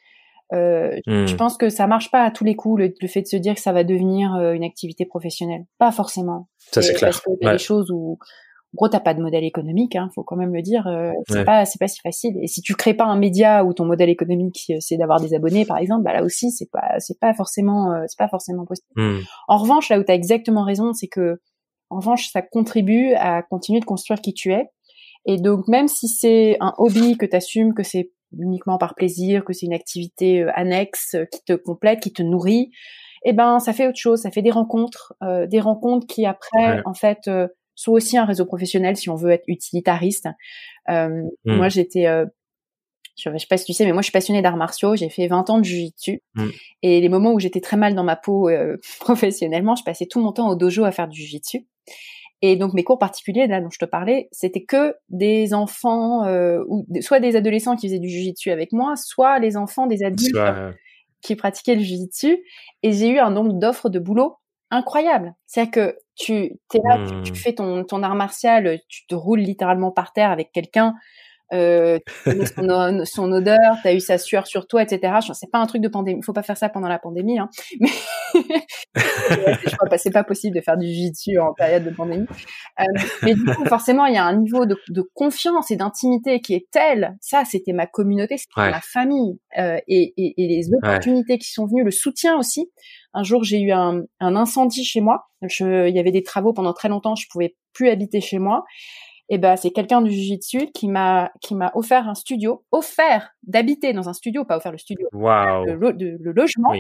Euh, 0.55 0.97
Je 1.07 1.35
mm. 1.35 1.37
pense 1.37 1.57
que 1.57 1.69
ça 1.69 1.87
marche 1.87 2.11
pas 2.11 2.25
à 2.25 2.31
tous 2.31 2.45
les 2.45 2.57
coups 2.57 2.81
le, 2.81 3.09
fait 3.09 3.23
de 3.23 3.27
se 3.27 3.37
dire 3.37 3.55
que 3.55 3.61
ça 3.61 3.73
va 3.73 3.85
devenir 3.85 4.35
euh, 4.35 4.53
une 4.53 4.65
activité 4.65 5.05
professionnelle. 5.05 5.65
Pas 5.79 5.93
forcément. 5.93 6.49
Ça 6.73 6.83
c'est 6.83 6.95
clair. 6.95 7.11
Parce 7.11 7.23
y 7.41 7.47
a 7.47 7.53
des 7.53 7.59
choses 7.59 7.91
où 7.91 8.19
en 8.75 8.77
gros, 8.77 8.89
t'as 8.89 9.01
pas 9.01 9.15
de 9.15 9.23
modèle 9.23 9.45
économique, 9.45 9.97
hein, 9.97 10.11
faut 10.15 10.23
quand 10.23 10.37
même 10.37 10.55
le 10.55 10.61
dire. 10.61 10.87
Euh, 10.87 11.11
c'est 11.29 11.45
pas, 11.45 11.65
c'est 11.65 11.79
pas 11.79 11.89
si 11.89 12.01
facile. 12.01 12.37
Et 12.43 12.47
si 12.47 12.61
tu 12.61 12.75
crées 12.75 12.93
pas 12.93 13.07
un 13.07 13.17
média 13.17 13.65
où 13.65 13.73
ton 13.73 13.87
modèle 13.87 14.11
économique 14.11 14.67
euh, 14.71 14.77
c'est 14.81 14.99
d'avoir 14.99 15.21
des 15.21 15.33
abonnés, 15.33 15.65
par 15.65 15.79
exemple, 15.79 16.03
bah 16.05 16.13
là 16.13 16.23
aussi 16.23 16.51
c'est 16.51 16.71
pas, 16.71 16.99
c'est 16.99 17.19
pas 17.19 17.33
forcément, 17.33 17.93
euh, 17.93 18.05
c'est 18.09 18.19
pas 18.19 18.29
forcément 18.29 18.67
possible. 18.67 18.89
Hmm. 18.95 19.21
En 19.49 19.57
revanche, 19.57 19.89
là 19.89 19.99
où 19.99 20.03
t'as 20.03 20.15
exactement 20.15 20.65
raison, 20.65 20.93
c'est 20.93 21.09
que, 21.09 21.41
en 21.89 21.97
revanche, 21.97 22.29
ça 22.31 22.43
contribue 22.43 23.15
à 23.15 23.43
continuer 23.43 23.81
de 23.81 23.87
construire 23.87 24.21
qui 24.21 24.35
tu 24.35 24.53
es. 24.53 24.67
Et 25.25 25.39
donc, 25.39 25.67
même 25.69 25.89
si 25.89 26.07
c'est 26.07 26.59
un 26.61 26.75
hobby 26.77 27.17
que 27.17 27.25
t'assumes, 27.25 27.73
que 27.73 27.83
c'est 27.83 28.11
uniquement 28.37 28.79
par 28.79 28.95
plaisir, 28.95 29.45
que 29.45 29.53
c'est 29.53 29.67
une 29.67 29.75
activité 29.75 30.43
annexe 30.55 31.17
qui 31.33 31.45
te 31.45 31.53
complète, 31.53 32.01
qui 32.01 32.13
te 32.13 32.23
nourrit, 32.23 32.71
eh 33.25 33.33
ben, 33.33 33.59
ça 33.59 33.73
fait 33.73 33.87
autre 33.87 33.99
chose. 33.99 34.21
Ça 34.21 34.31
fait 34.31 34.43
des 34.43 34.51
rencontres, 34.51 35.15
des 35.49 35.61
rencontres 35.61 36.07
qui 36.07 36.27
après, 36.27 36.83
en 36.85 36.95
fait 36.95 37.29
soit 37.79 37.95
aussi 37.95 38.19
un 38.19 38.25
réseau 38.25 38.45
professionnel 38.45 38.97
si 38.97 39.09
on 39.09 39.15
veut 39.15 39.31
être 39.31 39.45
utilitariste. 39.47 40.27
Euh, 40.91 41.23
hmm. 41.45 41.57
Moi, 41.57 41.69
j'étais, 41.69 42.09
euh, 42.09 42.27
je, 43.17 43.31
sais 43.39 43.47
pas 43.49 43.57
si 43.57 43.67
tu 43.67 43.73
sais, 43.73 43.85
mais 43.85 43.93
moi, 43.93 44.03
je 44.03 44.07
suis 44.07 44.13
passionnée 44.13 44.43
d'arts 44.43 44.57
martiaux. 44.57 44.97
J'ai 44.97 45.09
fait 45.09 45.29
20 45.29 45.49
ans 45.49 45.59
de 45.59 45.65
jiu-jitsu. 45.65 46.21
Hmm. 46.35 46.49
Et 46.83 47.01
les 47.01 47.09
moments 47.09 47.33
où 47.33 47.39
j'étais 47.39 47.61
très 47.61 47.77
mal 47.77 47.95
dans 47.95 48.03
ma 48.03 48.17
peau 48.17 48.49
euh, 48.49 48.77
professionnellement, 48.99 49.77
je 49.77 49.85
passais 49.85 50.07
tout 50.07 50.21
mon 50.21 50.33
temps 50.33 50.49
au 50.49 50.57
dojo 50.57 50.83
à 50.83 50.91
faire 50.91 51.07
du 51.07 51.21
jiu-jitsu. 51.21 51.69
Et 52.41 52.57
donc 52.57 52.73
mes 52.73 52.85
cours 52.85 52.99
particuliers 52.99 53.47
là 53.47 53.61
dont 53.61 53.71
je 53.71 53.79
te 53.79 53.85
parlais, 53.85 54.29
c'était 54.31 54.63
que 54.63 54.95
des 55.09 55.55
enfants 55.55 56.25
euh, 56.25 56.63
ou 56.69 56.87
soit 57.01 57.21
des 57.21 57.35
adolescents 57.35 57.77
qui 57.77 57.89
faisaient 57.89 57.99
du 57.99 58.09
jiu-jitsu 58.09 58.51
avec 58.51 58.73
moi, 58.73 58.95
soit 58.97 59.39
les 59.39 59.57
enfants 59.57 59.87
des 59.87 60.05
adultes 60.05 60.37
qui 61.21 61.35
pratiquaient 61.35 61.75
le 61.75 61.83
jiu-jitsu. 61.83 62.39
Et 62.83 62.93
j'ai 62.93 63.09
eu 63.09 63.19
un 63.19 63.31
nombre 63.31 63.55
d'offres 63.55 63.89
de 63.89 63.99
boulot 63.99 64.37
incroyable. 64.71 65.35
C'est-à-dire 65.47 65.73
que 65.73 65.99
tu 66.15 66.35
es 66.35 66.81
là, 66.85 66.99
tu, 67.25 67.33
mmh. 67.33 67.35
fais 67.35 67.53
ton, 67.55 67.85
ton 67.85 68.03
art 68.03 68.15
martial, 68.15 68.81
tu 68.89 69.07
te 69.07 69.15
roules 69.15 69.41
littéralement 69.41 69.91
par 69.91 70.13
terre 70.13 70.31
avec 70.31 70.53
quelqu'un, 70.53 70.95
euh, 71.53 71.99
son, 72.25 73.05
son, 73.05 73.33
odeur, 73.33 73.77
tu 73.83 73.89
as 73.89 73.95
eu 73.95 74.01
sa 74.01 74.19
sueur 74.19 74.47
sur 74.47 74.67
toi, 74.67 74.83
etc. 74.83 75.15
C'est 75.33 75.51
pas 75.51 75.59
un 75.59 75.67
truc 75.67 75.83
de 75.83 75.89
pandémie. 75.89 76.23
Faut 76.23 76.33
pas 76.33 76.43
faire 76.43 76.57
ça 76.57 76.69
pendant 76.69 76.89
la 76.89 76.99
pandémie. 76.99 77.39
Hein. 77.39 77.49
Mais 77.81 79.55
je 79.67 79.77
crois 79.77 79.89
pas, 79.89 79.99
c'est 79.99 80.11
pas 80.11 80.25
possible 80.25 80.57
de 80.57 80.61
faire 80.61 80.77
du 80.77 80.87
jiu 80.87 81.39
en 81.41 81.55
période 81.55 81.85
de 81.85 81.91
pandémie. 81.91 82.27
Euh, 82.81 82.85
mais 83.23 83.35
du 83.35 83.45
coup, 83.45 83.65
forcément, 83.67 84.07
il 84.07 84.15
y 84.15 84.19
a 84.19 84.25
un 84.25 84.37
niveau 84.37 84.67
de, 84.67 84.77
de 84.89 85.03
confiance 85.15 85.71
et 85.71 85.77
d'intimité 85.77 86.41
qui 86.41 86.55
est 86.55 86.67
tel. 86.71 87.17
Ça, 87.21 87.45
c'était 87.45 87.73
ma 87.73 87.87
communauté, 87.87 88.37
c'était 88.37 88.71
ma 88.71 88.81
famille 88.81 89.39
euh, 89.59 89.79
et, 89.89 90.15
et, 90.17 90.35
et, 90.37 90.49
les 90.49 90.75
opportunités 90.75 91.39
qui 91.39 91.51
sont 91.51 91.67
venues, 91.67 91.85
le 91.85 91.91
soutien 91.91 92.37
aussi. 92.37 92.71
Un 93.15 93.23
jour, 93.23 93.45
j'ai 93.45 93.61
eu 93.61 93.73
un, 93.73 94.03
un, 94.21 94.37
incendie 94.37 94.85
chez 94.85 95.01
moi. 95.01 95.29
Je, 95.43 95.89
il 95.89 95.95
y 95.95 95.99
avait 95.99 96.13
des 96.13 96.23
travaux 96.23 96.53
pendant 96.53 96.73
très 96.73 96.89
longtemps. 96.89 97.15
Je 97.15 97.27
pouvais 97.31 97.57
plus 97.73 97.89
habiter 97.89 98.21
chez 98.21 98.39
moi. 98.39 98.65
Et 99.31 99.39
ben, 99.39 99.57
c'est 99.57 99.71
quelqu'un 99.71 100.01
du 100.01 100.11
Jiu-Jitsu 100.11 100.71
qui 100.73 100.89
m'a 100.89 101.31
qui 101.41 101.55
m'a 101.55 101.71
offert 101.75 102.09
un 102.09 102.15
studio, 102.15 102.65
offert 102.73 103.35
d'habiter 103.43 103.93
dans 103.93 104.09
un 104.09 104.15
studio, 104.15 104.45
pas 104.45 104.57
offert 104.57 104.73
le 104.73 104.79
studio, 104.79 105.09
le, 105.13 106.33
logement. 106.33 106.73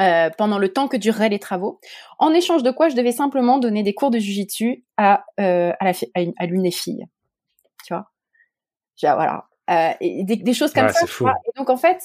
Euh, 0.00 0.30
pendant 0.38 0.58
le 0.58 0.72
temps 0.72 0.88
que 0.88 0.96
dureraient 0.96 1.28
les 1.28 1.38
travaux, 1.38 1.78
en 2.18 2.32
échange 2.32 2.62
de 2.62 2.70
quoi 2.70 2.88
je 2.88 2.96
devais 2.96 3.12
simplement 3.12 3.58
donner 3.58 3.82
des 3.82 3.92
cours 3.92 4.10
de 4.10 4.18
jujitsu 4.18 4.86
à 4.96 5.24
euh, 5.38 5.72
à, 5.80 5.84
la 5.84 5.92
à, 6.38 6.46
l'une 6.46 6.62
des 6.62 6.70
filles, 6.70 7.04
tu 7.84 7.92
vois? 7.92 8.06
voilà, 9.02 9.44
euh, 9.70 9.92
et 10.00 10.24
des, 10.24 10.54
choses 10.54 10.72
comme 10.72 10.88
ça. 10.88 11.04
Et 11.04 11.58
donc 11.58 11.68
en 11.68 11.76
fait, 11.76 12.00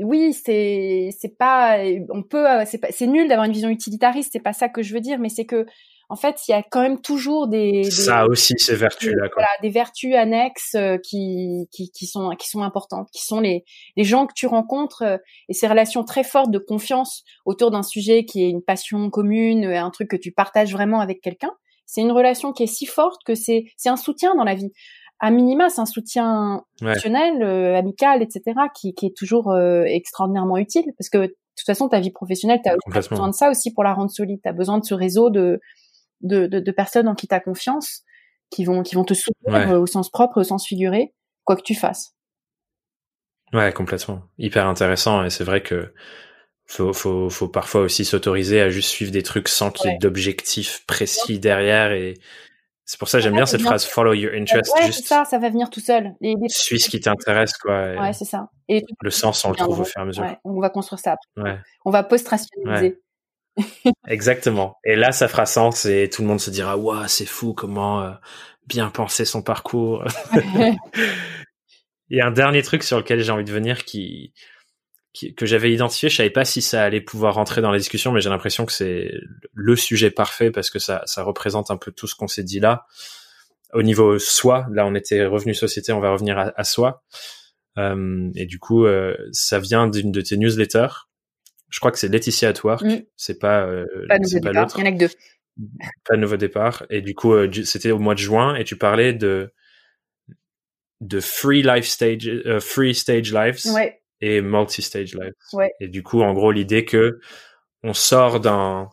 oui, 0.00 0.32
c'est 0.32 1.10
c'est 1.16 1.38
pas 1.38 1.78
on 2.10 2.24
peut 2.24 2.46
c'est 2.66 3.06
nul 3.06 3.28
d'avoir 3.28 3.46
une 3.46 3.52
vision 3.52 3.68
utilitariste, 3.68 4.30
c'est 4.32 4.40
pas 4.40 4.52
ça 4.52 4.68
que 4.68 4.82
je 4.82 4.92
veux 4.92 5.00
dire, 5.00 5.20
mais 5.20 5.28
c'est 5.28 5.46
que 5.46 5.66
en 6.08 6.16
fait, 6.16 6.40
il 6.46 6.50
y 6.50 6.54
a 6.54 6.62
quand 6.62 6.82
même 6.82 7.00
toujours 7.00 7.48
des, 7.48 7.84
ça 7.84 8.26
aussi 8.26 8.54
ces 8.58 8.74
vertus 8.74 9.12
là 9.14 9.28
Voilà, 9.32 9.48
des 9.62 9.70
vertus 9.70 10.14
annexes 10.14 10.74
euh, 10.74 10.98
qui, 10.98 11.68
qui, 11.70 11.90
qui 11.90 12.06
sont 12.06 12.30
qui 12.38 12.48
sont 12.48 12.62
importantes, 12.62 13.08
qui 13.12 13.24
sont 13.24 13.40
les 13.40 13.64
les 13.96 14.04
gens 14.04 14.26
que 14.26 14.34
tu 14.34 14.46
rencontres 14.46 15.02
euh, 15.02 15.16
et 15.48 15.54
ces 15.54 15.66
relations 15.66 16.04
très 16.04 16.24
fortes 16.24 16.50
de 16.50 16.58
confiance 16.58 17.24
autour 17.44 17.70
d'un 17.70 17.82
sujet 17.82 18.24
qui 18.24 18.44
est 18.44 18.50
une 18.50 18.62
passion 18.62 19.10
commune, 19.10 19.64
un 19.64 19.90
truc 19.90 20.08
que 20.10 20.16
tu 20.16 20.32
partages 20.32 20.72
vraiment 20.72 21.00
avec 21.00 21.20
quelqu'un. 21.20 21.52
C'est 21.86 22.00
une 22.00 22.12
relation 22.12 22.52
qui 22.52 22.62
est 22.62 22.66
si 22.66 22.86
forte 22.86 23.22
que 23.24 23.34
c'est 23.34 23.64
c'est 23.76 23.88
un 23.88 23.96
soutien 23.96 24.34
dans 24.34 24.44
la 24.44 24.54
vie 24.54 24.72
à 25.22 25.30
minima, 25.30 25.70
c'est 25.70 25.80
un 25.80 25.86
soutien 25.86 26.64
émotionnel, 26.80 27.42
euh, 27.42 27.78
amical, 27.78 28.22
etc., 28.22 28.42
qui, 28.74 28.92
qui 28.92 29.06
est 29.06 29.16
toujours 29.16 29.52
euh, 29.52 29.84
extraordinairement 29.84 30.58
utile, 30.58 30.86
parce 30.98 31.08
que 31.08 31.18
de 31.18 31.36
toute 31.56 31.64
façon, 31.64 31.88
ta 31.88 32.00
vie 32.00 32.10
professionnelle, 32.10 32.58
tu 32.62 32.68
as 32.68 32.76
besoin 33.08 33.28
de 33.28 33.34
ça 33.34 33.48
aussi 33.48 33.72
pour 33.72 33.84
la 33.84 33.94
rendre 33.94 34.10
solide. 34.10 34.40
Tu 34.42 34.48
as 34.48 34.52
besoin 34.52 34.78
de 34.78 34.84
ce 34.84 34.94
réseau 34.94 35.30
de, 35.30 35.60
de, 36.22 36.46
de, 36.46 36.60
de 36.60 36.70
personnes 36.72 37.08
en 37.08 37.14
qui 37.14 37.28
tu 37.28 37.34
as 37.34 37.40
confiance, 37.40 38.02
qui 38.50 38.64
vont, 38.64 38.82
qui 38.82 38.94
vont 38.94 39.04
te 39.04 39.14
soutenir 39.14 39.70
euh, 39.70 39.78
au 39.78 39.86
sens 39.86 40.10
propre, 40.10 40.40
au 40.40 40.44
sens 40.44 40.66
figuré, 40.66 41.14
quoi 41.44 41.56
que 41.56 41.62
tu 41.62 41.74
fasses. 41.74 42.14
Ouais, 43.52 43.72
complètement. 43.72 44.22
Hyper 44.38 44.66
intéressant. 44.66 45.24
Et 45.24 45.30
c'est 45.30 45.44
vrai 45.44 45.62
que 45.62 45.92
faut, 46.66 46.92
faut, 46.92 47.28
faut 47.28 47.48
parfois 47.48 47.82
aussi 47.82 48.04
s'autoriser 48.04 48.60
à 48.60 48.70
juste 48.70 48.88
suivre 48.88 49.12
des 49.12 49.22
trucs 49.22 49.48
sans 49.48 49.70
qu'il 49.70 49.90
y 49.90 49.94
ait 49.94 49.98
d'objectifs 49.98 50.84
précis 50.86 51.38
derrière 51.38 51.92
et, 51.92 52.14
c'est 52.84 52.98
pour 52.98 53.08
ça 53.08 53.18
que 53.18 53.24
j'aime 53.24 53.34
bien 53.34 53.46
cette 53.46 53.62
phrase 53.62 53.86
follow 53.86 54.12
your 54.12 54.34
interest. 54.34 54.72
Ouais, 54.74 54.86
juste 54.86 55.06
ça, 55.06 55.24
ça 55.24 55.38
va 55.38 55.48
venir 55.48 55.70
tout 55.70 55.80
seul. 55.80 56.14
Suis 56.48 56.80
ce 56.80 56.90
qui 56.90 57.00
t'intéresse, 57.00 57.56
quoi. 57.56 57.94
Ouais, 57.94 58.12
c'est 58.12 58.24
ça. 58.24 58.50
Et 58.68 58.84
le 59.00 59.10
sens, 59.10 59.44
on 59.44 59.50
le 59.50 59.56
trouve 59.56 59.80
au 59.80 59.84
fur 59.84 60.00
et 60.00 60.02
à 60.02 60.04
mesure. 60.04 60.24
Ouais, 60.24 60.38
on 60.44 60.60
va 60.60 60.68
construire 60.68 60.98
ça 60.98 61.12
après. 61.12 61.52
Ouais. 61.52 61.58
On 61.84 61.90
va 61.90 62.02
post-rationaliser. 62.02 63.00
Exactement. 64.08 64.78
Et 64.84 64.96
là, 64.96 65.12
ça 65.12 65.28
fera 65.28 65.46
sens 65.46 65.84
et 65.86 66.08
tout 66.10 66.22
le 66.22 66.28
monde 66.28 66.40
se 66.40 66.50
dira, 66.50 66.76
waouh, 66.76 67.06
c'est 67.08 67.26
fou, 67.26 67.52
comment 67.52 68.02
euh, 68.02 68.10
bien 68.66 68.90
penser 68.90 69.24
son 69.24 69.42
parcours. 69.42 70.04
Il 72.08 72.18
y 72.18 72.20
a 72.20 72.26
un 72.26 72.30
dernier 72.30 72.62
truc 72.62 72.82
sur 72.82 72.98
lequel 72.98 73.22
j'ai 73.22 73.32
envie 73.32 73.44
de 73.44 73.52
venir 73.52 73.84
qui, 73.84 74.34
que 75.36 75.46
j'avais 75.46 75.72
identifié. 75.72 76.08
Je 76.08 76.16
savais 76.16 76.30
pas 76.30 76.44
si 76.44 76.62
ça 76.62 76.82
allait 76.82 77.00
pouvoir 77.00 77.34
rentrer 77.34 77.60
dans 77.60 77.70
la 77.70 77.78
discussion, 77.78 78.12
mais 78.12 78.20
j'ai 78.20 78.30
l'impression 78.30 78.66
que 78.66 78.72
c'est 78.72 79.12
le 79.52 79.76
sujet 79.76 80.10
parfait 80.10 80.50
parce 80.50 80.70
que 80.70 80.78
ça, 80.78 81.02
ça 81.06 81.22
représente 81.22 81.70
un 81.70 81.76
peu 81.76 81.92
tout 81.92 82.06
ce 82.06 82.14
qu'on 82.14 82.28
s'est 82.28 82.44
dit 82.44 82.60
là. 82.60 82.86
Au 83.72 83.82
niveau 83.82 84.18
soi, 84.18 84.66
là 84.70 84.86
on 84.86 84.94
était 84.94 85.24
revenu 85.24 85.54
société, 85.54 85.92
on 85.92 86.00
va 86.00 86.12
revenir 86.12 86.38
à, 86.38 86.64
soi. 86.64 87.02
Euh, 87.78 88.30
et 88.34 88.44
du 88.44 88.58
coup, 88.58 88.84
euh, 88.84 89.16
ça 89.32 89.58
vient 89.58 89.86
d'une 89.86 90.12
de 90.12 90.20
tes 90.20 90.36
newsletters. 90.36 91.06
Je 91.72 91.80
crois 91.80 91.90
que 91.90 91.98
c'est 91.98 92.08
Laetitia 92.08 92.50
at 92.50 92.54
Work. 92.62 92.82
Mm. 92.82 93.02
C'est 93.16 93.40
pas, 93.40 93.66
euh, 93.66 93.84
pas 94.08 94.52
l'autre. 94.52 94.76
Il 94.78 94.84
y 94.84 94.88
en 94.88 94.90
a 94.90 94.92
que 94.92 94.98
deux. 94.98 95.10
Pas 96.06 96.14
de 96.14 96.20
nouveau 96.20 96.36
départ. 96.36 96.86
Et 96.90 97.02
du 97.02 97.14
coup, 97.14 97.32
euh, 97.32 97.50
c'était 97.64 97.90
au 97.90 97.98
mois 97.98 98.14
de 98.14 98.20
juin 98.20 98.54
et 98.54 98.64
tu 98.64 98.76
parlais 98.76 99.12
de 99.12 99.52
de 101.00 101.18
free 101.18 101.62
life 101.62 101.86
stage, 101.86 102.28
euh, 102.28 102.60
free 102.60 102.94
stage 102.94 103.32
lives. 103.32 103.60
Ouais 103.74 103.98
et 104.22 104.40
multi-stage 104.40 105.14
lives. 105.14 105.34
Et 105.80 105.88
du 105.88 106.02
coup, 106.02 106.22
en 106.22 106.32
gros, 106.32 106.52
l'idée 106.52 106.86
que 106.86 107.20
on 107.82 107.92
sort 107.92 108.40
d'un 108.40 108.88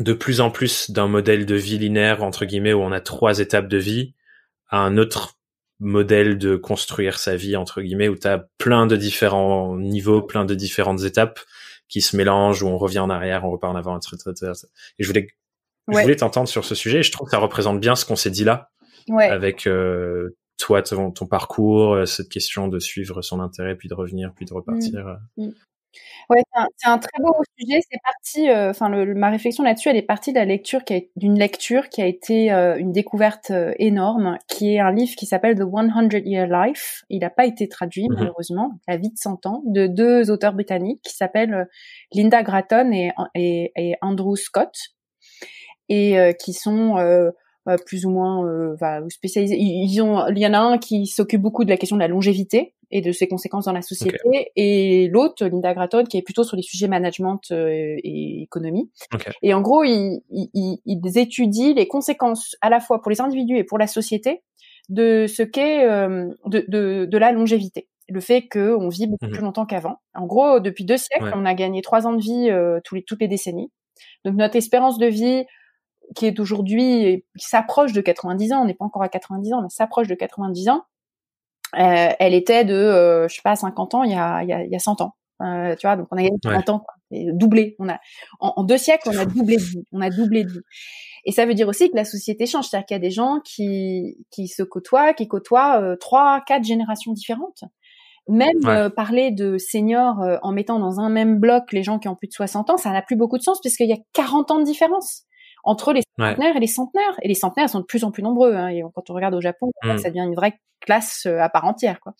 de 0.00 0.12
plus 0.12 0.40
en 0.40 0.50
plus 0.50 0.90
d'un 0.90 1.06
modèle 1.06 1.46
de 1.46 1.54
vie 1.54 1.78
linéaire 1.78 2.22
entre 2.22 2.44
guillemets 2.44 2.72
où 2.72 2.80
on 2.80 2.90
a 2.90 3.00
trois 3.00 3.38
étapes 3.38 3.68
de 3.68 3.76
vie 3.76 4.14
à 4.68 4.78
un 4.78 4.96
autre 4.96 5.38
modèle 5.78 6.38
de 6.38 6.56
construire 6.56 7.18
sa 7.18 7.36
vie 7.36 7.54
entre 7.54 7.82
guillemets 7.82 8.08
où 8.08 8.16
tu 8.16 8.26
as 8.26 8.46
plein 8.58 8.86
de 8.86 8.96
différents 8.96 9.76
niveaux, 9.76 10.22
plein 10.22 10.44
de 10.44 10.54
différentes 10.54 11.04
étapes 11.04 11.40
qui 11.90 12.00
se 12.00 12.16
mélangent 12.16 12.62
où 12.62 12.68
on 12.68 12.78
revient 12.78 13.00
en 13.00 13.10
arrière, 13.10 13.44
on 13.44 13.50
repart 13.50 13.74
en 13.74 13.76
avant, 13.76 13.98
etc. 13.98 14.52
Et 14.98 15.02
je 15.02 15.06
voulais 15.06 15.28
je 15.92 15.98
voulais 15.98 16.16
t'entendre 16.16 16.48
sur 16.48 16.64
ce 16.64 16.74
sujet. 16.74 17.00
Et 17.00 17.02
je 17.02 17.12
trouve 17.12 17.26
que 17.26 17.32
ça 17.32 17.38
représente 17.38 17.80
bien 17.80 17.96
ce 17.96 18.04
qu'on 18.04 18.16
s'est 18.16 18.30
dit 18.30 18.44
là, 18.44 18.70
avec 19.18 19.66
euh, 19.66 20.36
toi, 20.56 20.82
ton, 20.82 21.10
ton, 21.10 21.26
parcours, 21.26 22.06
cette 22.06 22.28
question 22.28 22.68
de 22.68 22.78
suivre 22.78 23.22
son 23.22 23.40
intérêt, 23.40 23.74
puis 23.74 23.88
de 23.88 23.94
revenir, 23.94 24.32
puis 24.34 24.46
de 24.46 24.54
repartir. 24.54 25.18
Mmh. 25.36 25.46
Mmh. 25.46 25.50
Ouais, 26.28 26.42
c'est 26.76 26.88
un, 26.88 26.98
très 26.98 27.20
beau 27.20 27.32
sujet. 27.58 27.80
C'est 27.90 27.98
parti. 28.02 28.48
Euh, 28.48 28.70
enfin, 28.70 28.88
ma 28.88 29.30
réflexion 29.30 29.64
là-dessus, 29.64 29.88
elle 29.88 29.96
est 29.96 30.02
partie 30.02 30.32
de 30.32 30.38
la 30.38 30.44
lecture 30.44 30.84
qui 30.84 31.10
d'une 31.16 31.38
lecture 31.38 31.88
qui 31.88 32.02
a 32.02 32.06
été 32.06 32.52
euh, 32.52 32.76
une 32.78 32.92
découverte 32.92 33.50
euh, 33.50 33.72
énorme, 33.78 34.38
qui 34.46 34.74
est 34.74 34.80
un 34.80 34.92
livre 34.92 35.14
qui 35.16 35.26
s'appelle 35.26 35.56
The 35.56 35.64
100 35.64 36.12
Year 36.24 36.46
Life. 36.46 37.04
Il 37.10 37.20
n'a 37.20 37.30
pas 37.30 37.46
été 37.46 37.68
traduit 37.68 38.08
mmh 38.08 38.14
malheureusement. 38.14 38.70
La 38.86 38.96
vie 38.96 39.10
de 39.10 39.18
100 39.18 39.46
ans 39.46 39.62
de 39.66 39.86
deux 39.86 40.30
auteurs 40.30 40.52
britanniques 40.52 41.02
qui 41.02 41.16
s'appellent 41.16 41.68
Linda 42.12 42.42
Gratton 42.42 42.92
et, 42.92 43.10
et, 43.34 43.72
et, 43.76 43.94
Andrew 44.00 44.36
Scott 44.36 44.74
et 45.88 46.16
qui 46.38 46.52
sont 46.52 46.94
plus 47.86 48.06
ou 48.06 48.10
moins 48.10 48.76
spécialisés. 49.08 49.56
Ils 49.58 50.00
ont, 50.00 50.28
il 50.28 50.38
y 50.38 50.46
en 50.46 50.54
a 50.54 50.58
un 50.58 50.78
qui 50.78 51.06
s'occupe 51.06 51.40
beaucoup 51.40 51.64
de 51.64 51.70
la 51.70 51.76
question 51.76 51.96
de 51.96 52.00
la 52.00 52.08
longévité 52.08 52.74
et 52.90 53.00
de 53.00 53.12
ses 53.12 53.28
conséquences 53.28 53.66
dans 53.66 53.72
la 53.72 53.82
société, 53.82 54.50
et 54.56 55.08
l'autre, 55.08 55.46
Linda 55.46 55.72
Gratton, 55.74 56.04
qui 56.04 56.16
est 56.16 56.22
plutôt 56.22 56.44
sur 56.44 56.56
les 56.56 56.62
sujets 56.62 56.88
management 56.88 57.40
euh, 57.52 57.96
et 58.02 58.42
économie. 58.42 58.90
Et 59.42 59.54
en 59.54 59.60
gros, 59.60 59.84
ils, 59.84 60.22
ils, 60.30 60.78
ils, 60.84 61.18
étudient 61.18 61.74
les 61.74 61.86
conséquences 61.86 62.56
à 62.60 62.70
la 62.70 62.80
fois 62.80 63.00
pour 63.00 63.10
les 63.10 63.20
individus 63.20 63.56
et 63.56 63.64
pour 63.64 63.78
la 63.78 63.86
société 63.86 64.42
de 64.88 65.26
ce 65.28 65.42
qu'est 65.42 65.84
euh, 65.84 66.28
de, 66.46 66.64
de, 66.66 67.06
de, 67.06 67.18
la 67.18 67.30
longévité. 67.32 67.88
Le 68.08 68.20
fait 68.20 68.48
qu'on 68.48 68.88
vit 68.88 69.06
beaucoup 69.06 69.26
mhm. 69.26 69.32
plus 69.32 69.42
longtemps 69.42 69.66
qu'avant. 69.66 69.98
En 70.14 70.26
gros, 70.26 70.58
depuis 70.58 70.84
deux 70.84 70.96
siècles, 70.96 71.32
on 71.34 71.46
a 71.46 71.54
gagné 71.54 71.80
trois 71.80 72.08
ans 72.08 72.12
de 72.12 72.20
vie 72.20 72.50
euh, 72.50 72.80
tous 72.84 72.96
les, 72.96 73.04
toutes 73.04 73.20
les 73.20 73.28
décennies. 73.28 73.70
Donc 74.24 74.34
notre 74.34 74.56
espérance 74.56 74.98
de 74.98 75.06
vie, 75.06 75.44
qui 76.16 76.26
est 76.26 76.40
aujourd'hui, 76.40 77.24
qui 77.38 77.46
s'approche 77.46 77.92
de 77.92 78.00
90 78.00 78.52
ans, 78.52 78.62
on 78.62 78.64
n'est 78.64 78.74
pas 78.74 78.84
encore 78.84 79.02
à 79.02 79.08
90 79.08 79.52
ans, 79.52 79.62
mais 79.62 79.68
s'approche 79.68 80.08
de 80.08 80.14
90 80.14 80.68
ans, 80.70 80.84
elle 81.72 82.34
était 82.34 82.64
de, 82.64 82.74
euh, 82.74 83.28
je 83.28 83.34
sais 83.36 83.42
pas, 83.42 83.56
50 83.56 83.94
ans 83.94 84.02
il 84.02 84.12
y 84.12 84.14
a, 84.14 84.42
il 84.42 84.48
y 84.48 84.52
a, 84.52 84.64
il 84.64 84.70
y 84.70 84.76
a 84.76 84.78
100 84.78 85.00
ans. 85.00 85.14
Euh, 85.42 85.74
tu 85.76 85.86
vois, 85.86 85.96
donc 85.96 86.06
on 86.10 86.16
a 86.16 86.22
gagné 86.22 86.36
30 86.42 86.68
ans, 86.68 86.84
doublé. 87.10 87.74
On 87.78 87.88
a, 87.88 87.98
en, 88.40 88.62
deux 88.62 88.76
siècles, 88.76 89.08
on 89.10 89.18
a 89.18 89.24
doublé 89.24 89.56
de 89.56 89.62
vie. 89.62 89.84
On 89.92 90.00
a 90.02 90.10
doublé 90.10 90.44
de 90.44 90.50
vie. 90.50 90.60
Et 91.24 91.32
ça 91.32 91.46
veut 91.46 91.54
dire 91.54 91.68
aussi 91.68 91.90
que 91.90 91.96
la 91.96 92.04
société 92.04 92.46
change, 92.46 92.66
c'est-à-dire 92.66 92.86
qu'il 92.86 92.94
y 92.94 92.98
a 92.98 93.00
des 93.00 93.10
gens 93.10 93.40
qui, 93.42 94.18
qui 94.30 94.48
se 94.48 94.62
côtoient, 94.62 95.14
qui 95.14 95.28
côtoient 95.28 95.96
trois, 95.98 96.42
quatre 96.46 96.64
générations 96.64 97.12
différentes. 97.12 97.64
Même 98.28 98.90
parler 98.94 99.30
de 99.30 99.56
seniors 99.56 100.18
en 100.42 100.52
mettant 100.52 100.78
dans 100.78 101.00
un 101.00 101.08
même 101.08 101.38
bloc 101.38 101.72
les 101.72 101.82
gens 101.82 101.98
qui 101.98 102.08
ont 102.08 102.16
plus 102.16 102.28
de 102.28 102.34
60 102.34 102.70
ans, 102.70 102.76
ça 102.76 102.90
n'a 102.90 103.02
plus 103.02 103.16
beaucoup 103.16 103.38
de 103.38 103.42
sens 103.42 103.60
puisqu'il 103.60 103.88
y 103.88 103.94
a 103.94 103.98
40 104.12 104.50
ans 104.50 104.58
de 104.58 104.64
différence 104.64 105.24
entre 105.64 105.92
les 105.92 106.02
centenaires 106.18 106.56
et 106.56 106.60
les 106.60 106.66
centenaires. 106.66 107.18
Et 107.22 107.28
les 107.28 107.34
centenaires 107.34 107.70
sont 107.70 107.80
de 107.80 107.84
plus 107.84 108.04
en 108.04 108.10
plus 108.10 108.22
nombreux. 108.22 108.54
Hein, 108.54 108.68
et 108.68 108.82
quand 108.94 109.10
on 109.10 109.14
regarde 109.14 109.34
au 109.34 109.40
Japon, 109.40 109.70
mmh. 109.82 109.98
ça 109.98 110.08
devient 110.10 110.24
une 110.24 110.34
vraie 110.34 110.54
classe 110.80 111.24
euh, 111.26 111.38
à 111.38 111.48
part 111.48 111.64
entière. 111.64 112.00
Quoi. 112.00 112.14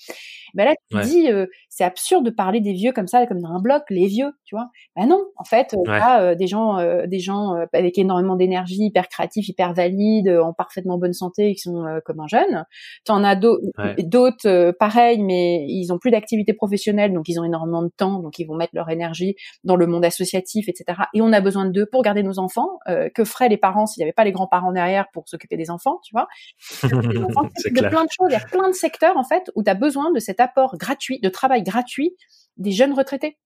Ben 0.55 0.64
là, 0.64 0.74
tu 0.91 1.01
dis, 1.09 1.30
euh, 1.30 1.47
c'est 1.68 1.84
absurde 1.84 2.24
de 2.24 2.30
parler 2.30 2.61
des 2.61 2.72
vieux 2.72 2.93
comme 2.93 3.07
ça, 3.07 3.26
comme 3.26 3.41
dans 3.41 3.51
un 3.51 3.61
bloc, 3.61 3.82
les 3.91 4.07
vieux, 4.07 4.32
tu 4.45 4.55
vois. 4.55 4.68
Ben 4.97 5.07
non, 5.07 5.24
en 5.36 5.45
fait, 5.45 5.74
euh, 5.74 5.91
euh 5.91 6.34
des 6.34 6.47
gens, 6.47 6.78
des 7.07 7.18
gens 7.18 7.55
avec 7.72 7.99
énormément 7.99 8.36
d'énergie, 8.36 8.84
hyper 8.84 9.09
créatifs, 9.09 9.49
hyper 9.49 9.72
valides, 9.72 10.28
en 10.28 10.53
parfaitement 10.53 10.99
bonne 10.99 11.12
santé, 11.12 11.55
qui 11.55 11.61
sont 11.61 11.84
comme 12.05 12.20
un 12.20 12.26
jeune. 12.26 12.64
T'en 13.05 13.24
as 13.24 13.36
d'autres, 13.36 14.72
pareils, 14.78 15.22
mais 15.22 15.64
ils 15.68 15.93
ont 15.93 15.99
plus 15.99 16.11
d'activité 16.11 16.53
professionnelle, 16.53 17.12
donc 17.12 17.28
ils 17.28 17.38
ont 17.41 17.45
énormément 17.45 17.82
de 17.82 17.91
temps, 17.97 18.20
donc 18.20 18.38
ils 18.38 18.45
vont 18.45 18.55
mettre 18.55 18.72
leur 18.74 18.91
énergie 18.91 19.34
dans 19.64 19.76
le 19.76 19.86
monde 19.86 20.05
associatif, 20.05 20.68
etc. 20.68 21.01
Et 21.14 21.22
on 21.22 21.32
a 21.32 21.41
besoin 21.41 21.66
d'eux 21.66 21.86
pour 21.91 22.03
garder 22.03 22.22
nos 22.22 22.38
enfants. 22.38 22.78
que 23.14 23.24
feraient 23.31 23.49
les 23.49 23.57
parents 23.57 23.87
s'il 23.87 24.01
n'y 24.01 24.05
avait 24.05 24.12
pas 24.12 24.24
les 24.24 24.33
grands-parents 24.33 24.72
derrière 24.72 25.07
pour 25.12 25.28
s'occuper 25.28 25.57
des 25.57 25.70
enfants, 25.70 26.01
tu 26.05 26.12
vois 26.12 26.28
C'est 26.59 26.89
de 26.91 27.89
plein 27.89 28.05
de 28.05 28.11
choses, 28.11 28.28
il 28.28 28.33
y 28.33 28.37
a 28.37 28.41
plein 28.41 28.68
de 28.68 28.74
secteurs 28.74 29.16
en 29.16 29.24
fait 29.24 29.51
où 29.55 29.62
tu 29.62 29.70
as 29.70 29.74
besoin 29.74 30.12
de 30.12 30.18
cet 30.18 30.41
apport 30.41 30.76
gratuit, 30.76 31.20
de 31.20 31.28
travail 31.28 31.62
gratuit 31.62 32.14
des 32.57 32.72
jeunes 32.72 32.93
retraités. 32.93 33.39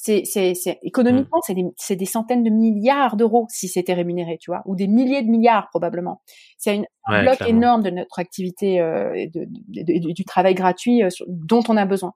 C'est, 0.00 0.22
c'est, 0.24 0.54
c'est 0.54 0.78
économiquement, 0.82 1.40
c'est 1.44 1.54
des, 1.54 1.64
c'est 1.76 1.96
des 1.96 2.04
centaines 2.04 2.44
de 2.44 2.50
milliards 2.50 3.16
d'euros 3.16 3.46
si 3.48 3.66
c'était 3.66 3.94
rémunéré, 3.94 4.38
tu 4.40 4.52
vois, 4.52 4.62
ou 4.64 4.76
des 4.76 4.86
milliers 4.86 5.22
de 5.22 5.28
milliards 5.28 5.68
probablement. 5.70 6.22
C'est 6.56 6.80
un 7.06 7.22
bloc 7.22 7.40
énorme 7.40 7.82
de 7.82 7.90
notre 7.90 8.20
activité 8.20 8.80
euh, 8.80 9.26
de, 9.34 10.12
du 10.12 10.24
travail 10.24 10.54
gratuit 10.54 11.02
euh, 11.02 11.08
dont 11.26 11.64
on 11.68 11.76
a 11.76 11.84
besoin. 11.84 12.12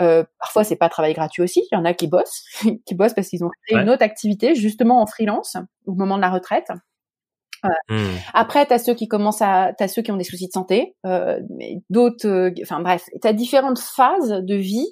Euh, 0.00 0.24
parfois, 0.38 0.64
c'est 0.64 0.76
pas 0.76 0.88
travail 0.88 1.14
gratuit 1.14 1.42
aussi. 1.42 1.66
Il 1.70 1.74
y 1.74 1.78
en 1.78 1.84
a 1.84 1.94
qui 1.94 2.06
bossent, 2.06 2.44
qui 2.86 2.94
bossent 2.94 3.14
parce 3.14 3.28
qu'ils 3.28 3.44
ont 3.44 3.50
créé 3.66 3.80
une 3.80 3.90
autre 3.90 4.02
activité 4.02 4.54
justement 4.54 5.00
en 5.00 5.06
freelance 5.06 5.56
au 5.86 5.94
moment 5.94 6.16
de 6.16 6.22
la 6.22 6.30
retraite. 6.30 6.70
Mmh. 7.88 7.96
Après, 8.34 8.66
tu 8.66 8.74
as 8.74 8.78
ceux 8.78 8.94
qui 8.94 9.08
commencent 9.08 9.42
à, 9.42 9.72
t'as 9.78 9.88
ceux 9.88 10.02
qui 10.02 10.12
ont 10.12 10.16
des 10.16 10.24
soucis 10.24 10.48
de 10.48 10.52
santé, 10.52 10.96
euh, 11.06 11.40
d'autres, 11.88 12.28
euh, 12.28 12.50
enfin 12.62 12.80
bref, 12.80 13.04
tu 13.20 13.26
as 13.26 13.32
différentes 13.32 13.78
phases 13.78 14.42
de 14.42 14.54
vie 14.54 14.86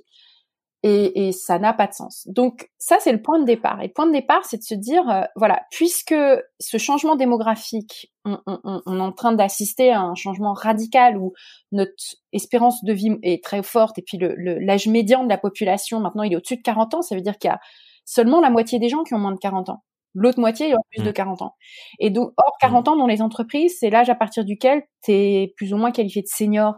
et, 0.82 1.28
et 1.28 1.32
ça 1.32 1.58
n'a 1.58 1.72
pas 1.72 1.86
de 1.86 1.92
sens. 1.92 2.26
Donc 2.26 2.68
ça, 2.78 2.96
c'est 3.00 3.12
le 3.12 3.22
point 3.22 3.38
de 3.38 3.44
départ. 3.44 3.80
Et 3.80 3.86
le 3.86 3.92
point 3.92 4.06
de 4.06 4.12
départ, 4.12 4.44
c'est 4.44 4.56
de 4.56 4.62
se 4.62 4.74
dire, 4.74 5.08
euh, 5.08 5.22
voilà, 5.36 5.62
puisque 5.70 6.14
ce 6.58 6.78
changement 6.78 7.14
démographique, 7.14 8.12
on, 8.24 8.38
on, 8.46 8.82
on 8.84 8.98
est 8.98 9.02
en 9.02 9.12
train 9.12 9.32
d'assister 9.32 9.92
à 9.92 10.00
un 10.00 10.14
changement 10.14 10.54
radical 10.54 11.18
où 11.18 11.32
notre 11.70 11.92
espérance 12.32 12.82
de 12.84 12.92
vie 12.92 13.16
est 13.22 13.44
très 13.44 13.62
forte 13.62 13.98
et 13.98 14.02
puis 14.02 14.18
l'âge 14.18 14.34
le, 14.36 14.58
l'âge 14.58 14.88
médian 14.88 15.24
de 15.24 15.28
la 15.28 15.38
population, 15.38 16.00
maintenant, 16.00 16.24
il 16.24 16.32
est 16.32 16.36
au-dessus 16.36 16.56
de 16.56 16.62
40 16.62 16.94
ans, 16.94 17.02
ça 17.02 17.14
veut 17.14 17.20
dire 17.20 17.38
qu'il 17.38 17.48
y 17.48 17.52
a 17.52 17.60
seulement 18.04 18.40
la 18.40 18.50
moitié 18.50 18.78
des 18.78 18.88
gens 18.88 19.04
qui 19.04 19.14
ont 19.14 19.18
moins 19.18 19.32
de 19.32 19.38
40 19.38 19.68
ans. 19.68 19.84
L'autre 20.14 20.40
moitié, 20.40 20.66
il 20.66 20.70
y 20.70 20.74
aura 20.74 20.82
plus 20.90 21.02
de 21.02 21.10
40 21.10 21.40
mmh. 21.40 21.44
ans. 21.44 21.54
Et 21.98 22.10
donc, 22.10 22.32
hors 22.36 22.56
40 22.60 22.86
mmh. 22.86 22.90
ans 22.90 22.96
dans 22.96 23.06
les 23.06 23.22
entreprises, 23.22 23.76
c'est 23.78 23.88
l'âge 23.88 24.10
à 24.10 24.14
partir 24.14 24.44
duquel 24.44 24.82
tu 25.02 25.12
es 25.12 25.54
plus 25.56 25.72
ou 25.72 25.76
moins 25.76 25.90
qualifié 25.90 26.22
de 26.22 26.26
senior. 26.26 26.74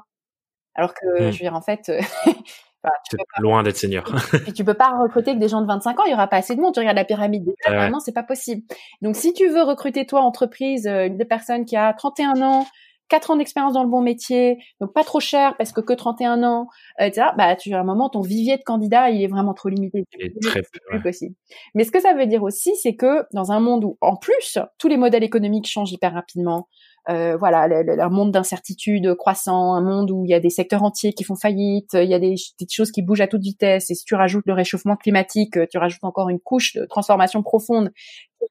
Alors 0.75 0.95
que, 0.95 1.07
mmh. 1.07 1.31
je 1.33 1.39
veux 1.39 1.45
dire, 1.45 1.55
en 1.55 1.63
fait, 1.63 1.91
tu 3.09 3.17
loin 3.39 3.63
d'être 3.63 3.77
senior. 3.77 4.05
et 4.47 4.53
tu 4.53 4.65
peux 4.65 4.75
pas 4.75 4.91
recruter 5.01 5.35
que 5.35 5.39
des 5.39 5.49
gens 5.49 5.61
de 5.61 5.67
25 5.67 6.01
ans, 6.01 6.05
il 6.07 6.11
y 6.11 6.15
aura 6.15 6.27
pas 6.27 6.37
assez 6.37 6.55
de 6.57 6.61
monde. 6.61 6.75
Tu 6.75 6.81
regardes 6.81 6.97
la 6.97 7.05
pyramide 7.05 7.45
des 7.45 7.55
vraiment, 7.67 8.01
c'est 8.01 8.13
pas 8.13 8.23
possible. 8.23 8.63
Donc, 9.03 9.17
si 9.17 9.33
tu 9.33 9.49
veux 9.49 9.63
recruter 9.63 10.07
toi, 10.07 10.21
entreprise, 10.21 10.87
euh, 10.87 11.07
une 11.07 11.25
personne 11.25 11.65
qui 11.65 11.77
a 11.77 11.93
31 11.93 12.41
ans, 12.43 12.67
4 13.09 13.31
ans 13.31 13.37
d'expérience 13.37 13.75
dans 13.75 13.83
le 13.83 13.91
bon 13.91 14.01
métier, 14.01 14.59
donc 14.81 14.93
pas 14.93 15.05
trop 15.05 15.21
cher 15.21 15.57
parce 15.57 15.73
que 15.73 15.81
que 15.81 15.93
31 15.93 16.43
ans, 16.43 16.69
etc. 16.99 17.29
Bah, 17.37 17.55
tu 17.55 17.73
as 17.75 17.81
un 17.81 17.85
moment, 17.85 18.09
ton 18.09 18.23
vivier 18.23 18.57
de 18.57 18.63
candidats, 18.63 19.11
il 19.11 19.23
est 19.23 19.27
vraiment 19.27 19.55
trop 19.55 19.69
limité. 19.69 20.05
Il 20.19 20.27
est 20.27 20.43
très 20.43 20.63
plus 20.63 21.03
possible. 21.03 21.35
Mais 21.75 21.85
ce 21.85 21.91
que 21.91 22.01
ça 22.01 22.15
veut 22.15 22.27
dire 22.27 22.43
aussi, 22.43 22.75
c'est 22.77 22.97
que 22.97 23.25
dans 23.33 23.53
un 23.53 23.61
monde 23.61 23.85
où, 23.85 23.99
en 24.01 24.17
plus, 24.17 24.59
tous 24.79 24.89
les 24.89 24.97
modèles 24.97 25.25
économiques 25.25 25.67
changent 25.69 25.93
hyper 25.93 26.15
rapidement, 26.15 26.69
euh, 27.09 27.37
voilà, 27.37 27.63
un 27.63 28.09
monde 28.09 28.33
d'incertitude 28.33 29.15
croissant, 29.15 29.75
un 29.75 29.83
monde 29.83 30.11
où 30.11 30.25
il 30.25 30.31
y 30.31 30.35
a 30.35 30.41
des 30.41 30.51
secteurs 30.51 30.83
entiers 30.83 31.13
qui 31.13 31.25
font 31.25 31.37
faillite, 31.37 31.91
il 31.95 32.09
y 32.09 32.15
a 32.15 32.19
des, 32.19 32.35
des, 32.59 32.67
choses 32.71 32.91
qui 32.91 33.03
bougent 33.03 33.21
à 33.21 33.27
toute 33.27 33.43
vitesse, 33.43 33.91
et 33.91 33.95
si 33.95 34.05
tu 34.05 34.15
rajoutes 34.15 34.47
le 34.47 34.55
réchauffement 34.55 34.97
climatique, 34.97 35.59
tu 35.71 35.79
rajoutes 35.79 36.05
encore 36.05 36.31
une 36.31 36.41
couche 36.41 36.75
de 36.75 36.87
transformation 36.87 37.43
profonde 37.43 37.93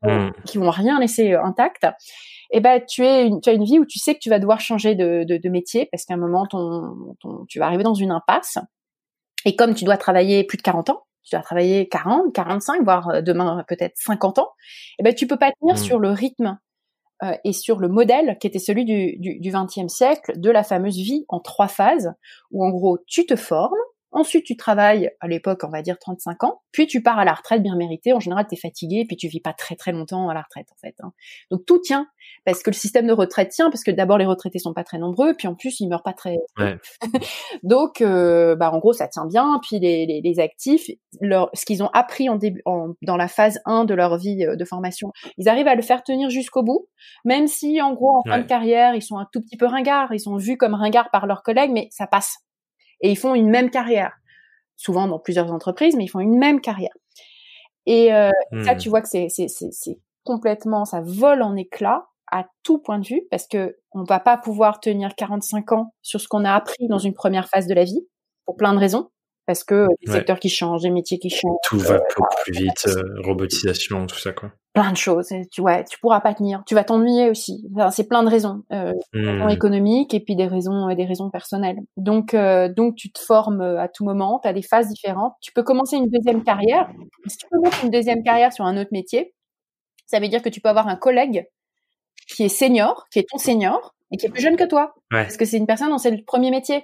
mmh. 0.03 0.29
qui 0.45 0.57
vont 0.57 0.69
rien 0.69 0.99
laisser 0.99 1.33
euh, 1.33 1.43
intact 1.43 1.87
eh 2.55 2.59
ben 2.59 2.79
tu 2.87 3.03
es 3.03 3.25
une, 3.25 3.41
tu 3.41 3.49
as 3.49 3.53
une 3.53 3.63
vie 3.63 3.79
où 3.79 3.85
tu 3.85 3.97
sais 3.97 4.13
que 4.13 4.19
tu 4.19 4.29
vas 4.29 4.37
devoir 4.37 4.59
changer 4.59 4.93
de, 4.93 5.23
de, 5.27 5.37
de 5.37 5.49
métier 5.49 5.89
parce 5.91 6.05
qu'à 6.05 6.13
un 6.13 6.17
moment 6.17 6.45
ton, 6.45 7.15
ton, 7.19 7.45
tu 7.47 7.57
vas 7.57 7.65
arriver 7.65 7.83
dans 7.83 7.95
une 7.95 8.11
impasse 8.11 8.59
et 9.45 9.55
comme 9.55 9.73
tu 9.73 9.85
dois 9.85 9.97
travailler 9.97 10.43
plus 10.43 10.57
de 10.57 10.61
40 10.61 10.89
ans, 10.91 11.03
tu 11.23 11.35
dois 11.35 11.41
travailler 11.41 11.87
40, 11.89 12.33
45, 12.33 12.83
voire 12.83 13.09
euh, 13.09 13.21
demain 13.21 13.63
peut-être 13.67 13.93
50 13.97 14.39
ans, 14.39 14.49
eh 14.99 15.03
ben 15.03 15.13
tu 15.13 15.27
peux 15.27 15.37
pas 15.37 15.51
tenir 15.59 15.75
mmh. 15.75 15.77
sur 15.77 15.99
le 15.99 16.11
rythme 16.11 16.59
euh, 17.21 17.35
et 17.43 17.53
sur 17.53 17.79
le 17.79 17.87
modèle 17.87 18.37
qui 18.39 18.47
était 18.47 18.59
celui 18.59 18.85
du, 18.85 19.17
du, 19.17 19.39
du 19.39 19.51
20e 19.51 19.87
siècle 19.87 20.33
de 20.35 20.49
la 20.49 20.63
fameuse 20.63 20.97
vie 20.97 21.25
en 21.29 21.39
trois 21.39 21.67
phases 21.67 22.11
où 22.51 22.65
en 22.65 22.69
gros 22.69 22.97
tu 23.07 23.25
te 23.25 23.35
formes, 23.35 23.73
Ensuite, 24.13 24.45
tu 24.45 24.55
travailles 24.55 25.09
à 25.19 25.27
l'époque, 25.27 25.61
on 25.63 25.69
va 25.69 25.81
dire 25.81 25.97
35 25.99 26.43
ans, 26.43 26.61
puis 26.71 26.85
tu 26.85 27.01
pars 27.01 27.17
à 27.17 27.25
la 27.25 27.33
retraite 27.33 27.63
bien 27.63 27.75
méritée. 27.75 28.13
En 28.13 28.19
général, 28.19 28.45
tu 28.47 28.55
es 28.55 28.57
fatigué, 28.57 29.05
puis 29.07 29.17
tu 29.17 29.27
vis 29.27 29.41
pas 29.41 29.53
très 29.53 29.75
très 29.75 29.91
longtemps 29.91 30.29
à 30.29 30.35
la 30.35 30.41
retraite 30.41 30.67
en 30.71 30.75
fait. 30.79 30.95
Hein. 31.01 31.11
Donc 31.49 31.65
tout 31.65 31.79
tient 31.79 32.07
parce 32.45 32.61
que 32.61 32.69
le 32.69 32.75
système 32.75 33.07
de 33.07 33.13
retraite 33.13 33.49
tient 33.49 33.69
parce 33.69 33.83
que 33.83 33.91
d'abord 33.91 34.17
les 34.17 34.25
retraités 34.25 34.59
sont 34.59 34.73
pas 34.73 34.83
très 34.83 34.99
nombreux, 34.99 35.33
puis 35.33 35.47
en 35.47 35.55
plus 35.55 35.79
ils 35.79 35.87
meurent 35.87 36.03
pas 36.03 36.13
très. 36.13 36.37
Ouais. 36.59 36.77
Donc 37.63 38.01
euh, 38.01 38.55
bah 38.55 38.71
en 38.71 38.79
gros 38.79 38.93
ça 38.93 39.07
tient 39.07 39.25
bien. 39.25 39.59
Puis 39.67 39.79
les, 39.79 40.05
les, 40.05 40.21
les 40.21 40.39
actifs, 40.39 40.89
leur, 41.19 41.49
ce 41.53 41.65
qu'ils 41.65 41.81
ont 41.81 41.89
appris 41.93 42.29
en 42.29 42.35
début, 42.35 42.61
en, 42.65 42.93
dans 43.01 43.17
la 43.17 43.27
phase 43.27 43.59
1 43.65 43.85
de 43.85 43.95
leur 43.95 44.17
vie 44.17 44.45
euh, 44.45 44.55
de 44.55 44.65
formation, 44.65 45.11
ils 45.37 45.49
arrivent 45.49 45.67
à 45.67 45.75
le 45.75 45.81
faire 45.81 46.03
tenir 46.03 46.29
jusqu'au 46.29 46.61
bout, 46.61 46.87
même 47.25 47.47
si 47.47 47.81
en 47.81 47.93
gros 47.93 48.17
en 48.17 48.23
fin 48.27 48.37
de 48.37 48.47
carrière 48.47 48.93
ils 48.93 49.01
sont 49.01 49.17
un 49.17 49.27
tout 49.31 49.41
petit 49.41 49.57
peu 49.57 49.65
ringards, 49.65 50.13
ils 50.13 50.19
sont 50.19 50.37
vus 50.37 50.57
comme 50.57 50.75
ringards 50.75 51.09
par 51.11 51.25
leurs 51.25 51.41
collègues, 51.41 51.71
mais 51.71 51.87
ça 51.91 52.07
passe 52.07 52.37
et 53.03 53.11
ils 53.11 53.15
font 53.15 53.35
une 53.35 53.49
même 53.49 53.69
carrière. 53.69 54.13
Souvent 54.75 55.07
dans 55.07 55.19
plusieurs 55.19 55.51
entreprises, 55.51 55.95
mais 55.95 56.05
ils 56.05 56.09
font 56.09 56.19
une 56.19 56.39
même 56.39 56.59
carrière. 56.59 56.93
Et 57.85 58.13
euh, 58.13 58.31
ça, 58.63 58.73
hmm. 58.73 58.77
tu 58.77 58.89
vois 58.89 59.01
que 59.01 59.07
c'est, 59.07 59.27
complètement, 60.23 60.85
ça 60.85 61.01
vole 61.01 61.43
en 61.43 61.55
éclats 61.55 62.07
à 62.31 62.47
tout 62.63 62.79
point 62.79 62.97
de 62.97 63.05
vue, 63.05 63.21
parce 63.29 63.45
que 63.45 63.77
on 63.91 64.03
va 64.03 64.19
pas 64.19 64.37
pouvoir 64.37 64.79
tenir 64.79 65.13
45 65.15 65.71
ans 65.73 65.93
sur 66.01 66.19
ce 66.19 66.27
qu'on 66.27 66.45
a 66.45 66.53
appris 66.53 66.87
dans 66.87 66.97
une 66.97 67.13
première 67.13 67.47
phase 67.47 67.67
de 67.67 67.75
la 67.75 67.83
vie, 67.83 68.07
pour 68.45 68.55
plein 68.55 68.73
de 68.73 68.79
raisons, 68.79 69.11
parce 69.45 69.63
que 69.63 69.85
des 70.03 70.11
secteurs 70.11 70.39
qui 70.39 70.49
changent, 70.49 70.81
des 70.81 70.89
métiers 70.89 71.19
qui 71.19 71.29
changent. 71.29 71.57
Tout 71.65 71.77
va 71.77 71.95
euh, 71.95 71.99
beaucoup 72.17 72.35
plus 72.43 72.53
vite, 72.53 72.87
euh, 72.87 73.03
robotisation, 73.21 74.07
tout 74.07 74.17
ça, 74.17 74.31
quoi. 74.31 74.51
Plein 74.73 74.91
de 74.91 74.97
choses. 74.97 75.29
Tu 75.51 75.61
ouais, 75.61 75.83
tu 75.85 75.99
pourras 75.99 76.19
pas 76.19 76.33
tenir. 76.33 76.63
Tu 76.65 76.75
vas 76.75 76.83
t'ennuyer 76.83 77.29
aussi. 77.29 77.65
c'est 77.91 78.07
plein 78.07 78.23
de 78.23 78.29
raisons, 78.29 78.63
euh, 78.71 78.93
raisons 79.13 79.45
mmh. 79.45 79.49
économiques 79.49 80.13
et 80.13 80.19
puis 80.19 80.35
des 80.35 80.47
raisons 80.47 80.93
des 80.93 81.05
raisons 81.05 81.29
personnelles. 81.29 81.77
Donc 81.95 82.35
donc 82.75 82.95
tu 82.95 83.11
te 83.11 83.19
formes 83.19 83.61
à 83.61 83.87
tout 83.87 84.03
moment. 84.03 84.39
Tu 84.41 84.47
as 84.47 84.53
des 84.53 84.63
phases 84.63 84.89
différentes. 84.89 85.33
Tu 85.41 85.51
peux 85.53 85.63
commencer 85.63 85.97
une 85.97 86.09
deuxième 86.09 86.43
carrière. 86.43 86.89
Si 87.27 87.37
tu 87.37 87.45
commences 87.51 87.81
une 87.83 87.91
deuxième 87.91 88.23
carrière 88.23 88.51
sur 88.51 88.65
un 88.65 88.75
autre 88.77 88.89
métier, 88.91 89.33
ça 90.05 90.19
veut 90.19 90.27
dire 90.27 90.41
que 90.41 90.49
tu 90.49 90.61
peux 90.61 90.69
avoir 90.69 90.87
un 90.87 90.95
collègue 90.95 91.47
qui 92.27 92.43
est 92.43 92.49
senior, 92.49 93.07
qui 93.11 93.19
est 93.19 93.27
ton 93.29 93.37
senior 93.37 93.93
et 94.11 94.17
qui 94.17 94.25
est 94.25 94.29
plus 94.29 94.41
jeune 94.41 94.55
que 94.55 94.63
toi, 94.63 94.93
parce 95.09 95.37
que 95.37 95.45
c'est 95.45 95.57
une 95.57 95.65
personne 95.67 95.89
dont 95.89 95.97
c'est 95.97 96.11
le 96.11 96.23
premier 96.23 96.51
métier. 96.51 96.83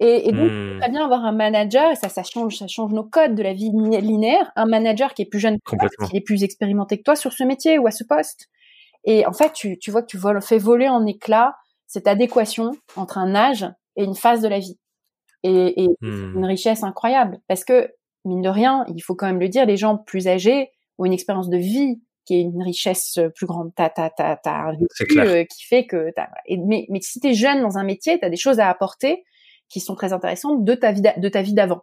Et, 0.00 0.28
et 0.28 0.32
donc, 0.32 0.50
mmh. 0.50 0.78
très 0.80 0.90
bien 0.90 1.04
avoir 1.04 1.24
un 1.24 1.32
manager, 1.32 1.90
et 1.90 1.96
ça, 1.96 2.08
ça 2.08 2.22
change, 2.22 2.56
ça 2.56 2.68
change 2.68 2.92
nos 2.92 3.02
codes 3.02 3.34
de 3.34 3.42
la 3.42 3.52
vie 3.52 3.70
linéaire, 3.72 4.52
un 4.54 4.66
manager 4.66 5.12
qui 5.12 5.22
est 5.22 5.26
plus 5.26 5.40
jeune 5.40 5.58
que 5.64 5.76
toi, 5.76 6.08
qui 6.08 6.16
est 6.16 6.20
plus 6.20 6.44
expérimenté 6.44 6.98
que 6.98 7.02
toi 7.02 7.16
sur 7.16 7.32
ce 7.32 7.42
métier 7.42 7.78
ou 7.78 7.86
à 7.86 7.90
ce 7.90 8.04
poste. 8.04 8.48
Et 9.04 9.26
en 9.26 9.32
fait, 9.32 9.52
tu, 9.52 9.78
tu 9.78 9.90
vois 9.90 10.02
que 10.02 10.06
tu 10.06 10.16
voles, 10.16 10.40
fais 10.40 10.58
voler 10.58 10.88
en 10.88 11.04
éclats 11.04 11.56
cette 11.86 12.06
adéquation 12.06 12.72
entre 12.94 13.18
un 13.18 13.34
âge 13.34 13.66
et 13.96 14.04
une 14.04 14.14
phase 14.14 14.40
de 14.40 14.48
la 14.48 14.60
vie. 14.60 14.78
Et, 15.42 15.82
et 15.82 15.88
mmh. 16.00 16.36
une 16.36 16.44
richesse 16.44 16.82
incroyable, 16.84 17.40
parce 17.48 17.64
que, 17.64 17.90
mine 18.24 18.42
de 18.42 18.48
rien, 18.48 18.84
il 18.94 19.00
faut 19.00 19.14
quand 19.14 19.26
même 19.26 19.40
le 19.40 19.48
dire, 19.48 19.66
les 19.66 19.76
gens 19.76 19.96
plus 19.96 20.28
âgés 20.28 20.70
ont 20.98 21.06
une 21.06 21.12
expérience 21.12 21.48
de 21.48 21.56
vie 21.56 22.00
qui 22.24 22.34
est 22.34 22.42
une 22.42 22.62
richesse 22.62 23.18
plus 23.34 23.46
grande. 23.46 23.72
T'as, 23.74 23.88
t'as, 23.88 24.10
t'as, 24.10 24.36
t'as 24.36 24.52
un 24.52 24.72
vécu 24.72 25.18
euh, 25.18 25.44
qui 25.44 25.64
fait 25.64 25.86
que 25.86 26.12
t'as, 26.14 26.28
mais, 26.48 26.86
mais 26.90 27.00
si 27.00 27.20
t'es 27.20 27.32
jeune 27.32 27.62
dans 27.62 27.78
un 27.78 27.84
métier, 27.84 28.18
t'as 28.20 28.28
des 28.28 28.36
choses 28.36 28.60
à 28.60 28.68
apporter 28.68 29.24
qui 29.68 29.80
sont 29.80 29.94
très 29.94 30.12
intéressantes 30.12 30.64
de 30.64 30.74
ta 30.74 30.92
vie 30.92 31.02
de 31.02 31.28
ta 31.28 31.42
vie 31.42 31.54
d'avant. 31.54 31.82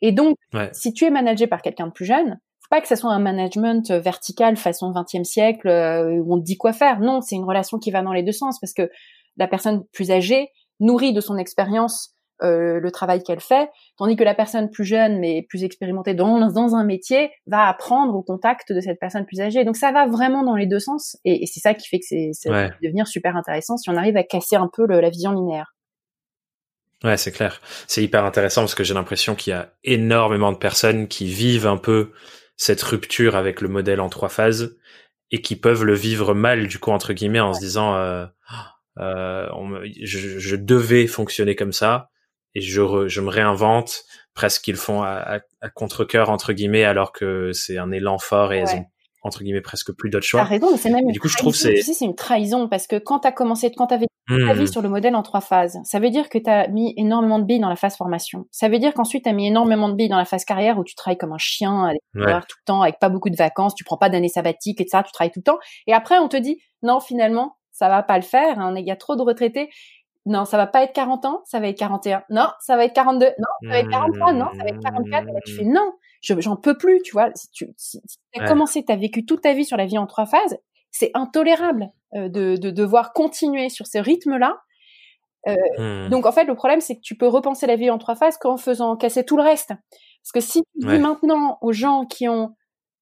Et 0.00 0.12
donc, 0.12 0.36
si 0.72 0.92
tu 0.92 1.04
es 1.04 1.10
managé 1.10 1.46
par 1.46 1.62
quelqu'un 1.62 1.86
de 1.86 1.92
plus 1.92 2.04
jeune, 2.04 2.38
faut 2.66 2.76
pas 2.76 2.80
que 2.80 2.88
ça 2.88 2.96
soit 2.96 3.12
un 3.12 3.20
management 3.20 3.90
euh, 3.90 4.00
vertical 4.00 4.56
façon 4.56 4.90
20e 4.90 5.22
siècle 5.22 5.68
euh, 5.68 6.16
où 6.16 6.34
on 6.34 6.38
te 6.38 6.44
dit 6.44 6.56
quoi 6.56 6.72
faire. 6.72 6.98
Non, 6.98 7.20
c'est 7.20 7.36
une 7.36 7.44
relation 7.44 7.78
qui 7.78 7.92
va 7.92 8.02
dans 8.02 8.12
les 8.12 8.24
deux 8.24 8.32
sens 8.32 8.58
parce 8.58 8.72
que 8.72 8.90
la 9.36 9.46
personne 9.46 9.84
plus 9.92 10.10
âgée 10.10 10.48
nourrit 10.80 11.12
de 11.12 11.20
son 11.20 11.38
expérience 11.38 12.12
euh, 12.42 12.80
le 12.80 12.90
travail 12.90 13.22
qu'elle 13.22 13.40
fait, 13.40 13.70
tandis 13.96 14.16
que 14.16 14.24
la 14.24 14.34
personne 14.34 14.68
plus 14.68 14.84
jeune 14.84 15.20
mais 15.20 15.46
plus 15.48 15.64
expérimentée 15.64 16.12
dans, 16.12 16.50
dans 16.50 16.74
un 16.74 16.84
métier 16.84 17.30
va 17.46 17.66
apprendre 17.68 18.14
au 18.14 18.22
contact 18.22 18.72
de 18.72 18.80
cette 18.80 18.98
personne 18.98 19.24
plus 19.24 19.40
âgée. 19.40 19.64
Donc 19.64 19.76
ça 19.76 19.92
va 19.92 20.06
vraiment 20.06 20.42
dans 20.42 20.56
les 20.56 20.66
deux 20.66 20.80
sens 20.80 21.16
et, 21.24 21.44
et 21.44 21.46
c'est 21.46 21.60
ça 21.60 21.72
qui 21.72 21.88
fait 21.88 21.98
que 21.98 22.04
c'est 22.06 22.30
ça 22.32 22.68
devenir 22.82 23.06
super 23.06 23.36
intéressant 23.36 23.76
si 23.76 23.88
on 23.90 23.96
arrive 23.96 24.16
à 24.16 24.24
casser 24.24 24.56
un 24.56 24.68
peu 24.70 24.86
le, 24.86 25.00
la 25.00 25.08
vision 25.08 25.30
linéaire. 25.30 25.75
Ouais, 27.04 27.16
c'est 27.16 27.32
clair. 27.32 27.60
C'est 27.86 28.02
hyper 28.02 28.24
intéressant 28.24 28.62
parce 28.62 28.74
que 28.74 28.84
j'ai 28.84 28.94
l'impression 28.94 29.34
qu'il 29.34 29.50
y 29.50 29.54
a 29.54 29.72
énormément 29.84 30.52
de 30.52 30.56
personnes 30.56 31.08
qui 31.08 31.26
vivent 31.26 31.66
un 31.66 31.76
peu 31.76 32.12
cette 32.56 32.82
rupture 32.82 33.36
avec 33.36 33.60
le 33.60 33.68
modèle 33.68 34.00
en 34.00 34.08
trois 34.08 34.30
phases 34.30 34.78
et 35.30 35.42
qui 35.42 35.56
peuvent 35.56 35.84
le 35.84 35.94
vivre 35.94 36.34
mal 36.34 36.68
du 36.68 36.78
coup 36.78 36.90
entre 36.90 37.12
guillemets 37.12 37.40
en 37.40 37.52
se 37.52 37.60
disant 37.60 37.96
euh, 37.96 38.24
euh, 38.98 39.46
je, 40.02 40.38
je, 40.38 40.56
devais 40.56 41.06
fonctionner 41.06 41.54
comme 41.54 41.72
ça 41.72 42.10
et 42.54 42.60
je, 42.60 43.08
je 43.08 43.20
me 43.20 43.28
réinvente 43.28 44.04
presque 44.34 44.62
qu'ils 44.62 44.76
font 44.76 45.02
à, 45.02 45.40
à, 45.60 45.68
contre 45.70 46.04
cœur 46.04 46.30
entre 46.30 46.52
guillemets 46.52 46.84
alors 46.84 47.12
que 47.12 47.52
c'est 47.52 47.76
un 47.76 47.90
élan 47.90 48.18
fort 48.18 48.52
et 48.52 48.58
elles 48.58 48.74
ont 48.74 48.86
entre 49.26 49.42
guillemets 49.42 49.60
presque 49.60 49.92
plus 49.92 50.10
d'autres 50.10 50.24
choix. 50.24 50.40
T'as 50.40 50.46
raison, 50.46 50.76
c'est 50.76 50.90
même. 50.90 51.06
du 51.10 51.20
coup, 51.20 51.28
je 51.28 51.36
trouve 51.36 51.54
c'est. 51.54 51.76
c'est 51.82 52.04
une 52.04 52.14
trahison 52.14 52.68
parce 52.68 52.86
que 52.86 52.96
quand 52.96 53.20
t'as 53.20 53.32
commencé, 53.32 53.70
quand 53.70 53.88
t'avais 53.88 54.06
ta 54.28 54.54
vie 54.54 54.64
mmh. 54.64 54.66
sur 54.66 54.82
le 54.82 54.88
modèle 54.88 55.14
en 55.14 55.22
trois 55.22 55.40
phases, 55.40 55.78
ça 55.84 56.00
veut 56.00 56.10
dire 56.10 56.28
que 56.28 56.38
t'as 56.38 56.66
mis 56.68 56.94
énormément 56.96 57.38
de 57.38 57.44
billes 57.44 57.60
dans 57.60 57.68
la 57.68 57.76
phase 57.76 57.96
formation. 57.96 58.46
Ça 58.50 58.68
veut 58.68 58.78
dire 58.78 58.92
qu'ensuite 58.92 59.24
t'as 59.24 59.32
mis 59.32 59.46
énormément 59.46 59.88
de 59.88 59.94
billes 59.94 60.08
dans 60.08 60.18
la 60.18 60.24
phase 60.24 60.44
carrière 60.44 60.78
où 60.78 60.84
tu 60.84 60.94
travailles 60.94 61.18
comme 61.18 61.32
un 61.32 61.38
chien, 61.38 61.84
avec 61.84 62.00
tout 62.12 62.20
le 62.20 62.64
temps, 62.64 62.82
avec 62.82 62.98
pas 62.98 63.08
beaucoup 63.08 63.30
de 63.30 63.36
vacances, 63.36 63.74
tu 63.74 63.84
prends 63.84 63.98
pas 63.98 64.08
d'années 64.08 64.28
sabbatiques 64.28 64.80
et 64.80 64.86
ça, 64.88 65.02
tu 65.02 65.12
travailles 65.12 65.30
tout 65.30 65.40
le 65.40 65.44
temps. 65.44 65.58
Et 65.86 65.92
après, 65.92 66.18
on 66.18 66.28
te 66.28 66.36
dit 66.36 66.60
non, 66.82 67.00
finalement, 67.00 67.56
ça 67.70 67.88
va 67.88 68.02
pas 68.02 68.16
le 68.16 68.22
faire. 68.22 68.58
Hein, 68.58 68.74
il 68.76 68.86
y 68.86 68.90
a 68.90 68.96
trop 68.96 69.16
de 69.16 69.22
retraités. 69.22 69.70
Non, 70.24 70.44
ça 70.44 70.56
va 70.56 70.66
pas 70.66 70.82
être 70.82 70.92
40 70.92 71.24
ans, 71.24 71.42
ça 71.44 71.60
va 71.60 71.68
être 71.68 71.78
41. 71.78 72.24
Non, 72.30 72.48
ça 72.58 72.76
va 72.76 72.84
être 72.84 72.94
42. 72.94 73.26
Non, 73.26 73.32
ça 73.62 73.68
va 73.68 73.78
être 73.78 73.90
43. 73.90 74.32
Non, 74.32 74.46
ça 74.56 74.62
va 74.64 74.68
être 74.70 74.80
44. 74.82 75.28
Et 75.28 75.32
là, 75.32 75.40
tu 75.46 75.52
fais 75.52 75.64
non 75.64 75.92
j'en 76.22 76.56
peux 76.56 76.76
plus, 76.76 77.00
tu 77.02 77.12
vois. 77.12 77.30
Si 77.34 77.50
tu 77.50 77.68
si, 77.76 78.00
as 78.38 78.46
commencé, 78.46 78.84
tu 78.84 78.92
as 78.92 78.96
vécu 78.96 79.24
toute 79.24 79.42
ta 79.42 79.52
vie 79.52 79.64
sur 79.64 79.76
la 79.76 79.86
vie 79.86 79.98
en 79.98 80.06
trois 80.06 80.26
phases, 80.26 80.58
c'est 80.90 81.10
intolérable 81.14 81.90
euh, 82.14 82.28
de, 82.28 82.56
de 82.56 82.70
devoir 82.70 83.12
continuer 83.12 83.68
sur 83.68 83.86
ce 83.86 83.98
rythme-là. 83.98 84.58
Euh, 85.48 85.54
mmh. 85.78 86.08
Donc 86.08 86.26
en 86.26 86.32
fait, 86.32 86.44
le 86.44 86.54
problème, 86.54 86.80
c'est 86.80 86.96
que 86.96 87.02
tu 87.02 87.16
peux 87.16 87.28
repenser 87.28 87.66
la 87.66 87.76
vie 87.76 87.90
en 87.90 87.98
trois 87.98 88.16
phases 88.16 88.36
qu'en 88.38 88.56
faisant 88.56 88.96
casser 88.96 89.24
tout 89.24 89.36
le 89.36 89.42
reste. 89.42 89.68
Parce 89.68 90.32
que 90.34 90.40
si 90.40 90.62
tu 90.62 90.86
dis 90.86 90.98
maintenant 90.98 91.58
aux 91.60 91.72
gens 91.72 92.04
qui 92.04 92.28
ont 92.28 92.54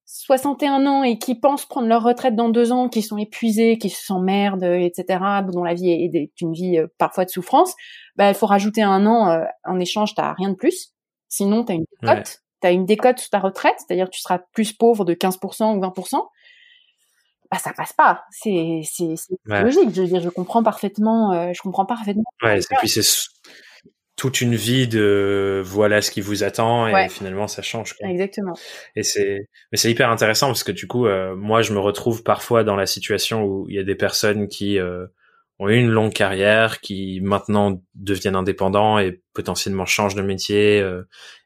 61 0.07 0.87
ans 0.87 1.03
et 1.03 1.19
qui 1.19 1.35
pensent 1.35 1.65
prendre 1.65 1.89
leur 1.89 2.03
retraite 2.03 2.37
dans 2.37 2.51
deux 2.51 2.73
ans, 2.73 2.91
qui 2.91 3.01
sont 3.01 3.17
épuisés, 3.17 3.79
qui 3.79 3.89
se 3.89 4.05
sentent 4.05 4.29
etc., 4.29 5.21
dont 5.51 5.65
la 5.65 5.73
vie 5.73 5.91
est, 5.91 6.41
une 6.41 6.53
vie 6.53 6.79
euh, 6.79 6.87
parfois 6.99 7.25
de 7.25 7.31
souffrance, 7.31 7.75
bah, 8.17 8.29
il 8.29 8.35
faut 8.35 8.47
rajouter 8.47 8.83
un 8.83 9.07
an 9.07 9.43
en 9.65 9.81
échange, 9.81 10.15
t'as 10.15 10.35
rien 10.35 10.51
de 10.51 10.57
plus. 10.57 10.93
Sinon, 11.29 11.65
tu 11.65 11.73
as 11.73 11.75
une 11.77 11.87
cote 12.03 12.44
tu 12.65 12.69
as 12.69 12.73
une 12.73 12.87
décote 12.87 13.19
sur 13.19 13.31
ta 13.31 13.39
retraite, 13.39 13.75
c'est-à-dire 13.79 14.07
que 14.07 14.15
tu 14.15 14.21
seras 14.21 14.41
plus 14.53 14.73
pauvre 14.73 15.05
de 15.05 15.15
15% 15.15 15.77
ou 15.77 15.81
20%, 15.81 16.27
bah 17.51 17.59
ça 17.59 17.73
passe 17.73 17.93
pas. 17.93 18.25
C'est 18.31 18.81
c'est 18.85 19.15
logique. 19.47 19.91
Je 19.95 20.03
veux 20.03 20.09
dire, 20.09 20.21
je 20.21 20.29
comprends 20.29 20.63
parfaitement. 20.63 21.33
Euh, 21.33 21.53
je 21.55 21.63
comprends 21.63 21.87
parfaitement. 21.87 22.25
Ouais. 22.43 22.59
Et 22.59 22.77
puis 22.79 22.89
c'est 22.89 23.03
toute 24.17 24.41
une 24.41 24.55
vie 24.55 24.87
de 24.87 25.61
voilà 25.65 26.01
ce 26.01 26.11
qui 26.11 26.21
vous 26.21 26.45
attend 26.45 26.87
et 26.87 27.09
finalement 27.09 27.49
ça 27.49 27.63
change. 27.63 27.95
Quoi. 27.95 28.09
Exactement. 28.09 28.55
Et 28.97 29.03
c'est 29.03 29.49
mais 29.73 29.79
c'est 29.79 29.91
hyper 29.91 30.11
intéressant 30.11 30.47
parce 30.47 30.65
que 30.65 30.73
du 30.73 30.87
coup 30.87 31.07
euh, 31.07 31.35
moi 31.35 31.63
je 31.63 31.73
me 31.73 31.81
retrouve 31.81 32.23
parfois 32.23 32.65
dans 32.65 32.77
la 32.77 32.87
situation 32.87 33.45
où 33.45 33.67
il 33.69 33.75
y 33.75 33.79
a 33.79 33.85
des 33.85 33.97
personnes 33.97 34.49
qui 34.49 34.79
euh, 34.79 35.07
ont 35.59 35.69
eu 35.69 35.77
une 35.77 35.91
longue 35.91 36.13
carrière, 36.13 36.81
qui 36.81 37.21
maintenant 37.23 37.81
deviennent 37.95 38.37
indépendants 38.37 38.99
et 38.99 39.21
potentiellement 39.35 39.87
changent 39.87 40.15
de 40.15 40.23
métier 40.23 40.83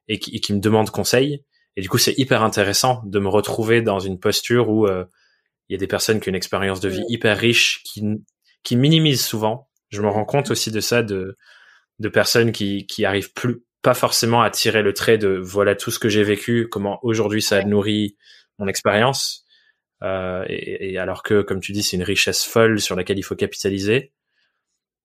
et 0.09 0.19
qui, 0.19 0.41
qui 0.41 0.53
me 0.53 0.61
demandent 0.61 0.91
conseil. 0.91 1.45
Et 1.77 1.81
du 1.81 1.89
coup, 1.89 1.99
c'est 1.99 2.19
hyper 2.19 2.43
intéressant 2.43 3.03
de 3.07 3.19
me 3.19 3.29
retrouver 3.29 3.83
dans 3.83 4.01
une 4.01 4.19
posture 4.19 4.69
où 4.69 4.87
euh, 4.87 5.05
il 5.69 5.75
y 5.75 5.77
a 5.77 5.79
des 5.79 5.87
personnes 5.87 6.21
qui 6.21 6.29
ont 6.29 6.31
une 6.31 6.37
expérience 6.37 6.81
de 6.81 6.89
vie 6.89 7.05
hyper 7.09 7.39
riche, 7.39 7.83
qui, 7.85 8.03
qui 8.63 8.77
minimisent 8.77 9.25
souvent. 9.25 9.69
Je 9.91 10.03
me 10.03 10.09
rends 10.09 10.25
compte 10.25 10.51
aussi 10.51 10.71
de 10.71 10.81
ça, 10.81 11.03
de, 11.03 11.37
de 11.99 12.09
personnes 12.09 12.53
qui, 12.53 12.87
qui 12.87 13.05
arrivent 13.05 13.33
plus, 13.33 13.63
pas 13.83 13.95
forcément 13.95 14.43
à 14.43 14.51
tirer 14.51 14.83
le 14.83 14.93
trait 14.93 15.19
de 15.19 15.29
voilà 15.29 15.75
tout 15.77 15.91
ce 15.91 15.99
que 15.99 16.09
j'ai 16.09 16.25
vécu, 16.25 16.69
comment 16.69 16.99
aujourd'hui 17.03 17.43
ça 17.43 17.63
nourrit 17.63 18.17
mon 18.59 18.67
expérience. 18.67 19.45
Euh, 20.03 20.45
et, 20.49 20.93
et, 20.93 20.99
alors 20.99 21.23
que, 21.23 21.43
comme 21.43 21.61
tu 21.61 21.73
dis, 21.73 21.83
c'est 21.83 21.97
une 21.97 22.03
richesse 22.03 22.45
folle 22.45 22.81
sur 22.81 22.97
laquelle 22.97 23.19
il 23.19 23.23
faut 23.23 23.37
capitaliser. 23.37 24.13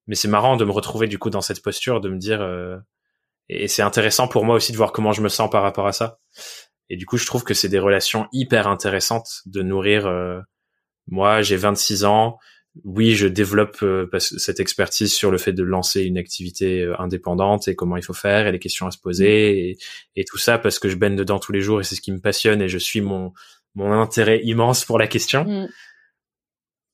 Mais 0.06 0.14
c'est 0.14 0.28
marrant 0.28 0.56
de 0.56 0.64
me 0.64 0.70
retrouver 0.70 1.06
du 1.08 1.18
coup 1.18 1.30
dans 1.30 1.40
cette 1.40 1.62
posture, 1.62 2.00
de 2.00 2.08
me 2.08 2.18
dire, 2.18 2.42
euh, 2.42 2.76
et 3.48 3.68
c'est 3.68 3.82
intéressant 3.82 4.28
pour 4.28 4.44
moi 4.44 4.56
aussi 4.56 4.72
de 4.72 4.76
voir 4.76 4.92
comment 4.92 5.12
je 5.12 5.22
me 5.22 5.28
sens 5.28 5.50
par 5.50 5.62
rapport 5.62 5.86
à 5.86 5.92
ça. 5.92 6.18
Et 6.90 6.96
du 6.96 7.06
coup, 7.06 7.16
je 7.16 7.26
trouve 7.26 7.44
que 7.44 7.54
c'est 7.54 7.68
des 7.68 7.78
relations 7.78 8.26
hyper 8.32 8.68
intéressantes 8.68 9.42
de 9.46 9.62
nourrir. 9.62 10.06
Euh, 10.06 10.40
moi, 11.08 11.42
j'ai 11.42 11.56
26 11.56 12.04
ans. 12.04 12.38
Oui, 12.82 13.14
je 13.14 13.28
développe 13.28 13.82
euh, 13.82 14.08
cette 14.18 14.58
expertise 14.58 15.14
sur 15.14 15.30
le 15.30 15.38
fait 15.38 15.52
de 15.52 15.62
lancer 15.62 16.02
une 16.02 16.18
activité 16.18 16.82
euh, 16.82 17.00
indépendante 17.00 17.68
et 17.68 17.76
comment 17.76 17.96
il 17.96 18.02
faut 18.02 18.14
faire 18.14 18.48
et 18.48 18.52
les 18.52 18.58
questions 18.58 18.86
à 18.86 18.90
se 18.90 18.98
poser 18.98 19.70
et, 19.70 19.78
et 20.16 20.24
tout 20.24 20.38
ça 20.38 20.58
parce 20.58 20.80
que 20.80 20.88
je 20.88 20.96
baigne 20.96 21.14
dedans 21.14 21.38
tous 21.38 21.52
les 21.52 21.60
jours 21.60 21.80
et 21.80 21.84
c'est 21.84 21.94
ce 21.94 22.00
qui 22.00 22.10
me 22.10 22.18
passionne 22.18 22.60
et 22.60 22.68
je 22.68 22.78
suis 22.78 23.00
mon 23.00 23.32
mon 23.76 23.92
intérêt 23.92 24.40
immense 24.42 24.84
pour 24.84 24.98
la 24.98 25.06
question. 25.06 25.44
Mm. 25.44 25.68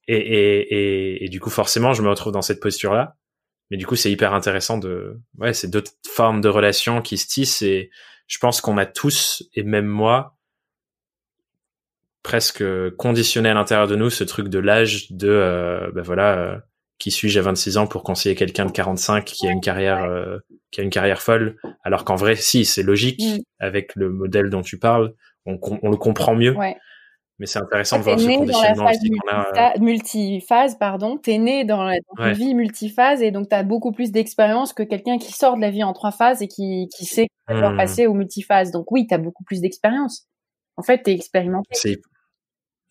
Et, 0.09 0.16
et, 0.16 0.74
et, 0.74 1.24
et, 1.24 1.28
du 1.28 1.40
coup, 1.40 1.51
forcément, 1.51 1.92
je 1.92 2.03
me 2.03 2.09
retrouve 2.09 2.32
dans 2.32 2.42
cette 2.42 2.61
posture-là. 2.61 3.16
Mais 3.71 3.77
du 3.77 3.87
coup, 3.87 3.97
c'est 3.97 4.11
hyper 4.11 4.35
intéressant 4.35 4.79
de, 4.79 5.21
ouais, 5.39 5.53
c'est 5.53 5.68
d'autres 5.68 5.93
formes 6.09 6.41
de 6.41 6.49
relations 6.49 7.03
qui 7.03 7.18
se 7.18 7.27
tissent 7.27 7.62
et 7.62 7.91
je 8.27 8.39
pense 8.39 8.61
qu'on 8.61 8.79
a 8.79 8.87
tous, 8.87 9.43
et 9.55 9.62
même 9.62 9.87
moi, 9.87 10.37
presque 12.23 12.64
conditionné 12.97 13.49
à 13.49 13.55
l'intérieur 13.55 13.89
de 13.89 13.97
nous 13.97 14.11
ce 14.11 14.25
truc 14.25 14.49
de 14.49 14.59
l'âge 14.59 15.11
de, 15.11 15.29
euh, 15.29 15.91
ben 15.93 16.03
voilà, 16.03 16.39
euh, 16.39 16.59
qui 16.99 17.11
suis-je 17.11 17.39
à 17.39 17.43
26 17.43 17.79
ans 17.79 17.87
pour 17.87 18.03
conseiller 18.03 18.35
quelqu'un 18.35 18.66
de 18.66 18.73
45 18.73 19.25
qui 19.25 19.49
a 19.49 19.51
une 19.51 19.61
carrière, 19.61 20.05
euh, 20.05 20.39
qui 20.71 20.81
a 20.81 20.85
une 20.85 20.91
carrière 20.91 21.23
folle, 21.23 21.57
alors 21.83 22.05
qu'en 22.05 22.16
vrai, 22.16 22.37
si, 22.37 22.64
c'est 22.64 22.83
logique 22.83 23.21
mm. 23.21 23.39
avec 23.59 23.97
le 23.97 24.11
modèle 24.11 24.51
dont 24.51 24.62
tu 24.62 24.79
parles, 24.79 25.14
on, 25.47 25.59
on 25.83 25.91
le 25.91 25.97
comprend 25.97 26.35
mieux. 26.35 26.55
Ouais. 26.55 26.77
Mais 27.41 27.47
c'est 27.47 27.59
intéressant 27.59 27.99
de 27.99 28.05
voir 28.05 28.20
ce 28.20 28.26
conditionnement 28.26 28.91
aussi 28.91 29.11
qu'on 29.11 29.28
a. 29.32 29.78
Multiphase, 29.78 30.76
pardon. 30.78 31.16
T'es 31.16 31.38
né 31.38 31.64
dans, 31.64 31.82
la, 31.82 31.97
une 32.18 32.32
vie 32.34 32.55
multiphase 32.55 33.22
et 33.22 33.30
donc 33.30 33.49
t'as 33.49 33.62
beaucoup 33.62 33.93
plus 33.93 34.12
d'expérience 34.12 34.74
que 34.74 34.82
quelqu'un 34.82 35.16
qui 35.16 35.32
sort 35.32 35.57
de 35.57 35.62
la 35.62 35.70
vie 35.70 35.82
en 35.82 35.95
trois 35.95 36.12
phases 36.12 36.43
et 36.43 36.49
qui, 36.49 36.88
qui 36.95 37.07
sait 37.07 37.28
mmh. 37.49 37.76
passer 37.78 38.07
au 38.07 38.12
multiphase. 38.12 38.70
Donc 38.72 38.93
oui, 38.93 39.07
t'as 39.07 39.16
beaucoup 39.16 39.43
plus 39.43 39.62
d'expérience. 39.62 40.26
En 40.76 40.82
fait, 40.82 41.03
t'es 41.03 41.14
expérimenté. 41.14 41.70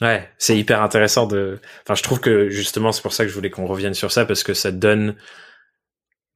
Ouais, 0.02 0.28
c'est 0.40 0.58
hyper 0.58 0.82
intéressant 0.82 1.28
de. 1.28 1.60
Enfin, 1.84 1.94
je 1.94 2.02
trouve 2.02 2.20
que 2.20 2.50
justement, 2.50 2.92
c'est 2.92 3.04
pour 3.04 3.14
ça 3.14 3.26
que 3.26 3.30
je 3.30 3.36
voulais 3.36 3.52
qu'on 3.52 3.68
revienne 3.68 3.94
sur 3.94 4.12
ça 4.12 4.26
parce 4.26 4.42
que 4.42 4.56
ça 4.56 4.72
donne 4.72 5.16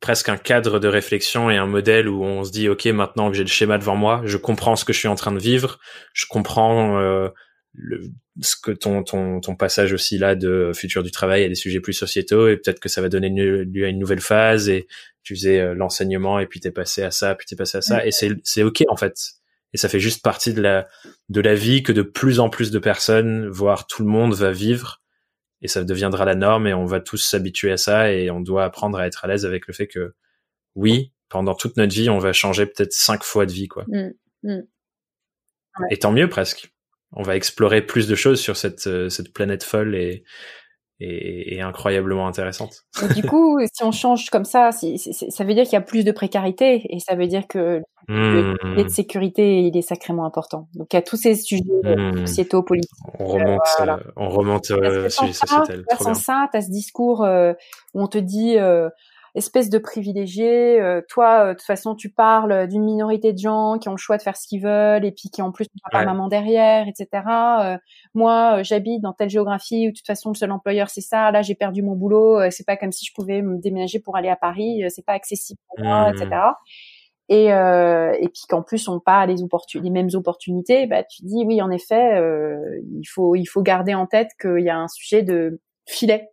presque 0.01 0.29
un 0.29 0.37
cadre 0.37 0.77
de 0.77 0.87
réflexion 0.87 1.49
et 1.49 1.57
un 1.57 1.65
modèle 1.65 2.07
où 2.09 2.23
on 2.23 2.43
se 2.43 2.51
dit 2.51 2.69
ok 2.69 2.85
maintenant 2.87 3.31
que 3.31 3.37
j'ai 3.37 3.43
le 3.43 3.49
schéma 3.49 3.77
devant 3.77 3.95
moi 3.95 4.21
je 4.25 4.35
comprends 4.35 4.75
ce 4.75 4.83
que 4.83 4.91
je 4.91 4.99
suis 4.99 5.07
en 5.07 5.15
train 5.15 5.31
de 5.31 5.39
vivre 5.39 5.79
je 6.11 6.25
comprends 6.29 6.99
euh, 6.99 7.29
le, 7.73 8.11
ce 8.41 8.55
que 8.55 8.71
ton, 8.71 9.03
ton, 9.03 9.39
ton 9.39 9.55
passage 9.55 9.93
aussi 9.93 10.17
là 10.17 10.35
de 10.35 10.71
futur 10.75 11.03
du 11.03 11.11
travail 11.11 11.43
à 11.43 11.49
des 11.49 11.55
sujets 11.55 11.79
plus 11.79 11.93
sociétaux 11.93 12.47
et 12.47 12.57
peut-être 12.57 12.79
que 12.79 12.89
ça 12.89 13.01
va 13.01 13.09
donner 13.09 13.29
lieu 13.29 13.85
à 13.85 13.89
une 13.89 13.99
nouvelle 13.99 14.21
phase 14.21 14.69
et 14.69 14.87
tu 15.23 15.35
faisais 15.35 15.59
euh, 15.59 15.73
l'enseignement 15.73 16.39
et 16.39 16.47
puis 16.47 16.59
t'es 16.59 16.71
passé 16.71 17.01
à 17.03 17.11
ça 17.11 17.35
puis 17.35 17.47
t'es 17.47 17.55
passé 17.55 17.77
à 17.77 17.81
ça 17.81 18.05
et 18.05 18.11
c'est 18.11 18.29
c'est 18.43 18.63
ok 18.63 18.83
en 18.89 18.95
fait. 18.95 19.15
Et 19.75 19.77
ça 19.77 19.89
fait 19.89 19.99
juste 19.99 20.21
partie 20.21 20.53
de 20.53 20.61
la 20.61 20.87
de 21.29 21.41
la 21.41 21.55
vie 21.55 21.81
que 21.81 21.91
de 21.91 22.03
plus 22.03 22.39
en 22.39 22.49
plus 22.49 22.69
de 22.69 22.79
personnes 22.79 23.47
voire 23.49 23.87
tout 23.87 24.03
le 24.03 24.09
monde 24.09 24.33
va 24.33 24.51
vivre 24.51 25.01
et 25.61 25.67
ça 25.67 25.83
deviendra 25.83 26.25
la 26.25 26.35
norme 26.35 26.67
et 26.67 26.73
on 26.73 26.85
va 26.85 26.99
tous 26.99 27.17
s'habituer 27.17 27.71
à 27.71 27.77
ça 27.77 28.11
et 28.11 28.29
on 28.29 28.41
doit 28.41 28.65
apprendre 28.65 28.99
à 28.99 29.07
être 29.07 29.25
à 29.25 29.27
l'aise 29.27 29.45
avec 29.45 29.67
le 29.67 29.73
fait 29.73 29.87
que 29.87 30.13
oui 30.75 31.11
pendant 31.29 31.55
toute 31.55 31.77
notre 31.77 31.93
vie 31.93 32.09
on 32.09 32.19
va 32.19 32.33
changer 32.33 32.67
peut-être 32.67 32.93
cinq 32.93 33.23
fois 33.23 33.45
de 33.45 33.51
vie 33.51 33.67
quoi. 33.67 33.85
Mmh, 33.87 34.11
mmh. 34.43 34.61
et 35.89 35.97
tant 35.97 36.11
mieux 36.11 36.29
presque 36.29 36.72
on 37.15 37.23
va 37.23 37.35
explorer 37.35 37.81
plus 37.81 38.07
de 38.07 38.15
choses 38.15 38.39
sur 38.39 38.57
cette, 38.57 38.87
euh, 38.87 39.09
cette 39.09 39.33
planète 39.33 39.63
folle 39.63 39.95
et, 39.95 40.23
et, 40.99 41.61
incroyablement 41.61 42.27
intéressante. 42.27 42.85
du 43.15 43.23
coup, 43.23 43.59
si 43.73 43.83
on 43.83 43.91
change 43.91 44.29
comme 44.29 44.45
ça, 44.45 44.71
ça 44.71 45.43
veut 45.43 45.53
dire 45.53 45.63
qu'il 45.63 45.73
y 45.73 45.77
a 45.77 45.81
plus 45.81 46.05
de 46.05 46.11
précarité 46.11 46.85
et 46.89 46.99
ça 46.99 47.15
veut 47.15 47.27
dire 47.27 47.47
que 47.47 47.81
le 48.07 48.55
filet 48.59 48.83
de 48.83 48.83
mmh. 48.83 48.89
sécurité 48.89 49.61
il 49.61 49.77
est 49.77 49.81
sacrément 49.81 50.25
important. 50.25 50.67
Donc 50.75 50.87
il 50.91 50.95
y 50.95 50.99
a 50.99 51.01
tous 51.01 51.17
ces 51.17 51.35
sujets 51.35 51.63
mmh. 51.83 52.25
sociétaux, 52.25 52.63
politiques. 52.63 52.91
On 53.19 53.25
remonte, 53.25 53.61
euh, 53.81 53.97
on 54.15 54.29
remonte 54.29 54.71
euh, 54.71 55.09
sujet 55.09 55.33
sociétal. 55.33 55.83
Sans 55.99 56.13
ça, 56.13 56.47
tu 56.51 56.57
as 56.57 56.61
ce 56.61 56.69
discours 56.69 57.21
où 57.21 58.01
on 58.01 58.07
te 58.07 58.17
dit 58.17 58.57
espèce 59.35 59.69
de 59.69 59.77
privilégié. 59.77 60.79
Euh, 60.79 61.01
toi, 61.09 61.45
euh, 61.45 61.47
de 61.49 61.53
toute 61.53 61.65
façon, 61.65 61.95
tu 61.95 62.09
parles 62.09 62.67
d'une 62.67 62.83
minorité 62.83 63.33
de 63.33 63.37
gens 63.37 63.77
qui 63.79 63.89
ont 63.89 63.93
le 63.93 63.97
choix 63.97 64.17
de 64.17 64.21
faire 64.21 64.37
ce 64.37 64.47
qu'ils 64.47 64.61
veulent 64.61 65.05
et 65.05 65.11
puis 65.11 65.29
qui 65.29 65.41
en 65.41 65.51
plus 65.51 65.65
n'ont 65.65 65.99
pas 65.99 66.05
maman 66.05 66.27
derrière, 66.27 66.87
etc. 66.87 67.07
Euh, 67.61 67.77
moi, 68.13 68.61
j'habite 68.63 69.01
dans 69.01 69.13
telle 69.13 69.29
géographie 69.29 69.87
où 69.87 69.91
de 69.91 69.95
toute 69.95 70.05
façon 70.05 70.29
le 70.29 70.35
seul 70.35 70.51
employeur 70.51 70.89
c'est 70.89 71.01
ça. 71.01 71.31
Là, 71.31 71.41
j'ai 71.41 71.55
perdu 71.55 71.81
mon 71.81 71.95
boulot. 71.95 72.39
c'est 72.51 72.65
pas 72.65 72.77
comme 72.77 72.91
si 72.91 73.05
je 73.05 73.13
pouvais 73.13 73.41
me 73.41 73.57
déménager 73.57 73.99
pour 73.99 74.15
aller 74.15 74.29
à 74.29 74.35
Paris. 74.35 74.83
c'est 74.89 75.05
pas 75.05 75.13
accessible 75.13 75.59
pour 75.67 75.83
moi, 75.83 76.11
etc. 76.11 76.27
Mmh. 76.29 76.53
Et, 77.29 77.45
et 77.45 78.29
puis 78.29 78.43
qu'en 78.49 78.61
plus 78.61 78.87
on 78.87 78.99
pas 78.99 79.25
les, 79.25 79.35
les 79.75 79.89
mêmes 79.89 80.09
opportunités, 80.13 80.85
bah 80.85 81.03
tu 81.03 81.23
dis 81.23 81.43
oui 81.45 81.61
en 81.61 81.71
effet 81.71 82.21
il 82.99 83.05
faut 83.05 83.35
il 83.35 83.45
faut 83.45 83.61
garder 83.61 83.95
en 83.95 84.05
tête 84.05 84.31
qu'il 84.39 84.59
y 84.59 84.69
a 84.69 84.77
un 84.77 84.89
sujet 84.89 85.23
de 85.23 85.61
filet 85.87 86.32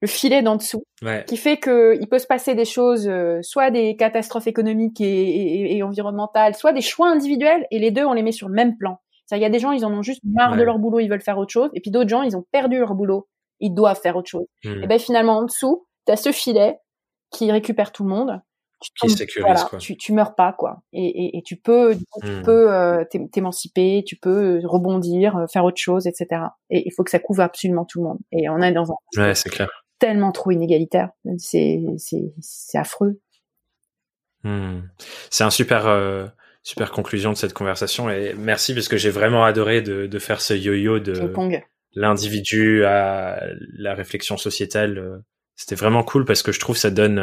le 0.00 0.08
filet 0.08 0.42
d'en 0.42 0.56
dessous, 0.56 0.84
qui 1.26 1.36
fait 1.36 1.56
que 1.56 1.96
il 2.00 2.08
peut 2.08 2.18
se 2.18 2.26
passer 2.26 2.54
des 2.54 2.64
choses, 2.64 3.08
euh, 3.08 3.38
soit 3.42 3.70
des 3.70 3.96
catastrophes 3.96 4.46
économiques 4.46 5.00
et, 5.00 5.82
environnementales, 5.82 6.54
soit 6.54 6.72
des 6.72 6.82
choix 6.82 7.08
individuels, 7.08 7.66
et 7.70 7.78
les 7.78 7.90
deux 7.90 8.04
on 8.04 8.12
les 8.12 8.22
met 8.22 8.32
sur 8.32 8.48
le 8.48 8.54
même 8.54 8.76
plan. 8.76 8.98
Il 9.32 9.38
y 9.38 9.44
a 9.44 9.50
des 9.50 9.58
gens, 9.58 9.72
ils 9.72 9.84
en 9.86 9.92
ont 9.92 10.02
juste 10.02 10.20
marre 10.24 10.56
de 10.56 10.62
leur 10.62 10.78
boulot, 10.78 11.00
ils 11.00 11.08
veulent 11.08 11.22
faire 11.22 11.38
autre 11.38 11.52
chose, 11.52 11.70
et 11.72 11.80
puis 11.80 11.90
d'autres 11.90 12.10
gens, 12.10 12.22
ils 12.22 12.36
ont 12.36 12.44
perdu 12.52 12.78
leur 12.78 12.94
boulot, 12.94 13.28
ils 13.60 13.72
doivent 13.72 14.00
faire 14.00 14.16
autre 14.16 14.28
chose. 14.28 14.46
Hmm. 14.64 14.82
Et 14.82 14.86
ben 14.86 14.98
finalement 14.98 15.38
en 15.38 15.44
dessous, 15.44 15.86
tu 16.06 16.12
as 16.12 16.16
ce 16.16 16.32
filet 16.32 16.78
qui 17.30 17.50
récupère 17.50 17.90
tout 17.90 18.04
le 18.04 18.10
monde. 18.10 18.42
Tu 18.82 18.90
qui 19.06 19.10
sécurise 19.10 19.64
quoi. 19.64 19.78
Tu, 19.78 19.96
tu 19.96 20.12
meurs 20.12 20.34
pas 20.34 20.52
quoi, 20.52 20.82
et, 20.92 21.40
tu 21.46 21.56
peux, 21.56 21.96
tu 22.22 22.30
hmm. 22.30 22.42
peux 22.42 22.70
euh, 22.70 23.04
t'émanciper, 23.32 24.04
tu 24.06 24.16
peux 24.16 24.60
rebondir, 24.64 25.38
euh, 25.38 25.46
faire 25.46 25.64
autre 25.64 25.80
chose, 25.80 26.06
etc. 26.06 26.42
Et 26.68 26.86
il 26.86 26.92
faut 26.94 27.02
que 27.02 27.10
ça 27.10 27.18
couvre 27.18 27.40
absolument 27.40 27.86
tout 27.86 28.00
le 28.00 28.08
monde. 28.08 28.18
Et 28.30 28.50
on 28.50 28.60
est 28.60 28.72
dans 28.72 28.92
un. 28.92 28.96
Ouais, 29.16 29.34
c'est 29.34 29.48
clair 29.48 29.83
tellement 29.98 30.32
trop 30.32 30.50
inégalitaire. 30.50 31.10
C'est 31.38 31.80
c'est 31.98 32.78
affreux. 32.78 33.20
Hmm. 34.42 34.80
C'est 35.30 35.44
un 35.44 35.50
super 35.50 35.86
euh, 35.86 36.26
super 36.62 36.90
conclusion 36.90 37.32
de 37.32 37.36
cette 37.36 37.54
conversation 37.54 38.10
et 38.10 38.34
merci 38.34 38.74
parce 38.74 38.88
que 38.88 38.96
j'ai 38.96 39.10
vraiment 39.10 39.44
adoré 39.44 39.82
de, 39.82 40.06
de 40.06 40.18
faire 40.18 40.40
ce 40.40 40.54
yo-yo 40.54 40.98
de 40.98 41.32
l'individu 41.94 42.84
à 42.84 43.40
la 43.78 43.94
réflexion 43.94 44.36
sociétale. 44.36 45.22
C'était 45.56 45.76
vraiment 45.76 46.02
cool 46.02 46.24
parce 46.24 46.42
que 46.42 46.52
je 46.52 46.60
trouve 46.60 46.76
ça 46.76 46.90
donne 46.90 47.18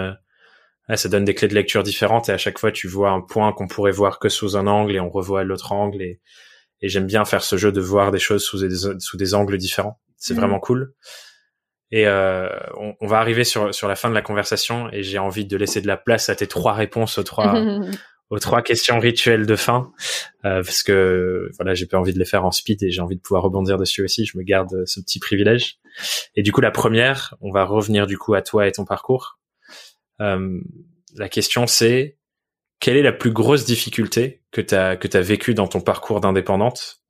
euh, 0.89 0.95
ça 0.95 1.09
donne 1.09 1.25
des 1.25 1.35
clés 1.35 1.47
de 1.47 1.53
lecture 1.53 1.83
différentes 1.83 2.29
et 2.29 2.31
à 2.31 2.37
chaque 2.37 2.57
fois 2.57 2.71
tu 2.71 2.87
vois 2.87 3.11
un 3.11 3.21
point 3.21 3.51
qu'on 3.53 3.67
pourrait 3.67 3.91
voir 3.91 4.19
que 4.19 4.29
sous 4.29 4.57
un 4.57 4.67
angle 4.67 4.95
et 4.95 4.99
on 4.99 5.09
revoit 5.09 5.43
l'autre 5.43 5.71
angle 5.71 6.01
et, 6.01 6.21
et 6.81 6.89
j'aime 6.89 7.05
bien 7.05 7.25
faire 7.25 7.43
ce 7.43 7.57
jeu 7.57 7.71
de 7.71 7.81
voir 7.81 8.11
des 8.11 8.19
choses 8.19 8.43
sous 8.43 8.59
des, 8.59 8.75
sous 8.99 9.17
des 9.17 9.33
angles 9.33 9.57
différents. 9.57 9.99
C'est 10.17 10.33
mmh. 10.33 10.37
vraiment 10.37 10.59
cool. 10.59 10.93
Et 11.91 12.07
euh, 12.07 12.49
on, 12.77 12.95
on, 13.01 13.07
va 13.07 13.19
arriver 13.19 13.43
sur, 13.43 13.75
sur 13.75 13.87
la 13.87 13.95
fin 13.95 14.09
de 14.09 14.13
la 14.13 14.21
conversation 14.21 14.89
et 14.93 15.03
j'ai 15.03 15.19
envie 15.19 15.45
de 15.45 15.57
laisser 15.57 15.81
de 15.81 15.87
la 15.87 15.97
place 15.97 16.29
à 16.29 16.35
tes 16.35 16.47
trois 16.47 16.73
réponses 16.73 17.17
aux 17.17 17.23
trois 17.23 17.53
aux 18.31 18.39
trois 18.39 18.61
questions 18.61 18.97
rituelles 18.97 19.45
de 19.45 19.55
fin 19.57 19.91
euh, 20.45 20.63
parce 20.63 20.83
que 20.83 21.51
voilà 21.57 21.73
j'ai 21.73 21.85
pas 21.85 21.97
envie 21.97 22.13
de 22.13 22.19
les 22.19 22.25
faire 22.25 22.45
en 22.45 22.51
speed 22.51 22.81
et 22.81 22.89
j'ai 22.89 23.01
envie 23.01 23.17
de 23.17 23.21
pouvoir 23.21 23.43
rebondir 23.43 23.77
dessus 23.77 24.03
aussi. 24.03 24.25
Je 24.25 24.37
me 24.37 24.43
garde 24.43 24.85
ce 24.85 25.01
petit 25.01 25.19
privilège. 25.19 25.79
Et 26.35 26.41
du 26.41 26.53
coup 26.53 26.61
la 26.61 26.71
première, 26.71 27.35
on 27.41 27.51
va 27.51 27.65
revenir 27.65 28.07
du 28.07 28.17
coup 28.17 28.33
à 28.33 28.41
toi 28.41 28.67
et 28.67 28.71
ton 28.71 28.85
parcours. 28.85 29.39
Euh, 30.21 30.61
la 31.15 31.27
question 31.27 31.67
c'est 31.67 32.17
quelle 32.79 32.95
est 32.95 33.03
la 33.03 33.11
plus 33.11 33.31
grosse 33.31 33.65
difficulté 33.65 34.41
que 34.51 34.61
tu 34.61 34.75
as 34.75 34.95
que 34.95 35.09
tu 35.09 35.17
as 35.17 35.21
vécu 35.21 35.53
dans 35.53 35.67
ton 35.67 35.81
parcours 35.81 36.21
d'indépendante 36.21 37.01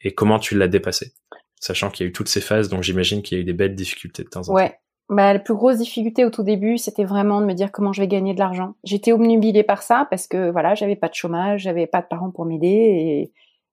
et 0.00 0.12
comment 0.12 0.40
tu 0.40 0.58
l'as 0.58 0.68
dépassée? 0.68 1.12
Sachant 1.60 1.90
qu'il 1.90 2.04
y 2.04 2.06
a 2.06 2.10
eu 2.10 2.12
toutes 2.12 2.28
ces 2.28 2.40
phases, 2.40 2.68
donc 2.68 2.82
j'imagine 2.82 3.22
qu'il 3.22 3.38
y 3.38 3.40
a 3.40 3.42
eu 3.42 3.44
des 3.44 3.52
belles 3.52 3.74
difficultés 3.74 4.24
de 4.24 4.28
temps 4.28 4.40
en 4.40 4.44
temps. 4.44 4.52
Ouais. 4.54 4.78
Bah, 5.10 5.34
la 5.34 5.38
plus 5.38 5.54
grosse 5.54 5.78
difficulté 5.78 6.24
au 6.24 6.30
tout 6.30 6.42
début, 6.42 6.78
c'était 6.78 7.04
vraiment 7.04 7.40
de 7.40 7.46
me 7.46 7.52
dire 7.52 7.70
comment 7.70 7.92
je 7.92 8.00
vais 8.00 8.08
gagner 8.08 8.32
de 8.32 8.38
l'argent. 8.38 8.74
J'étais 8.84 9.12
obnubilée 9.12 9.62
par 9.62 9.82
ça 9.82 10.06
parce 10.08 10.26
que 10.26 10.50
voilà, 10.50 10.74
j'avais 10.74 10.96
pas 10.96 11.08
de 11.08 11.14
chômage, 11.14 11.62
j'avais 11.62 11.86
pas 11.86 12.00
de 12.00 12.06
parents 12.06 12.30
pour 12.30 12.46
m'aider 12.46 12.68
et 12.68 13.32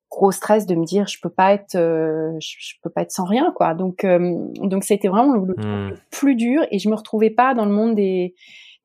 gros 0.10 0.34
stress 0.34 0.66
de 0.66 0.76
me 0.76 0.84
dire 0.84 1.08
je 1.08 1.18
peux 1.22 1.30
pas 1.30 1.54
être 1.54 1.76
euh, 1.76 2.38
je, 2.42 2.74
peux 2.84 2.90
pas 2.90 3.04
être 3.04 3.14
sans 3.14 3.24
rien 3.24 3.54
quoi. 3.56 3.74
Donc 3.76 4.04
euh, 4.04 4.36
donc 4.58 4.84
c'était 4.84 5.08
vraiment 5.08 5.36
le, 5.36 5.54
hmm. 5.54 5.96
plus 6.12 6.36
dur 6.36 6.64
et 6.70 6.80
je 6.80 6.90
me 6.90 6.96
retrouvais 6.96 7.30
pas 7.30 7.54
dans 7.54 7.66
le 7.66 7.72
monde 7.72 7.96
des 7.96 8.36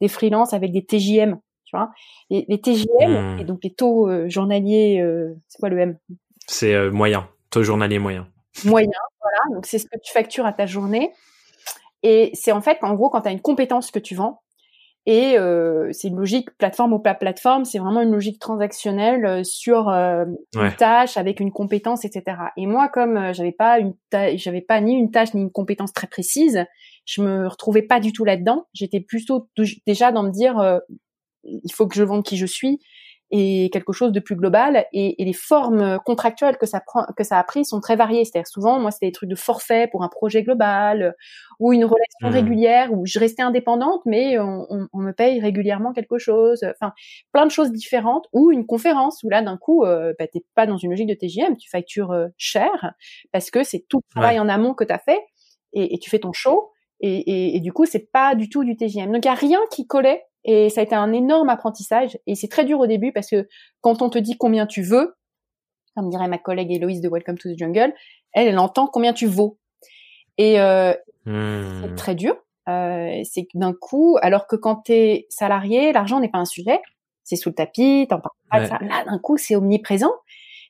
des 0.01 0.09
freelances 0.09 0.55
avec 0.55 0.71
des 0.71 0.85
TJM, 0.85 1.41
tu 1.65 1.77
vois. 1.77 1.91
Les, 2.31 2.45
les 2.49 2.61
TJM 2.61 3.11
hmm. 3.11 3.39
et 3.41 3.45
donc 3.45 3.59
les 3.65 3.75
taux 3.75 4.09
euh, 4.09 4.29
journaliers 4.29 5.05
c'est 5.49 5.59
quoi 5.59 5.69
le 5.69 5.79
M? 5.79 5.99
C'est 6.47 6.91
moyen, 6.91 7.29
taux 7.51 7.65
journalier 7.65 7.99
moyen 7.99 8.29
moyen. 8.65 8.91
Voilà, 9.21 9.55
donc 9.55 9.67
c'est 9.67 9.79
ce 9.79 9.87
que 9.87 9.99
tu 10.03 10.13
factures 10.13 10.47
à 10.47 10.53
ta 10.53 10.67
journée. 10.67 11.13
Et 12.03 12.31
c'est 12.35 12.53
en 12.53 12.61
fait, 12.61 12.79
en 12.83 12.95
gros, 12.95 13.11
quand 13.11 13.23
tu 13.23 13.29
as 13.29 13.33
une 13.33 13.41
compétence 13.41 13.91
que 13.91 13.99
tu 13.99 14.15
vends, 14.15 14.41
et 15.09 15.39
euh, 15.39 15.91
c'est 15.93 16.09
une 16.09 16.17
logique 16.17 16.51
plateforme 16.59 16.93
ou 16.93 16.99
pas 16.99 17.15
plateforme, 17.15 17.65
c'est 17.65 17.79
vraiment 17.79 18.01
une 18.01 18.11
logique 18.11 18.41
transactionnelle 18.41 19.25
euh, 19.25 19.45
sur 19.45 19.89
euh, 19.89 20.25
une 20.57 20.73
tâche 20.77 21.17
avec 21.17 21.39
une 21.39 21.53
compétence, 21.53 22.05
etc. 22.05 22.39
Et 22.57 22.67
moi, 22.67 22.89
comme 22.89 23.17
euh, 23.17 23.33
j'avais 23.33 23.53
pas 23.53 23.79
une 23.79 23.95
j'avais 24.37 24.63
pas 24.63 24.81
ni 24.81 24.95
une 24.95 25.13
tâche 25.13 25.33
ni 25.33 25.43
une 25.43 25.53
compétence 25.53 25.93
très 25.93 26.09
précise, 26.09 26.65
je 27.05 27.23
me 27.23 27.47
retrouvais 27.47 27.83
pas 27.83 28.01
du 28.01 28.13
tout 28.13 28.25
là-dedans. 28.25 28.67
J'étais 28.75 29.01
plutôt 29.01 29.49
déjà 29.87 30.11
dans 30.11 30.25
me 30.25 30.31
dire 30.31 30.81
il 31.45 31.73
faut 31.73 31.87
que 31.87 31.95
je 31.95 32.03
vende 32.03 32.25
qui 32.25 32.37
je 32.37 32.47
suis 32.47 32.81
et 33.31 33.71
quelque 33.73 33.93
chose 33.93 34.13
de 34.13 34.21
plus 34.21 34.37
global. 34.37 34.87
Et, 34.93 35.21
et, 35.21 35.25
les 35.25 35.33
formes 35.33 35.99
contractuelles 36.05 36.59
que 36.59 36.67
ça 36.67 36.81
prend, 36.81 37.05
que 37.17 37.25
ça 37.25 37.39
a 37.39 37.45
pris 37.45 37.65
sont 37.65 37.81
très 37.81 37.97
variées. 37.97 38.25
C'est-à-dire 38.25 38.47
souvent, 38.47 38.79
moi, 38.79 38.91
c'était 38.91 39.07
des 39.07 39.13
trucs 39.13 39.29
de 39.29 39.35
forfait 39.35 39.89
pour 39.91 40.05
un 40.05 40.09
projet 40.09 40.43
global 40.43 41.15
ou 41.59 41.73
une 41.73 41.85
relation 41.85 42.29
mmh. 42.29 42.33
régulière 42.33 42.93
où 42.93 43.05
je 43.05 43.19
restais 43.19 43.43
indépendante, 43.43 44.03
mais 44.07 44.39
on, 44.39 44.67
on, 44.71 44.89
on, 44.93 44.99
me 44.99 45.13
paye 45.13 45.41
régulièrement 45.41 45.93
quelque 45.93 46.19
chose. 46.19 46.63
Enfin, 46.65 46.93
plein 47.33 47.47
de 47.47 47.51
choses 47.51 47.73
différentes. 47.73 48.27
Ou 48.33 48.53
une 48.53 48.67
conférence 48.67 49.23
où 49.25 49.29
là, 49.29 49.43
d'un 49.43 49.57
coup, 49.57 49.85
euh, 49.85 50.15
bah, 50.19 50.27
t'es 50.29 50.45
pas 50.55 50.67
dans 50.67 50.77
une 50.77 50.91
logique 50.91 51.09
de 51.09 51.15
TGM, 51.15 51.57
tu 51.57 51.69
factures 51.69 52.13
euh, 52.13 52.29
cher 52.37 52.95
parce 53.33 53.51
que 53.51 53.65
c'est 53.65 53.85
tout 53.89 54.01
le 54.09 54.21
travail 54.21 54.39
en 54.39 54.49
amont 54.49 54.75
que 54.75 54.85
tu 54.85 54.93
as 54.93 54.99
fait 54.99 55.21
et, 55.73 55.95
et, 55.95 55.99
tu 55.99 56.11
fais 56.11 56.21
ton 56.21 56.33
show. 56.33 56.71
Et, 57.01 57.17
et, 57.19 57.57
et 57.57 57.61
du 57.61 57.73
coup, 57.73 57.87
c'est 57.87 58.11
pas 58.11 58.35
du 58.35 58.49
tout 58.49 58.65
du 58.65 58.77
TGM. 58.77 59.13
Donc, 59.13 59.25
il 59.25 59.29
y 59.29 59.31
a 59.31 59.35
rien 59.35 59.61
qui 59.71 59.87
collait 59.87 60.25
et 60.47 60.71
ça 60.71 60.81
a 60.81 60.85
été 60.85 60.95
un 60.95 61.13
énorme 61.13 61.49
apprentissage. 61.49 62.19
Et 62.27 62.37
c'est 62.37 62.49
très 62.49 62.65
dur 62.65 62.79
au 62.79 62.87
début 62.87 63.13
parce 63.13 63.29
que 63.29 63.49
quand 63.81 64.01
on 64.01 64.09
te 64.09 64.19
dit 64.19 64.39
combien 64.39 64.67
tu 64.67 64.81
veux, 64.81 65.17
comme 65.97 66.09
dirait 66.09 66.29
ma 66.29 66.39
collègue 66.39 66.71
Héloïse 66.71 67.01
de 67.01 67.09
Welcome 67.09 67.37
to 67.37 67.53
the 67.53 67.59
Jungle, 67.59 67.93
elle, 68.33 68.49
elle 68.49 68.59
entend 68.59 68.87
combien 68.87 69.13
tu 69.13 69.27
vaux. 69.27 69.59
Et 70.39 70.61
euh, 70.61 70.95
hmm. 71.25 71.83
c'est 71.83 71.95
très 71.97 72.15
dur. 72.15 72.37
Euh, 72.69 73.21
c'est 73.25 73.49
d'un 73.55 73.73
coup, 73.73 74.19
alors 74.23 74.47
que 74.47 74.57
quand 74.57 74.83
tu 74.87 74.93
es 74.93 75.27
salarié, 75.31 75.93
l'argent 75.93 76.21
n'est 76.21 76.29
pas 76.29 76.39
un 76.39 76.45
sujet, 76.45 76.81
c'est 77.25 77.37
sous 77.37 77.49
le 77.49 77.55
tapis, 77.55 78.07
t'en 78.09 78.21
parles 78.21 78.35
pas 78.51 78.61
de 78.61 78.67
ça. 78.67 78.79
Là, 78.83 79.05
d'un 79.05 79.19
coup, 79.19 79.37
c'est 79.37 79.57
omniprésent 79.57 80.13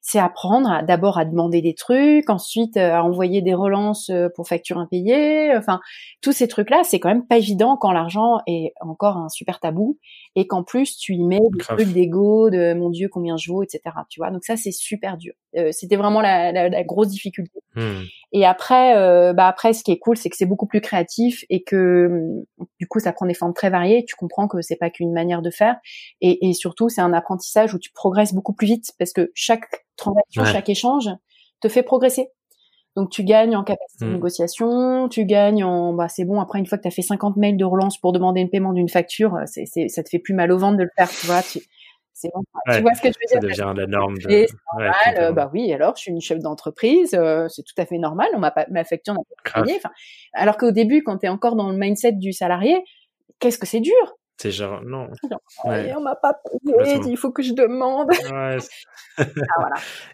c'est 0.09 0.21
apprendre 0.21 0.85
d'abord 0.87 1.19
à 1.19 1.25
demander 1.25 1.61
des 1.63 1.75
trucs, 1.75 2.31
ensuite 2.31 2.77
euh, 2.77 2.95
à 2.95 3.03
envoyer 3.03 3.43
des 3.43 3.55
relances 3.55 4.09
euh, 4.11 4.29
pour 4.37 4.47
factures 4.47 4.79
impayées. 4.79 5.53
Enfin, 5.57 5.81
tous 6.21 6.31
ces 6.31 6.47
trucs-là, 6.47 6.83
c'est 6.85 7.01
quand 7.01 7.09
même 7.09 7.27
pas 7.27 7.39
évident 7.39 7.77
quand 7.77 7.91
l'argent 7.91 8.39
est 8.47 8.73
encore 8.81 9.17
un 9.17 9.29
super 9.29 9.59
tabou 9.59 9.99
et 10.37 10.47
qu'en 10.47 10.63
plus 10.63 10.97
tu 10.97 11.15
y 11.15 11.25
mets 11.25 11.41
des 11.51 11.59
trucs 11.59 11.93
d'ego, 11.93 12.51
de 12.51 12.73
mon 12.75 12.91
Dieu 12.91 13.09
combien 13.09 13.37
je 13.37 13.51
vaux, 13.51 13.65
etc. 13.65 13.81
Tu 14.09 14.21
vois, 14.21 14.31
donc 14.31 14.45
ça 14.45 14.57
c'est 14.57 14.71
super 14.71 15.17
dur. 15.17 15.35
Euh, 15.57 15.71
c'était 15.73 15.97
vraiment 15.97 16.21
la, 16.21 16.53
la, 16.53 16.69
la, 16.69 16.85
grosse 16.85 17.09
difficulté. 17.09 17.61
Hmm. 17.75 18.03
Et 18.33 18.45
après, 18.45 18.97
euh, 18.97 19.33
bah 19.33 19.49
après, 19.49 19.73
ce 19.73 19.83
qui 19.83 19.91
est 19.91 19.99
cool, 19.99 20.17
c'est 20.17 20.29
que 20.29 20.37
c'est 20.37 20.47
beaucoup 20.47 20.67
plus 20.67 20.81
créatif 20.81 21.45
et 21.49 21.63
que 21.63 22.45
du 22.79 22.87
coup 22.87 23.01
ça 23.01 23.13
prend 23.13 23.27
des 23.27 23.35
formes 23.35 23.55
très 23.55 23.71
variées. 23.71 24.05
Tu 24.05 24.17
comprends 24.17 24.49
que 24.49 24.61
c'est 24.61 24.77
pas 24.77 24.91
qu'une 24.91 25.13
manière 25.13 25.43
de 25.43 25.51
faire 25.51 25.77
et, 26.21 26.47
et 26.47 26.53
surtout 26.53 26.89
c'est 26.89 27.01
un 27.01 27.13
apprentissage 27.13 27.75
où 27.75 27.79
tu 27.79 27.91
progresses 27.93 28.35
beaucoup 28.35 28.53
plus 28.53 28.67
vite 28.67 28.93
parce 28.99 29.13
que 29.13 29.31
chaque 29.35 29.87
transaction, 29.97 30.45
chaque 30.45 30.69
échange 30.69 31.09
te 31.61 31.69
fait 31.69 31.83
progresser. 31.83 32.29
Donc 32.97 33.11
tu 33.11 33.25
gagnes 33.25 33.57
en 33.57 33.63
capacité 33.63 34.07
de 34.07 34.11
mmh. 34.11 34.15
négociation, 34.15 35.09
tu 35.09 35.27
gagnes 35.27 35.65
en 35.65 35.93
bah 35.93 36.09
c'est 36.09 36.25
bon 36.25 36.41
après 36.41 36.59
une 36.59 36.67
fois 36.67 36.79
que 36.79 36.83
tu 36.83 36.89
as 36.89 36.91
fait 36.91 37.03
50 37.03 37.37
mails 37.37 37.59
de 37.59 37.65
relance 37.65 37.99
pour 37.99 38.13
demander 38.13 38.43
un 38.43 38.47
paiement 38.47 38.73
d'une 38.73 38.89
facture, 38.89 39.35
euh, 39.37 39.43
c'est 39.45 39.65
c'est 39.67 39.89
ça 39.89 40.03
te 40.03 40.09
fait 40.09 40.19
plus 40.19 40.33
mal 40.33 40.51
au 40.51 40.57
ventre 40.57 40.79
de 40.79 40.85
le 40.85 40.91
faire, 40.97 41.11
tu 41.11 41.27
vois, 41.27 41.43
tu 41.43 41.61
c'est 42.17 42.31
bon. 42.35 42.43
tu 42.73 42.81
vois 42.81 42.95
ce 42.95 43.03
que 43.03 43.09
je 43.09 43.15
veux 43.37 43.41
dire? 43.41 43.57
Ça 43.57 43.65
devient 43.65 43.79
la 43.79 43.87
norme. 43.87 44.17
De... 44.17 44.31
Et 44.31 44.47
normal, 44.73 44.95
euh, 45.19 45.33
bah 45.33 45.51
oui, 45.53 45.71
alors 45.73 45.97
je 45.97 46.03
suis 46.03 46.11
une 46.11 46.23
chef 46.23 46.39
d'entreprise, 46.39 47.13
euh, 47.15 47.47
c'est 47.49 47.63
tout 47.63 47.75
à 47.77 47.85
fait 47.85 47.99
normal, 47.99 48.29
on 48.35 48.39
m'a 48.39 48.51
pas 48.51 48.65
ma 48.71 48.85
facture 48.85 49.13
n'a 49.13 49.21
pas 49.53 49.63
payé. 49.63 49.79
Alors 50.33 50.57
qu'au 50.57 50.71
début 50.71 51.03
quand 51.03 51.19
tu 51.19 51.27
es 51.27 51.29
encore 51.29 51.57
dans 51.57 51.71
le 51.71 51.77
mindset 51.77 52.13
du 52.13 52.33
salarié, 52.33 52.83
qu'est-ce 53.39 53.59
que 53.59 53.67
c'est 53.67 53.81
dur? 53.81 54.17
C'est 54.39 54.51
genre, 54.51 54.83
non. 54.83 55.09
ouais. 55.65 55.95
on 55.95 56.01
m'a 56.01 56.17
pas 56.17 56.35
payé, 56.65 57.01
il 57.07 57.17
faut 57.17 57.33
que 57.33 57.43
je 57.43 57.53
demande. 57.53 58.11
Ouais. 58.11 58.59
ah, 59.19 59.25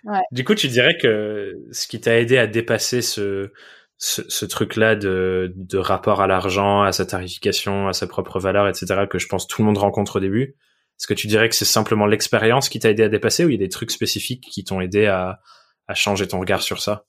voilà. 0.05 0.23
Du 0.31 0.45
coup, 0.45 0.55
tu 0.55 0.69
dirais 0.69 0.97
que 0.97 1.57
ce 1.73 1.89
qui 1.89 2.01
t'a 2.01 2.19
aidé 2.19 2.39
à 2.39 2.47
dépasser 2.47 3.03
ce, 3.03 3.51
ce, 3.99 4.23
ce 4.29 4.45
truc-là 4.45 4.95
de, 4.95 5.53
de 5.57 5.79
rapport 5.79 6.21
à 6.21 6.29
l'argent, 6.29 6.83
à 6.83 6.93
sa 6.93 7.05
tarification, 7.05 7.89
à 7.89 7.93
sa 7.93 8.07
propre 8.07 8.39
valeur, 8.39 8.69
etc., 8.69 9.07
que 9.11 9.19
je 9.19 9.27
pense 9.27 9.49
tout 9.49 9.61
le 9.63 9.67
monde 9.67 9.79
rencontre 9.79 10.17
au 10.17 10.21
début, 10.21 10.57
est-ce 10.99 11.07
que 11.07 11.15
tu 11.15 11.27
dirais 11.27 11.49
que 11.49 11.55
c'est 11.55 11.65
simplement 11.65 12.07
l'expérience 12.07 12.69
qui 12.69 12.79
t'a 12.79 12.91
aidé 12.91 13.03
à 13.03 13.09
dépasser 13.09 13.45
ou 13.45 13.49
il 13.49 13.53
y 13.53 13.57
a 13.57 13.59
des 13.59 13.69
trucs 13.69 13.91
spécifiques 13.91 14.45
qui 14.51 14.65
t'ont 14.65 14.81
aidé 14.81 15.07
à, 15.07 15.41
à 15.89 15.95
changer 15.95 16.29
ton 16.29 16.41
regard 16.41 16.63
sur 16.63 16.81
ça? 16.81 17.05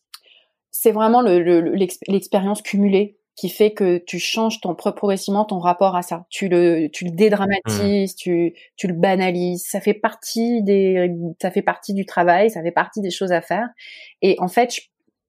C'est 0.72 0.92
vraiment 0.92 1.22
l'expérience 1.22 2.60
le, 2.60 2.64
cumulée 2.64 3.18
qui 3.36 3.50
fait 3.50 3.74
que 3.74 3.98
tu 3.98 4.20
changes 4.20 4.62
ton 4.62 4.76
progressivement 4.76 5.46
ton 5.46 5.60
rapport 5.60 5.96
à 5.96 6.02
ça. 6.02 6.26
Tu 6.30 6.48
le, 6.50 6.88
tu 6.92 7.06
le 7.06 7.12
dédramatises, 7.12 8.14
mmh. 8.14 8.18
tu, 8.18 8.54
tu 8.76 8.88
le 8.88 8.94
banalises. 8.94 9.66
Ça 9.68 9.82
fait 9.82 9.94
partie 9.94 10.62
des, 10.64 11.12
ça 11.42 11.50
fait 11.50 11.62
partie 11.62 11.94
du 11.94 12.06
travail, 12.06 12.52
ça 12.52 12.62
fait 12.62 12.72
partie 12.72 13.02
des 13.02 13.12
choses 13.12 13.32
à 13.32 13.42
faire. 13.42 13.68
Et 14.22 14.36
en 14.40 14.48
fait, 14.48 14.74
je, 14.76 14.82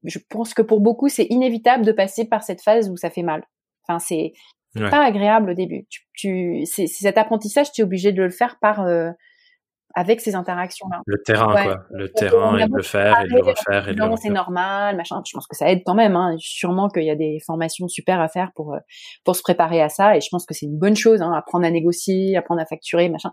je 0.04 0.18
pense 0.28 0.52
que 0.52 0.62
pour 0.62 0.80
beaucoup, 0.80 1.08
c'est 1.08 1.26
inévitable 1.30 1.84
de 1.84 1.92
passer 1.92 2.26
par 2.26 2.42
cette 2.42 2.62
phase 2.62 2.90
où 2.90 2.96
ça 2.96 3.10
fait 3.10 3.22
mal. 3.22 3.44
Enfin, 3.86 3.98
c'est 3.98 4.32
pas 4.74 5.04
agréable 5.04 5.50
au 5.50 5.54
début. 5.54 5.86
Tu, 5.88 6.00
tu 6.14 6.62
c'est 6.66 6.86
cet 6.86 7.18
apprentissage, 7.18 7.72
tu 7.72 7.80
es 7.80 7.84
obligé 7.84 8.12
de 8.12 8.22
le 8.22 8.30
faire 8.30 8.58
par 8.60 8.82
euh, 8.82 9.10
avec 9.94 10.20
ces 10.20 10.34
interactions-là. 10.34 11.02
Le 11.06 11.22
terrain, 11.22 11.52
quoi. 11.52 11.84
Le 11.90 12.08
terrain, 12.08 12.58
et 12.58 12.66
le 12.70 12.82
faire, 12.82 13.20
et 13.20 13.26
le 13.28 13.42
refaire, 13.42 13.88
et 13.88 13.94
Non, 13.94 14.16
c'est 14.16 14.30
normal, 14.30 14.96
machin. 14.96 15.22
Je 15.24 15.32
pense 15.32 15.46
que 15.46 15.56
ça 15.56 15.70
aide 15.70 15.82
quand 15.86 15.94
même. 15.94 16.16
Hein. 16.16 16.34
Sûrement 16.38 16.88
qu'il 16.88 17.04
y 17.04 17.10
a 17.10 17.16
des 17.16 17.38
formations 17.46 17.86
super 17.88 18.20
à 18.20 18.28
faire 18.28 18.50
pour 18.54 18.74
euh, 18.74 18.78
pour 19.24 19.36
se 19.36 19.42
préparer 19.42 19.80
à 19.80 19.88
ça. 19.88 20.16
Et 20.16 20.20
je 20.20 20.28
pense 20.30 20.46
que 20.46 20.54
c'est 20.54 20.66
une 20.66 20.78
bonne 20.78 20.96
chose, 20.96 21.22
hein, 21.22 21.32
apprendre 21.32 21.64
à 21.64 21.70
négocier, 21.70 22.36
apprendre 22.36 22.60
à 22.60 22.66
facturer, 22.66 23.08
machin. 23.08 23.32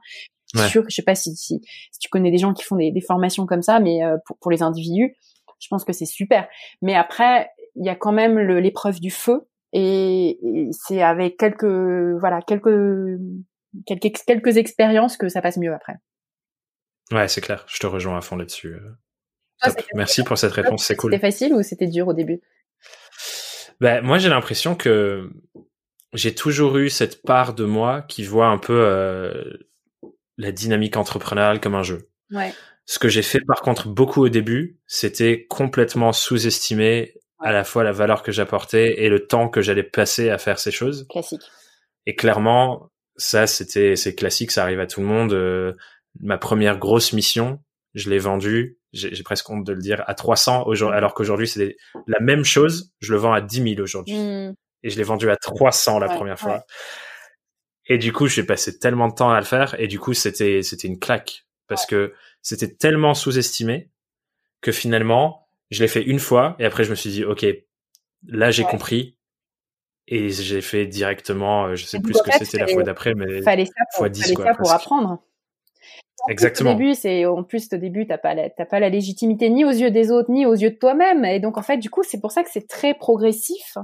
Je 0.54 0.60
suis 0.60 0.70
sûr 0.70 0.84
je 0.90 0.96
sais 0.96 1.02
pas 1.02 1.16
si, 1.16 1.34
si, 1.36 1.62
si 1.64 2.00
tu 2.00 2.10
connais 2.10 2.30
des 2.30 2.38
gens 2.38 2.54
qui 2.54 2.64
font 2.64 2.76
des, 2.76 2.92
des 2.92 3.02
formations 3.02 3.46
comme 3.46 3.62
ça, 3.62 3.80
mais 3.80 4.04
euh, 4.04 4.18
pour 4.26 4.38
pour 4.38 4.52
les 4.52 4.62
individus, 4.62 5.16
je 5.60 5.68
pense 5.70 5.84
que 5.84 5.94
c'est 5.94 6.06
super. 6.06 6.48
Mais 6.82 6.94
après, 6.94 7.50
il 7.76 7.86
y 7.86 7.90
a 7.90 7.96
quand 7.96 8.12
même 8.12 8.38
l'épreuve 8.38 9.00
du 9.00 9.12
feu, 9.12 9.48
et, 9.74 10.40
et 10.44 10.70
c'est 10.72 11.02
avec 11.02 11.38
quelques 11.38 11.64
voilà 12.20 12.42
quelques 12.42 13.20
quelques 13.86 14.18
quelques 14.26 14.58
expériences 14.58 15.18
que 15.18 15.30
ça 15.30 15.42
passe 15.42 15.58
mieux 15.58 15.74
après. 15.74 15.96
Ouais, 17.12 17.28
c'est 17.28 17.42
clair. 17.42 17.66
Je 17.68 17.80
te 17.80 17.88
rejoins 17.88 18.18
à 18.18 18.22
fond 18.22 18.36
là-dessus. 18.36 18.74
Euh. 18.74 18.98
Ah, 19.62 19.72
Merci 19.94 20.24
pour 20.24 20.38
cette 20.38 20.54
réponse, 20.54 20.86
c'est 20.86 20.96
cool. 20.96 21.12
C'était 21.12 21.22
facile 21.28 21.54
ou 21.54 21.62
c'était 21.62 21.88
dur 21.88 22.08
au 22.08 22.14
début? 22.14 22.42
Ben, 23.80 24.02
Moi, 24.04 24.18
j'ai 24.18 24.30
l'impression 24.30 24.76
que 24.76 25.30
j'ai 26.14 26.34
toujours 26.34 26.78
eu 26.78 26.90
cette 26.90 27.22
part 27.22 27.54
de 27.54 27.66
moi 27.66 28.02
qui 28.02 28.24
voit 28.24 28.48
un 28.48 28.58
peu 28.58 28.74
euh, 28.74 29.44
la 30.38 30.52
dynamique 30.52 30.98
entrepreneuriale 30.98 31.60
comme 31.60 31.76
un 31.76 31.84
jeu. 31.84 32.10
Ouais. 32.32 32.54
Ce 32.86 32.98
que 32.98 33.08
j'ai 33.08 33.22
fait 33.22 33.42
par 33.42 33.62
contre 33.62 33.88
beaucoup 33.88 34.24
au 34.24 34.30
début, 34.30 34.80
c'était 34.88 35.46
complètement 35.48 36.12
sous-estimer 36.12 37.14
à 37.42 37.52
la 37.52 37.64
fois 37.64 37.84
la 37.84 37.92
valeur 37.92 38.24
que 38.24 38.32
j'apportais 38.32 39.02
et 39.02 39.10
le 39.10 39.26
temps 39.26 39.50
que 39.50 39.62
j'allais 39.62 39.84
passer 39.84 40.30
à 40.30 40.38
faire 40.38 40.60
ces 40.60 40.72
choses. 40.72 41.08
Classique. 41.10 41.42
Et 42.06 42.16
clairement, 42.16 42.90
ça 43.16 43.48
c'était 43.48 43.96
c'est 43.96 44.16
classique, 44.16 44.52
ça 44.52 44.64
arrive 44.64 44.80
à 44.80 44.88
tout 44.88 45.02
le 45.02 45.08
monde. 45.08 45.34
Euh, 45.34 45.74
ma 46.20 46.38
première 46.38 46.78
grosse 46.78 47.14
mission, 47.14 47.60
je 47.94 48.10
l'ai 48.10 48.20
vendue, 48.20 48.80
j'ai 48.94 49.24
presque 49.24 49.50
honte 49.50 49.66
de 49.66 49.74
le 49.74 49.82
dire, 49.82 50.04
à 50.08 50.14
300 50.14 50.66
aujourd'hui, 50.66 50.98
alors 50.98 51.14
qu'aujourd'hui 51.14 51.48
c'est 51.48 51.78
la 52.08 52.20
même 52.20 52.44
chose, 52.44 52.92
je 53.00 53.14
le 53.14 53.20
vends 53.20 53.34
à 53.34 53.42
10 53.42 53.76
000 53.76 53.82
aujourd'hui. 53.82 54.18
Hmm. 54.18 54.54
Et 54.84 54.90
je 54.90 54.98
l'ai 54.98 55.04
vendu 55.04 55.30
à 55.30 55.36
300 55.36 56.00
la 56.00 56.08
première 56.08 56.40
fois. 56.40 56.66
Et 57.86 57.98
du 57.98 58.14
coup, 58.14 58.28
j'ai 58.28 58.44
passé 58.44 58.80
tellement 58.80 59.08
de 59.10 59.14
temps 59.14 59.30
à 59.32 59.40
le 59.40 59.46
faire, 59.46 59.80
et 59.80 59.88
du 59.88 60.00
coup, 60.00 60.14
c'était 60.14 60.64
c'était 60.64 60.88
une 60.88 61.00
claque 61.00 61.46
parce 61.68 61.86
que 61.86 62.14
c'était 62.42 62.74
tellement 62.74 63.14
sous-estimé 63.14 63.90
que 64.62 64.72
finalement, 64.72 65.48
je 65.72 65.82
l'ai 65.82 65.88
fait 65.88 66.04
une 66.04 66.20
fois, 66.20 66.56
et 66.60 66.66
après 66.66 66.84
je 66.84 66.92
me 66.92 66.96
suis 66.96 67.10
dit, 67.10 67.26
ok, 67.26 67.46
là 68.28 68.52
j'ai 68.52 68.64
compris, 68.64 69.18
et 70.08 70.30
j'ai 70.30 70.62
fait 70.62 70.86
directement, 70.86 71.66
euh, 71.66 71.76
je 71.76 71.86
sais 71.86 72.00
plus 72.00 72.14
ce 72.14 72.24
que 72.24 72.32
c'était 72.32 72.60
la 72.60 72.68
fois 72.68 72.84
d'après, 72.84 73.14
mais 73.16 73.42
fallait 73.42 73.66
ça 73.66 73.72
pour, 73.92 74.00
fois 74.00 74.10
10, 74.10 74.34
fallait 74.34 74.36
ça 74.36 74.56
pour 74.56 74.72
apprendre. 74.72 75.24
Exactement. 76.30 76.72
Au 76.72 76.74
début, 76.76 76.94
c'est 76.94 77.26
en 77.26 77.44
plus 77.44 77.68
au 77.74 77.78
début, 77.78 78.06
t'as 78.06 78.18
pas 78.18 78.36
la, 78.36 78.50
t'as 78.50 78.66
pas 78.66 78.80
la 78.80 78.90
légitimité 78.90 79.50
ni 79.50 79.66
aux 79.66 79.72
yeux 79.72 79.90
des 79.90 80.12
autres 80.12 80.30
ni 80.30 80.46
aux 80.46 80.54
yeux 80.54 80.72
de 80.72 80.76
toi-même, 80.76 81.26
et 81.26 81.40
donc 81.40 81.58
en 81.58 81.64
fait, 81.64 81.78
du 81.78 81.90
coup, 81.90 82.04
c'est 82.04 82.20
pour 82.20 82.32
ça 82.32 82.44
que 82.44 82.50
c'est 82.52 82.68
très 82.68 82.94
progressif. 82.94 83.78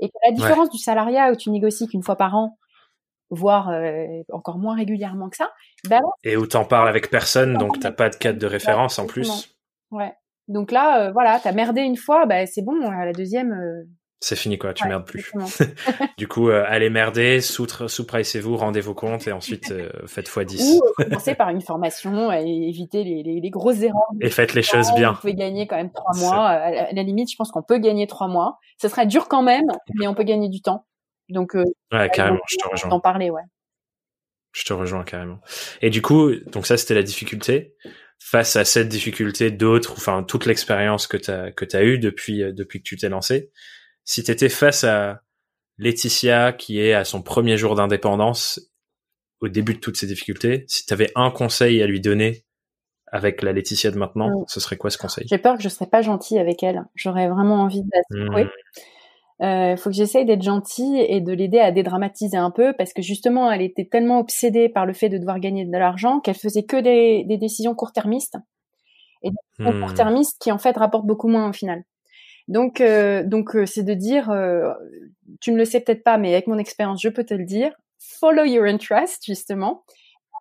Et 0.00 0.08
que 0.08 0.14
la 0.24 0.32
différence 0.32 0.70
du 0.70 0.78
salariat 0.78 1.32
où 1.32 1.34
tu 1.34 1.50
négocies 1.50 1.88
qu'une 1.88 2.04
fois 2.04 2.14
par 2.14 2.36
an, 2.36 2.56
voire 3.30 3.68
euh, 3.70 4.04
encore 4.32 4.58
moins 4.58 4.76
régulièrement 4.76 5.28
que 5.28 5.36
ça, 5.36 5.50
bah 5.88 5.98
et 6.22 6.36
où 6.36 6.46
t'en 6.46 6.64
parles 6.64 6.88
avec 6.88 7.10
personne, 7.10 7.54
donc 7.54 7.80
t'as 7.80 7.90
pas 7.90 8.08
de 8.08 8.16
cadre 8.16 8.38
de 8.38 8.46
référence 8.46 8.98
en 8.98 9.06
plus. 9.06 9.56
Ouais. 9.90 10.12
Donc 10.48 10.72
là, 10.72 11.06
euh, 11.06 11.12
voilà, 11.12 11.40
t'as 11.42 11.52
merdé 11.52 11.82
une 11.82 11.96
fois, 11.96 12.26
bah 12.26 12.46
c'est 12.46 12.62
bon. 12.62 12.80
À 12.90 13.04
la 13.04 13.12
deuxième, 13.12 13.52
euh, 13.52 13.84
c'est 14.20 14.34
fini 14.34 14.58
quoi, 14.58 14.74
tu 14.74 14.86
merdes 14.88 15.06
plus. 15.06 15.32
du 16.18 16.26
coup, 16.26 16.48
euh, 16.48 16.64
allez 16.66 16.90
merder, 16.90 17.40
sous-pricez-vous, 17.40 18.56
rendez 18.56 18.80
vos 18.80 18.94
comptes 18.94 19.28
et 19.28 19.32
ensuite 19.32 19.70
euh, 19.70 19.90
faites 20.06 20.28
x10. 20.28 20.60
Ou 20.60 20.82
euh, 20.82 21.04
commencez 21.04 21.36
par 21.36 21.50
une 21.50 21.60
formation 21.60 22.32
et 22.32 22.42
évitez 22.42 23.04
les, 23.04 23.22
les, 23.22 23.40
les 23.40 23.50
grosses 23.50 23.80
erreurs. 23.80 24.10
Et 24.20 24.30
faites 24.30 24.54
les 24.54 24.62
choses 24.62 24.92
bien. 24.96 25.12
Vous 25.12 25.20
pouvez 25.20 25.34
gagner 25.36 25.68
quand 25.68 25.76
même 25.76 25.92
trois 25.92 26.16
mois. 26.16 26.46
À 26.46 26.92
la, 26.92 27.02
limite, 27.04 27.30
je 27.30 27.36
pense 27.36 27.52
qu'on 27.52 27.62
peut 27.62 27.78
gagner 27.78 28.08
trois 28.08 28.26
mois. 28.26 28.58
Ce 28.82 28.88
serait 28.88 29.06
dur 29.06 29.28
quand 29.28 29.42
même, 29.42 29.66
mais 29.94 30.08
on 30.08 30.14
peut 30.14 30.24
gagner 30.24 30.48
du 30.48 30.62
temps. 30.62 30.84
Donc, 31.28 31.54
euh, 31.54 31.64
ouais, 31.92 32.10
carrément, 32.10 32.40
je 32.48 32.56
te 32.56 32.68
rejoins. 32.68 32.90
D'en 32.90 33.00
parler, 33.00 33.30
ouais. 33.30 33.42
Je 34.52 34.64
te 34.64 34.72
rejoins 34.72 35.04
carrément. 35.04 35.38
Et 35.80 35.90
du 35.90 36.02
coup, 36.02 36.34
donc 36.46 36.66
ça, 36.66 36.76
c'était 36.76 36.94
la 36.94 37.04
difficulté. 37.04 37.76
Face 38.20 38.56
à 38.56 38.64
cette 38.64 38.88
difficulté, 38.88 39.50
d'autres, 39.50 39.92
enfin 39.92 40.22
toute 40.22 40.44
l'expérience 40.44 41.06
que 41.06 41.16
tu 41.16 41.30
as 41.30 41.52
que 41.52 41.64
as 41.76 41.82
eu 41.82 41.98
depuis 41.98 42.52
depuis 42.52 42.80
que 42.80 42.84
tu 42.84 42.96
t'es 42.96 43.08
lancé, 43.08 43.50
si 44.04 44.22
tu 44.22 44.30
étais 44.30 44.48
face 44.48 44.84
à 44.84 45.22
Laetitia 45.78 46.52
qui 46.52 46.80
est 46.80 46.92
à 46.92 47.04
son 47.04 47.22
premier 47.22 47.56
jour 47.56 47.74
d'indépendance 47.74 48.60
au 49.40 49.48
début 49.48 49.74
de 49.74 49.78
toutes 49.78 49.96
ces 49.96 50.06
difficultés, 50.06 50.64
si 50.66 50.84
tu 50.84 50.92
avais 50.92 51.10
un 51.14 51.30
conseil 51.30 51.80
à 51.82 51.86
lui 51.86 52.00
donner 52.00 52.44
avec 53.10 53.42
la 53.42 53.52
Laetitia 53.52 53.90
de 53.90 53.98
maintenant, 53.98 54.28
mm. 54.28 54.44
ce 54.48 54.60
serait 54.60 54.76
quoi 54.76 54.90
ce 54.90 54.98
conseil? 54.98 55.26
J'ai 55.28 55.38
peur 55.38 55.56
que 55.56 55.62
je 55.62 55.68
serais 55.68 55.86
pas 55.86 56.02
gentille 56.02 56.38
avec 56.38 56.62
elle. 56.62 56.84
J'aurais 56.94 57.28
vraiment 57.28 57.62
envie 57.62 57.82
de 57.82 57.88
la 57.92 58.42
mm. 58.42 58.48
Euh, 59.40 59.76
faut 59.76 59.90
que 59.90 59.96
j'essaye 59.96 60.24
d'être 60.24 60.42
gentille 60.42 61.00
et 61.00 61.20
de 61.20 61.32
l'aider 61.32 61.60
à 61.60 61.70
dédramatiser 61.70 62.36
un 62.36 62.50
peu 62.50 62.72
parce 62.76 62.92
que 62.92 63.02
justement 63.02 63.52
elle 63.52 63.62
était 63.62 63.84
tellement 63.84 64.18
obsédée 64.18 64.68
par 64.68 64.84
le 64.84 64.92
fait 64.92 65.08
de 65.08 65.16
devoir 65.16 65.38
gagner 65.38 65.64
de 65.64 65.70
l'argent 65.70 66.18
qu'elle 66.18 66.34
faisait 66.34 66.64
que 66.64 66.76
des, 66.76 67.24
décisions 67.36 67.76
court-termistes 67.76 68.36
et 69.22 69.30
des 69.30 69.36
décisions 69.58 69.78
mm. 69.78 69.86
court-termistes 69.86 70.36
qui 70.40 70.50
en 70.50 70.58
fait 70.58 70.76
rapportent 70.76 71.06
beaucoup 71.06 71.28
moins 71.28 71.48
au 71.48 71.52
final. 71.52 71.84
Donc, 72.48 72.80
euh, 72.80 73.22
donc 73.24 73.54
euh, 73.54 73.66
c'est 73.66 73.82
de 73.82 73.94
dire, 73.94 74.30
euh, 74.30 74.72
tu 75.40 75.52
ne 75.52 75.58
le 75.58 75.66
sais 75.66 75.80
peut-être 75.80 76.02
pas, 76.02 76.16
mais 76.16 76.32
avec 76.32 76.46
mon 76.46 76.58
expérience, 76.58 77.00
je 77.00 77.10
peux 77.10 77.24
te 77.24 77.34
le 77.34 77.44
dire. 77.44 77.72
Follow 77.98 78.44
your 78.44 78.64
interest, 78.64 79.24
justement. 79.26 79.84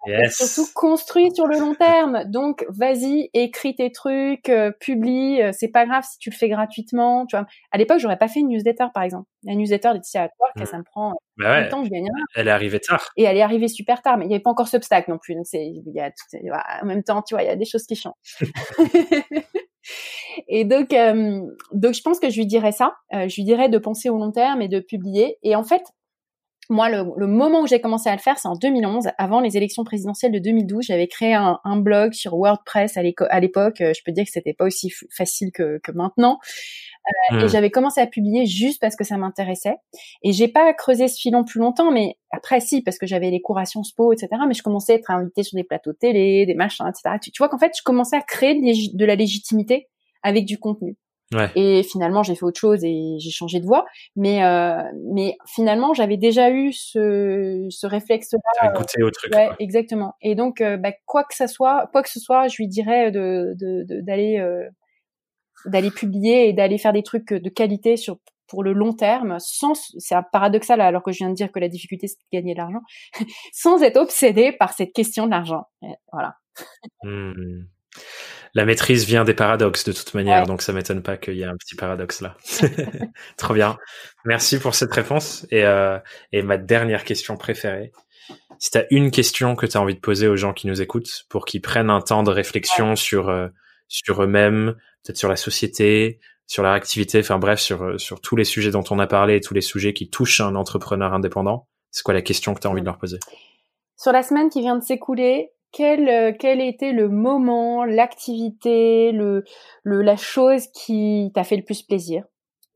Yes. 0.07 0.37
surtout 0.37 0.71
construis 0.73 1.33
sur 1.33 1.47
le 1.47 1.59
long 1.59 1.75
terme. 1.75 2.23
Donc 2.25 2.65
vas-y, 2.69 3.29
écris 3.33 3.75
tes 3.75 3.91
trucs, 3.91 4.51
publie. 4.79 5.41
c'est 5.53 5.67
pas 5.69 5.85
grave 5.85 6.03
si 6.09 6.17
tu 6.19 6.29
le 6.29 6.35
fais 6.35 6.49
gratuitement. 6.49 7.25
Tu 7.25 7.35
vois, 7.35 7.45
à 7.71 7.77
l'époque, 7.77 7.99
j'aurais 7.99 8.17
pas 8.17 8.27
fait 8.27 8.39
une 8.39 8.49
newsletter, 8.49 8.87
par 8.93 9.03
exemple. 9.03 9.27
La 9.43 9.55
newsletter 9.55 9.93
Laetitia 9.93 10.23
à 10.23 10.29
toi, 10.29 10.65
ça 10.65 10.77
me 10.77 10.83
prend 10.83 11.13
bah 11.37 11.51
ouais. 11.51 11.69
temps, 11.69 11.83
je 11.83 11.89
gagne 11.89 12.07
Elle 12.35 12.47
est 12.47 12.51
arrivée 12.51 12.79
tard. 12.79 13.09
Et 13.15 13.23
elle 13.23 13.37
est 13.37 13.41
arrivée 13.41 13.67
super 13.67 14.01
tard, 14.01 14.17
mais 14.17 14.25
il 14.25 14.29
n'y 14.29 14.33
avait 14.33 14.41
pas 14.41 14.49
encore 14.49 14.67
ce 14.67 14.77
obstacle 14.77 15.11
non 15.11 15.19
plus. 15.19 15.35
Donc 15.35 15.45
c'est, 15.45 15.65
y 15.67 15.99
a 15.99 16.11
en 16.81 16.85
même 16.85 17.03
temps, 17.03 17.21
tu 17.21 17.35
vois, 17.35 17.43
il 17.43 17.47
y 17.47 17.49
a 17.49 17.55
des 17.55 17.65
choses 17.65 17.85
qui 17.85 17.95
changent. 17.95 18.13
Et 20.47 20.65
donc, 20.65 20.93
euh, 20.93 21.41
donc 21.73 21.93
je 21.93 22.01
pense 22.01 22.19
que 22.19 22.29
je 22.29 22.37
lui 22.37 22.45
dirais 22.45 22.71
ça. 22.71 22.95
Euh, 23.13 23.27
je 23.27 23.35
lui 23.35 23.43
dirais 23.43 23.69
de 23.69 23.77
penser 23.77 24.09
au 24.09 24.17
long 24.17 24.31
terme 24.31 24.61
et 24.61 24.67
de 24.67 24.79
publier. 24.79 25.37
Et 25.43 25.55
en 25.55 25.63
fait, 25.63 25.83
moi, 26.69 26.89
le, 26.89 27.03
le 27.17 27.27
moment 27.27 27.61
où 27.61 27.67
j'ai 27.67 27.79
commencé 27.79 28.09
à 28.09 28.15
le 28.15 28.21
faire, 28.21 28.37
c'est 28.39 28.47
en 28.47 28.55
2011, 28.55 29.09
avant 29.17 29.39
les 29.39 29.57
élections 29.57 29.83
présidentielles 29.83 30.31
de 30.31 30.39
2012. 30.39 30.85
J'avais 30.85 31.07
créé 31.07 31.33
un, 31.33 31.59
un, 31.63 31.77
blog 31.77 32.13
sur 32.13 32.35
WordPress 32.35 32.97
à 32.97 33.01
l'époque. 33.39 33.77
Je 33.79 34.03
peux 34.05 34.11
dire 34.11 34.25
que 34.25 34.31
c'était 34.31 34.53
pas 34.53 34.65
aussi 34.65 34.91
facile 35.09 35.51
que, 35.51 35.79
que 35.83 35.91
maintenant. 35.91 36.39
Euh, 37.31 37.39
Et 37.39 37.45
hmm. 37.45 37.49
j'avais 37.49 37.69
commencé 37.69 38.01
à 38.01 38.07
publier 38.07 38.45
juste 38.45 38.81
parce 38.81 38.95
que 38.95 39.03
ça 39.03 39.17
m'intéressait. 39.17 39.77
Et 40.23 40.33
j'ai 40.33 40.47
pas 40.47 40.73
creusé 40.73 41.07
ce 41.07 41.19
filon 41.19 41.43
plus 41.43 41.59
longtemps, 41.59 41.91
mais 41.91 42.17
après 42.31 42.59
si, 42.59 42.81
parce 42.81 42.97
que 42.97 43.07
j'avais 43.07 43.29
les 43.29 43.41
cours 43.41 43.57
à 43.57 43.65
Sciences 43.65 43.93
Po, 43.93 44.11
etc. 44.11 44.29
Mais 44.47 44.53
je 44.53 44.63
commençais 44.63 44.93
à 44.93 44.95
être 44.95 45.11
invitée 45.11 45.43
sur 45.43 45.55
des 45.55 45.63
plateaux 45.63 45.93
télé, 45.93 46.45
des 46.45 46.55
machins, 46.55 46.85
etc. 46.87 47.15
Tu, 47.21 47.31
tu 47.31 47.37
vois 47.39 47.49
qu'en 47.49 47.59
fait, 47.59 47.71
je 47.77 47.83
commençais 47.83 48.17
à 48.17 48.21
créer 48.21 48.55
de 48.55 49.05
la 49.05 49.15
légitimité 49.15 49.87
avec 50.23 50.45
du 50.45 50.57
contenu. 50.57 50.97
Et 51.55 51.83
finalement, 51.83 52.23
j'ai 52.23 52.35
fait 52.35 52.45
autre 52.45 52.59
chose 52.59 52.83
et 52.83 53.17
j'ai 53.19 53.31
changé 53.31 53.59
de 53.59 53.65
voie. 53.65 53.85
Mais, 54.15 54.43
euh, 54.45 54.81
mais 55.13 55.37
finalement, 55.45 55.93
j'avais 55.93 56.17
déjà 56.17 56.51
eu 56.51 56.71
ce, 56.71 57.67
ce 57.69 57.85
réflexe-là. 57.85 58.71
goûté 58.73 59.03
au 59.03 59.11
truc. 59.11 59.33
Ouais, 59.35 59.49
exactement. 59.59 60.15
Et 60.21 60.35
donc, 60.35 60.61
euh, 60.61 60.77
bah, 60.77 60.93
quoi 61.05 61.23
que 61.23 61.35
ça 61.35 61.47
soit, 61.47 61.89
quoi 61.91 62.01
que 62.01 62.09
ce 62.09 62.19
soit, 62.19 62.47
je 62.47 62.57
lui 62.57 62.67
dirais 62.67 63.11
de 63.11 63.55
d'aller 64.01 64.39
euh, 64.39 64.67
d'aller 65.65 65.91
publier 65.91 66.47
et 66.47 66.53
d'aller 66.53 66.77
faire 66.77 66.93
des 66.93 67.03
trucs 67.03 67.33
de 67.33 67.49
qualité 67.49 67.97
sur 67.97 68.17
pour 68.47 68.63
le 68.63 68.71
long 68.71 68.93
terme, 68.93 69.35
sans 69.39 69.73
c'est 69.97 70.15
un 70.15 70.23
paradoxal 70.23 70.79
alors 70.79 71.03
que 71.03 71.11
je 71.11 71.17
viens 71.17 71.29
de 71.29 71.35
dire 71.35 71.51
que 71.51 71.59
la 71.59 71.67
difficulté 71.67 72.07
c'est 72.07 72.15
de 72.15 72.37
gagner 72.37 72.53
de 72.53 72.59
l'argent, 72.59 72.79
sans 73.53 73.83
être 73.83 73.97
obsédé 73.97 74.53
par 74.53 74.71
cette 74.71 74.93
question 74.93 75.25
de 75.25 75.31
l'argent. 75.31 75.65
Voilà. 76.13 76.35
Mmh 77.03 77.63
la 78.53 78.65
maîtrise 78.65 79.05
vient 79.05 79.23
des 79.23 79.33
paradoxes 79.33 79.83
de 79.83 79.91
toute 79.91 80.13
manière, 80.13 80.45
donc 80.45 80.61
ça 80.61 80.73
m'étonne 80.73 81.01
pas 81.01 81.17
qu'il 81.17 81.35
y 81.35 81.41
ait 81.41 81.45
un 81.45 81.57
petit 81.57 81.75
paradoxe 81.75 82.21
là. 82.21 82.35
Trop 83.37 83.53
bien. 83.53 83.77
Merci 84.25 84.59
pour 84.59 84.75
cette 84.75 84.93
réponse. 84.93 85.45
Et, 85.51 85.63
euh, 85.63 85.99
et 86.31 86.41
ma 86.41 86.57
dernière 86.57 87.03
question 87.03 87.37
préférée, 87.37 87.91
si 88.59 88.71
tu 88.71 88.77
as 88.77 88.85
une 88.91 89.11
question 89.11 89.55
que 89.55 89.65
tu 89.65 89.77
as 89.77 89.81
envie 89.81 89.95
de 89.95 89.99
poser 89.99 90.27
aux 90.27 90.35
gens 90.35 90.53
qui 90.53 90.67
nous 90.67 90.81
écoutent 90.81 91.25
pour 91.29 91.45
qu'ils 91.45 91.61
prennent 91.61 91.89
un 91.89 92.01
temps 92.01 92.23
de 92.23 92.31
réflexion 92.31 92.95
sur 92.95 93.29
euh, 93.29 93.47
sur 93.87 94.21
eux-mêmes, 94.21 94.75
peut-être 95.03 95.17
sur 95.17 95.29
la 95.29 95.35
société, 95.35 96.19
sur 96.45 96.63
leur 96.63 96.73
activité, 96.73 97.19
enfin 97.19 97.39
bref, 97.39 97.59
sur 97.59 97.83
euh, 97.83 97.97
sur 97.97 98.21
tous 98.21 98.35
les 98.35 98.43
sujets 98.43 98.71
dont 98.71 98.83
on 98.89 98.99
a 98.99 99.07
parlé 99.07 99.35
et 99.35 99.41
tous 99.41 99.53
les 99.53 99.61
sujets 99.61 99.93
qui 99.93 100.09
touchent 100.09 100.41
un 100.41 100.55
entrepreneur 100.55 101.13
indépendant, 101.13 101.67
c'est 101.91 102.03
quoi 102.03 102.13
la 102.13 102.21
question 102.21 102.53
que 102.53 102.59
tu 102.59 102.67
as 102.67 102.69
envie 102.69 102.81
de 102.81 102.85
leur 102.85 102.97
poser? 102.97 103.19
Sur 103.97 104.11
la 104.11 104.23
semaine 104.23 104.49
qui 104.49 104.61
vient 104.61 104.77
de 104.77 104.83
s'écouler, 104.83 105.51
quel, 105.71 106.07
euh, 106.09 106.31
quel 106.37 106.61
était 106.61 106.91
le 106.91 107.09
moment, 107.09 107.83
l'activité, 107.83 109.11
le, 109.11 109.43
le, 109.83 110.01
la 110.01 110.15
chose 110.15 110.67
qui 110.67 111.31
t'a 111.33 111.43
fait 111.43 111.57
le 111.57 111.63
plus 111.63 111.81
plaisir? 111.83 112.23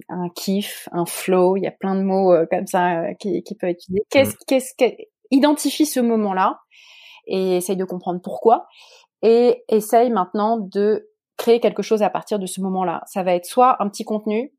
Un 0.10 0.30
kiff, 0.30 0.90
un 0.92 1.06
flow, 1.06 1.58
il 1.58 1.64
y 1.64 1.68
a 1.68 1.72
plein 1.72 1.96
de 1.96 2.02
mots 2.02 2.34
euh, 2.34 2.46
comme 2.50 2.68
ça 2.68 3.02
euh, 3.02 3.14
qui, 3.20 3.44
qui 3.44 3.56
peuvent 3.56 3.70
être 3.70 3.84
utilisés. 3.84 4.06
Qu'est-ce, 4.10 4.32
mm. 4.32 4.44
qu'est-ce 4.48 4.74
que, 4.78 4.86
identifie 5.32 5.86
ce 5.86 6.00
moment-là 6.00 6.60
et 7.28 7.58
essaye 7.58 7.78
de 7.78 7.86
comprendre 7.86 8.20
pourquoi 8.22 8.68
et 9.22 9.64
essaye 9.70 10.10
maintenant 10.10 10.58
de 10.58 11.10
créer 11.38 11.60
quelque 11.60 11.82
chose 11.84 12.04
à 12.04 12.10
partir 12.10 12.40
de 12.40 12.46
ce 12.46 12.62
moment-là. 12.62 13.02
Ça 13.06 13.24
va 13.24 13.34
être 13.34 13.46
soit 13.46 13.82
un 13.82 13.90
petit 13.90 14.04
contenu, 14.04 14.52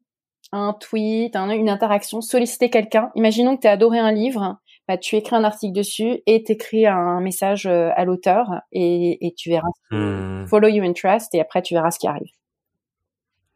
un 0.52 0.72
tweet, 0.74 1.36
une 1.36 1.68
interaction, 1.68 2.20
solliciter 2.20 2.70
quelqu'un. 2.70 3.10
Imaginons 3.14 3.56
que 3.56 3.62
tu 3.62 3.68
as 3.68 3.72
adoré 3.72 3.98
un 3.98 4.12
livre 4.12 4.56
bah, 4.88 4.98
tu 4.98 5.16
écris 5.16 5.36
un 5.36 5.44
article 5.44 5.72
dessus 5.72 6.22
et 6.26 6.42
t'écris 6.42 6.86
un 6.86 7.20
message 7.20 7.66
euh, 7.66 7.90
à 7.94 8.04
l'auteur 8.04 8.46
et, 8.72 9.26
et, 9.26 9.34
tu 9.34 9.50
verras. 9.50 9.68
Hmm. 9.90 10.46
Follow 10.46 10.68
your 10.68 10.84
interest 10.84 11.34
et 11.34 11.40
après 11.40 11.62
tu 11.62 11.74
verras 11.74 11.90
ce 11.90 11.98
qui 11.98 12.08
arrive. 12.08 12.30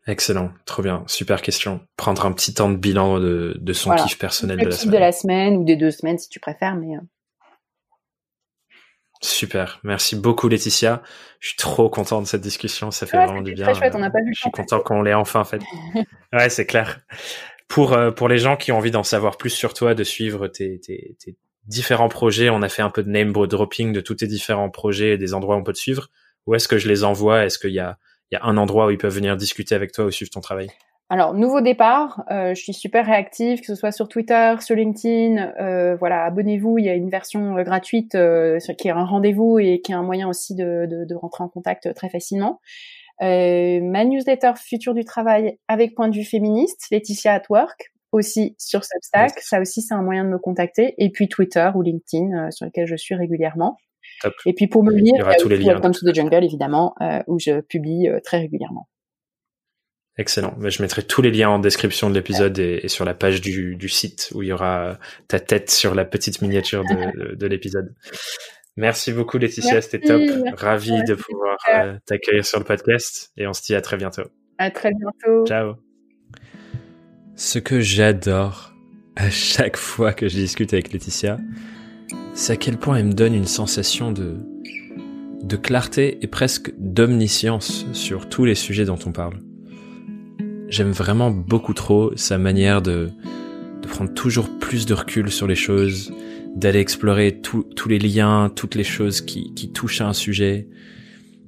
Excellent, 0.07 0.53
trop 0.67 0.83
bien, 0.83 1.03
super 1.09 1.43
question. 1.43 1.81
Prendre 1.97 2.25
un 2.27 2.33
petit 2.33 2.55
temps 2.55 2.71
de 2.71 2.77
bilan 2.77 3.19
de, 3.19 3.57
de 3.59 3.73
son 3.73 3.93
kiff 3.97 4.19
personnel 4.19 4.59
de 4.59 4.67
la 4.67 4.71
semaine. 4.71 4.95
de 4.95 4.99
la 4.99 5.13
semaine 5.13 5.57
ou 5.57 5.65
des 5.65 5.75
deux 5.75 5.91
semaines 5.91 6.19
si 6.19 6.29
tu 6.29 6.39
préfères, 6.39 6.77
mais. 6.77 6.97
Euh. 6.97 7.01
Super, 9.21 9.81
merci 9.83 10.15
beaucoup 10.15 10.49
Laetitia. 10.49 11.03
Je 11.41 11.49
suis 11.49 11.57
trop 11.57 11.89
content 11.89 12.21
de 12.21 12.27
cette 12.27 12.43
discussion, 12.43 12.93
ça 12.93 13.07
fait 13.07 13.17
vraiment 13.17 13.43
du 13.43 13.55
bien. 13.55 13.65
Très 13.65 13.75
chouette, 13.75 13.95
on 13.97 13.99
n'a 13.99 14.11
pas 14.11 14.21
vu. 14.21 14.33
Je 14.33 14.43
suis 14.43 14.51
content 14.53 14.79
qu'on 14.79 15.03
l'ait 15.03 15.15
enfin 15.15 15.43
fait. 15.43 15.61
ouais, 16.33 16.51
c'est 16.51 16.67
clair. 16.67 17.01
Pour, 17.69 17.93
euh, 17.93 18.11
pour 18.11 18.29
les 18.29 18.39
gens 18.39 18.57
qui 18.57 18.73
ont 18.73 18.79
envie 18.79 18.91
d'en 18.91 19.03
savoir 19.03 19.37
plus 19.37 19.51
sur 19.51 19.75
toi, 19.75 19.95
de 19.95 20.05
suivre 20.05 20.49
tes, 20.49 20.81
tes, 20.81 21.17
différents 21.67 22.09
projets, 22.09 22.49
on 22.49 22.63
a 22.63 22.69
fait 22.69 22.83
un 22.83 22.91
peu 22.91 23.03
de 23.03 23.11
name 23.11 23.33
dropping 23.33 23.93
de 23.93 24.01
tous 24.01 24.17
tes 24.17 24.27
différents 24.27 24.71
projets 24.71 25.15
et 25.15 25.19
des 25.19 25.35
endroits 25.35 25.57
où 25.57 25.59
on 25.59 25.65
peut 25.65 25.73
te 25.73 25.79
suivre. 25.79 26.09
Où 26.47 26.55
est-ce 26.55 26.69
que 26.69 26.79
je 26.79 26.89
les 26.89 27.03
envoie? 27.03 27.45
Est-ce 27.45 27.59
qu'il 27.59 27.73
y 27.73 27.81
a, 27.81 27.99
il 28.31 28.37
y 28.37 28.39
a 28.39 28.45
un 28.45 28.57
endroit 28.57 28.87
où 28.87 28.91
ils 28.91 28.99
peuvent 28.99 29.15
venir 29.15 29.37
discuter 29.37 29.75
avec 29.75 29.93
toi 29.93 30.05
ou 30.05 30.11
suivre 30.11 30.31
ton 30.31 30.41
travail? 30.41 30.71
Alors, 31.09 31.35
nouveau 31.35 31.61
départ, 31.61 32.25
euh, 32.33 32.55
je 32.55 32.61
suis 32.61 32.75
super 32.75 33.07
réactive, 33.07 33.61
que 33.61 33.67
ce 33.67 33.77
soit 33.77 33.93
sur 33.93 34.09
Twitter, 34.09 34.55
sur 34.59 34.75
LinkedIn. 34.75 35.53
Euh, 35.61 35.95
voilà, 35.95 36.25
abonnez-vous, 36.25 36.79
il 36.79 36.85
y 36.85 36.89
a 36.89 36.95
une 36.95 37.11
version 37.11 37.57
euh, 37.57 37.63
gratuite 37.63 38.13
qui 38.13 38.89
est 38.89 38.91
un 38.91 39.05
rendez-vous 39.05 39.61
et 39.61 39.81
qui 39.81 39.93
est 39.93 39.95
un 39.95 40.03
moyen 40.03 40.29
aussi 40.29 40.57
de, 40.57 40.87
de 40.89 41.15
rentrer 41.15 41.45
en 41.45 41.49
contact 41.49 41.95
très 41.95 42.09
facilement. 42.09 42.61
Euh, 43.23 43.81
ma 43.83 44.05
newsletter 44.05 44.53
Futur 44.57 44.95
du 44.95 45.05
travail 45.05 45.59
avec 45.69 45.95
point 45.95 46.09
de 46.09 46.17
vue 46.17 46.25
féministe, 46.25 46.87
Laetitia 46.91 47.35
at 47.35 47.43
Work, 47.49 47.93
aussi 48.13 48.55
sur 48.59 48.85
Substack. 48.85 49.39
Ça 49.41 49.61
aussi, 49.61 49.83
c'est 49.83 49.95
un 49.95 50.03
moyen 50.03 50.25
de 50.25 50.31
me 50.31 50.39
contacter. 50.39 50.95
Et 50.99 51.11
puis 51.11 51.29
Twitter 51.29 51.71
ou 51.75 51.83
LinkedIn, 51.83 52.47
euh, 52.47 52.51
sur 52.51 52.67
lequel 52.67 52.87
je 52.87 52.97
suis 52.97 53.15
régulièrement. 53.15 53.77
Et 54.47 54.55
puis 54.55 54.67
pour 54.67 54.85
me 54.85 54.93
lire, 54.93 55.15
il 55.17 55.19
y 55.19 55.23
aura 55.23 55.35
tous 55.35 55.49
les 55.49 55.59
liens. 55.59 55.75
Welcome 55.75 55.93
to 55.93 56.11
the 56.11 56.15
Jungle, 56.15 56.45
évidemment, 56.45 56.95
euh, 57.01 57.23
où 57.27 57.39
je 57.39 57.61
publie 57.61 58.09
très 58.25 58.39
régulièrement. 58.39 58.89
Excellent. 60.19 60.55
Je 60.65 60.81
mettrai 60.81 61.03
tous 61.03 61.21
les 61.21 61.31
liens 61.31 61.51
en 61.51 61.59
description 61.59 62.09
de 62.09 62.15
l'épisode 62.15 62.59
et, 62.59 62.89
sur 62.89 63.05
la 63.05 63.13
page 63.13 63.43
du, 63.43 63.77
du, 63.77 63.89
site 63.91 64.31
où 64.35 64.43
il 64.43 64.49
y 64.49 64.53
aura 64.53 64.99
ta 65.29 65.41
tête 65.41 65.71
sur 65.71 65.95
la 65.95 66.07
petite 66.07 66.41
miniature 66.41 66.85
de, 66.85 67.35
de 67.35 67.47
l'épisode. 67.47 67.95
Merci 68.77 69.13
beaucoup 69.13 69.39
Laetitia, 69.39 69.81
c'était 69.81 70.01
top. 70.01 70.21
Ravi 70.57 71.03
de 71.05 71.15
pouvoir 71.15 71.57
euh, 71.73 71.97
t'accueillir 72.05 72.45
sur 72.45 72.59
le 72.59 72.65
podcast 72.65 73.33
et 73.37 73.47
on 73.47 73.55
se 73.55 73.63
dit 73.63 73.75
à 73.75 73.81
très 73.81 73.97
bientôt. 73.97 74.25
À 74.59 74.71
très 74.71 74.91
bientôt. 74.91 75.47
Ciao. 75.47 75.77
Ce 77.35 77.59
que 77.59 77.81
j'adore 77.81 78.75
à 79.17 79.31
chaque 79.31 79.79
fois 79.79 80.13
que 80.13 80.29
je 80.29 80.35
discute 80.35 80.75
avec 80.75 80.93
Laetitia, 80.93 81.39
c'est 82.35 82.53
à 82.53 82.57
quel 82.57 82.77
point 82.77 82.97
elle 82.97 83.07
me 83.07 83.13
donne 83.15 83.35
une 83.35 83.47
sensation 83.47 84.13
de, 84.13 84.37
de 85.43 85.57
clarté 85.57 86.19
et 86.21 86.27
presque 86.27 86.73
d'omniscience 86.77 87.87
sur 87.93 88.29
tous 88.29 88.45
les 88.45 88.55
sujets 88.55 88.85
dont 88.85 88.99
on 89.07 89.13
parle. 89.13 89.39
J'aime 90.69 90.91
vraiment 90.91 91.31
beaucoup 91.31 91.73
trop 91.73 92.15
sa 92.17 92.37
manière 92.37 92.83
de, 92.83 93.11
de 93.81 93.89
prendre 93.89 94.13
toujours 94.13 94.59
plus 94.59 94.85
de 94.85 94.93
recul 94.93 95.31
sur 95.31 95.47
les 95.47 95.55
choses, 95.55 96.13
d'aller 96.57 96.81
explorer 96.81 97.39
tous 97.43 97.89
les 97.89 97.99
liens, 97.99 98.51
toutes 98.55 98.75
les 98.75 98.85
choses 98.85 99.21
qui, 99.21 99.71
touchent 99.75 100.01
à 100.01 100.09
un 100.09 100.15
sujet. 100.15 100.67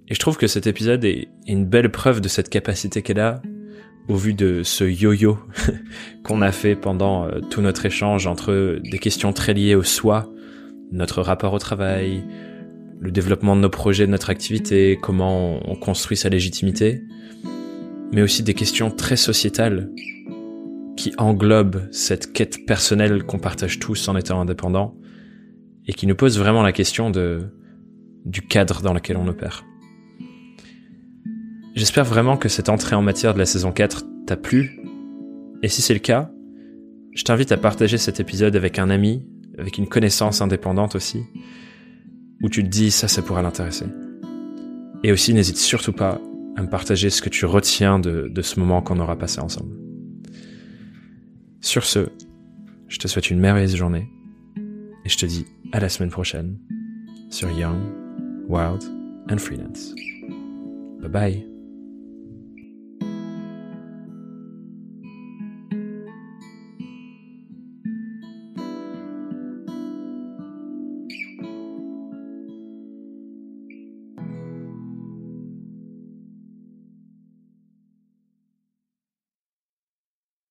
Et 0.06 0.14
je 0.14 0.20
trouve 0.20 0.36
que 0.36 0.46
cet 0.46 0.66
épisode 0.66 1.04
est, 1.04 1.28
une 1.46 1.64
belle 1.64 1.90
preuve 1.90 2.20
de 2.20 2.28
cette 2.28 2.50
capacité 2.50 3.00
qu'elle 3.00 3.20
a 3.20 3.40
au 4.08 4.16
vu 4.16 4.34
de 4.34 4.62
ce 4.62 4.84
yo-yo 4.84 5.38
qu'on 6.24 6.42
a 6.42 6.52
fait 6.52 6.76
pendant 6.76 7.26
euh, 7.26 7.40
tout 7.40 7.62
notre 7.62 7.86
échange 7.86 8.26
entre 8.26 8.80
des 8.82 8.98
questions 8.98 9.32
très 9.32 9.54
liées 9.54 9.74
au 9.74 9.82
soi, 9.82 10.30
notre 10.92 11.22
rapport 11.22 11.54
au 11.54 11.58
travail, 11.58 12.22
le 13.00 13.10
développement 13.10 13.56
de 13.56 13.62
nos 13.62 13.70
projets, 13.70 14.06
de 14.06 14.10
notre 14.10 14.28
activité, 14.28 14.98
comment 15.00 15.60
on 15.66 15.74
construit 15.74 16.16
sa 16.18 16.28
légitimité, 16.28 17.02
mais 18.12 18.20
aussi 18.20 18.42
des 18.42 18.54
questions 18.54 18.90
très 18.90 19.16
sociétales 19.16 19.90
qui 20.96 21.12
englobe 21.16 21.88
cette 21.92 22.32
quête 22.32 22.66
personnelle 22.66 23.22
qu'on 23.24 23.38
partage 23.38 23.78
tous 23.78 24.08
en 24.08 24.16
étant 24.16 24.40
indépendants 24.40 24.97
et 25.88 25.94
qui 25.94 26.06
nous 26.06 26.14
pose 26.14 26.38
vraiment 26.38 26.62
la 26.62 26.72
question 26.72 27.10
de 27.10 27.48
du 28.24 28.42
cadre 28.42 28.82
dans 28.82 28.92
lequel 28.92 29.16
on 29.16 29.26
opère. 29.26 29.64
J'espère 31.74 32.04
vraiment 32.04 32.36
que 32.36 32.48
cette 32.48 32.68
entrée 32.68 32.94
en 32.94 33.02
matière 33.02 33.32
de 33.32 33.38
la 33.38 33.46
saison 33.46 33.72
4 33.72 34.04
t'a 34.26 34.36
plu 34.36 34.80
et 35.62 35.68
si 35.68 35.82
c'est 35.82 35.94
le 35.94 36.00
cas, 36.00 36.30
je 37.14 37.24
t'invite 37.24 37.50
à 37.52 37.56
partager 37.56 37.98
cet 37.98 38.20
épisode 38.20 38.54
avec 38.54 38.78
un 38.78 38.90
ami, 38.90 39.26
avec 39.58 39.78
une 39.78 39.88
connaissance 39.88 40.40
indépendante 40.40 40.94
aussi, 40.94 41.22
où 42.42 42.48
tu 42.48 42.62
te 42.62 42.68
dis 42.68 42.90
ça, 42.90 43.08
ça 43.08 43.22
pourrait 43.22 43.42
l'intéresser. 43.42 43.86
Et 45.02 45.10
aussi, 45.10 45.34
n'hésite 45.34 45.56
surtout 45.56 45.92
pas 45.92 46.20
à 46.56 46.62
me 46.62 46.68
partager 46.68 47.10
ce 47.10 47.22
que 47.22 47.28
tu 47.28 47.44
retiens 47.46 47.98
de, 47.98 48.28
de 48.28 48.42
ce 48.42 48.60
moment 48.60 48.82
qu'on 48.82 49.00
aura 49.00 49.16
passé 49.16 49.40
ensemble. 49.40 49.74
Sur 51.60 51.84
ce, 51.84 52.08
je 52.88 52.98
te 52.98 53.08
souhaite 53.08 53.30
une 53.30 53.40
merveilleuse 53.40 53.76
journée 53.76 54.08
et 55.08 55.10
je 55.10 55.16
te 55.16 55.24
dis 55.24 55.46
à 55.72 55.80
la 55.80 55.88
semaine 55.88 56.10
prochaine 56.10 56.58
sur 57.30 57.50
Young, 57.50 57.80
Wild 58.46 58.82
and 59.30 59.38
Freelance. 59.38 59.94
Bye 61.00 61.08
bye. 61.08 61.57